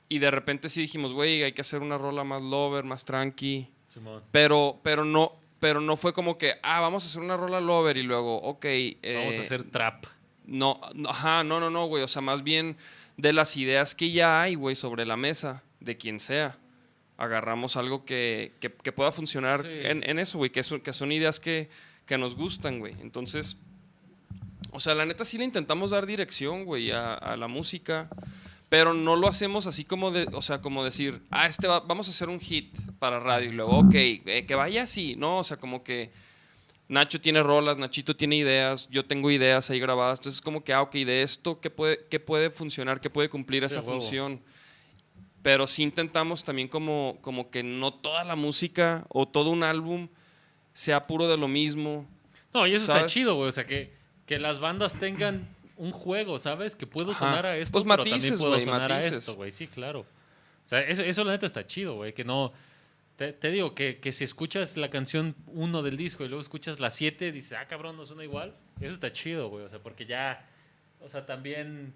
Y 0.10 0.20
de 0.20 0.32
repente 0.32 0.70
sí 0.70 0.82
dijimos, 0.82 1.14
güey, 1.14 1.44
hay 1.44 1.52
que 1.54 1.62
hacer 1.62 1.82
una 1.82 1.98
rola 1.98 2.24
más 2.24 2.42
lover, 2.42 2.84
más 2.84 3.04
tranqui. 3.06 3.68
Simón. 3.90 4.24
Pero, 4.32 4.80
pero 4.84 5.04
no, 5.04 5.34
pero 5.60 5.82
no 5.82 5.98
fue 5.98 6.14
como 6.14 6.38
que, 6.38 6.54
ah, 6.64 6.80
vamos 6.80 7.04
a 7.04 7.08
hacer 7.08 7.22
una 7.22 7.36
rola 7.38 7.60
lover 7.60 7.98
y 7.98 8.04
luego, 8.04 8.38
ok. 8.42 8.64
Vamos 8.66 8.96
eh, 9.04 9.38
a 9.40 9.42
hacer 9.42 9.64
trap. 9.64 10.06
No, 10.46 10.80
no, 10.94 11.10
ajá, 11.10 11.44
no, 11.44 11.60
no, 11.60 11.70
no, 11.70 11.88
güey. 11.88 12.04
O 12.04 12.08
sea, 12.08 12.22
más 12.22 12.44
bien 12.44 12.78
de 13.18 13.34
las 13.34 13.58
ideas 13.58 13.96
que 13.96 14.12
ya 14.12 14.42
hay, 14.42 14.56
güey, 14.56 14.76
sobre 14.76 15.06
la 15.06 15.18
mesa, 15.18 15.64
de 15.82 15.98
quien 15.98 16.20
sea. 16.22 16.58
Agarramos 17.18 17.76
algo 17.78 18.06
que, 18.06 18.54
que- 18.60 18.72
que 18.72 18.92
pueda 18.92 19.12
funcionar 19.12 19.64
Sí. 19.64 19.70
en, 19.72 20.08
en 20.10 20.20
eso, 20.20 20.38
güey, 20.38 20.52
que, 20.52 20.64
son- 20.64 20.80
que 20.82 20.94
son 20.94 21.12
ideas 21.12 21.40
que, 21.40 21.68
que 22.06 22.18
nos 22.18 22.36
gustan, 22.36 22.80
güey. 22.80 22.96
Entonces, 23.02 23.58
o 24.78 24.80
sea, 24.80 24.94
la 24.94 25.06
neta 25.06 25.26
sí 25.26 25.38
le 25.40 25.44
intentamos 25.44 25.90
dar 25.90 26.06
dirección, 26.06 26.64
güey, 26.66 26.92
a, 26.92 27.16
a 27.16 27.36
la 27.36 27.48
música, 27.48 28.08
pero 28.70 28.94
no 28.94 29.16
lo 29.16 29.28
hacemos 29.28 29.66
así 29.66 29.84
como 29.84 30.12
de, 30.12 30.28
o 30.34 30.42
sea, 30.44 30.62
como 30.62 30.84
decir, 30.84 31.22
ah, 31.32 31.48
este 31.48 31.68
va- 31.68 31.80
vamos 31.80 32.08
a 32.08 32.12
hacer 32.12 32.30
un 32.30 32.40
hit 32.40 32.78
para 33.00 33.20
radio 33.20 33.50
y 33.50 33.54
luego, 33.54 33.80
ok, 33.80 33.94
eh, 33.96 34.46
que 34.48 34.54
vaya 34.56 34.84
así, 34.84 35.16
¿no? 35.16 35.40
O 35.40 35.44
sea, 35.44 35.58
como 35.58 35.84
que 35.84 36.12
Nacho 36.90 37.20
tiene 37.20 37.42
rolas, 37.44 37.78
Nachito 37.78 38.16
tiene 38.16 38.38
ideas, 38.38 38.88
yo 38.90 39.04
tengo 39.04 39.32
ideas 39.32 39.70
ahí 39.72 39.80
grabadas, 39.80 40.20
entonces 40.20 40.42
como 40.42 40.64
que, 40.64 40.74
ah, 40.74 40.84
ok, 40.84 40.94
de 40.94 41.24
esto, 41.24 41.60
¿qué 41.60 41.70
puede, 41.70 42.06
qué 42.10 42.20
puede 42.20 42.50
funcionar? 42.52 43.02
¿Qué 43.02 43.10
puede 43.10 43.30
cumplir 43.30 43.64
esa 43.64 43.82
función? 43.82 44.42
Pero 45.42 45.66
sí 45.66 45.82
intentamos 45.84 46.44
también 46.44 46.68
como, 46.68 47.18
como 47.22 47.50
que 47.50 47.64
no 47.64 47.94
toda 47.94 48.24
la 48.24 48.36
música 48.36 49.06
o 49.10 49.28
todo 49.28 49.50
un 49.50 49.64
álbum 49.64 50.08
sea 50.74 51.08
puro 51.08 51.28
de 51.28 51.38
lo 51.38 51.48
mismo. 51.48 52.06
No, 52.54 52.68
y 52.68 52.74
eso 52.74 52.84
está 52.84 52.96
¿sabes? 52.98 53.12
chido, 53.12 53.36
güey. 53.36 53.50
O 53.50 53.52
sea, 53.52 53.66
que, 53.66 53.97
que 54.28 54.38
las 54.38 54.60
bandas 54.60 54.94
tengan 55.00 55.56
un 55.78 55.92
juego, 55.92 56.38
¿sabes? 56.38 56.76
Que 56.76 56.86
puedo 56.86 57.12
Ajá. 57.12 57.20
sonar 57.20 57.46
a 57.48 57.58
esto, 57.58 57.72
Pues 57.72 57.84
pero 57.86 57.96
también 57.98 58.16
matices, 58.18 58.40
puedo 58.40 58.52
güey, 58.54 58.66
sonar 58.66 58.92
a 58.92 58.96
matices. 58.96 59.18
esto, 59.20 59.36
güey. 59.36 59.52
Sí, 59.52 59.68
claro. 59.68 60.02
O 60.02 60.68
sea, 60.70 60.82
eso, 60.82 61.02
eso 61.02 61.24
la 61.24 61.32
neta 61.32 61.46
está 61.48 61.66
chido, 61.66 61.96
güey. 61.96 62.14
Que 62.14 62.24
no... 62.24 62.52
Te, 63.16 63.34
te 63.34 63.50
digo 63.50 63.74
que, 63.74 63.98
que 64.00 64.12
si 64.12 64.24
escuchas 64.24 64.78
la 64.78 64.92
canción 64.92 65.34
1 65.48 65.82
del 65.82 65.98
disco 65.98 66.24
y 66.24 66.28
luego 66.28 66.42
escuchas 66.42 66.80
la 66.80 66.92
7, 66.92 67.32
dices, 67.32 67.54
ah, 67.60 67.66
cabrón, 67.68 67.98
no 67.98 68.06
suena 68.06 68.24
igual. 68.24 68.54
Eso 68.80 68.94
está 68.94 69.12
chido, 69.12 69.50
güey. 69.50 69.66
O 69.66 69.70
sea, 69.70 69.80
porque 69.80 70.06
ya... 70.06 70.48
O 71.02 71.10
sea, 71.10 71.26
también 71.26 71.94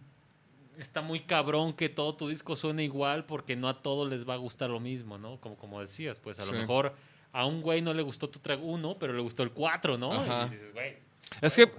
está 0.78 1.02
muy 1.02 1.20
cabrón 1.20 1.74
que 1.74 1.90
todo 1.90 2.16
tu 2.16 2.28
disco 2.30 2.56
suene 2.56 2.84
igual 2.86 3.26
porque 3.26 3.56
no 3.56 3.68
a 3.68 3.82
todos 3.82 4.10
les 4.10 4.28
va 4.28 4.36
a 4.36 4.38
gustar 4.38 4.70
lo 4.70 4.80
mismo, 4.80 5.18
¿no? 5.18 5.40
Como, 5.42 5.58
como 5.58 5.82
decías, 5.82 6.20
pues 6.20 6.40
a 6.40 6.46
lo 6.46 6.54
Sí. 6.54 6.60
mejor 6.60 6.96
a 7.34 7.46
un 7.46 7.62
güey 7.62 7.82
no 7.82 7.94
le 7.94 8.02
gustó 8.04 8.30
tu 8.30 8.40
track 8.40 8.60
1, 8.64 8.98
pero 9.00 9.14
le 9.14 9.22
gustó 9.22 9.44
el 9.44 9.52
4, 9.52 9.98
¿no? 9.98 10.12
Ajá. 10.14 10.48
Y 10.48 10.52
dices, 10.52 10.74
güey, 10.74 10.98
Es 11.42 11.56
que 11.56 11.70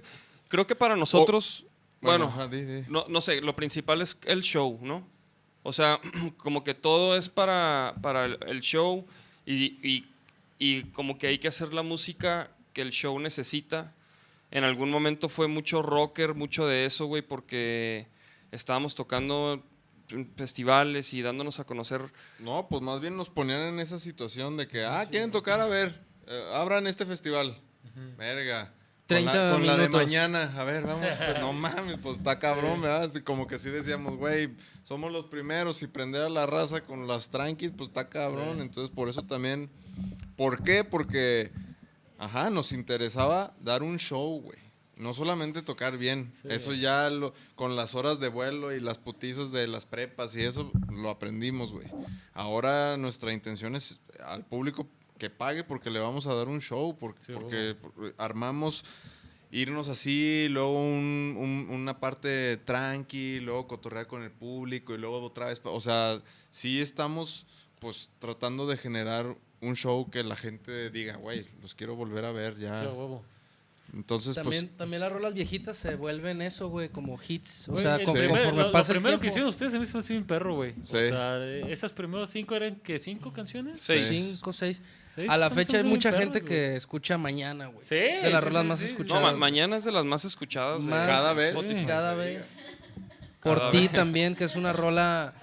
creo 0.53 0.67
que 0.67 0.75
para 0.75 0.95
nosotros, 0.95 1.65
bueno, 1.99 2.25
ajá, 2.25 2.47
di, 2.47 2.61
di. 2.63 2.83
no, 2.87 3.05
no 3.09 3.21
sé, 3.21 3.41
lo 3.41 3.55
principal 3.55 4.03
es 4.03 4.19
el 4.25 4.41
show, 4.43 4.77
¿no? 4.83 5.03
O 5.63 5.73
sea, 5.73 5.99
como 6.37 6.63
que 6.63 6.75
todo 6.75 7.17
es 7.17 7.27
para, 7.27 7.95
para 8.03 8.25
el, 8.25 8.59
show 8.61 9.03
y, 9.47 9.79
y- 9.81 10.05
y 10.59 10.83
como 10.91 11.17
que 11.17 11.25
hay 11.25 11.39
que 11.39 11.47
hacer 11.47 11.73
la 11.73 11.81
música 11.81 12.51
que 12.71 12.81
el 12.83 12.91
show 12.91 13.17
necesita. 13.19 13.93
En 14.51 14.63
algún 14.63 14.91
momento 14.91 15.27
fue 15.27 15.47
mucho 15.47 15.81
rocker, 15.81 16.35
mucho 16.35 16.67
de 16.67 16.85
eso, 16.85 17.07
güey, 17.07 17.23
porque 17.23 18.05
estábamos 18.51 18.93
tocando 18.93 19.63
festivales 20.35 21.15
y 21.15 21.23
dándonos 21.23 21.59
a 21.59 21.63
conocer. 21.63 22.01
No, 22.37 22.67
pues 22.69 22.83
más 22.83 22.99
bien 23.01 23.17
nos 23.17 23.29
ponían 23.29 23.61
en 23.61 23.79
esa 23.79 23.97
situación 23.97 24.55
de 24.57 24.67
que, 24.67 24.85
ah, 24.85 25.07
quieren 25.09 25.31
tocar, 25.31 25.59
a 25.59 25.65
ver, 25.65 25.99
eh, 26.27 26.51
abran 26.53 26.85
este 26.85 27.07
festival. 27.07 27.57
Verga. 28.17 28.71
Con 29.13 29.23
30 29.23 29.33
la, 29.33 29.53
con 29.53 29.65
la 29.67 29.77
de 29.77 29.89
mañana, 29.89 30.53
a 30.57 30.63
ver, 30.63 30.83
vamos, 30.83 31.07
pues 31.17 31.39
no 31.39 31.53
mames, 31.53 31.97
pues 32.01 32.17
está 32.17 32.39
cabrón, 32.39 32.81
¿verdad? 32.81 33.11
Como 33.23 33.47
que 33.47 33.59
sí 33.59 33.69
decíamos, 33.69 34.17
güey, 34.17 34.49
somos 34.83 35.11
los 35.11 35.25
primeros 35.25 35.81
y 35.81 35.87
prender 35.87 36.23
a 36.23 36.29
la 36.29 36.45
raza 36.45 36.81
con 36.81 37.07
las 37.07 37.29
tranquis, 37.29 37.71
pues 37.75 37.89
está 37.89 38.09
cabrón. 38.09 38.61
Entonces, 38.61 38.93
por 38.93 39.09
eso 39.09 39.23
también, 39.23 39.69
¿por 40.35 40.63
qué? 40.63 40.83
Porque, 40.83 41.51
ajá, 42.17 42.49
nos 42.49 42.71
interesaba 42.71 43.53
dar 43.61 43.83
un 43.83 43.97
show, 43.97 44.41
güey. 44.41 44.57
No 44.95 45.13
solamente 45.13 45.63
tocar 45.63 45.97
bien, 45.97 46.31
eso 46.43 46.73
ya 46.73 47.09
lo, 47.09 47.33
con 47.55 47.75
las 47.75 47.95
horas 47.95 48.19
de 48.19 48.27
vuelo 48.27 48.73
y 48.73 48.79
las 48.79 48.99
putizas 48.99 49.51
de 49.51 49.67
las 49.67 49.87
prepas 49.87 50.35
y 50.35 50.41
eso 50.41 50.71
lo 50.91 51.09
aprendimos, 51.09 51.73
güey. 51.73 51.87
Ahora 52.33 52.95
nuestra 52.97 53.33
intención 53.33 53.75
es 53.75 53.99
al 54.23 54.45
público 54.45 54.87
que 55.23 55.29
pague 55.29 55.63
porque 55.63 55.89
le 55.89 55.99
vamos 56.01 56.27
a 56.27 56.33
dar 56.35 56.49
un 56.49 56.59
show, 56.59 56.97
porque, 56.97 57.23
Sí, 57.25 57.31
porque 57.81 58.13
armamos 58.17 58.83
irnos 59.51 59.87
así, 59.87 60.47
luego 60.49 60.73
un- 60.83 61.35
un- 61.37 61.67
una 61.73 61.99
parte 62.01 62.57
tranqui, 62.57 63.39
luego 63.39 63.67
cotorrear 63.67 64.07
con 64.07 64.23
el 64.23 64.31
público 64.31 64.93
y 64.93 64.97
luego 64.97 65.21
otra 65.21 65.45
vez, 65.45 65.61
o 65.63 65.79
sea, 65.79 66.21
sí 66.49 66.81
estamos 66.81 67.45
pues 67.79 68.09
tratando 68.19 68.65
de 68.67 68.75
generar 68.77 69.37
un 69.61 69.75
show 69.75 70.09
que 70.09 70.23
la 70.23 70.35
gente 70.35 70.89
diga, 70.89 71.15
güey, 71.17 71.45
los 71.61 71.73
quiero 71.75 71.95
volver 71.95 72.25
a 72.25 72.31
ver 72.33 72.57
ya. 72.57 72.81
sí, 72.81 72.87
a 72.87 72.91
huevo. 72.91 73.23
Entonces, 73.91 74.35
También, 74.35 74.65
pues 74.67 74.77
también 74.77 75.01
las 75.01 75.11
rolas 75.11 75.33
viejitas 75.35 75.77
se 75.77 75.93
vuelven 75.95 76.41
eso, 76.41 76.67
güey, 76.69 76.89
como 76.89 77.19
hits. 77.27 77.69
O 77.69 77.77
sea, 77.77 77.95
el 77.97 78.03
con- 78.05 78.15
Sí. 78.15 78.21
primer- 78.21 78.37
conforme 78.39 78.61
lo, 78.61 78.67
lo 78.67 78.71
pasa 78.71 78.91
el 78.91 78.97
primero 78.99 79.17
que 79.17 79.21
tiempo. 79.21 79.31
hicieron 79.33 79.49
ustedes 79.49 79.71
se 79.71 79.77
me 79.77 79.83
hizo 79.85 79.97
así 79.99 80.15
un 80.15 80.23
perro, 80.23 80.55
güey. 80.55 80.73
Sí. 80.81 80.95
O 80.97 81.07
sea, 81.09 81.45
esas 81.69 81.91
primeras 81.93 82.29
cinco 82.29 82.55
eran, 82.55 82.75
¿qué? 82.77 82.97
¿Cinco 82.97 83.31
canciones? 83.31 83.81
Seis. 83.83 84.07
Cinco, 84.09 84.51
seis. 84.51 84.81
Seis 85.13 85.29
A 85.29 85.37
la 85.37 85.51
fecha 85.51 85.77
hay 85.77 85.83
mucha 85.83 86.11
gente 86.11 86.41
que 86.41 86.75
escucha 86.75 87.19
mañana, 87.19 87.67
güey. 87.67 87.85
Sí, 87.85 87.95
Es 87.95 88.23
de 88.23 88.31
las 88.31 88.41
sí, 88.41 88.49
rolas 88.49 88.63
sí, 88.63 88.67
más. 88.69 88.79
No, 88.79 88.85
escuchadas. 88.87 89.21
ma- 89.21 89.29
güey. 89.29 89.39
mañana 89.39 89.77
es 89.77 89.83
de 89.83 89.91
las 89.91 90.05
más 90.05 90.25
escuchadas. 90.25 90.83
Más- 90.85 91.07
Cada 91.07 91.33
vez. 91.33 91.55
Spotify. 91.55 91.85
Cada 91.85 92.15
vez. 92.15 92.43
Por 93.41 93.69
ti 93.69 93.89
también, 93.89 94.35
que 94.35 94.45
es 94.45 94.55
una 94.55 94.73
rola 94.73 95.33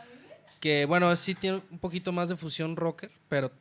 que, 0.58 0.86
bueno, 0.86 1.14
sí 1.16 1.34
tiene 1.36 1.62
un 1.70 1.78
poquito 1.78 2.10
más 2.12 2.28
de 2.30 2.36
fusión 2.36 2.74
rocker, 2.74 3.10
pero 3.28 3.52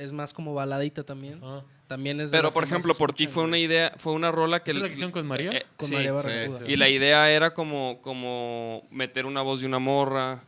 es 0.00 0.12
más 0.12 0.32
como 0.32 0.54
baladita 0.54 1.04
también. 1.04 1.40
Ah. 1.42 1.62
También 1.86 2.20
es 2.20 2.30
de 2.30 2.38
Pero 2.38 2.50
por 2.52 2.64
que 2.64 2.70
ejemplo, 2.70 2.94
por 2.94 3.12
ti 3.12 3.26
fue 3.26 3.42
una 3.44 3.58
idea, 3.58 3.92
fue 3.96 4.12
una 4.12 4.30
rola 4.30 4.62
que 4.62 4.70
¿Esa 4.70 4.78
es 4.78 4.82
la 4.82 4.88
que 4.88 4.94
hicieron 4.94 5.12
con 5.12 5.26
María? 5.26 5.50
Eh, 5.50 5.66
Con 5.76 5.88
sí, 5.88 5.94
María 5.94 6.14
sí. 6.22 6.64
Y 6.68 6.76
la 6.76 6.88
idea 6.88 7.30
era 7.30 7.52
como, 7.52 7.98
como 8.00 8.86
meter 8.90 9.26
una 9.26 9.42
voz 9.42 9.60
de 9.60 9.66
una 9.66 9.78
morra. 9.80 10.42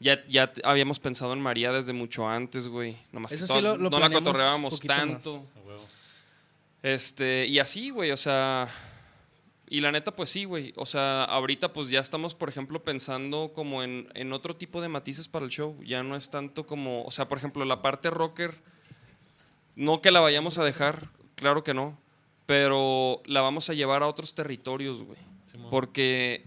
Ya, 0.00 0.22
ya 0.28 0.52
habíamos 0.64 0.98
pensado 0.98 1.32
en 1.32 1.40
María 1.40 1.72
desde 1.72 1.92
mucho 1.92 2.28
antes, 2.28 2.68
güey. 2.68 2.96
Nomás 3.12 3.30
que 3.30 3.36
Eso 3.36 3.46
to- 3.46 3.54
sí 3.54 3.60
lo- 3.62 3.76
lo 3.76 3.90
no 3.90 3.98
la 3.98 4.10
cotorreábamos 4.10 4.72
más. 4.72 4.80
tanto. 4.98 5.42
Este, 6.82 7.46
y 7.46 7.58
así, 7.58 7.90
güey, 7.90 8.10
o 8.10 8.16
sea. 8.16 8.68
Y 9.68 9.80
la 9.80 9.90
neta, 9.90 10.14
pues 10.14 10.30
sí, 10.30 10.44
güey. 10.44 10.72
O 10.76 10.86
sea, 10.86 11.24
ahorita 11.24 11.72
pues 11.72 11.90
ya 11.90 11.98
estamos, 12.00 12.34
por 12.34 12.48
ejemplo, 12.48 12.84
pensando 12.84 13.52
como 13.54 13.82
en, 13.82 14.08
en 14.14 14.32
otro 14.32 14.54
tipo 14.54 14.80
de 14.80 14.88
matices 14.88 15.26
para 15.26 15.44
el 15.44 15.50
show. 15.50 15.76
Ya 15.84 16.02
no 16.02 16.14
es 16.14 16.30
tanto 16.30 16.66
como. 16.66 17.04
O 17.04 17.10
sea, 17.10 17.26
por 17.28 17.38
ejemplo, 17.38 17.64
la 17.64 17.82
parte 17.82 18.10
rocker. 18.10 18.54
No 19.76 20.00
que 20.00 20.10
la 20.10 20.20
vayamos 20.20 20.58
a 20.58 20.64
dejar, 20.64 21.08
claro 21.36 21.62
que 21.62 21.74
no. 21.74 21.96
Pero 22.46 23.22
la 23.26 23.40
vamos 23.40 23.70
a 23.70 23.74
llevar 23.74 24.02
a 24.02 24.06
otros 24.08 24.34
territorios, 24.34 25.02
güey. 25.02 25.18
Porque 25.70 26.44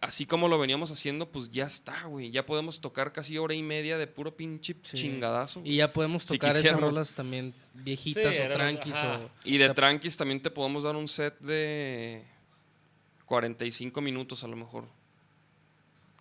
así 0.00 0.26
como 0.26 0.48
lo 0.48 0.58
veníamos 0.58 0.90
haciendo, 0.90 1.26
pues 1.30 1.50
ya 1.50 1.64
está, 1.64 2.04
güey. 2.04 2.30
Ya 2.30 2.46
podemos 2.46 2.80
tocar 2.80 3.12
casi 3.12 3.38
hora 3.38 3.54
y 3.54 3.62
media 3.62 3.98
de 3.98 4.06
puro 4.06 4.36
pinche 4.36 4.76
Sí. 4.82 4.96
chingadazo. 4.96 5.60
Y 5.64 5.76
ya 5.76 5.92
podemos 5.92 6.22
Si 6.24 6.34
tocar 6.34 6.50
esas 6.50 6.80
rolas 6.80 7.14
también 7.14 7.52
viejitas 7.74 8.36
Sí, 8.36 8.42
o 8.42 8.52
tranquis 8.52 8.94
o... 8.94 9.30
Y 9.44 9.58
de 9.58 9.64
o 9.64 9.66
sea, 9.68 9.74
tranquis 9.74 10.16
también 10.16 10.40
te 10.40 10.50
podemos 10.50 10.84
dar 10.84 10.94
un 10.94 11.08
set 11.08 11.38
de 11.40 12.22
45 13.26 14.00
minutos 14.00 14.44
a 14.44 14.48
lo 14.48 14.56
mejor. 14.56 14.84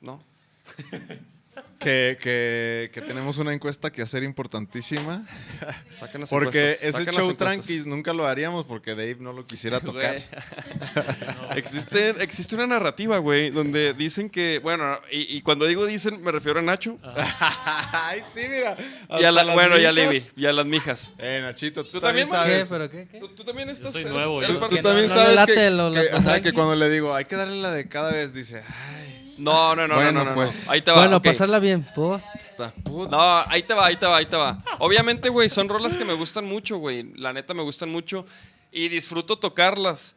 ¿No? 0.01 0.19
que, 1.79 2.17
que, 2.21 2.89
que 2.93 3.01
tenemos 3.01 3.37
una 3.39 3.53
encuesta 3.53 3.91
que 3.91 4.01
hacer 4.01 4.23
importantísima. 4.23 5.25
Saquen 5.99 6.21
las 6.21 6.29
Porque 6.29 6.71
ese 6.71 6.91
saquen 6.93 7.13
show 7.13 7.33
tranquis 7.33 7.85
nunca 7.85 8.13
lo 8.13 8.25
haríamos 8.27 8.65
porque 8.65 8.91
Dave 8.91 9.17
no 9.19 9.33
lo 9.33 9.45
quisiera 9.45 9.79
tocar. 9.81 10.15
Existe, 11.55 12.09
existe 12.23 12.55
una 12.55 12.65
narrativa, 12.67 13.17
güey, 13.19 13.49
donde 13.51 13.93
dicen 13.93 14.29
que, 14.29 14.59
bueno, 14.63 14.99
y, 15.11 15.37
y 15.37 15.41
cuando 15.41 15.65
digo 15.65 15.85
dicen, 15.85 16.21
me 16.23 16.31
refiero 16.31 16.59
a 16.59 16.61
Nacho. 16.63 16.97
Ay, 17.91 18.21
sí, 18.33 18.41
mira. 18.49 18.75
y 19.19 19.23
a 19.23 19.31
la- 19.31 19.41
hasta 19.41 19.43
las 19.45 19.53
bueno, 19.55 19.77
y 19.77 19.85
a 19.85 19.91
mijas. 19.91 20.13
Levi, 20.13 20.23
y 20.35 20.45
a 20.45 20.53
las 20.53 20.65
mijas. 20.65 21.13
Eh, 21.19 21.39
Nachito, 21.43 21.83
tú, 21.83 21.91
¿Tú 21.91 21.99
también, 22.01 22.27
también, 22.27 22.59
¿Qué? 22.61 22.65
sabes. 22.65 22.69
¿Pero 22.69 22.89
qué? 22.89 23.07
¿Qué? 23.11 23.19
Tú, 23.19 23.27
tú 23.29 23.43
también 23.43 23.69
estás. 23.69 23.93
soy 23.93 24.01
eres- 24.01 24.13
nuevo, 24.13 24.41
eres 24.41 24.55
yo. 24.55 24.67
Tú 24.67 24.77
también 24.81 25.07
no 25.09 25.13
sabes 25.13 25.35
late 25.35 25.53
que, 25.53 25.69
lo- 25.69 25.89
lo 25.89 26.01
que- 26.01 26.09
ajá, 26.09 26.23
tranqui. 26.23 26.41
que 26.43 26.53
cuando 26.53 26.75
le 26.75 26.89
digo, 26.89 27.13
hay 27.13 27.25
que 27.25 27.35
darle 27.35 27.61
la 27.61 27.71
de 27.71 27.87
cada 27.87 28.11
vez, 28.11 28.33
dice, 28.33 28.61
ay, 28.67 29.02
No, 29.37 29.75
no, 29.75 29.87
no, 29.87 29.95
Bueno, 29.95 30.11
no, 30.11 30.23
no, 30.23 30.29
no, 30.31 30.35
pues. 30.35 30.65
no. 30.65 30.71
Ahí 30.71 30.81
te 30.81 30.91
va. 30.91 30.97
Bueno, 30.99 31.17
ok. 31.17 31.23
pasarla 31.23 31.59
bien. 31.59 31.83
puta. 31.95 32.23
ta 32.57 32.71
puta. 32.71 33.09
No, 33.09 33.51
ahí 33.51 33.63
te 33.63 33.73
va, 33.73 33.87
ahí 33.87 33.95
te 33.95 34.05
va, 34.05 34.17
ahí 34.17 34.25
te 34.25 34.37
va. 34.37 34.63
Obviamente, 34.79 35.29
güey, 35.29 35.49
son 35.49 35.69
rolas 35.69 35.97
que 35.97 36.05
me 36.05 36.13
gustan 36.13 36.45
mucho, 36.45 36.77
güey. 36.77 37.11
La 37.15 37.33
neta 37.33 37.53
me 37.53 37.63
gustan 37.63 37.89
mucho 37.89 38.25
y 38.71 38.89
disfruto 38.89 39.37
tocarlas. 39.39 40.15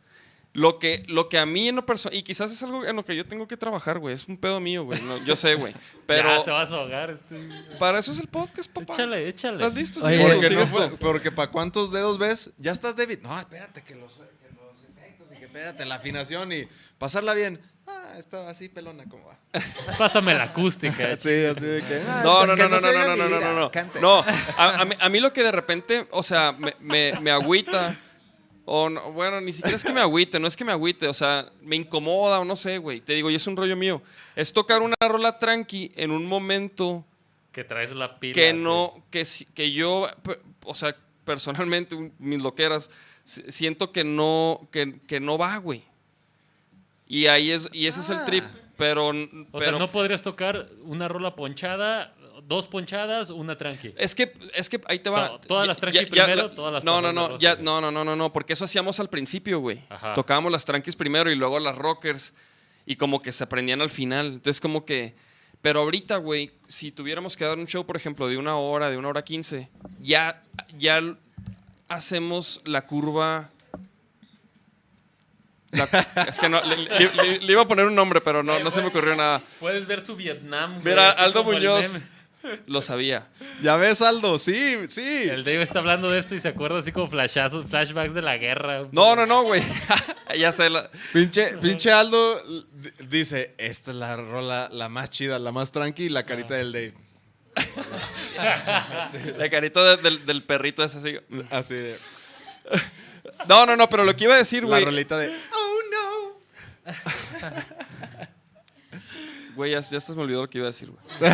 Lo 0.53 0.79
que, 0.79 1.03
lo 1.07 1.29
que 1.29 1.39
a 1.39 1.45
mí 1.45 1.69
en 1.69 1.77
lo 1.77 1.85
personal, 1.85 2.17
y 2.17 2.23
quizás 2.23 2.51
es 2.51 2.63
algo 2.63 2.83
en 2.87 2.97
lo 2.97 3.05
que 3.05 3.15
yo 3.15 3.27
tengo 3.27 3.47
que 3.47 3.59
trabajar, 3.59 3.99
güey. 3.99 4.15
Es 4.15 4.27
un 4.27 4.39
pedo 4.39 4.59
mío, 4.59 4.85
güey. 4.85 5.03
no, 5.03 5.23
yo 5.23 5.37
sé, 5.37 5.55
güey. 5.55 5.75
Pero 6.07 6.31
Ya 6.39 6.45
se 6.45 6.51
va 6.51 6.63
a 6.63 6.67
ahogar. 6.67 7.11
Este... 7.11 7.37
para 7.79 7.99
eso 7.99 8.11
es 8.13 8.21
el 8.21 8.29
podcast, 8.29 8.73
papá. 8.73 8.95
Échale, 8.95 9.29
échale. 9.29 9.57
¿Estás 9.59 9.75
listo? 9.75 10.03
Oye, 10.03 10.19
Porque, 10.19 10.51
no 10.51 10.97
porque 10.99 11.31
para 11.31 11.51
cuántos 11.51 11.93
dedos 11.93 12.17
ves, 12.17 12.53
ya 12.57 12.73
estás 12.73 12.97
David. 12.97 13.19
No, 13.21 13.39
espérate, 13.39 13.83
que 13.83 13.97
los, 13.97 14.15
que 14.15 14.49
los 14.55 14.83
efectos 14.97 15.29
y 15.31 15.39
que 15.39 15.45
espérate, 15.45 15.85
la 15.85 15.97
afinación 15.97 16.51
y 16.51 16.67
pasarla 16.97 17.35
bien. 17.35 17.61
Ah, 18.17 18.19
estaba 18.19 18.49
así 18.51 18.71
pelona, 18.71 19.05
¿cómo 19.11 19.27
va? 19.27 19.39
Pásame 19.99 20.33
la 20.35 20.45
acústica. 20.45 21.19
Sí, 21.19 21.45
así 21.45 21.65
de 21.67 21.83
que. 21.83 22.03
ah, 22.09 22.23
No, 22.25 22.47
no, 22.47 22.55
que 22.55 22.63
no, 22.63 22.69
no, 22.71 22.81
no, 22.81 22.93
no, 22.93 23.17
no, 23.17 23.29
no, 23.29 23.41
no, 23.41 23.61
no. 23.61 23.71
canse. 23.71 24.01
No, 24.01 24.21
a, 24.21 24.81
a 24.81 24.85
mí, 24.87 24.95
a 24.99 25.09
mí 25.11 25.21
lo 25.21 25.33
que 25.33 25.43
de 25.43 25.53
repente, 25.53 26.07
o 26.11 26.23
sea, 26.23 26.53
me, 26.53 26.75
me, 26.81 27.13
me 27.21 27.31
agüita, 27.31 27.99
o 28.65 28.89
no- 28.89 29.13
bueno, 29.13 29.41
ni 29.43 29.53
siquiera 29.53 29.77
es 29.77 29.85
que 29.85 29.93
me 29.93 30.01
agüite, 30.01 30.41
no 30.41 30.49
es 30.49 30.57
que 30.57 30.65
me 30.65 30.73
agüite, 30.73 31.09
o 31.09 31.15
sea, 31.15 31.47
me 31.63 31.77
incomoda 31.77 32.41
o 32.41 32.45
no 32.47 32.57
sé, 32.57 32.79
güey. 32.79 33.01
Te 33.03 33.13
digo, 33.13 33.31
y 33.31 33.35
es 33.35 33.47
un 33.47 33.55
rollo 33.57 33.77
mío. 33.77 34.01
Es 34.35 34.53
tocar 34.53 34.81
una 34.83 34.95
rola 35.01 35.39
tranqui 35.39 35.93
en 35.97 36.11
un 36.11 36.25
momento 36.27 37.05
Que 37.53 37.65
traes 37.65 37.95
la 37.95 38.19
pila. 38.19 38.33
que 38.35 38.53
no, 38.55 39.05
que, 39.11 39.25
si- 39.27 39.45
que 39.45 39.73
yo, 39.73 40.09
o 40.65 40.75
sea, 40.75 40.97
personalmente, 41.25 42.13
mis 42.19 42.41
loqueras, 42.43 42.91
si- 43.25 43.45
siento 43.53 43.93
que 43.93 44.05
no, 44.05 44.67
que, 44.73 45.01
que 45.07 45.21
no 45.21 45.37
va, 45.37 45.57
güey. 45.59 45.85
Y 47.09 47.27
ahí 47.27 47.51
es, 47.51 47.69
y 47.73 47.87
ese 47.87 48.01
es 48.01 48.11
el 48.11 48.25
trip, 48.25 48.45
pero, 48.77 49.09
O 49.09 49.13
pero 49.53 49.61
sea, 49.61 49.73
no 49.73 49.87
podrías 49.89 50.23
tocar 50.23 50.69
una 50.85 51.07
rola 51.09 51.35
ponchada, 51.37 52.15
dos 52.49 52.67
ponchadas, 52.67 53.31
una 53.31 53.57
tranqui. 53.57 53.93
Es 53.97 54.15
que, 54.15 54.33
es 54.55 54.69
que 54.69 54.81
ahí 54.87 54.99
te 54.99 55.09
O 55.11 55.13
va. 55.13 55.29
sea, 55.29 55.39
todas 55.41 55.67
las 55.67 55.79
tranqui 55.79 55.99
ya- 55.99 56.03
ya- 56.05 56.11
primero, 56.11 56.49
la- 56.49 56.55
todas 56.55 56.73
las 56.73 56.85
No, 56.85 57.01
no, 57.01 57.13
no, 57.13 57.39
ya, 57.39 57.57
no, 57.57 57.81
no, 57.81 57.91
no, 57.91 58.05
no, 58.05 58.17
no, 58.17 58.33
porque 58.33 58.53
eso 58.55 58.65
hacíamos 58.65 58.99
al 59.01 59.09
principio, 59.09 59.61
güey. 59.61 59.83
Ajá. 59.89 60.15
Tocábamos 60.15 60.51
las 60.53 60.65
tranquis 60.65 60.97
primero 60.97 61.31
y 61.31 61.37
luego 61.37 61.59
las 61.61 61.77
rockers 61.77 62.35
y 62.87 62.97
como 62.97 63.21
que 63.23 63.33
se 63.33 63.45
aprendían 63.45 63.81
al 63.83 63.91
final. 63.91 64.27
Entonces, 64.27 64.61
como 64.61 64.85
que. 64.85 65.15
Pero 65.63 65.81
ahorita, 65.81 66.19
güey, 66.19 66.53
si 66.69 66.93
tuviéramos 66.93 67.37
que 67.37 67.45
dar 67.45 67.59
un 67.59 67.67
show, 67.67 67.85
por 67.87 67.97
ejemplo, 67.97 68.29
de 68.29 68.37
una 68.37 68.57
hora, 68.57 68.91
de 68.91 68.97
una 68.99 69.09
hora 69.09 69.23
quince, 69.23 69.71
ya, 70.01 70.43
ya 70.79 71.01
hacemos 71.89 72.61
la 72.65 72.87
curva. 72.87 73.51
La- 75.77 76.25
es 76.29 76.39
que 76.41 76.49
no, 76.49 76.61
le, 76.63 76.77
le- 76.77 77.15
le- 77.15 77.39
le 77.41 77.53
iba 77.53 77.63
a 77.63 77.67
poner 77.69 77.87
un 77.87 77.95
nombre, 77.95 78.21
pero 78.21 78.43
no, 78.43 78.59
no 78.59 78.71
se 78.71 78.81
me 78.81 78.89
ocurrió 78.89 79.15
nada. 79.17 79.43
Puedes 79.61 79.87
ver 79.87 80.01
su 80.01 80.17
Vietnam. 80.17 80.81
güey, 80.81 80.85
Mira, 80.85 81.11
Aldo 81.13 81.45
Muñoz 81.45 82.01
lo 82.67 82.81
sabía. 82.81 83.27
Ya 83.63 83.77
ves, 83.77 84.01
Aldo, 84.03 84.39
sí, 84.39 84.77
sí. 84.89 85.25
El 85.29 85.43
Dave 85.45 85.63
está 85.63 85.81
hablando 85.81 86.11
de 86.13 86.19
esto 86.21 86.35
y 86.37 86.39
se 86.39 86.47
acuerda 86.49 86.79
así 86.79 86.93
como 86.93 87.09
flashazos, 87.09 87.67
flashbacks 87.67 88.15
de 88.15 88.23
la 88.23 88.37
guerra. 88.39 88.87
No, 88.93 89.17
no, 89.17 89.27
no, 89.27 89.43
güey. 89.43 89.63
ya 90.39 90.53
sé. 90.53 90.71
la- 90.71 90.89
Pinche, 91.13 91.57
pinche 91.59 91.91
Aldo 91.91 92.41
dice, 93.09 93.55
esta 93.59 93.91
es 93.91 93.97
la 93.97 94.17
rola 94.17 94.69
la 94.73 94.89
más 94.89 95.11
chida, 95.11 95.39
la 95.41 95.51
más 95.51 95.73
tranqui 95.73 96.05
y 96.05 96.09
la 96.09 96.25
carita 96.25 96.55
del 96.55 96.73
Dave. 96.73 96.95
La 99.39 99.49
carita 99.51 99.97
de- 99.97 100.03
del, 100.03 100.27
del 100.27 100.43
perrito 100.43 100.85
es 100.85 100.95
así. 100.95 101.17
Así 101.51 101.75
de, 101.75 101.97
No, 103.49 103.65
no, 103.67 103.77
no, 103.77 103.89
pero 103.89 104.05
lo 104.05 104.15
que 104.15 104.25
iba 104.25 104.35
a 104.35 104.39
decir, 104.39 104.63
la 104.65 104.69
güey. 104.69 104.85
rolita 104.85 105.17
de. 105.19 105.35
Güey, 109.55 109.71
ya, 109.73 109.81
ya 109.81 109.97
hasta 109.97 110.15
me 110.15 110.23
olvidó 110.23 110.43
lo 110.43 110.51
que 110.51 110.59
iba 110.59 110.67
a 110.67 110.71
decir, 110.71 110.91
güey. 110.91 111.03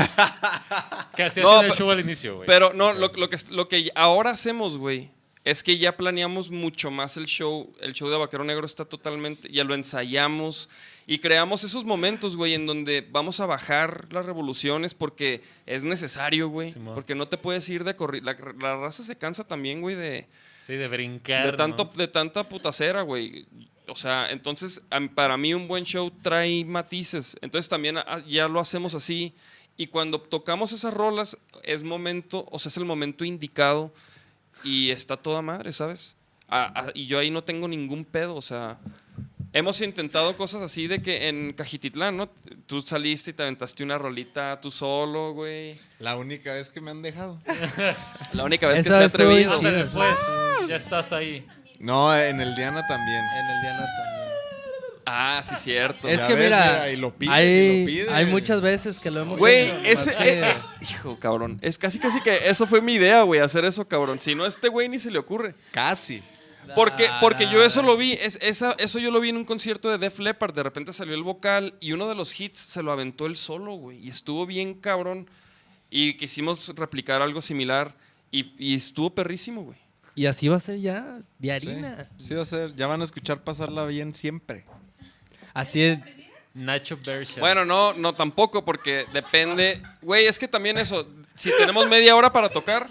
Que 1.17 1.25
hacías 1.25 1.45
No, 1.45 1.59
en 1.59 1.65
el 1.67 1.73
pero- 1.73 1.79
show 1.79 1.91
al 1.91 2.01
inicio, 2.01 2.37
güey. 2.37 2.47
Pero 2.47 2.73
no, 2.73 2.93
lo, 2.93 3.09
lo 3.13 3.29
que, 3.29 3.37
lo 3.51 3.69
que 3.69 3.91
ahora 3.97 4.31
hacemos, 4.31 4.79
güey, 4.79 5.11
es 5.45 5.65
que 5.65 5.77
ya 5.77 5.97
planeamos 5.97 6.49
mucho 6.51 6.91
más 6.93 7.17
el 7.17 7.27
show. 7.27 7.75
El 7.81 7.95
show 7.95 8.09
de 8.09 8.17
Vaquero 8.17 8.45
Negro 8.45 8.65
está 8.65 8.85
totalmente, 8.85 9.51
ya 9.51 9.65
lo 9.65 9.75
ensayamos 9.75 10.71
y 11.05 11.19
creamos 11.19 11.65
esos 11.65 11.85
momentos, 11.85 12.37
güey, 12.37 12.55
en 12.55 12.65
donde 12.65 13.07
vamos 13.11 13.41
a 13.41 13.47
bajar 13.47 14.07
las 14.13 14.25
revoluciones 14.25 14.95
porque 14.95 15.43
es 15.67 15.83
necesario, 15.85 16.49
güey. 16.49 16.73
Porque 16.95 17.17
no 17.17 17.27
te 17.27 17.39
puedes 17.39 17.69
ir 17.69 17.83
de 17.83 17.97
corrido. 17.97 18.25
La, 18.27 18.37
la 18.61 18.77
raza 18.77 19.03
se 19.03 19.19
cansa 19.19 19.43
también, 19.43 19.81
güey, 19.81 19.97
de, 19.97 20.29
Sí, 20.65 20.75
de 20.75 20.87
brincar. 20.87 21.45
de, 21.45 21.53
tanto, 21.57 21.87
¿no? 21.93 21.99
de 21.99 22.07
tanta 22.07 22.49
putacera, 22.49 23.03
güey. 23.03 23.47
O 23.93 23.97
sea, 23.97 24.31
entonces, 24.31 24.81
para 25.15 25.37
mí 25.37 25.53
un 25.53 25.69
buen 25.69 25.85
show 25.85 26.11
trae 26.23 26.65
matices. 26.65 27.37
Entonces 27.43 27.69
también 27.69 27.99
ah, 27.99 28.23
ya 28.27 28.49
lo 28.49 28.59
hacemos 28.59 28.95
así. 28.95 29.35
Y 29.77 29.89
cuando 29.89 30.19
tocamos 30.19 30.73
esas 30.73 30.95
rolas, 30.95 31.37
es 31.63 31.83
momento, 31.83 32.47
o 32.51 32.59
sea, 32.59 32.71
es 32.71 32.79
el 32.79 32.87
momento 32.87 33.23
indicado 33.23 33.93
y 34.65 34.91
está 34.91 35.19
toda 35.19 35.43
madre, 35.43 35.73
¿sabes? 35.73 36.17
Ah, 36.49 36.73
ah, 36.75 36.91
y 36.95 37.05
yo 37.05 37.19
ahí 37.19 37.31
no 37.31 37.45
tengo 37.45 37.69
ningún 37.69 38.07
pedo, 38.07 38.35
o 38.35 38.41
sea, 38.41 38.79
hemos 39.53 39.79
intentado 39.83 40.39
cosas 40.39 40.63
así 40.63 40.87
de 40.87 41.03
que 41.03 41.29
en 41.29 41.53
Cajititlán, 41.53 42.17
¿no? 42.17 42.31
Tú 42.67 42.81
saliste 42.81 43.33
y 43.33 43.35
te 43.35 43.43
aventaste 43.43 43.85
una 43.85 43.99
rolita 43.99 44.59
tú 44.59 44.71
solo, 44.71 45.33
güey. 45.35 45.79
La 45.99 46.17
única 46.17 46.55
vez 46.55 46.71
que 46.71 46.81
me 46.81 46.91
han 46.91 47.03
dejado. 47.03 47.43
La 48.33 48.45
única 48.45 48.69
vez 48.69 48.81
Esa 48.81 48.89
que 48.91 48.97
se 48.97 49.03
ha 49.03 49.07
atrevido. 49.07 49.53
Ándale, 49.53 49.85
pues, 49.85 50.19
ya 50.67 50.77
estás 50.77 51.13
ahí. 51.13 51.47
No, 51.83 52.17
en 52.17 52.41
el 52.41 52.55
Diana 52.55 52.87
también. 52.87 53.23
En 53.25 53.47
el 53.51 53.61
Diana 53.61 53.79
también. 53.81 54.13
Ah, 55.05 55.41
sí, 55.43 55.57
cierto. 55.57 56.09
Es 56.09 56.25
que 56.25 56.35
ves, 56.35 56.45
mira, 56.45 56.65
mira, 56.65 56.91
y 56.91 56.97
lo 56.97 57.13
pide, 57.13 57.31
hay, 57.33 57.47
y 57.47 57.81
lo 57.81 57.87
pide. 57.87 58.11
hay 58.15 58.25
muchas 58.27 58.61
veces 58.61 59.01
que 59.01 59.11
lo 59.11 59.21
hemos 59.23 59.39
Güey, 59.39 59.67
hecho, 59.69 59.77
ese. 59.85 60.11
eh, 60.13 60.45
eh, 60.45 60.63
hijo, 60.81 61.19
cabrón. 61.19 61.59
Es 61.61 61.77
casi, 61.77 61.99
casi 61.99 62.21
que 62.21 62.49
eso 62.49 62.67
fue 62.69 62.81
mi 62.81 62.95
idea, 62.95 63.23
güey, 63.23 63.41
hacer 63.41 63.65
eso, 63.65 63.87
cabrón. 63.87 64.21
Si 64.21 64.35
no, 64.37 64.45
a 64.45 64.49
este 64.49 64.69
güey 64.69 64.89
ni 64.89 64.99
se 65.01 65.11
le 65.11 65.19
ocurre. 65.19 65.55
Casi. 65.73 66.23
Porque, 66.77 67.09
porque 67.21 67.49
yo 67.51 67.65
eso 67.65 67.83
lo 67.83 67.97
vi, 67.97 68.13
es, 68.13 68.39
esa, 68.41 68.77
eso 68.79 69.01
yo 69.01 69.11
lo 69.11 69.19
vi 69.21 69.31
en 69.31 69.37
un 69.37 69.45
concierto 69.45 69.91
de 69.91 69.99
Def 69.99 70.21
Leppard. 70.21 70.55
De 70.55 70.63
repente 70.63 70.93
salió 70.93 71.15
el 71.17 71.25
vocal 71.25 71.75
y 71.81 71.91
uno 71.93 72.09
de 72.09 72.15
los 72.15 72.39
hits 72.39 72.61
se 72.61 72.85
lo 72.85 72.93
aventó 72.93 73.27
él 73.27 73.37
solo, 73.37 73.75
güey. 73.75 73.99
Y 73.99 74.09
estuvo 74.09 74.47
bien 74.47 74.75
cabrón. 74.75 75.29
Y 75.91 76.15
quisimos 76.17 76.69
replicar 76.77 77.21
algo 77.21 77.41
similar. 77.43 77.97
Y, 78.31 78.55
y 78.57 78.77
estuvo 78.77 79.11
perrísimo, 79.11 79.63
güey. 79.65 79.82
Y 80.15 80.27
así 80.27 80.49
va 80.49 80.57
a 80.57 80.61
ser 80.61 80.79
ya, 80.79 81.19
de 81.39 81.53
harina. 81.53 82.07
sí 82.19 82.35
va 82.35 82.43
a 82.43 82.47
ser. 82.47 82.75
Ya 82.77 82.87
van 82.87 83.01
a 83.01 83.05
escuchar 83.05 83.43
pasarla 83.45 83.85
bien 83.87 84.13
siempre. 84.15 84.65
Así 85.55 85.83
es. 85.83 85.99
Nacho 86.55 86.99
Bersha. 87.05 87.41
Bueno, 87.41 87.65
no, 87.65 87.95
no 87.95 88.15
tampoco, 88.15 88.65
porque 88.65 89.07
depende. 89.13 89.81
Güey, 90.03 90.27
es 90.27 90.39
que 90.39 90.49
también 90.49 90.77
eso. 90.77 91.09
Si 91.35 91.51
tenemos 91.59 91.89
media 91.89 92.15
hora 92.15 92.31
para 92.31 92.51
tocar. 92.51 92.89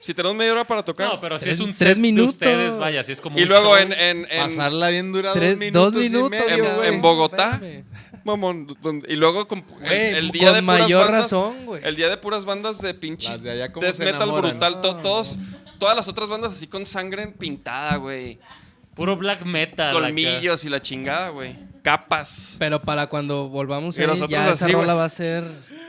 Si 0.00 0.12
tenemos 0.14 0.36
media 0.36 0.52
hora 0.52 0.66
para 0.66 0.84
tocar. 0.84 1.08
No, 1.08 1.20
pero 1.20 1.38
si 1.38 1.50
es 1.50 1.60
un 1.60 1.72
tres 1.72 1.90
set 1.90 1.98
minutos. 1.98 2.38
de 2.38 2.46
ustedes, 2.48 2.76
vaya, 2.76 3.04
si 3.04 3.12
es 3.12 3.20
como 3.20 3.38
y 3.38 3.42
un 3.42 3.48
luego 3.48 3.76
show. 3.76 3.76
en, 3.76 3.92
en, 3.92 4.26
en- 4.28 4.42
Pasarla 4.48 4.88
bien 4.90 5.12
dura 5.12 5.32
Tres- 5.32 5.50
dos 5.50 5.58
minutos, 5.94 6.04
y 6.04 6.10
medio, 6.30 6.68
en- 6.70 6.76
güey. 6.76 6.88
en 6.88 7.00
Bogotá. 7.02 7.52
Espérame. 7.54 7.84
Mamón, 8.24 8.76
donde- 8.80 9.12
y 9.12 9.16
luego 9.16 9.46
con- 9.46 9.60
el, 9.60 9.64
Güey, 9.86 10.14
el 10.16 10.30
día 10.32 10.48
con 10.48 10.54
de 10.56 10.62
puras 10.62 10.80
mayor 10.80 11.04
bandas, 11.06 11.20
razón, 11.22 11.66
güey. 11.66 11.82
El 11.84 11.94
día 11.96 12.08
de 12.08 12.16
puras 12.16 12.44
bandas 12.44 12.80
de 12.80 12.94
pinche 12.94 13.28
Las 13.30 13.42
de 13.42 13.50
allá 13.52 13.72
cómo 13.72 13.86
death 13.86 13.94
se 13.96 14.04
metal 14.04 14.22
enamoran. 14.22 14.50
brutal, 14.50 14.80
to- 14.80 14.94
No, 14.94 15.00
todos, 15.02 15.38
todas 15.78 15.96
las 15.96 16.08
otras 16.08 16.28
bandas 16.28 16.52
así 16.52 16.66
con 16.66 16.84
sangre 16.86 17.26
pintada, 17.28 17.96
güey. 17.96 18.38
Puro 18.94 19.16
black 19.16 19.44
metal. 19.44 19.88
acá. 19.90 20.00
Colmillos 20.00 20.64
y 20.64 20.68
la 20.68 20.80
chingada, 20.80 21.28
güey. 21.28 21.56
Capas. 21.82 22.56
Pero 22.58 22.82
para 22.82 23.06
cuando 23.06 23.48
volvamos 23.48 23.96
Y 23.96 24.00
a 24.00 24.04
ir, 24.04 24.08
nosotros 24.10 24.30
ya 24.30 24.50
esa 24.50 24.64
así, 24.66 24.74
rola 24.74 24.86
güey. 24.94 24.96
va 24.98 25.04
a 25.04 25.08
ser... 25.08 25.44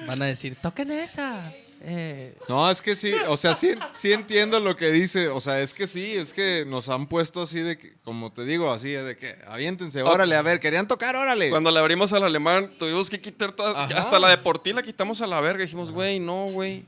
Van 0.08 0.22
a 0.22 0.26
decir, 0.26 0.56
toquen 0.62 0.92
esa. 0.92 1.52
Eh, 1.82 2.36
No, 2.48 2.70
es 2.70 2.82
que 2.82 2.96
sí, 2.96 3.14
o 3.28 3.38
sea, 3.38 3.56
sí, 3.56 3.72
sí 3.94 4.12
entiendo 4.12 4.60
lo 4.60 4.76
que 4.76 4.92
dice. 4.92 5.28
O 5.30 5.40
sea, 5.42 5.60
es 5.62 5.74
que 5.74 5.88
sí, 5.88 6.14
es 6.16 6.34
que 6.34 6.66
nos 6.68 6.90
han 6.90 7.08
puesto 7.08 7.42
así 7.42 7.60
de 7.60 7.78
que, 7.78 7.94
como 8.04 8.32
te 8.32 8.44
digo, 8.46 8.72
así 8.72 8.90
de 8.90 9.16
que 9.16 9.36
aviéntense, 9.48 10.04
órale, 10.04 10.36
a 10.36 10.42
ver, 10.42 10.60
querían 10.60 10.88
tocar, 10.88 11.16
órale. 11.16 11.50
Cuando 11.50 11.72
le 11.72 11.80
abrimos 11.80 12.12
al 12.14 12.24
alemán, 12.24 12.72
tuvimos 12.78 13.10
que 13.10 13.20
quitar 13.22 13.52
todas. 13.54 13.76
Ajá. 13.76 13.98
Hasta 14.00 14.20
la 14.20 14.30
de 14.30 14.38
por 14.38 14.60
ti 14.62 14.74
la 14.74 14.84
quitamos 14.84 15.22
a 15.22 15.28
la 15.28 15.40
verga. 15.42 15.64
Dijimos, 15.64 15.92
güey, 15.92 16.20
no, 16.20 16.46
güey. 16.46 16.86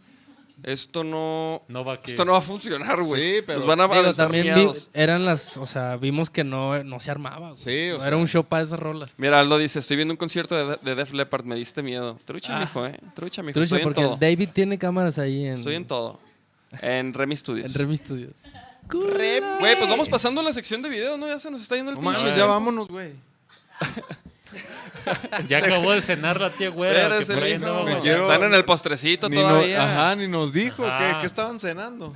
Esto 0.63 1.03
no. 1.03 1.63
No 1.67 1.83
va 1.83 1.99
Esto 2.03 2.23
no 2.25 2.33
va 2.33 2.37
a 2.37 2.41
funcionar, 2.41 3.01
güey. 3.03 3.21
Sí, 3.39 3.43
pero- 3.45 3.59
Nos 3.59 3.67
van 3.67 3.81
a 3.81 3.87
Digo, 3.87 4.13
también 4.13 4.53
vi- 4.55 4.67
eran 4.93 5.25
las, 5.25 5.57
o 5.57 5.65
sea, 5.65 5.95
vimos 5.97 6.29
que 6.29 6.43
no, 6.43 6.83
no 6.83 6.99
se 6.99 7.09
armaba. 7.11 7.49
güey. 7.51 7.61
Sí, 7.61 7.89
o 7.89 7.93
No 7.93 7.99
sea- 7.99 8.07
era 8.09 8.17
un 8.17 8.27
show 8.27 8.43
para 8.43 8.63
esas 8.63 8.79
rolas. 8.79 9.09
Mira, 9.17 9.39
Aldo 9.39 9.57
dice, 9.57 9.79
estoy 9.79 9.95
viendo 9.97 10.13
un 10.13 10.17
concierto 10.17 10.55
de, 10.55 10.77
de 10.81 10.95
Def 10.95 11.13
Leppard, 11.13 11.43
me 11.45 11.55
diste 11.55 11.81
miedo. 11.81 12.19
Trucha, 12.25 12.57
Ah. 12.57 12.59
mijo, 12.61 12.85
eh. 12.85 12.99
Trucha, 13.15 13.41
mijo. 13.41 13.53
Trucha, 13.53 13.65
estoy 13.65 13.79
en 13.79 13.83
porque 13.85 14.01
todo. 14.01 14.13
el 14.15 14.19
David 14.19 14.49
tiene 14.53 14.77
cámaras 14.77 15.17
ahí 15.19 15.45
en, 15.45 15.53
Estoy 15.53 15.75
en 15.75 15.85
todo. 15.85 16.19
En 16.81 17.13
Remy 17.13 17.33
en 17.33 17.37
Studios. 17.37 17.73
Remy 17.73 17.97
Studios. 17.97 18.33
Güey, 18.91 19.75
pues 19.77 19.89
vamos 19.89 20.09
pasando 20.09 20.41
a 20.41 20.43
la 20.43 20.53
sección 20.53 20.81
de 20.81 20.89
video, 20.89 21.17
¿no? 21.17 21.27
Ya 21.27 21.39
se 21.39 21.49
nos 21.49 21.61
está 21.61 21.75
yendo 21.75 21.91
el 21.91 21.97
No 22.01 22.01
pinche 22.11 22.35
ya 22.37 22.45
vámonos, 22.45 22.87
güey. 22.87 23.13
Ya 25.47 25.57
acabó 25.59 25.91
de 25.91 26.01
cenar 26.01 26.39
la 26.39 26.49
tía 26.51 26.69
güera. 26.69 27.17
que 27.19 27.25
por 27.25 27.43
ahí 27.43 27.53
andaba 27.53 27.81
guardando. 27.81 28.03
quiero- 28.03 28.31
Están 28.31 28.47
en 28.47 28.53
el 28.55 28.65
postrecito 28.65 29.29
Ni 29.29 29.35
no- 29.37 29.41
todavía. 29.43 29.83
ajá, 29.83 30.15
ni 30.15 30.27
nos 30.27 30.53
dijo. 30.53 30.83
¿Qué, 30.83 30.89
Ajá. 30.89 31.19
qué 31.19 31.25
estaban 31.27 31.59
cenando? 31.59 32.15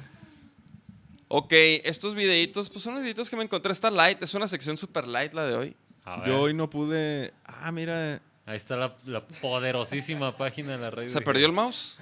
Ok, 1.28 1.52
estos 1.84 2.14
videitos, 2.16 2.70
pues 2.70 2.84
son 2.84 2.94
los 2.94 3.02
videitos 3.02 3.30
que 3.30 3.36
me 3.36 3.44
encontré. 3.44 3.72
Está 3.72 3.90
light, 3.90 4.22
es 4.22 4.34
una 4.36 4.48
sección 4.48 4.78
super 4.78 5.08
light 5.08 5.34
la 5.34 5.46
de 5.46 5.56
hoy. 5.56 5.76
A 6.06 6.18
ver, 6.18 6.28
Yo 6.28 6.42
hoy 6.42 6.54
no 6.54 6.70
pude. 6.70 7.34
Ah, 7.46 7.72
mira. 7.72 8.22
Ahí 8.46 8.58
está 8.58 8.76
la, 8.76 8.96
la 9.06 9.26
poderosísima 9.26 10.38
página 10.38 10.74
de 10.74 10.78
la 10.78 10.92
red. 10.92 11.08
¿Se 11.08 11.22
perdió 11.22 11.48
el 11.48 11.52
mouse? 11.52 11.98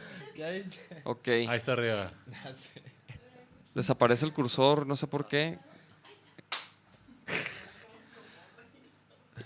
Ok. 1.05 1.27
Ahí 1.29 1.47
está 1.55 1.71
arriba. 1.73 2.11
Desaparece 3.73 4.25
el 4.25 4.33
cursor, 4.33 4.85
no 4.85 4.95
sé 4.95 5.07
por 5.07 5.25
qué. 5.27 5.57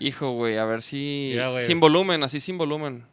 Hijo, 0.00 0.32
güey, 0.32 0.56
a 0.58 0.64
ver 0.64 0.82
si. 0.82 1.30
Mira, 1.32 1.50
güey. 1.50 1.60
sin 1.62 1.80
volumen, 1.80 2.22
así 2.22 2.40
sin 2.40 2.56
volumen. 2.58 3.04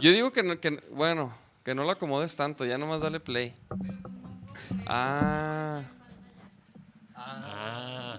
Yo 0.00 0.12
digo 0.12 0.32
que, 0.32 0.42
no- 0.42 0.58
que- 0.60 0.82
bueno, 0.92 1.34
que 1.64 1.74
no 1.74 1.84
la 1.84 1.92
acomodes 1.92 2.36
tanto, 2.36 2.64
ya 2.64 2.78
nomás 2.78 3.02
dale 3.02 3.20
play. 3.20 3.52
Ah, 4.86 5.82
Ah. 7.14 8.18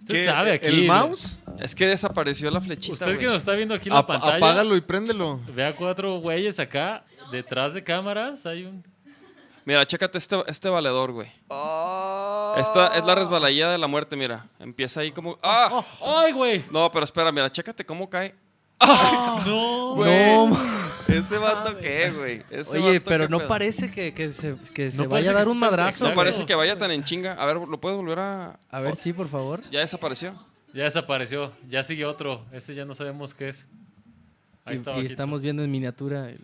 Usted 0.00 0.14
¿Qué? 0.14 0.24
sabe 0.24 0.52
aquí. 0.52 0.66
¿El 0.66 0.86
mouse? 0.86 1.38
es 1.60 1.74
que 1.74 1.86
desapareció 1.86 2.50
la 2.50 2.60
flechita. 2.60 2.94
Usted 2.94 3.06
que 3.12 3.14
güey. 3.16 3.26
nos 3.26 3.36
está 3.36 3.52
viendo 3.52 3.74
aquí 3.74 3.88
en 3.88 3.94
la 3.94 4.00
Ap- 4.00 4.06
pantalla. 4.08 4.36
apágalo 4.36 4.76
y 4.76 4.80
préndelo. 4.80 5.40
Vea 5.54 5.74
cuatro 5.76 6.18
güeyes 6.20 6.58
acá. 6.58 7.04
Detrás 7.30 7.74
de 7.74 7.84
cámaras 7.84 8.44
hay 8.46 8.64
un. 8.64 8.84
Mira, 9.64 9.86
chécate 9.86 10.18
este, 10.18 10.36
este 10.48 10.68
valedor, 10.68 11.12
güey. 11.12 11.28
Ah. 11.48 12.29
Esta 12.58 12.96
es 12.96 13.04
la 13.04 13.14
resbaladilla 13.14 13.70
de 13.70 13.78
la 13.78 13.86
muerte, 13.86 14.16
mira. 14.16 14.46
Empieza 14.58 15.00
ahí 15.00 15.12
como. 15.12 15.38
¡Ah! 15.42 15.84
¡Ay, 16.04 16.32
güey! 16.32 16.64
No, 16.70 16.90
pero 16.90 17.04
espera, 17.04 17.30
mira, 17.32 17.50
chécate 17.50 17.84
cómo 17.84 18.08
cae. 18.08 18.34
No. 19.46 19.94
Güey. 19.94 20.50
Ese 21.08 21.38
vato 21.38 21.76
qué, 21.78 22.10
güey. 22.16 22.42
Ese 22.50 22.78
Oye, 22.78 22.98
vato, 22.98 23.04
pero 23.08 23.24
qué 23.26 23.30
no 23.30 23.38
pedo. 23.38 23.48
parece 23.48 23.90
que, 23.90 24.14
que 24.14 24.32
se, 24.32 24.56
que 24.72 24.90
se 24.90 25.02
No 25.02 25.08
vaya 25.08 25.30
a 25.30 25.34
dar 25.34 25.44
que 25.44 25.50
un 25.50 25.56
esté- 25.56 25.60
madrazo. 25.60 26.08
No 26.08 26.14
parece 26.14 26.46
que 26.46 26.54
vaya 26.54 26.76
tan 26.78 26.90
en 26.90 27.02
chinga. 27.04 27.34
A 27.34 27.44
ver, 27.46 27.56
¿lo 27.56 27.80
puedes 27.80 27.98
volver 27.98 28.18
a...? 28.20 28.58
A 28.70 28.80
ver, 28.80 28.96
sí, 28.96 29.12
por 29.12 29.28
favor. 29.28 29.62
Ya 29.70 29.80
desapareció. 29.80 30.34
Ya 30.72 30.84
desapareció. 30.84 31.52
Ya 31.68 31.82
sigue 31.84 32.04
otro. 32.06 32.44
Ese 32.52 32.74
ya 32.74 32.84
no 32.84 32.94
sabemos 32.94 33.34
qué 33.34 33.48
es. 33.50 33.66
Ahí 34.64 34.74
Y, 34.74 34.78
está. 34.78 34.90
y 34.92 34.94
bajito. 34.94 35.10
estamos 35.12 35.42
viendo 35.42 35.62
en 35.64 35.70
miniatura. 35.70 36.30
el- 36.30 36.40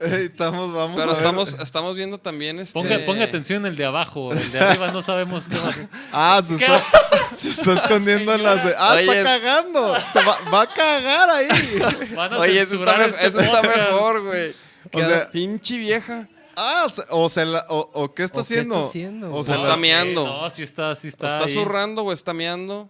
estamos, 0.00 0.72
vamos 0.74 0.96
Pero 0.96 1.10
a 1.10 1.14
ver. 1.14 1.16
estamos, 1.16 1.54
estamos 1.60 1.96
viendo 1.96 2.18
también 2.18 2.58
este... 2.58 2.72
Ponga, 2.72 2.98
ponga 3.04 3.24
atención 3.24 3.66
el 3.66 3.76
de 3.76 3.84
abajo. 3.84 4.32
El 4.32 4.50
de 4.52 4.58
arriba 4.60 4.90
no 4.90 5.02
sabemos 5.02 5.46
qué 5.48 5.58
va 5.58 5.66
a 5.66 5.68
hacer. 5.70 5.88
Ah, 6.12 6.42
se 6.44 6.54
está, 6.54 6.84
se 7.34 7.48
está 7.50 7.72
escondiendo 7.74 8.34
en 8.34 8.42
las. 8.42 8.60
Ah, 8.78 8.94
Oye, 8.96 9.18
está 9.18 9.40
cagando. 9.40 9.92
Va, 9.92 10.50
va 10.52 10.62
a 10.62 10.66
cagar 10.74 11.30
ahí. 11.30 11.48
Van 12.16 12.32
a 12.34 12.38
Oye, 12.38 12.60
eso 12.60 12.76
está, 12.76 13.04
este 13.04 13.26
eso 13.26 13.40
está 13.40 13.62
mejor, 13.62 14.24
güey. 14.24 14.54
O 14.92 14.98
sea, 15.00 15.28
Pinche 15.30 15.76
vieja. 15.76 16.26
ah, 16.56 16.86
o, 17.10 17.28
se 17.28 17.44
la, 17.44 17.64
o, 17.68 17.90
o 17.92 18.14
qué 18.14 18.24
está 18.24 18.40
¿O 18.40 18.44
qué 18.44 18.54
haciendo. 18.54 18.76
está 18.76 18.88
haciendo, 18.88 19.32
o 19.34 19.44
se 19.44 19.54
está 19.54 19.76
meando. 19.76 20.26
No, 20.26 20.50
sí 20.50 20.62
está, 20.64 20.94
sí 20.96 21.06
O 21.06 21.10
está. 21.10 21.28
está 21.28 21.44
ahí. 21.44 21.52
zurrando 21.52 22.02
o 22.04 22.12
está 22.12 22.32
meando. 22.32 22.88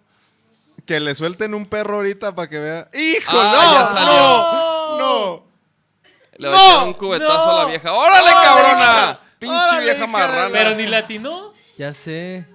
que 0.87 1.01
le 1.01 1.15
suelten 1.15 1.55
un 1.55 1.66
perro 1.66 1.97
ahorita 1.97 2.35
para 2.35 2.49
que 2.49 2.59
vea. 2.59 2.89
¡Hijo! 2.95 3.37
Ah, 3.37 3.70
ya 3.74 3.81
¡No! 3.81 3.87
salió. 3.87 4.12
¡No! 4.12 4.99
¡No! 4.99 5.49
Le 6.41 6.49
va 6.49 6.55
a 6.55 6.59
¡No! 6.59 6.73
echar 6.75 6.87
un 6.89 6.95
cubetazo 6.95 7.47
¡No! 7.47 7.57
a 7.57 7.62
la 7.65 7.71
vieja. 7.71 7.93
¡Órale, 7.93 8.31
cabrona! 8.31 9.21
Pinche 9.39 9.55
¡Órale, 9.57 9.83
vieja 9.85 9.97
hija 9.99 10.07
de 10.07 10.12
marrana. 10.12 10.49
Pero 10.53 10.75
ni 10.75 10.87
latino. 10.87 11.53
Ya 11.77 11.93
sé. 11.95 12.47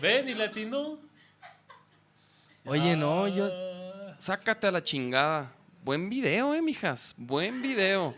Ve, 0.00 0.22
ni 0.22 0.34
latino. 0.34 0.98
Oye, 2.64 2.96
no, 2.96 3.28
yo. 3.28 3.48
Sácate 4.18 4.66
a 4.68 4.72
la 4.72 4.82
chingada. 4.82 5.52
Buen 5.84 6.08
video, 6.08 6.54
eh, 6.54 6.62
mijas. 6.62 7.14
Buen 7.16 7.60
video. 7.62 8.14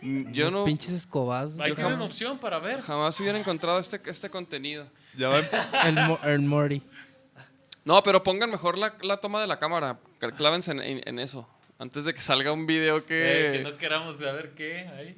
Mm, 0.00 0.32
Yo 0.32 0.44
los 0.46 0.52
no... 0.52 0.64
Pinches 0.64 0.90
escobazos. 0.92 1.58
Ahí 1.60 1.70
Yo 1.70 1.74
tienen 1.76 1.92
jamás- 1.94 2.06
opción 2.06 2.38
para 2.38 2.58
ver. 2.58 2.80
Jamás 2.80 3.18
hubiera 3.20 3.38
encontrado 3.38 3.78
este, 3.78 4.00
este 4.06 4.30
contenido. 4.30 4.86
Ya 5.16 5.28
va 5.28 5.38
a 5.72 5.88
El, 5.88 5.94
Mo- 5.94 6.18
el 6.24 6.40
Morty. 6.40 6.82
No, 7.84 8.02
pero 8.02 8.22
pongan 8.22 8.50
mejor 8.50 8.78
la, 8.78 8.94
la 9.02 9.18
toma 9.18 9.40
de 9.40 9.46
la 9.46 9.58
cámara. 9.58 9.98
Cl- 10.20 10.34
Clávense 10.34 10.72
en, 10.72 10.80
en- 10.80 11.02
en 11.06 11.18
eso. 11.18 11.46
Antes 11.78 12.04
de 12.04 12.14
que 12.14 12.20
salga 12.22 12.52
un 12.52 12.66
video 12.66 13.04
que... 13.04 13.48
Eh, 13.48 13.58
que 13.58 13.64
no 13.70 13.76
queramos 13.76 14.18
saber 14.18 14.50
qué. 14.54 14.88
Ahí. 14.96 15.16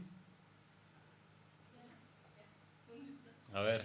A 3.54 3.60
ver. 3.60 3.84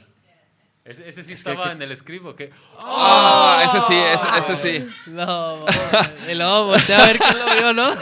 Ese, 0.86 1.08
ese 1.08 1.24
sí 1.24 1.32
Es 1.32 1.40
estaba 1.40 1.64
que- 1.68 1.72
en 1.72 1.82
el 1.82 1.96
script, 1.96 2.26
¿o 2.26 2.36
qué? 2.36 2.52
Ah, 2.78 3.64
ese 3.66 3.80
sí, 3.80 3.94
ese, 3.94 4.28
ese 4.38 4.58
sí. 4.58 4.90
No, 5.06 5.64
el 6.28 6.38
lobo, 6.40 6.72
voltea 6.72 7.02
a 7.02 7.08
ver 7.08 7.18
quién 7.20 7.40
lo 7.40 7.54
vio, 7.54 7.74
¿no? 7.74 7.96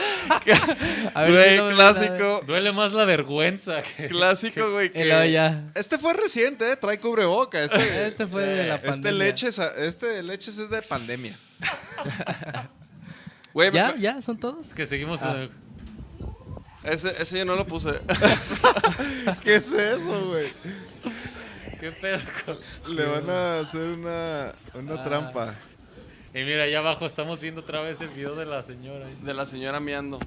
A 1.13 1.21
ver 1.21 1.31
Güey, 1.31 1.53
vio, 1.59 1.75
clásico. 1.75 2.41
Duele 2.47 2.71
más 2.71 2.91
la 2.93 3.05
vergüenza 3.05 3.83
que... 3.83 4.07
Clásico, 4.07 4.71
güey. 4.71 4.87
El 4.95 5.09
Que... 5.09 5.31
ya. 5.31 5.63
Este 5.75 5.99
fue 5.99 6.13
reciente, 6.13 6.71
¿eh? 6.71 6.75
Trae 6.75 6.99
cubreboca. 6.99 7.63
Este, 7.63 8.07
Este 8.07 8.25
fue 8.25 8.41
de 8.47 8.63
la 8.69 8.75
este 8.77 8.87
pandemia. 8.89 9.25
leches, 9.25 9.59
este 9.59 10.23
leches 10.23 10.57
es 10.57 10.69
de 10.71 10.81
pandemia. 10.81 11.35
Güey, 13.53 13.71
¿Ya? 13.71 13.93
me- 13.93 13.99
¿Ya? 14.01 14.21
¿Son 14.21 14.37
todos? 14.37 14.73
Que 14.73 14.85
seguimos 14.85 15.21
Ah. 15.21 15.33
el... 15.43 15.51
Ese, 16.83 17.21
ese 17.21 17.37
yo 17.39 17.45
no 17.45 17.55
lo 17.55 17.67
puse. 17.67 17.91
¿Qué 19.43 19.55
es 19.55 19.71
eso, 19.71 20.27
güey? 20.29 20.51
¿Qué 21.79 21.91
pedo? 21.91 22.19
con- 22.45 22.95
Le 22.95 23.05
van 23.05 23.29
a 23.29 23.59
hacer 23.59 23.87
una, 23.89 24.53
una 24.73 25.03
trampa. 25.03 25.55
Y 26.33 26.39
mira, 26.43 26.63
allá 26.63 26.79
abajo 26.79 27.05
estamos 27.05 27.39
viendo 27.41 27.61
otra 27.61 27.81
vez 27.81 27.99
el 28.01 28.07
video 28.09 28.35
de 28.35 28.45
la 28.45 28.63
señora. 28.63 29.05
De 29.21 29.33
la 29.33 29.45
señora 29.45 29.79
meando. 29.79 30.17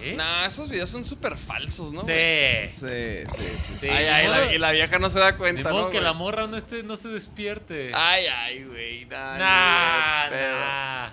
¿Qué? 0.00 0.14
Nah, 0.14 0.46
esos 0.46 0.68
videos 0.68 0.90
son 0.90 1.04
súper 1.04 1.36
falsos, 1.36 1.92
¿no? 1.92 2.00
sí. 2.02 2.06
güey? 2.12 2.68
Sí, 2.70 3.26
sí, 3.36 3.48
sí. 3.58 3.74
Sí, 3.80 3.88
Ay, 3.88 4.06
ay, 4.06 4.28
la- 4.28 4.54
y 4.54 4.58
la 4.58 4.70
vieja 4.72 4.98
no 4.98 5.10
se 5.10 5.18
da 5.18 5.36
cuenta, 5.36 5.70
modo 5.70 5.82
¿no? 5.84 5.90
que 5.90 5.98
güey? 5.98 6.04
la 6.04 6.12
morra 6.12 6.46
no, 6.46 6.56
esté, 6.56 6.82
no 6.82 6.96
se 6.96 7.08
despierte. 7.08 7.92
Ay, 7.94 8.24
ay, 8.26 8.64
güey. 8.64 9.04
Nah, 9.06 10.28
nah. 10.28 11.10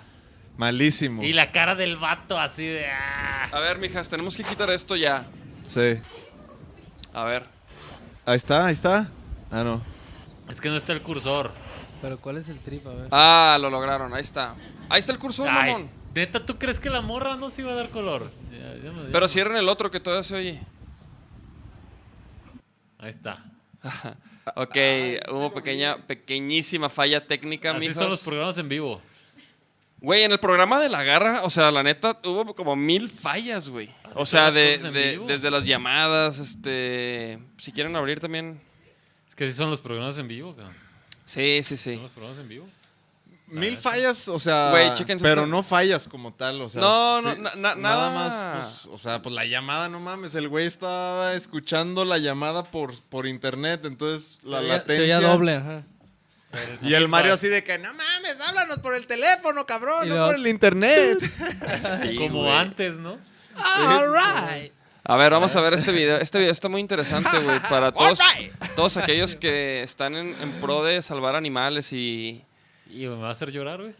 Malísimo. 0.56 1.22
Y 1.22 1.32
la 1.32 1.52
cara 1.52 1.74
del 1.76 1.96
vato 1.96 2.38
así 2.38 2.66
de... 2.66 2.86
ah. 2.86 3.48
A 3.52 3.60
ver, 3.60 3.78
mijas, 3.78 4.08
tenemos 4.08 4.36
que 4.36 4.42
quitar 4.42 4.68
esto 4.70 4.96
ya. 4.96 5.26
Sí. 5.64 6.00
A 7.12 7.24
ver. 7.24 7.44
Ahí 8.26 8.36
está, 8.36 8.66
ahí 8.66 8.72
está. 8.72 9.08
Ah, 9.50 9.62
no. 9.62 9.82
Es 10.50 10.60
que 10.60 10.68
no 10.68 10.76
está 10.76 10.92
el 10.92 11.02
cursor. 11.02 11.52
Pero 12.02 12.18
¿cuál 12.18 12.38
es 12.38 12.48
el 12.48 12.58
trip? 12.58 12.86
A 12.86 12.90
ver. 12.90 13.08
Ah, 13.12 13.56
lo 13.60 13.70
lograron. 13.70 14.12
Ahí 14.14 14.22
está. 14.22 14.54
Ahí 14.88 14.98
está 15.00 15.12
el 15.12 15.18
cursor, 15.18 15.48
Ay, 15.48 15.70
mamón. 15.72 15.90
neta, 16.14 16.44
¿tú 16.44 16.58
crees 16.58 16.80
que 16.80 16.90
la 16.90 17.00
morra 17.02 17.36
no 17.36 17.50
se 17.50 17.62
iba 17.62 17.72
a 17.72 17.74
dar 17.74 17.88
color? 17.90 18.30
Pero 19.12 19.28
cierren 19.28 19.56
el 19.56 19.68
otro 19.68 19.90
que 19.90 20.00
todavía 20.00 20.22
se 20.22 20.34
oye. 20.36 20.60
Ahí 22.98 23.10
está. 23.10 23.44
Ok, 24.56 24.76
hubo 25.30 25.52
pequeña, 25.52 25.98
pequeñísima 26.06 26.88
falla 26.88 27.26
técnica, 27.26 27.72
Así 27.72 27.80
mijos. 27.80 27.96
son 27.96 28.08
los 28.08 28.24
programas 28.24 28.56
en 28.56 28.66
vivo. 28.70 29.02
Güey, 30.00 30.22
en 30.22 30.32
el 30.32 30.38
programa 30.40 30.80
de 30.80 30.88
la 30.88 31.02
garra, 31.02 31.42
o 31.42 31.50
sea, 31.50 31.70
la 31.70 31.82
neta, 31.82 32.18
hubo 32.24 32.54
como 32.54 32.74
mil 32.74 33.10
fallas, 33.10 33.68
güey. 33.68 33.88
¿Así 34.04 34.12
O 34.14 34.14
son 34.14 34.26
sea, 34.26 34.50
de, 34.50 35.20
desde 35.26 35.50
las 35.50 35.66
llamadas, 35.66 36.38
este... 36.38 37.38
Si 37.58 37.72
quieren 37.72 37.94
abrir 37.94 38.20
también. 38.20 38.58
Es 39.28 39.34
que 39.34 39.44
así 39.44 39.52
son 39.52 39.68
los 39.68 39.80
programas 39.80 40.16
en 40.16 40.28
vivo, 40.28 40.56
cabrón. 40.56 40.74
Sí, 41.26 41.60
sí, 41.62 41.76
Son 41.76 41.92
sí. 41.94 42.00
los 42.00 42.10
programas 42.12 42.38
en 42.40 42.48
vivo. 42.48 42.66
Mil 43.50 43.76
fallas, 43.76 44.28
o 44.28 44.38
sea. 44.38 44.70
Güey, 44.70 44.92
chéquense 44.94 45.22
Pero 45.24 45.42
esto. 45.42 45.46
no 45.50 45.62
fallas 45.62 46.06
como 46.08 46.34
tal, 46.34 46.60
o 46.62 46.68
sea. 46.70 46.80
No, 46.80 47.22
no, 47.22 47.34
na- 47.36 47.50
na- 47.56 47.74
nada 47.74 47.76
nada. 47.76 48.10
más, 48.14 48.56
pues, 48.84 48.94
o 48.94 48.98
sea, 48.98 49.22
pues 49.22 49.34
la 49.34 49.44
llamada, 49.46 49.88
no 49.88 50.00
mames. 50.00 50.34
El 50.34 50.48
güey 50.48 50.66
estaba 50.66 51.34
escuchando 51.34 52.04
la 52.04 52.18
llamada 52.18 52.64
por, 52.64 52.92
por 53.08 53.26
internet, 53.26 53.84
entonces 53.84 54.38
la 54.42 54.60
latencia. 54.60 54.96
Se 54.96 55.02
oía 55.02 55.20
doble, 55.20 55.54
ajá. 55.56 55.82
Y 56.82 56.94
el 56.94 57.08
Mario 57.08 57.34
así 57.34 57.46
de 57.48 57.62
que, 57.62 57.76
no 57.78 57.92
mames, 57.92 58.40
háblanos 58.40 58.78
por 58.78 58.94
el 58.94 59.06
teléfono, 59.06 59.66
cabrón, 59.66 60.06
Y 60.06 60.08
no 60.08 60.14
luego- 60.14 60.30
por 60.30 60.36
el 60.36 60.46
internet. 60.46 61.18
Sí, 62.02 62.16
Como 62.16 62.42
güey. 62.44 62.52
antes, 62.54 62.94
¿no? 62.96 63.18
All 63.78 64.12
right. 64.14 64.72
A 65.04 65.16
ver, 65.16 65.32
vamos 65.32 65.54
a 65.56 65.60
ver 65.62 65.72
este 65.74 65.90
video. 65.92 66.16
Este 66.18 66.38
video 66.38 66.52
está 66.52 66.68
muy 66.68 66.80
interesante, 66.82 67.38
güey. 67.38 67.58
Para 67.70 67.92
todos, 67.92 68.18
todos 68.76 68.96
aquellos 68.98 69.36
que 69.36 69.82
están 69.82 70.14
en, 70.16 70.34
en 70.40 70.52
pro 70.60 70.84
de 70.84 71.00
salvar 71.02 71.34
animales 71.34 71.92
y... 71.92 72.44
Y 72.90 73.06
me 73.06 73.16
va 73.16 73.28
a 73.28 73.32
hacer 73.32 73.50
llorar, 73.50 73.80
güey. 73.80 73.94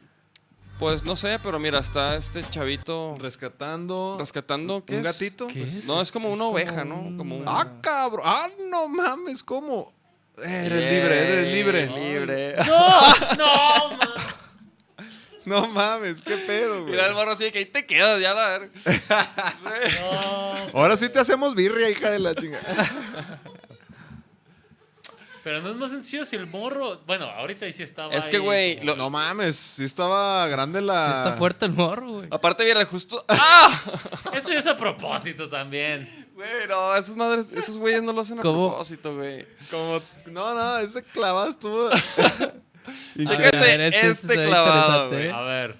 Pues 0.78 1.02
no 1.02 1.16
sé, 1.16 1.38
pero 1.42 1.58
mira, 1.58 1.80
está 1.80 2.14
este 2.14 2.42
chavito 2.48 3.16
Rescatando. 3.18 4.16
rescatando. 4.18 4.84
¿qué 4.84 4.94
¿Un 4.94 5.00
es? 5.00 5.04
gatito? 5.06 5.48
¿Qué 5.48 5.64
es? 5.64 5.84
No, 5.86 6.00
es 6.00 6.12
como 6.12 6.28
una 6.28 6.44
como 6.44 6.50
oveja, 6.52 6.84
¿no? 6.84 7.16
Como 7.16 7.36
un... 7.38 7.44
Ah, 7.46 7.66
cabrón. 7.80 8.22
Ah, 8.24 8.48
no 8.70 8.88
mames, 8.88 9.42
¿cómo? 9.42 9.92
Eres 10.40 10.92
libre, 10.92 11.18
eres 11.18 11.52
libre. 11.52 11.86
Libre. 11.88 12.56
¡No! 12.64 13.36
¡No, 13.36 13.90
man! 13.96 14.08
No 15.44 15.66
mames, 15.66 16.22
qué 16.22 16.36
pedo, 16.36 16.82
güey. 16.82 16.92
Mira 16.92 17.06
el 17.06 17.14
morro 17.14 17.32
así 17.32 17.44
de 17.44 17.52
que 17.52 17.58
ahí 17.58 17.64
te 17.66 17.84
quedas, 17.86 18.20
ya 18.20 18.34
la 18.34 18.58
ver. 18.58 18.70
No. 20.00 20.78
Ahora 20.80 20.96
sí 20.96 21.08
te 21.08 21.18
hacemos 21.18 21.54
birria, 21.56 21.90
hija 21.90 22.10
de 22.10 22.18
la 22.20 22.34
chinga. 22.34 22.60
Pero 25.48 25.62
no 25.62 25.70
es 25.70 25.76
más 25.76 25.88
sencillo 25.88 26.26
si 26.26 26.36
el 26.36 26.46
morro. 26.46 27.00
Bueno, 27.06 27.24
ahorita 27.24 27.64
ahí 27.64 27.72
sí 27.72 27.82
estaba. 27.82 28.12
Es 28.12 28.28
que, 28.28 28.38
güey, 28.38 28.84
lo- 28.84 28.96
No 28.96 29.08
mames, 29.08 29.56
sí 29.56 29.82
estaba 29.82 30.46
grande 30.48 30.82
la. 30.82 31.06
Sí 31.06 31.12
está 31.16 31.36
fuerte 31.38 31.64
el 31.64 31.72
morro, 31.72 32.06
güey. 32.10 32.28
Aparte 32.30 32.66
viene 32.66 32.84
justo. 32.84 33.24
¡Ah! 33.28 33.70
Eso 34.34 34.50
ya 34.52 34.58
es 34.58 34.66
a 34.66 34.76
propósito 34.76 35.48
también. 35.48 36.06
Güey, 36.34 36.68
no, 36.68 36.94
esas 36.94 37.16
madres, 37.16 37.50
esos 37.52 37.78
güeyes 37.78 38.02
no 38.02 38.12
lo 38.12 38.20
hacen 38.20 38.40
a 38.40 38.42
¿Cómo? 38.42 38.68
propósito, 38.68 39.14
güey. 39.16 39.46
Como. 39.70 40.02
No, 40.26 40.52
no, 40.54 40.78
ese 40.80 41.02
clavado 41.02 41.48
estuvo. 41.48 41.88
Chécate 43.16 43.86
este- 43.86 43.86
este, 43.86 44.06
este 44.08 44.44
clavado, 44.44 45.08
güey. 45.08 45.30
A 45.30 45.40
ver. 45.40 45.76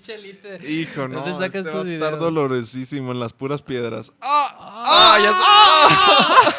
Chelite. 0.00 0.58
Hijo, 0.70 1.08
no. 1.08 1.20
¿Dónde 1.20 1.32
sacas 1.32 1.66
este 1.66 1.70
tus 1.72 1.84
va 1.86 1.90
a 1.90 1.92
estar 1.94 2.18
dolorosísimo 2.18 3.12
en 3.12 3.20
las 3.20 3.32
puras 3.32 3.62
piedras. 3.62 4.12
¡Ah! 4.20 4.84
¡Ah! 4.86 5.18
Ya 5.22 5.32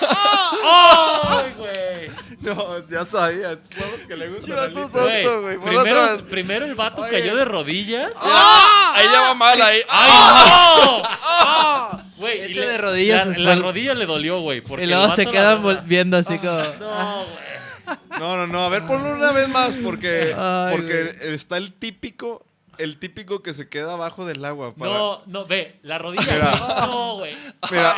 sé- 0.10 0.18
¡Ay, 0.66 1.54
güey! 1.58 1.74
No, 2.44 2.78
ya 2.90 3.06
sabía. 3.06 3.52
Los 3.52 4.06
que 4.06 4.18
le 4.18 4.30
Lito. 4.30 4.54
tonto, 4.90 5.42
Güey, 5.42 5.58
Primero, 5.60 6.18
primero 6.30 6.66
el 6.66 6.76
vato 6.76 7.02
cayó 7.10 7.38
de 7.38 7.46
rodillas. 7.46 8.12
Ahí 8.22 9.06
ya 9.14 9.22
va 9.22 9.34
mal, 9.34 9.62
ahí. 9.62 9.80
¡Ay, 9.90 10.12
no! 10.12 11.04
¡Ah! 11.06 12.04
Güey, 12.18 12.42
Ese 12.42 12.56
le- 12.56 12.66
de 12.68 12.78
rodillas 12.80 13.38
La, 13.40 13.56
rodilla 13.56 13.94
le 13.96 14.06
dolió, 14.06 14.42
güey. 14.42 14.62
Y 14.78 14.86
luego 14.88 15.16
se 15.16 15.26
quedan 15.26 15.64
viendo 15.88 16.18
así 16.18 16.38
como. 16.38 16.52
No, 16.82 17.26
güey. 17.26 17.98
No, 18.20 18.36
no, 18.36 18.48
no. 18.48 18.66
A 18.66 18.70
ver, 18.70 18.84
ponlo 18.88 19.14
una 19.14 19.32
vez 19.32 19.48
más 19.48 19.78
porque, 19.78 20.36
Ay, 20.38 20.76
porque 20.76 21.12
está 21.22 21.56
el 21.56 21.72
típico, 21.74 22.46
el 22.78 22.98
típico 22.98 23.42
que 23.44 23.54
se 23.54 23.70
queda 23.70 23.94
abajo 23.94 24.26
del 24.26 24.44
agua. 24.46 24.74
Para... 24.76 24.92
No, 24.94 25.22
no, 25.26 25.46
ve, 25.46 25.80
la 25.84 25.98
rodilla, 26.00 26.24
Mira. 26.32 26.52
güey. 26.58 26.88
No, 26.88 27.16
güey. 27.18 27.38
Mira. 27.72 27.94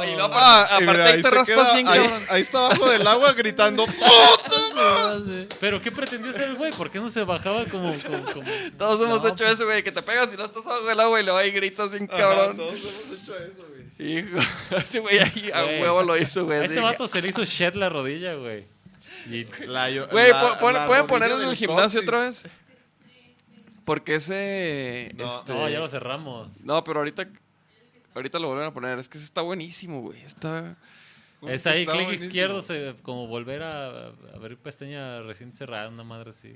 Ahí 0.00 0.14
no, 0.16 0.24
aparte, 0.24 0.36
Ah, 0.40 0.66
y 0.68 0.82
aparte 0.82 0.90
mira, 0.92 1.04
ahí 1.06 1.22
te 1.22 1.30
raspas 1.30 1.48
queda- 1.48 1.74
bien, 1.74 1.88
ahí, 1.88 2.00
cabrón. 2.02 2.22
ahí 2.30 2.40
está 2.42 2.58
abajo 2.66 2.88
del 2.90 3.06
agua 3.06 3.32
gritando. 3.32 3.86
¡Puta! 4.42 5.18
Pero 5.60 5.80
¿qué 5.82 5.90
pretendió 5.92 6.30
hacer 6.30 6.48
el 6.48 6.56
güey? 6.56 6.72
¿Por 6.72 6.90
qué 6.90 6.98
no 7.00 7.08
se 7.08 7.22
bajaba 7.24 7.64
como... 7.66 7.94
como, 8.02 8.24
como- 8.32 8.50
Todos 8.76 9.00
hemos 9.00 9.22
No, 9.22 9.28
hecho 9.28 9.44
pues- 9.44 9.54
eso, 9.54 9.64
güey, 9.66 9.82
que 9.82 9.92
te 9.92 10.02
pegas 10.02 10.32
y 10.32 10.36
no 10.36 10.44
estás 10.44 10.66
abajo 10.66 10.86
del 10.86 11.00
agua 11.00 11.20
y 11.20 11.24
luego 11.24 11.38
ahí 11.38 11.50
gritas 11.50 11.90
bien 11.90 12.08
Ajá, 12.10 12.18
cabrón. 12.18 12.56
todos 12.56 12.74
hemos 12.74 13.20
hecho 13.22 13.34
eso, 13.36 13.66
güey. 13.68 13.78
Hijo, 13.98 14.38
ese 14.76 15.00
güey 15.00 15.18
ahí 15.18 15.50
a 15.52 15.62
Güey. 15.62 15.82
huevo 15.82 16.02
lo 16.02 16.16
hizo, 16.16 16.44
güey. 16.44 16.60
A 16.60 16.64
ese 16.64 16.74
que- 16.74 16.80
vato 16.80 17.08
se 17.08 17.20
le 17.20 17.28
hizo 17.28 17.44
shed 17.44 17.74
la 17.74 17.88
rodilla, 17.88 18.34
güey. 18.34 18.64
Y 19.30 19.44
La 19.66 19.90
yo- 19.90 20.06
Güey, 20.08 20.30
la- 20.30 20.58
la 20.72 20.86
¿pueden 20.86 21.06
ponerlo 21.06 21.42
en 21.42 21.48
el 21.48 21.56
gimnasio 21.56 22.00
otra 22.00 22.20
vez? 22.20 22.46
Porque 23.88 24.16
ese... 24.16 25.10
No. 25.16 25.26
este- 25.26 25.54
No, 25.54 25.66
ya 25.66 25.78
lo 25.80 25.88
cerramos. 25.88 26.48
No, 26.62 26.84
pero 26.84 27.00
ahorita... 27.00 27.26
Ahorita 28.14 28.38
lo 28.38 28.48
vuelven 28.48 28.66
a 28.66 28.72
poner. 28.74 28.98
Es 28.98 29.08
que 29.08 29.16
ese 29.16 29.24
está 29.24 29.40
buenísimo, 29.40 30.02
güey. 30.02 30.20
Está... 30.22 30.76
¿Cómo 31.40 31.50
Es 31.50 31.66
ahí, 31.66 31.80
está 31.84 31.92
clic 31.92 32.04
buenísimo? 32.04 32.26
izquierdo, 32.26 32.60
se, 32.60 32.96
como 33.02 33.26
volver 33.28 33.62
a, 33.62 33.86
a 34.08 34.12
abrir 34.34 34.58
pestaña 34.58 35.22
recién 35.22 35.54
cerrada, 35.54 35.88
una 35.88 36.04
madre 36.04 36.32
así. 36.32 36.54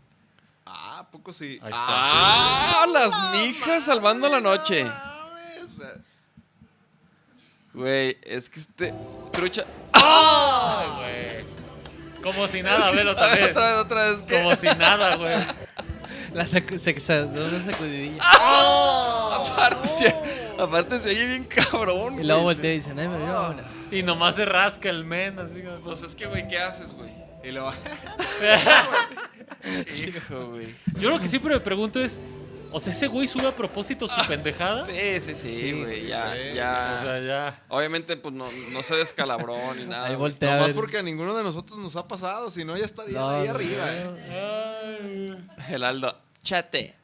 Ah, 0.66 0.98
¿a 1.00 1.10
poco 1.10 1.32
sí. 1.32 1.58
Ahí 1.62 1.70
está. 1.70 1.72
¡Ah! 1.72 2.84
Las 2.92 3.32
mijas 3.32 3.84
salvando 3.84 4.28
la 4.28 4.40
noche. 4.40 4.84
mames. 4.84 5.78
Güey, 7.72 8.18
es 8.24 8.50
que 8.50 8.58
este... 8.60 8.92
Trucha... 9.32 9.64
¡Ay, 9.94 10.88
güey! 10.98 12.22
Como 12.22 12.46
si 12.46 12.62
nada, 12.62 12.90
velo 12.94 13.14
también. 13.14 13.50
otra 13.50 13.70
vez, 13.70 13.78
otra 13.78 14.10
vez. 14.10 14.22
¿qué? 14.22 14.42
Como 14.42 14.54
si 14.56 14.66
nada, 14.78 15.16
güey. 15.16 15.34
La 16.34 16.46
sac 16.46 16.76
se, 16.78 16.98
se- 16.98 17.26
de 17.26 17.44
una 17.44 17.62
sacudidilla. 17.64 18.22
Aparte 19.52 19.88
se, 19.88 20.14
aparte 20.58 20.98
se 20.98 21.10
oye 21.10 21.26
bien 21.26 21.44
cabrón. 21.44 22.18
Y 22.20 22.24
luego 22.24 22.42
voltea 22.42 22.72
y 22.72 22.76
dice, 22.76 22.90
"Ay, 22.90 23.08
me 23.08 23.18
dio 23.18 23.50
una". 23.50 23.62
Y 23.90 24.02
nomás 24.02 24.36
se 24.36 24.44
rasca 24.44 24.88
el 24.88 25.04
men, 25.04 25.38
así 25.38 25.62
como... 25.62 25.76
Pues 25.80 26.02
es 26.02 26.14
que, 26.14 26.26
güey, 26.26 26.48
¿qué 26.48 26.58
haces, 26.58 26.92
güey? 26.94 27.10
Y 27.44 27.50
lo 27.50 27.70
Hijo, 30.06 30.46
güey. 30.50 30.74
Yo 30.98 31.10
lo 31.10 31.20
que 31.20 31.28
siempre 31.28 31.54
me 31.54 31.60
pregunto 31.60 32.00
es, 32.00 32.18
o 32.72 32.80
sea, 32.80 32.92
ese 32.92 33.06
güey 33.06 33.26
sube 33.28 33.46
a 33.46 33.52
propósito 33.54 34.08
su 34.08 34.26
pendejada. 34.26 34.80
Sí, 34.82 35.20
sí, 35.20 35.34
sí, 35.34 35.72
güey. 35.72 36.06
ya, 36.06 36.32
sí. 36.32 36.54
ya. 36.54 36.96
O 37.00 37.04
sea, 37.04 37.20
ya. 37.20 37.62
Obviamente, 37.68 38.16
pues 38.16 38.34
no, 38.34 38.46
no 38.72 38.82
se 38.82 38.96
descalabró 38.96 39.56
ni 39.76 39.84
nada. 39.84 40.06
Ahí 40.06 40.16
voltea 40.16 40.50
a 40.50 40.54
Nomás 40.56 40.68
ver. 40.68 40.76
porque 40.76 40.98
a 40.98 41.02
ninguno 41.02 41.34
de 41.36 41.42
nosotros 41.44 41.78
nos 41.78 41.94
ha 41.96 42.08
pasado, 42.08 42.50
si 42.50 42.64
no 42.64 42.76
ya 42.76 42.84
estaría 42.84 43.18
No, 43.18 43.28
ahí 43.30 43.46
no, 43.48 43.54
arriba. 43.54 43.86
no. 43.86 44.16
eh. 44.18 45.36
Ay. 45.58 45.74
El 45.74 45.84
Aldo. 45.84 46.18
Chate. 46.42 46.96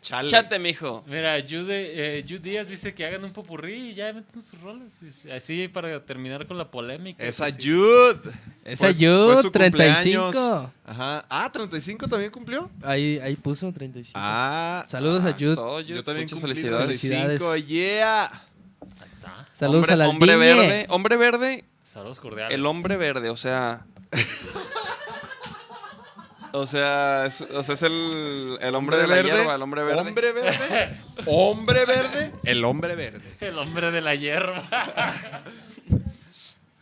Chale. 0.00 0.30
Chate, 0.30 0.58
mijo. 0.58 1.04
Mira, 1.06 1.36
Jude, 1.46 2.18
eh, 2.18 2.24
Jude 2.26 2.38
Díaz 2.38 2.68
dice 2.68 2.94
que 2.94 3.04
hagan 3.04 3.22
un 3.22 3.32
popurrí 3.32 3.90
y 3.90 3.94
ya 3.94 4.10
meten 4.14 4.42
sus 4.42 4.58
roles. 4.62 4.94
Así 5.30 5.68
para 5.68 6.02
terminar 6.04 6.46
con 6.46 6.56
la 6.56 6.70
polémica. 6.70 7.22
Esa 7.22 7.44
pues, 7.44 7.56
sí. 7.56 7.70
Jude. 7.70 8.32
Esa 8.64 8.86
Fue- 8.86 8.94
Jude, 8.94 9.32
fue 9.34 9.42
su 9.42 9.50
35. 9.50 10.22
cumpleaños. 10.22 10.70
Ajá. 10.86 11.26
Ah, 11.28 11.50
35 11.52 12.08
también 12.08 12.30
cumplió. 12.30 12.70
Ahí, 12.82 13.18
ahí 13.22 13.36
puso 13.36 13.70
35. 13.70 14.18
Ah. 14.18 14.86
Saludos 14.88 15.22
Ah, 15.26 15.28
a 15.28 15.32
Jude. 15.32 15.54
todo, 15.54 15.72
Jude. 15.82 15.84
Yo 15.84 16.02
también 16.04 16.24
Muchas 16.24 16.40
cumplí 16.40 16.54
felicidades. 16.54 16.98
35, 17.00 17.56
yeah. 17.56 18.24
Ahí 19.02 19.08
está. 19.08 19.48
Saludos 19.52 19.80
hombre, 19.82 19.92
a 19.92 19.96
la 19.96 20.08
hombre 20.08 20.36
verde. 20.36 20.86
Hombre 20.88 21.16
verde. 21.18 21.64
Saludos 21.84 22.20
cordiales. 22.20 22.54
El 22.54 22.64
hombre 22.64 22.96
verde, 22.96 23.28
o 23.28 23.36
sea. 23.36 23.84
O 26.52 26.66
sea, 26.66 27.26
es, 27.26 27.40
o 27.42 27.62
sea, 27.62 27.74
es 27.74 27.82
el, 27.82 28.58
el 28.60 28.74
hombre 28.74 28.96
de 28.96 29.06
la 29.06 29.22
hierba, 29.22 29.54
el 29.54 29.62
hombre 29.62 29.82
verde. 29.84 30.00
Hombre 30.00 30.32
verde. 30.32 31.00
hombre 31.26 31.84
verde. 31.84 32.32
El 32.44 32.64
hombre 32.64 32.94
verde. 32.96 33.36
El 33.40 33.58
hombre 33.58 33.90
de 33.90 34.00
la 34.00 34.14
hierba. 34.14 34.68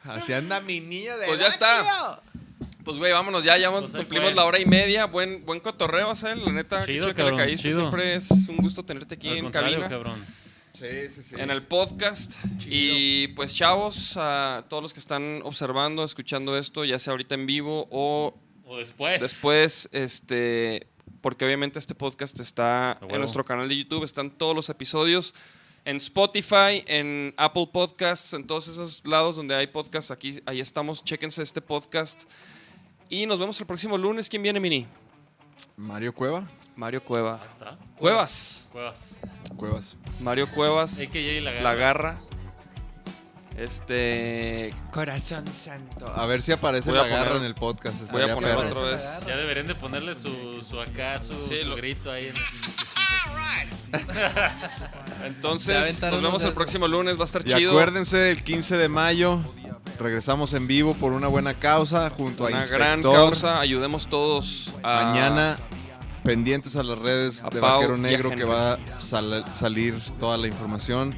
Así 0.05 0.33
anda 0.33 0.61
mi 0.61 0.81
niña 0.81 1.17
de. 1.17 1.27
Pues 1.27 1.39
ya 1.41 1.49
está. 1.49 2.21
Pues, 2.85 2.97
güey, 2.97 3.13
vámonos 3.13 3.45
ya, 3.45 3.59
ya 3.59 3.71
Pues 3.71 3.93
cumplimos 3.93 4.35
la 4.35 4.47
hora 4.47 4.59
y 4.59 4.65
media. 4.65 5.05
Buen, 5.07 5.45
buen 5.45 5.61
cotorreo, 5.61 6.15
Sel. 6.15 6.43
La 6.45 6.53
neta, 6.53 6.85
Chido, 6.87 7.03
chido 7.03 7.15
que 7.15 7.23
le 7.25 7.37
caíste. 7.37 7.69
chido. 7.69 7.81
Siempre 7.81 8.15
es 8.15 8.31
un 8.49 8.57
gusto 8.57 8.83
tenerte 8.85 9.15
aquí 9.17 9.29
Al 9.29 9.39
en 9.39 9.51
cabina. 9.51 9.89
cabrón. 9.89 10.19
Sí, 10.73 11.09
sí, 11.11 11.23
sí. 11.23 11.35
En 11.39 11.51
el 11.51 11.63
podcast. 11.65 12.37
Y 12.67 13.29
pues, 13.29 13.55
chavos, 13.55 14.17
a 14.17 14.65
todos 14.69 14.83
los 14.83 14.95
que 14.95 15.01
están 15.01 15.41
observando, 15.45 16.03
escuchando 16.05 16.57
esto, 16.57 16.85
ya 16.87 16.99
sea 16.99 17.11
ahorita 17.11 17.35
en 17.35 17.45
vivo 17.47 17.87
o 17.91 18.35
O 18.69 18.77
después. 18.77 19.21
después, 19.21 19.89
este. 19.93 20.87
Porque 21.21 21.45
obviamente 21.45 21.79
este 21.79 21.95
podcast 21.95 22.39
está 22.39 22.99
en 23.09 23.19
nuestro 23.19 23.45
canal 23.45 23.69
de 23.69 23.77
YouTube, 23.77 24.05
están 24.05 24.31
todos 24.31 24.55
los 24.55 24.69
episodios 24.69 25.35
en 25.85 25.97
Spotify, 25.97 26.85
en 26.87 27.35
Apple 27.39 27.69
Podcasts, 27.73 28.35
en 28.35 28.47
todos 28.47 28.69
esos 28.69 29.03
lados 29.07 29.37
donde 29.37 29.55
hay 29.55 29.67
podcasts, 29.67 30.11
aquí, 30.11 30.41
ahí 30.45 30.61
estamos, 30.61 31.03
chéquense 31.03 31.43
este 31.43 31.63
podcast. 31.63 32.29
Y 33.09 33.25
nos 33.25 33.39
vemos 33.39 33.59
el 33.61 33.67
próximo 33.67 33.97
lunes. 33.97 34.29
¿Quién 34.29 34.43
viene, 34.43 34.61
Mini? 34.61 34.87
Mario 35.77 36.15
Cueva. 36.15 36.47
Mario 36.77 37.03
Cueva. 37.03 37.41
Ahí 37.43 37.49
está. 37.49 37.79
Cuevas. 37.97 38.69
Cuevas. 38.71 39.15
Cuevas. 39.57 39.97
Mario 40.21 40.47
Cuevas. 40.51 40.99
La 41.01 41.53
garra. 41.53 41.63
La 41.63 41.75
garra. 41.75 42.28
Este. 43.59 44.73
Corazón 44.93 45.45
santo. 45.53 46.07
A 46.15 46.27
ver 46.27 46.43
si 46.43 46.53
aparece 46.53 46.91
Voy 46.91 46.99
a 47.01 47.03
la 47.03 47.09
garra 47.09 47.31
poner- 47.33 47.39
en 47.39 47.45
el 47.47 47.55
podcast. 47.55 48.01
Voy 48.13 48.23
a 48.23 48.27
Estaría 48.27 48.35
poner 48.35 48.57
perro. 48.57 48.81
otra 48.81 48.91
vez. 48.97 49.05
Ya 49.27 49.37
deberían 49.37 49.67
de 49.67 49.75
ponerle 49.75 50.15
su, 50.15 50.63
su 50.63 50.81
acá, 50.81 51.19
su, 51.19 51.35
Sí, 51.43 51.59
su 51.63 51.71
lo- 51.71 51.77
grito 51.77 52.11
ahí. 52.13 52.29
En 52.29 52.35
Ya 54.15 55.27
Entonces, 55.27 55.77
aventaron 55.77 56.23
nos 56.23 56.31
vemos 56.31 56.45
el 56.45 56.53
próximo 56.53 56.87
lunes. 56.89 57.17
Va 57.19 57.23
a 57.23 57.25
estar 57.25 57.43
Y 57.47 57.53
chido. 57.53 57.71
acuérdense, 57.71 58.31
el 58.31 58.43
15 58.45 58.77
de 58.77 58.89
mayo 58.89 59.41
regresamos 59.99 60.53
en 60.53 60.67
vivo 60.69 60.95
por 60.95 61.13
una 61.13 61.27
buena 61.27 61.55
causa 61.55 62.09
junto 62.11 62.45
a 62.47 62.51
Una 62.51 62.59
Inspector. 62.61 62.87
gran 62.87 63.03
causa. 63.03 63.61
Ayudemos 63.61 64.07
todos 64.09 64.73
a. 64.83 65.05
Mañana 65.07 65.59
pendientes 66.23 66.77
a 66.77 66.83
las 66.83 66.99
redes 66.99 67.43
A 67.43 67.49
de 67.51 67.61
Pau 67.61 67.77
Vaquero 67.77 67.97
y 67.97 67.99
a 67.99 68.03
Negro 68.03 68.29
Henry. 68.31 68.41
que 68.45 68.49
va 68.49 68.75
a 68.75 68.79
sal- 69.01 69.45
salir 69.53 69.99
toda 70.21 70.37
la 70.37 70.47
información. 70.47 71.17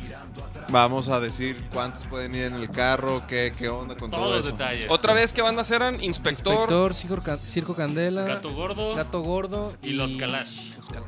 Vamos 0.70 1.08
a 1.08 1.18
decir 1.20 1.60
cuántos 1.72 2.04
pueden 2.06 2.34
ir 2.34 2.42
en 2.44 2.54
el 2.54 2.70
carro, 2.70 3.22
qué, 3.26 3.52
qué 3.56 3.68
onda 3.68 3.96
con 3.96 4.10
Todos 4.10 4.22
todo 4.24 4.36
los 4.36 4.46
eso. 4.46 4.52
detalles. 4.56 4.86
Otra 4.88 5.12
vez, 5.14 5.32
¿qué 5.32 5.42
bandas 5.42 5.70
eran? 5.70 6.02
Inspector. 6.02 6.52
Inspector, 6.54 6.94
Circo, 6.94 7.22
Ca- 7.22 7.38
Circo 7.38 7.74
Candela, 7.74 8.22
Gato 8.24 8.52
gordo 8.52 8.94
Gato 8.94 9.20
Gordo 9.22 9.72
y 9.82 9.90
los 9.94 10.14
Kalash. 10.16 10.74
Los 10.76 10.88
Kalash. 10.88 11.06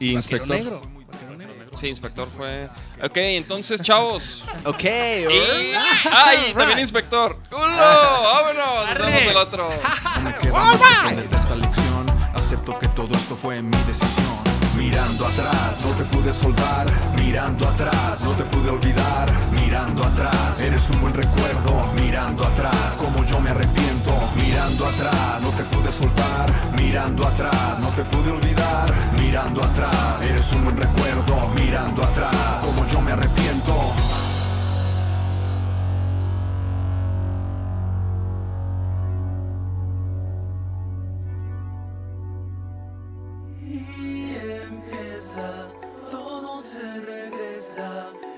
Y 0.00 0.14
Vaquero 0.14 0.18
Inspector. 0.18 0.48
Negro. 0.48 0.80
Vaquero 1.12 1.36
Negro. 1.36 1.54
Sí, 1.78 1.88
Inspector 1.88 2.28
fue. 2.36 2.68
Ok, 3.02 3.16
entonces, 3.16 3.80
chavos. 3.82 4.44
Ok. 4.64 4.82
Y- 4.84 5.72
¡Ay! 6.10 6.52
También 6.56 6.80
Inspector. 6.80 7.38
¡Culo! 7.50 7.66
¡Vámonos! 7.66 8.88
Nos 8.88 8.98
vemos 8.98 9.22
el 9.22 9.36
otro. 9.36 9.68
Me 10.22 10.30
esta 10.30 11.54
lección. 11.56 12.10
Acepto 12.34 12.78
que 12.78 12.88
todo 12.88 13.14
esto 13.16 13.36
fue 13.36 13.62
mi 13.62 13.76
decisión. 13.86 14.10
Mirando 14.94 15.26
atrás, 15.26 15.80
no 15.82 15.90
te 15.90 16.04
pude 16.04 16.32
soltar, 16.32 16.86
mirando 17.16 17.66
atrás, 17.66 18.20
no 18.22 18.30
te 18.30 18.44
pude 18.44 18.70
olvidar, 18.70 19.26
mirando 19.50 20.04
atrás, 20.04 20.60
eres 20.60 20.88
un 20.90 21.00
buen 21.00 21.14
recuerdo, 21.14 21.84
mirando 22.00 22.44
atrás, 22.44 22.94
como 22.96 23.24
yo 23.24 23.40
me 23.40 23.50
arrepiento, 23.50 24.12
mirando 24.36 24.86
atrás, 24.86 25.42
no 25.42 25.50
te 25.50 25.64
pude 25.64 25.90
soltar, 25.90 26.48
mirando 26.76 27.26
atrás, 27.26 27.80
no 27.80 27.88
te 27.88 28.04
pude 28.04 28.30
olvidar, 28.30 28.94
mirando 29.18 29.64
atrás, 29.64 30.22
eres 30.22 30.52
un 30.52 30.62
buen 30.62 30.76
recuerdo, 30.76 31.48
mirando 31.56 32.04
atrás, 32.04 32.62
como 32.64 32.86
yo 32.86 33.00
me 33.00 33.10
arrepiento. 33.10 34.13
Atrás. 47.94 48.33